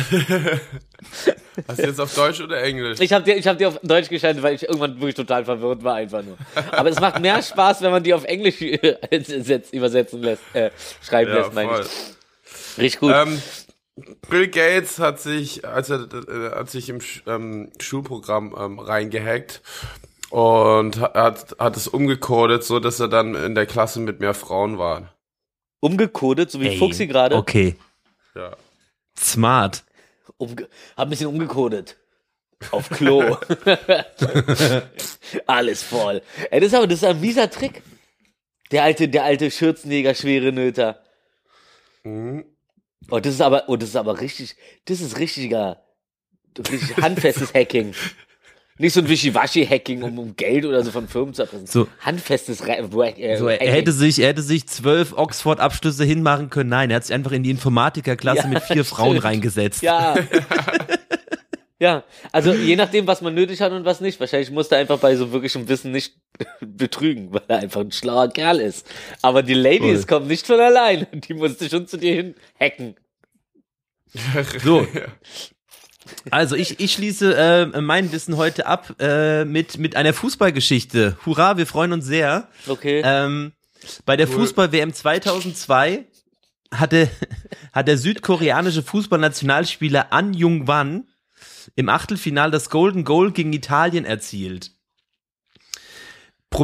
hast 1.68 1.80
du 1.80 1.84
jetzt 1.84 2.00
auf 2.00 2.14
Deutsch 2.14 2.42
oder 2.42 2.62
Englisch? 2.62 3.00
Ich 3.00 3.12
habe 3.14 3.24
die, 3.26 3.32
ich 3.32 3.48
hab 3.48 3.58
die 3.58 3.66
auf 3.66 3.80
Deutsch 3.82 4.10
geschaltet, 4.10 4.44
weil 4.44 4.56
ich 4.56 4.64
irgendwann 4.64 4.96
wirklich 4.96 5.16
total 5.16 5.46
verwirrt 5.46 5.84
war, 5.84 5.96
einfach 5.96 6.22
nur. 6.24 6.38
Aber 6.72 6.90
es 6.90 7.00
macht 7.00 7.20
mehr 7.20 7.42
Spaß, 7.42 7.82
wenn 7.82 7.92
man 7.92 8.04
die 8.04 8.14
auf 8.14 8.26
Englisch 8.26 8.58
setz- 8.58 9.70
übersetzen 9.74 10.22
lässt, 10.22 10.44
äh, 10.54 10.70
schreiben 11.02 11.32
ja, 11.32 11.38
lässt, 11.40 11.54
meine 11.54 11.82
ich. 11.82 11.88
Richtig 12.78 13.00
gut. 13.00 13.14
Ähm, 13.14 13.42
Bill 14.30 14.48
Gates 14.48 15.00
hat 15.00 15.20
sich, 15.20 15.66
als 15.66 15.90
er 15.90 16.08
äh, 16.14 16.52
hat 16.56 16.70
sich 16.70 16.90
im 16.90 17.00
ähm, 17.28 17.72
Schulprogramm 17.80 18.56
ähm, 18.58 18.80
reingehackt 18.80 19.62
und 20.30 21.00
hat, 21.00 21.56
hat 21.60 21.78
es 21.78 21.88
umgecodet, 21.88 22.64
so 22.64 22.80
dass 22.80 23.00
er 23.00 23.08
dann 23.08 23.36
in 23.36 23.56
der 23.56 23.66
Klasse 23.66 24.00
mit 24.00 24.20
mehr 24.20 24.34
Frauen 24.34 24.78
war. 24.78 25.14
Umgecodet, 25.80 26.52
so 26.52 26.62
wie 26.62 26.78
Fuchsi 26.78 27.08
gerade. 27.08 27.36
Okay. 27.36 27.76
Ja. 28.36 28.56
Smart. 29.18 29.84
Umge 30.38 30.68
hab 30.96 31.08
ein 31.08 31.10
bisschen 31.10 31.28
umgecodet. 31.28 31.98
Auf 32.72 32.90
Klo. 32.90 33.38
Alles 35.48 35.82
voll. 35.82 36.22
Ey, 36.52 36.60
das 36.60 36.68
ist 36.68 36.74
aber, 36.76 36.88
das 36.88 37.00
ist 37.00 37.06
ein 37.06 37.22
mieser 37.22 37.50
Trick. 37.50 37.82
Der 38.72 38.84
alte, 38.84 39.08
der 39.08 39.24
alte 39.24 39.50
Schürzenjäger, 39.50 40.14
schwere 40.14 40.52
Nöter. 40.52 41.02
Mhm. 42.04 42.46
Oh, 43.10 43.20
das 43.20 43.34
ist 43.36 43.42
aber, 43.42 43.64
oh, 43.68 43.76
das 43.76 43.90
ist 43.90 43.96
aber 43.96 44.20
richtig, 44.20 44.56
das 44.86 45.02
ist 45.02 45.18
richtiger, 45.18 45.82
richtig 46.58 46.98
handfestes 46.98 47.54
Hacking. 47.54 47.94
Nicht 48.78 48.94
so 48.94 49.02
ein 49.02 49.10
Wischiwaschi-Hacking, 49.10 50.04
um, 50.04 50.18
um 50.20 50.36
Geld 50.38 50.64
oder 50.66 50.82
so 50.86 50.92
von 50.92 51.08
Firmen 51.10 51.34
zu 51.34 51.42
erpressen. 51.42 51.68
So. 51.68 51.88
Handfestes 52.00 52.66
Re 52.66 52.78
äh, 52.78 53.36
So, 53.38 53.48
er 53.50 53.56
Hacking. 53.56 53.68
hätte 53.74 53.92
sich, 53.92 54.20
er 54.20 54.30
hätte 54.30 54.42
sich 54.42 54.68
zwölf 54.68 55.12
Oxford-Abschlüsse 55.18 56.06
hinmachen 56.06 56.50
können. 56.50 56.70
Nein, 56.70 56.90
er 56.90 56.98
hat 56.98 57.06
sich 57.06 57.14
einfach 57.14 57.34
in 57.34 57.44
die 57.44 57.50
Informatikerklasse 57.50 58.44
Ja, 58.44 58.48
mit 58.48 58.64
vier 58.64 58.86
Frauen 58.86 59.12
stimmt. 59.18 59.26
reingesetzt. 59.26 59.82
Ja. 59.82 60.16
ja, 61.80 62.04
also 62.34 62.54
je 62.54 62.76
nachdem, 62.76 63.08
was 63.08 63.22
man 63.22 63.34
nötig 63.34 63.62
hat 63.62 63.72
und 63.72 63.86
was 63.86 64.02
nicht. 64.02 64.20
Wahrscheinlich 64.20 64.52
musste 64.52 64.76
er 64.76 64.82
einfach 64.82 65.00
bei 65.00 65.16
so 65.16 65.32
wirklichem 65.32 65.70
Wissen 65.70 65.92
nicht 65.92 66.16
betrügen, 66.60 67.34
weil 67.34 67.44
er 67.48 67.60
einfach 67.60 67.80
ein 67.80 67.94
schlauer 67.94 68.28
Kerl 68.28 68.60
ist. 68.60 68.86
Aber 69.22 69.44
die 69.44 69.54
Ladies 69.54 70.06
kommen 70.06 70.28
nicht 70.28 70.46
von 70.46 70.60
allein. 70.60 71.08
Die 71.14 71.34
musste 71.34 71.70
schon 71.70 71.88
zu 71.88 71.98
dir 71.98 72.14
hin 72.14 72.36
hacken. 72.60 72.96
So. 74.64 74.86
Also 76.32 76.56
ich, 76.56 76.80
ich 76.80 76.94
schließe 76.94 77.36
äh, 77.36 77.82
mein 77.82 78.12
Wissen 78.12 78.36
heute 78.36 78.66
ab 78.66 78.96
äh, 79.00 79.46
mit, 79.46 79.78
mit 79.78 79.96
einer 79.96 80.14
Fußballgeschichte. 80.14 81.18
Hurra, 81.24 81.58
wir 81.58 81.68
freuen 81.68 81.94
uns 81.94 82.06
sehr. 82.06 82.48
Okay. 82.68 83.04
Ähm, 83.06 83.54
bei 84.06 84.18
der 84.18 84.28
Fußball-WM 84.28 84.92
2002 84.92 86.06
hatte, 86.74 87.10
hat 87.74 87.88
der 87.88 88.00
südkoreanische 88.00 88.82
Fußballnationalspieler 88.82 90.12
An 90.12 90.34
Jung-wan 90.34 91.09
im 91.76 91.90
Achtelfinal 91.90 92.52
das 92.52 92.70
Golden 92.70 93.04
Goal 93.04 93.32
gegen 93.32 93.54
Italien 93.54 94.06
erzielt. 94.06 94.72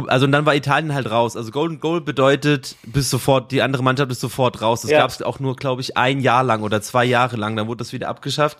Also 0.08 0.26
und 0.26 0.32
dann 0.32 0.44
war 0.46 0.54
Italien 0.56 0.92
halt 0.94 1.10
raus. 1.10 1.36
Also 1.36 1.52
Golden 1.52 1.78
Goal 1.78 2.00
bedeutet 2.00 2.76
bis 2.84 3.08
sofort, 3.08 3.52
die 3.52 3.62
andere 3.62 3.84
Mannschaft 3.84 4.10
ist 4.10 4.20
sofort 4.20 4.60
raus. 4.60 4.82
Das 4.82 4.90
Ja. 4.90 4.98
gab 4.98 5.10
es 5.10 5.22
auch 5.22 5.38
nur, 5.38 5.54
glaube 5.56 5.80
ich, 5.80 5.96
ein 5.96 6.20
Jahr 6.20 6.42
lang 6.42 6.62
oder 6.62 6.82
zwei 6.82 7.04
Jahre 7.04 7.36
lang. 7.36 7.54
Dann 7.56 7.68
wurde 7.68 7.78
das 7.78 7.92
wieder 7.92 8.08
abgeschafft. 8.08 8.58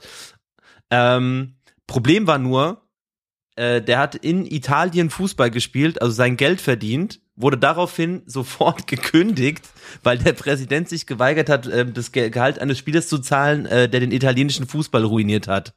Ähm, 0.91 1.57
Problem 1.89 2.27
war 2.29 2.39
nur, 2.39 2.83
äh, 3.57 3.83
der 3.83 3.99
hat 3.99 4.15
in 4.15 4.47
Italien 4.47 5.11
Fußball 5.11 5.51
gespielt, 5.51 6.01
also 6.01 6.13
sein 6.13 6.37
Geld 6.37 6.61
verdient, 6.61 7.21
wurde 7.35 7.59
daraufhin 7.59 8.23
sofort 8.27 8.87
gekündigt, 8.87 9.65
weil 10.05 10.19
der 10.19 10.33
Präsident 10.33 10.89
sich 10.89 11.07
geweigert 11.07 11.49
hat, 11.49 11.67
äh, 11.67 11.91
das 11.91 12.13
Ge 12.13 12.31
Gehalt 12.31 12.61
eines 12.61 12.79
Spielers 12.79 13.09
zu 13.09 13.19
zahlen, 13.19 13.67
äh, 13.67 13.89
der 13.89 14.01
den 14.01 14.13
italienischen 14.13 14.69
Fußball 14.69 15.05
ruiniert 15.05 15.49
hat. 15.49 15.75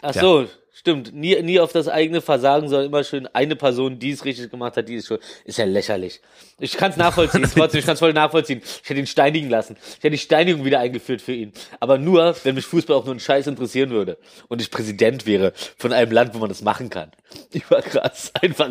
Ach 0.00 0.14
so, 0.14 0.46
stimmt. 0.72 1.12
Nie, 1.12 1.40
nie 1.42 1.58
auf 1.58 1.72
das 1.72 1.88
eigene 1.88 2.20
Versagen, 2.20 2.68
sondern 2.68 2.86
immer 2.86 3.02
schön 3.02 3.26
eine 3.26 3.56
Person, 3.56 3.98
die 3.98 4.12
es 4.12 4.24
richtig 4.24 4.50
gemacht 4.50 4.76
hat, 4.76 4.88
die 4.88 4.94
ist 4.94 5.08
schon, 5.08 5.18
ist 5.44 5.58
ja 5.58 5.64
lächerlich. 5.64 6.20
Ich 6.60 6.76
kann 6.76 6.92
es 6.92 6.96
nachvollziehen, 6.96 7.42
trotzdem, 7.54 7.80
ich 7.80 7.86
kann 7.86 7.94
es 7.94 7.98
voll 7.98 8.12
nachvollziehen. 8.12 8.62
Ich 8.62 8.88
hätte 8.88 9.00
ihn 9.00 9.06
steinigen 9.08 9.50
lassen. 9.50 9.76
Ich 9.82 9.96
hätte 9.96 10.10
die 10.10 10.18
Steinigung 10.18 10.64
wieder 10.64 10.78
eingeführt 10.78 11.20
für 11.20 11.32
ihn. 11.32 11.52
Aber 11.80 11.98
nur, 11.98 12.36
wenn 12.44 12.54
mich 12.54 12.66
Fußball 12.66 12.96
auch 12.96 13.04
nur 13.04 13.12
einen 13.12 13.20
Scheiß 13.20 13.48
interessieren 13.48 13.90
würde 13.90 14.18
und 14.46 14.62
ich 14.62 14.70
Präsident 14.70 15.26
wäre 15.26 15.52
von 15.76 15.92
einem 15.92 16.12
Land, 16.12 16.34
wo 16.34 16.38
man 16.38 16.48
das 16.48 16.62
machen 16.62 16.90
kann. 16.90 17.10
Überkrass. 17.52 18.32
Einfach, 18.40 18.70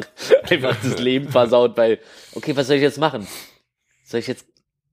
einfach 0.50 0.78
das 0.82 1.00
Leben 1.00 1.30
versaut, 1.30 1.76
weil, 1.76 2.00
okay, 2.36 2.56
was 2.56 2.68
soll 2.68 2.78
ich 2.78 2.84
jetzt 2.84 3.00
machen? 3.00 3.28
Soll 4.06 4.22
ich 4.22 4.28
jetzt 4.28 4.46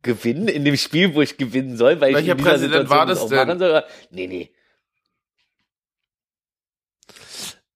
gewinnen 0.03 0.49
in 0.49 0.65
dem 0.65 0.77
Spiel, 0.77 1.15
wo 1.15 1.23
ich 1.23 1.37
gewinnen 1.37 1.77
soll, 1.77 2.01
weil 2.01 2.11
ich 2.11 2.17
Welcher 2.17 2.33
in 2.33 2.39
dieser 2.39 2.51
Präsident 2.51 2.91
war 2.91 3.07
Situation 3.07 3.07
das 3.07 3.19
auch 3.21 3.29
denn? 3.29 3.47
machen 3.47 3.59
soll? 3.59 3.85
Nee, 4.11 4.27
nee. 4.27 4.51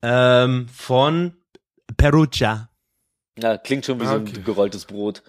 Ähm, 0.02 0.68
von 0.72 1.36
Perugia. 1.96 2.70
Ja, 3.38 3.56
klingt 3.58 3.84
schon 3.86 4.00
wie 4.00 4.06
so 4.06 4.14
Okay. 4.14 4.32
ein 4.36 4.44
gerolltes 4.44 4.84
Brot. 4.84 5.22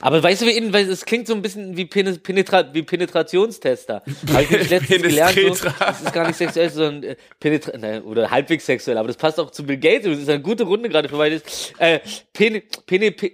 Aber 0.00 0.22
weißt 0.22 0.42
du, 0.42 0.46
wie 0.46 0.56
innen, 0.56 0.72
weil 0.72 0.88
es 0.88 1.04
klingt 1.04 1.26
so 1.26 1.34
ein 1.34 1.42
bisschen 1.42 1.76
wie, 1.76 1.84
Penetra 1.86 2.72
wie 2.74 2.82
Penetrationstester. 2.82 4.02
Habe 4.32 4.42
ich 4.42 4.50
nämlich 4.50 4.70
letztens 4.70 5.02
gelernt, 5.02 5.56
so, 5.56 5.68
das 5.78 6.02
ist 6.02 6.12
gar 6.12 6.26
nicht 6.26 6.36
sexuell, 6.36 6.70
sondern 6.70 7.02
äh, 7.10 7.16
Penetra 7.38 7.76
nein, 7.78 8.02
oder 8.02 8.30
halbwegs 8.30 8.66
sexuell, 8.66 8.98
aber 8.98 9.08
das 9.08 9.16
passt 9.16 9.38
auch 9.38 9.50
zu 9.50 9.64
Bill 9.64 9.78
Gates, 9.78 10.04
das 10.04 10.18
ist 10.18 10.28
eine 10.28 10.42
gute 10.42 10.64
Runde 10.64 10.88
gerade 10.88 11.08
für 11.08 11.16
beides. 11.16 11.72
Äh, 11.78 12.00
Pene 12.32 12.62
Pene 12.86 13.12
Pe 13.12 13.32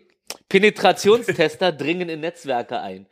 Penetrationstester 0.49 1.73
dringen 1.73 2.09
in 2.09 2.21
Netzwerke 2.21 2.81
ein. 2.81 3.07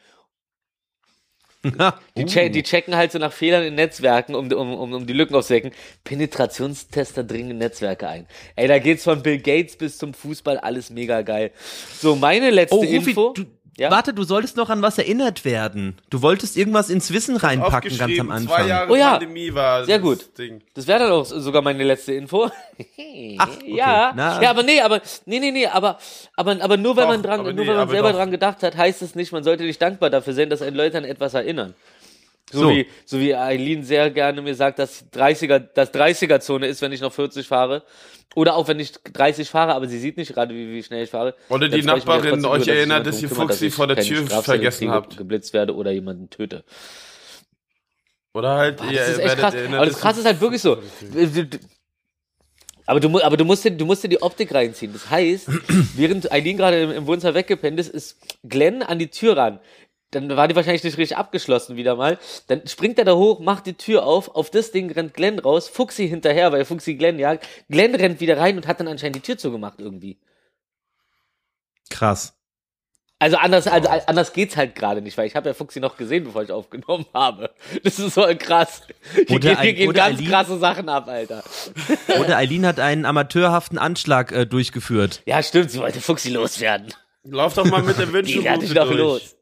Die, 2.16 2.24
che 2.24 2.50
die 2.50 2.62
checken 2.62 2.96
halt 2.96 3.12
so 3.12 3.18
nach 3.18 3.32
Fehlern 3.32 3.62
in 3.62 3.74
Netzwerken, 3.76 4.34
um, 4.34 4.50
um, 4.52 4.74
um, 4.74 4.92
um 4.94 5.06
die 5.06 5.12
Lücken 5.12 5.36
aufzudecken. 5.36 5.70
Penetrationstester 6.04 7.22
dringen 7.24 7.52
in 7.52 7.58
Netzwerke 7.58 8.08
ein. 8.08 8.26
Ey, 8.56 8.66
da 8.66 8.78
geht's 8.78 9.04
von 9.04 9.22
Bill 9.22 9.38
Gates 9.38 9.76
bis 9.76 9.98
zum 9.98 10.12
Fußball, 10.12 10.58
alles 10.58 10.90
mega 10.90 11.22
geil. 11.22 11.52
So, 11.92 12.16
meine 12.16 12.50
letzte 12.50 12.76
Oh, 12.76 12.80
Rufi, 12.80 13.10
Info. 13.10 13.32
du, 13.34 13.44
Ja? 13.78 13.90
warte, 13.90 14.12
du 14.12 14.22
solltest 14.22 14.56
noch 14.58 14.68
an 14.68 14.82
was 14.82 14.98
erinnert 14.98 15.46
werden. 15.46 15.96
Du 16.10 16.20
wolltest 16.20 16.58
irgendwas 16.58 16.90
ins 16.90 17.10
Wissen 17.12 17.36
reinpacken 17.36 17.96
ganz 17.96 18.00
am 18.00 18.04
Aufgeschrieben, 18.10 18.26
Zwei 18.28 18.34
Anfang. 18.34 18.68
Jahre 18.68 18.92
Oh 18.92 18.96
ja. 18.96 19.10
Pandemie 19.12 19.54
war 19.54 19.84
Sehr 19.86 19.98
gut. 19.98 20.36
Ding. 20.38 20.60
Das 20.74 20.86
wäre 20.86 20.98
dann 21.00 21.12
auch 21.12 21.24
sogar 21.24 21.62
meine 21.62 21.82
letzte 21.82 22.12
Info. 22.12 22.44
Ach, 23.38 23.48
okay. 23.48 23.74
Ja, 23.74 24.12
Na, 24.14 24.42
ja, 24.42 24.50
aber 24.50 24.62
nee, 24.62 24.80
aber 24.80 25.00
nee, 25.24 25.38
nee, 25.38 25.50
nee, 25.52 25.66
aber 25.66 25.98
aber 26.36 26.60
aber 26.60 26.76
nur 26.76 26.96
weil 26.96 27.04
Doch, 27.04 27.10
man 27.12 27.22
dran, 27.22 27.42
nur 27.42 27.52
nee, 27.54 27.66
weil 27.66 27.76
man 27.76 27.88
selber 27.88 28.10
doch. 28.10 28.18
dran 28.18 28.30
gedacht 28.30 28.62
hat, 28.62 28.76
heißt 28.76 29.00
es 29.00 29.14
nicht, 29.14 29.32
man 29.32 29.42
sollte 29.42 29.64
nicht 29.64 29.80
dankbar 29.80 30.10
dafür 30.10 30.34
sein, 30.34 30.50
dass 30.50 30.60
einen 30.60 30.76
Leute 30.76 30.98
an 30.98 31.04
etwas 31.04 31.32
erinnern. 31.32 31.74
So, 32.52 32.60
So. 32.60 32.70
wie 32.70 32.86
so 33.04 33.18
wie 33.18 33.34
Eileen 33.34 33.82
sehr 33.82 34.10
gerne 34.10 34.42
mir 34.42 34.54
sagt, 34.54 34.78
dass 34.78 35.10
30er 35.12 35.58
das 35.58 35.92
30er 35.92 36.38
Zone 36.40 36.66
ist, 36.66 36.82
wenn 36.82 36.92
ich 36.92 37.00
noch 37.00 37.12
40 37.12 37.46
fahre 37.48 37.82
oder 38.34 38.54
auch 38.56 38.68
wenn 38.68 38.78
ich 38.78 38.92
30 38.92 39.48
fahre, 39.50 39.74
aber 39.74 39.86
sie 39.88 39.98
sieht 39.98 40.16
nicht 40.16 40.32
gerade 40.32 40.54
wie, 40.54 40.72
wie 40.72 40.82
schnell 40.82 41.04
ich 41.04 41.10
fahre. 41.10 41.34
Oder 41.48 41.68
die 41.68 41.82
Nachbarin 41.82 42.44
euch 42.44 42.66
nur, 42.66 42.74
erinnert, 42.74 43.06
dass 43.06 43.20
drum 43.20 43.30
ihr 43.30 43.34
Fuchsi 43.36 43.70
vor 43.70 43.86
der 43.86 43.96
Tür 43.96 44.26
vergessen 44.26 44.90
habt. 44.90 45.16
geblitzt 45.16 45.52
werde 45.52 45.74
oder 45.74 45.90
jemanden 45.90 46.30
töte. 46.30 46.64
Oder 48.34 48.54
halt, 48.56 48.80
ihr 48.90 48.98
Das 48.98 49.08
ist 49.10 49.18
echt 49.18 49.36
krass. 49.38 49.54
erinnert, 49.54 49.76
Aber 49.76 49.86
das 49.86 49.94
dass 49.94 50.02
krass 50.02 50.18
ist 50.18 50.24
halt 50.24 50.40
wirklich 50.40 50.62
so. 50.62 50.78
Aber 52.84 52.98
du, 52.98 53.20
aber 53.22 53.36
du 53.36 53.44
musst 53.44 53.64
dir, 53.64 53.70
du 53.70 53.86
musst 53.86 54.02
dir 54.02 54.08
die 54.08 54.20
Optik 54.22 54.52
reinziehen. 54.52 54.92
Das 54.92 55.08
heißt, 55.08 55.46
während 55.96 56.32
Eileen 56.32 56.56
gerade 56.56 56.82
im, 56.82 56.90
im 56.90 57.06
Wohnzimmer 57.06 57.34
weggepennt 57.34 57.78
ist, 57.78 57.88
ist 57.90 58.16
Glenn 58.42 58.82
an 58.82 58.98
die 58.98 59.08
Tür 59.08 59.36
ran. 59.36 59.60
Dann 60.12 60.28
war 60.36 60.46
die 60.46 60.54
wahrscheinlich 60.54 60.84
nicht 60.84 60.98
richtig 60.98 61.16
abgeschlossen 61.16 61.76
wieder 61.76 61.96
mal. 61.96 62.18
Dann 62.46 62.66
springt 62.68 62.98
er 62.98 63.04
da 63.04 63.14
hoch, 63.16 63.40
macht 63.40 63.66
die 63.66 63.74
Tür 63.74 64.04
auf, 64.04 64.34
auf 64.36 64.50
das 64.50 64.70
Ding 64.70 64.90
rennt 64.92 65.14
Glenn 65.14 65.38
raus, 65.40 65.68
Fuchsi 65.68 66.08
hinterher, 66.08 66.52
weil 66.52 66.64
Fuchsi 66.64 66.94
Glenn 66.94 67.18
jagt. 67.18 67.46
Glenn 67.68 67.94
rennt 67.94 68.20
wieder 68.20 68.38
rein 68.38 68.56
und 68.56 68.66
hat 68.66 68.78
dann 68.78 68.88
anscheinend 68.88 69.16
die 69.16 69.20
Tür 69.20 69.36
zugemacht 69.38 69.80
irgendwie. 69.80 70.18
Krass. 71.90 72.34
Also 73.18 73.36
anders, 73.36 73.68
also 73.68 73.88
anders 73.88 74.32
geht's 74.32 74.56
halt 74.56 74.74
gerade 74.74 75.00
nicht, 75.00 75.16
weil 75.16 75.28
ich 75.28 75.36
habe 75.36 75.48
ja 75.48 75.54
Fuchsi 75.54 75.78
noch 75.78 75.96
gesehen, 75.96 76.24
bevor 76.24 76.42
ich 76.42 76.50
aufgenommen 76.50 77.06
habe. 77.14 77.50
Das 77.84 77.98
ist 78.00 78.14
so 78.14 78.26
krass. 78.36 78.82
Hier, 79.14 79.24
gehen, 79.26 79.40
hier 79.42 79.58
ein- 79.58 79.74
gehen 79.76 79.92
ganz 79.92 80.18
Eileen- 80.18 80.28
krasse 80.30 80.58
Sachen 80.58 80.88
ab, 80.88 81.06
Alter. 81.06 81.44
Oder 82.20 82.36
Eileen 82.36 82.66
hat 82.66 82.80
einen 82.80 83.04
amateurhaften 83.06 83.78
Anschlag 83.78 84.32
äh, 84.32 84.44
durchgeführt. 84.44 85.22
Ja, 85.24 85.40
stimmt, 85.42 85.70
sie 85.70 85.78
wollte 85.78 86.00
Fuchsi 86.00 86.30
loswerden. 86.30 86.92
Lauf 87.22 87.54
doch 87.54 87.64
mal 87.64 87.82
mit 87.82 87.96
der 87.96 88.06
Die 88.06 88.12
werde 88.12 88.28
ich 88.28 88.34
Wünschelroute 88.42 88.74
noch 88.74 88.86
durch. 88.88 88.98
los. 88.98 89.36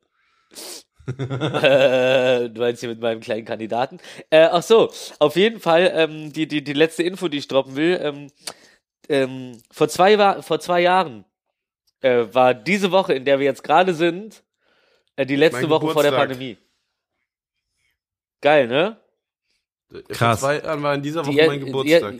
äh, 1.19 2.49
du 2.49 2.61
meinst 2.61 2.81
hier 2.81 2.89
mit 2.89 3.01
meinem 3.01 3.21
kleinen 3.21 3.45
Kandidaten. 3.45 3.99
Äh, 4.31 4.49
ach 4.51 4.63
so, 4.63 4.93
auf 5.19 5.37
jeden 5.37 5.61
Fall, 5.61 5.91
ähm, 5.95 6.33
die, 6.33 6.47
die, 6.47 6.63
die 6.63 6.73
letzte 6.73 7.03
Info, 7.03 7.29
die 7.29 7.39
ich 7.39 7.49
droppen 7.49 7.77
will, 7.77 7.99
ähm, 8.03 8.31
ähm, 9.09 9.61
vor, 9.71 9.89
zwei, 9.89 10.43
vor 10.43 10.61
zwei 10.61 10.81
Jahren 10.83 11.25
äh, 12.01 12.27
war 12.33 12.55
diese 12.55 12.93
Woche, 12.93 13.15
in 13.15 13.25
der 13.25 13.39
wir 13.39 13.47
jetzt 13.47 13.65
gerade 13.65 13.95
sind, 13.95 14.45
äh, 15.17 15.27
die 15.27 15.37
letzte 15.37 15.63
Mein 15.63 15.71
Woche 15.71 15.93
vor 15.93 16.03
der 16.03 16.13
Geburtstag. 16.13 16.29
Pandemie. 16.29 16.59
Geil, 18.41 18.69
ne? 18.69 19.01
Krass. 20.09 20.41
Vor 20.41 20.49
zwei 20.49 20.61
Jahren 20.65 20.83
war 20.83 20.95
in 20.95 21.03
dieser 21.03 21.27
Woche 21.27 21.37
Die- 21.37 21.47
mein 21.47 21.65
Geburtstag. 21.65 22.15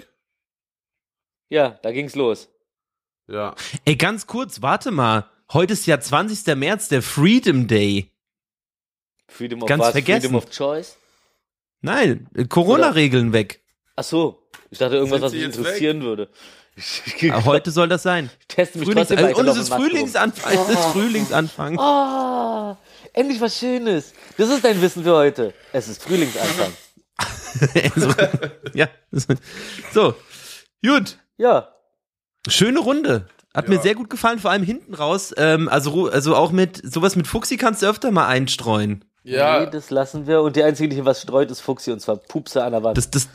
Ja, 1.49 1.79
da 1.83 1.93
ging's 1.93 2.15
los. 2.15 2.49
Ja. 3.29 3.55
Ey, 3.85 3.97
ganz 3.97 4.27
kurz, 4.27 4.63
warte 4.63 4.91
mal. 4.91 5.29
Heute 5.53 5.73
ist 5.73 5.87
ja 5.87 6.01
20. 6.01 6.55
März, 6.57 6.89
der 6.89 7.03
Freedom 7.03 7.67
Day. 7.67 8.11
Freedom 9.31 9.63
of 9.63 9.69
Ganz 9.69 9.83
was? 9.83 9.93
vergessen. 9.93 10.21
Freedom 10.23 10.37
of 10.37 10.51
Choice? 10.51 10.97
Nein, 11.81 12.29
Corona-Regeln 12.49 13.33
weg. 13.33 13.63
Ach 13.97 14.05
so, 14.05 14.43
ich 14.71 14.79
dachte 14.79 14.97
irgendwas, 14.97 15.23
was 15.23 15.33
mich 15.33 15.43
interessieren 15.43 16.03
würde. 16.03 16.29
Ich 16.77 17.33
Aber 17.33 17.45
heute 17.45 17.71
soll 17.71 17.89
das 17.89 18.03
sein. 18.03 18.31
teste 18.49 18.79
mich 18.79 18.87
Frühlings 18.89 19.09
trotzdem 19.09 19.27
weiter 19.27 19.39
und 19.39 19.49
es 19.49 19.55
mit 19.55 19.63
ist 19.65 19.71
Maske 19.71 19.83
rum. 19.83 19.91
Frühlingsanfang. 19.91 20.53
Es 20.55 20.69
ist 20.69 20.85
Frühlingsanfang. 20.93 21.79
Oh, 21.79 22.77
endlich 23.13 23.41
was 23.41 23.59
Schönes. 23.59 24.13
Das 24.37 24.49
ist 24.49 24.65
dein 24.65 24.81
Wissen 24.81 25.03
für 25.03 25.15
heute. 25.15 25.53
Es 25.73 25.89
ist 25.89 26.03
Frühlingsanfang. 26.03 26.73
so, 27.97 28.11
ja. 28.75 28.89
So, 29.93 30.15
gut. 30.85 31.19
Ja. 31.37 31.75
Schöne 32.49 32.79
Runde. 32.79 33.29
Hat 33.53 33.69
mir 33.69 33.81
sehr 33.81 33.97
gut 33.97 34.09
gefallen, 34.09 34.39
vor 34.39 34.53
allem 34.53 34.63
hinten 34.63 34.95
raus. 34.95 35.35
Ähm, 35.37 35.69
also, 35.69 36.09
also 36.09 36.37
auch 36.37 36.53
mit 36.53 36.81
sowas 36.91 37.17
mit 37.17 37.27
Fuchsi 37.27 37.57
kannst 37.57 37.83
du 37.83 37.87
öfter 37.89 38.13
mal 38.13 38.29
einstreuen. 38.29 39.05
Ja, 39.23 39.61
Nee, 39.61 39.71
das 39.71 39.91
lassen 39.91 40.27
wir. 40.27 40.41
Und 40.43 40.57
die 40.57 40.63
einzige, 40.63 40.89
die 40.89 40.97
hier 40.97 41.05
was 41.05 41.21
streut, 41.23 41.51
ist 41.51 41.61
Fuchsi 41.61 41.93
und 41.93 42.01
zwar 42.01 42.17
Pupse 42.17 42.65
an 42.65 42.73
der 42.73 42.83
Wand. 42.83 42.97
Das, 42.97 43.11
das, 43.11 43.29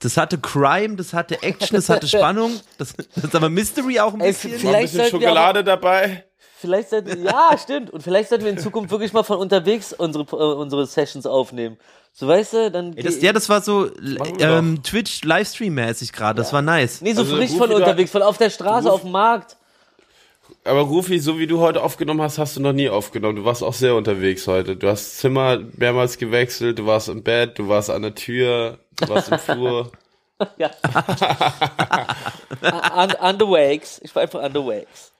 das 0.00 0.16
hatte 0.16 0.38
Crime, 0.38 0.96
das 0.96 1.12
hatte 1.14 1.42
Action, 1.42 1.76
das 1.76 1.88
hatte 1.88 2.06
Spannung, 2.08 2.52
das, 2.78 2.94
das 3.14 3.24
ist 3.24 3.34
aber 3.34 3.48
Mystery 3.48 4.00
auch 4.00 4.12
ein 4.14 4.20
Ey, 4.20 4.28
bisschen. 4.32 4.50
war 4.50 4.56
ein 4.56 4.60
vielleicht 4.60 4.92
bisschen 4.94 5.10
Schokolade 5.10 5.64
dabei. 5.64 6.24
Vielleicht 6.58 6.90
sollten, 6.90 7.24
ja, 7.24 7.56
stimmt. 7.58 7.90
Und 7.90 8.02
vielleicht 8.02 8.28
sollten 8.28 8.44
wir 8.44 8.52
in 8.52 8.58
Zukunft 8.58 8.90
wirklich 8.92 9.12
mal 9.12 9.24
von 9.24 9.38
unterwegs 9.38 9.92
unsere, 9.92 10.24
äh, 10.24 10.54
unsere 10.54 10.86
Sessions 10.86 11.26
aufnehmen. 11.26 11.76
So, 12.12 12.28
weißt 12.28 12.52
du, 12.52 12.70
dann. 12.70 12.96
Ey, 12.96 13.02
das, 13.02 13.20
ja, 13.22 13.32
das 13.32 13.48
war 13.48 13.62
so 13.62 13.90
ähm, 14.38 14.80
Twitch-Livestream-mäßig 14.82 16.12
gerade, 16.12 16.36
das 16.36 16.52
war 16.52 16.62
nice. 16.62 17.00
nee, 17.00 17.14
so 17.14 17.22
also 17.22 17.36
frisch 17.36 17.52
von 17.52 17.72
unterwegs, 17.72 18.10
von 18.10 18.22
auf 18.22 18.38
der 18.38 18.50
Straße, 18.50 18.86
Ruf- 18.88 18.94
auf 18.94 19.00
dem 19.02 19.12
Markt. 19.12 19.56
Aber 20.64 20.80
Rufi, 20.82 21.18
so 21.18 21.38
wie 21.40 21.46
du 21.48 21.58
heute 21.60 21.82
aufgenommen 21.82 22.22
hast, 22.22 22.38
hast 22.38 22.56
du 22.56 22.60
noch 22.60 22.72
nie 22.72 22.88
aufgenommen. 22.88 23.36
Du 23.36 23.44
warst 23.44 23.62
auch 23.64 23.74
sehr 23.74 23.96
unterwegs 23.96 24.46
heute. 24.46 24.76
Du 24.76 24.88
hast 24.88 25.18
Zimmer 25.18 25.58
mehrmals 25.76 26.18
gewechselt, 26.18 26.78
du 26.78 26.86
warst 26.86 27.08
im 27.08 27.22
Bett, 27.24 27.58
du 27.58 27.68
warst 27.68 27.90
an 27.90 28.02
der 28.02 28.14
Tür, 28.14 28.78
du 28.96 29.08
warst 29.08 29.30
im 29.32 29.38
Flur. 29.38 29.90
Ja. 30.58 30.72
Un 32.96 33.12
underwakes. 33.20 34.00
Ich 34.02 34.12
war 34.16 34.22
einfach 34.22 34.42
underwakes. 34.42 35.12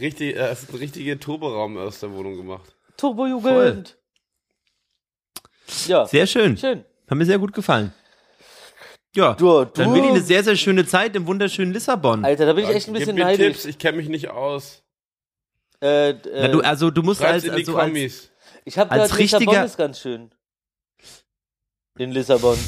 Richtig, 0.00 0.36
äh, 0.36 0.50
hast 0.50 0.68
einen 0.68 0.78
richtigen 0.78 1.18
Turboraum 1.18 1.78
aus 1.78 2.00
der 2.00 2.12
Wohnung 2.12 2.36
gemacht. 2.36 2.74
Turbo-Jugend. 2.98 3.96
Ja, 5.86 6.04
Sehr 6.04 6.26
schön. 6.26 6.58
schön. 6.58 6.84
Hat 7.08 7.16
mir 7.16 7.24
sehr 7.24 7.38
gut 7.38 7.54
gefallen. 7.54 7.94
Ja, 9.14 9.32
Du, 9.32 9.64
dann 9.64 9.88
du- 9.88 9.94
Willi 9.94 10.08
eine 10.08 10.20
sehr, 10.20 10.44
sehr 10.44 10.56
schöne 10.56 10.84
Zeit 10.84 11.16
im 11.16 11.26
wunderschönen 11.26 11.72
Lissabon. 11.72 12.24
Alter, 12.26 12.44
da 12.44 12.52
bin 12.52 12.64
ich 12.64 12.70
echt 12.70 12.88
ein 12.88 12.92
Gib 12.92 13.00
bisschen 13.00 13.14
mir 13.16 13.24
neidisch. 13.24 13.46
Tipps, 13.62 13.64
ich 13.64 13.78
kenne 13.78 13.96
mich 13.96 14.08
nicht 14.10 14.28
aus. 14.28 14.82
Äh, 15.80 16.12
Na, 16.12 16.30
äh, 16.30 16.50
du, 16.50 16.60
also 16.60 16.90
du 16.90 17.02
musst 17.02 17.22
als, 17.22 17.44
in 17.44 17.54
die 17.54 17.66
also 17.66 17.76
als, 17.76 18.30
ich 18.64 18.78
habe 18.78 18.90
als 18.90 19.10
gehört, 19.10 19.20
Lissabon 19.20 19.46
richtiger- 19.48 19.64
ist 19.64 19.76
ganz 19.76 20.00
schön. 20.00 20.30
In 21.98 22.12
Lissabon. 22.12 22.58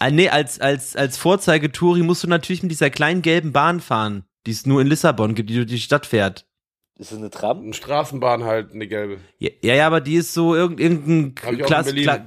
äh, 0.00 0.10
nee, 0.10 0.28
als, 0.28 0.60
als, 0.60 0.94
als 0.94 1.16
Vorzeigetouri 1.16 2.02
musst 2.02 2.22
du 2.22 2.28
natürlich 2.28 2.62
mit 2.62 2.70
dieser 2.70 2.90
kleinen 2.90 3.22
gelben 3.22 3.52
Bahn 3.52 3.80
fahren, 3.80 4.24
die 4.46 4.50
es 4.50 4.66
nur 4.66 4.80
in 4.82 4.88
Lissabon 4.88 5.34
gibt, 5.34 5.48
die 5.48 5.54
durch 5.54 5.66
die 5.66 5.80
Stadt 5.80 6.04
fährt. 6.04 6.46
Ist 6.96 7.12
das 7.12 7.18
eine 7.18 7.30
Tram? 7.30 7.62
Eine 7.62 7.74
Straßenbahn 7.74 8.44
halt, 8.44 8.72
eine 8.72 8.86
gelbe. 8.86 9.18
Ja, 9.38 9.50
ja, 9.62 9.86
aber 9.86 10.00
die 10.00 10.16
ist 10.16 10.32
so 10.32 10.54
irgend, 10.54 10.80
irgendein 10.80 11.34
Hab 11.44 11.52
ich 11.54 11.64
auch 11.64 11.86
in 11.86 12.02
Klass. 12.02 12.26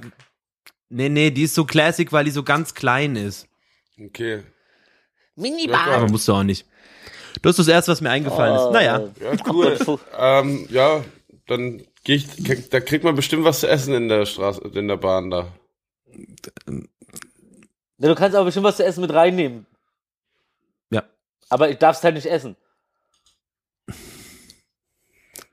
Nee, 0.90 1.08
nee, 1.10 1.30
die 1.30 1.42
ist 1.42 1.54
so 1.54 1.64
classic, 1.64 2.12
weil 2.12 2.24
die 2.24 2.30
so 2.30 2.42
ganz 2.42 2.74
klein 2.74 3.14
ist. 3.16 3.46
Okay. 4.00 4.42
Minibar. 5.36 5.86
Aber 5.88 6.08
musst 6.08 6.26
du 6.28 6.32
auch 6.32 6.42
nicht. 6.42 6.66
Das 7.42 7.50
ist 7.50 7.58
das 7.66 7.68
erste, 7.68 7.92
was 7.92 8.00
mir 8.00 8.10
eingefallen 8.10 8.56
ist. 8.56 8.72
Naja, 8.72 9.00
Ja, 9.20 9.32
cool. 9.52 9.78
Gott, 9.84 10.00
ähm, 10.18 10.66
ja, 10.70 11.04
dann 11.46 11.82
geh 12.04 12.14
ich, 12.14 12.68
da 12.70 12.80
kriegt 12.80 13.04
man 13.04 13.14
bestimmt 13.14 13.44
was 13.44 13.60
zu 13.60 13.68
essen 13.68 13.94
in 13.94 14.08
der 14.08 14.26
Straße, 14.26 14.60
in 14.74 14.88
der 14.88 14.96
Bahn 14.96 15.30
da. 15.30 15.52
Na, 16.66 18.08
du 18.08 18.14
kannst 18.14 18.36
aber 18.36 18.44
bestimmt 18.46 18.64
was 18.64 18.76
zu 18.76 18.84
essen 18.84 19.00
mit 19.00 19.12
reinnehmen. 19.12 19.66
ja. 20.90 21.02
Aber 21.48 21.70
ich 21.70 21.78
darf 21.78 21.96
es 21.96 22.04
halt 22.04 22.14
nicht 22.14 22.26
essen. 22.26 22.56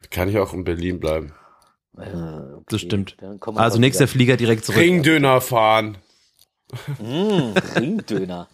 Kann 0.10 0.30
ich 0.30 0.38
auch 0.38 0.54
in 0.54 0.64
Berlin 0.64 1.00
bleiben. 1.00 1.34
Okay, 1.98 2.64
Das 2.68 2.82
stimmt. 2.82 3.18
Also 3.56 3.80
nächster 3.80 4.08
Flieger 4.08 4.38
direkt 4.38 4.66
zurück. 4.66 4.80
Ringdöner 4.80 5.42
fahren. 5.42 5.98
Mm, 7.00 7.54
Ringdöner. 7.78 8.48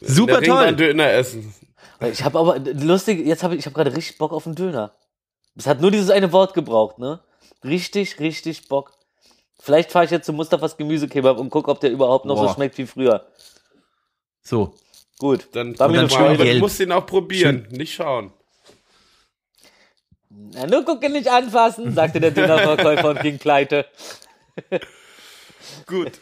Super 0.00 0.34
toll. 0.34 0.40
Ringbahn-Döner 0.42 1.10
essen. 1.12 1.54
Ich 2.00 2.22
habe 2.22 2.38
aber 2.38 2.58
lustig, 2.58 3.26
jetzt 3.26 3.42
habe 3.42 3.54
ich, 3.54 3.60
ich 3.60 3.66
habe 3.66 3.74
gerade 3.74 3.94
richtig 3.96 4.18
Bock 4.18 4.32
auf 4.32 4.46
einen 4.46 4.54
Döner. 4.54 4.92
Es 5.56 5.66
hat 5.66 5.80
nur 5.80 5.90
dieses 5.90 6.10
eine 6.10 6.32
Wort 6.32 6.54
gebraucht, 6.54 6.98
ne? 6.98 7.20
Richtig, 7.64 8.20
richtig 8.20 8.68
Bock. 8.68 8.92
Vielleicht 9.60 9.90
fahre 9.90 10.04
ich 10.04 10.12
jetzt 10.12 10.26
zu 10.26 10.32
Mustafas 10.32 10.76
Gemüsekebab 10.76 11.38
und 11.38 11.50
guck, 11.50 11.66
ob 11.66 11.80
der 11.80 11.90
überhaupt 11.90 12.24
noch 12.24 12.36
so 12.36 12.44
Boah. 12.44 12.54
schmeckt 12.54 12.78
wie 12.78 12.86
früher. 12.86 13.26
So. 14.42 14.74
Gut. 15.18 15.48
Dann, 15.52 15.76
War 15.78 15.88
mir 15.88 15.96
dann 15.96 16.10
schön 16.10 16.18
aber 16.18 16.26
Freude. 16.28 16.38
du 16.38 16.44
gelb. 16.44 16.60
musst 16.60 16.78
den 16.78 16.92
auch 16.92 17.04
probieren, 17.06 17.66
nicht 17.72 17.92
schauen. 17.94 18.32
Na, 20.30 20.66
nur 20.66 20.84
gucken, 20.84 21.12
nicht 21.12 21.28
anfassen, 21.28 21.92
sagte 21.92 22.20
der 22.20 22.30
Dönerverkäufer 22.30 23.10
und 23.10 23.20
ging 23.22 23.38
pleite. 23.38 23.86
Gut. 25.86 26.12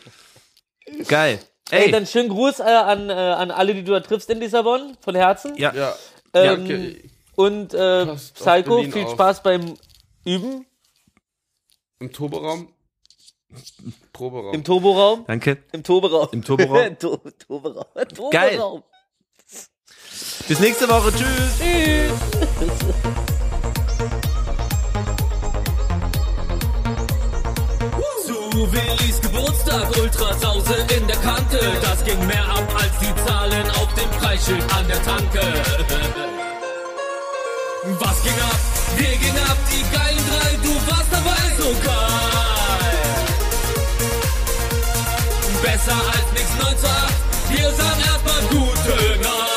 Geil. 1.09 1.41
Ey, 1.71 1.83
hey, 1.83 1.91
dann 1.91 2.07
schönen 2.07 2.29
Gruß 2.29 2.61
äh, 2.61 2.63
an, 2.63 3.11
äh, 3.11 3.13
an 3.13 3.51
alle, 3.51 3.75
die 3.75 3.83
du 3.83 3.93
da 3.93 4.01
triffst 4.01 4.31
in 4.31 4.39
Lissabon, 4.39 4.97
von 5.01 5.15
Herzen. 5.15 5.57
Ja. 5.57 5.75
ja. 5.75 5.95
Ähm, 6.33 6.63
okay. 6.63 7.11
Und 7.35 7.75
äh, 7.75 8.07
Psycho, 8.35 8.83
viel 8.85 9.05
auf. 9.05 9.13
Spaß 9.13 9.43
beim 9.43 9.75
Üben. 10.25 10.65
Im 11.99 12.13
Turberaum. 12.13 12.69
Proberaum. 14.13 14.55
Im 14.55 14.65
Turboraum. 14.65 15.25
Danke. 15.27 15.59
Im 15.73 15.83
Turboraum. 15.83 16.29
Im 16.33 16.45
Turboraum. 16.45 16.99
to 16.99 17.17
Turboraum. 17.47 17.85
Turboraum. 17.95 18.31
Geil. 18.31 18.83
Bis 20.49 20.61
nächste 20.61 20.89
Woche. 20.89 21.13
Tschüss. 21.13 21.59
Tschüss. 21.59 23.37
du 28.57 28.73
Willis 28.73 29.21
Geburtstag, 29.21 29.85
Ultrasause 29.99 30.77
in 30.97 31.07
der 31.07 31.17
Kante. 31.17 31.61
Das 31.83 32.03
ging 32.05 32.27
mehr 32.27 32.49
ab 32.49 32.67
als 32.75 32.95
die 33.01 33.15
Zahlen 33.27 33.71
auf 33.73 33.93
dem 33.95 34.11
Preisschild 34.19 34.65
an 34.73 34.87
der 34.89 35.03
Tanke. 35.05 35.43
Was 38.01 38.23
ging 38.23 38.39
ab? 38.51 38.61
Wir 38.97 39.17
gingen 39.23 39.45
ab, 39.53 39.59
die 39.71 39.85
geilen 39.95 40.25
drei, 40.31 40.51
du 40.67 40.73
warst 40.89 41.11
dabei, 41.17 41.43
so 41.59 41.69
geil. 41.85 42.17
Besser 45.63 46.01
als 46.15 46.29
nix 46.33 46.49
9 46.59 46.79
zu 46.79 46.87
8, 46.87 47.15
wir 47.51 47.71
sagen 47.71 48.03
erstmal 48.11 48.43
gute 48.51 49.21
Nacht. 49.21 49.56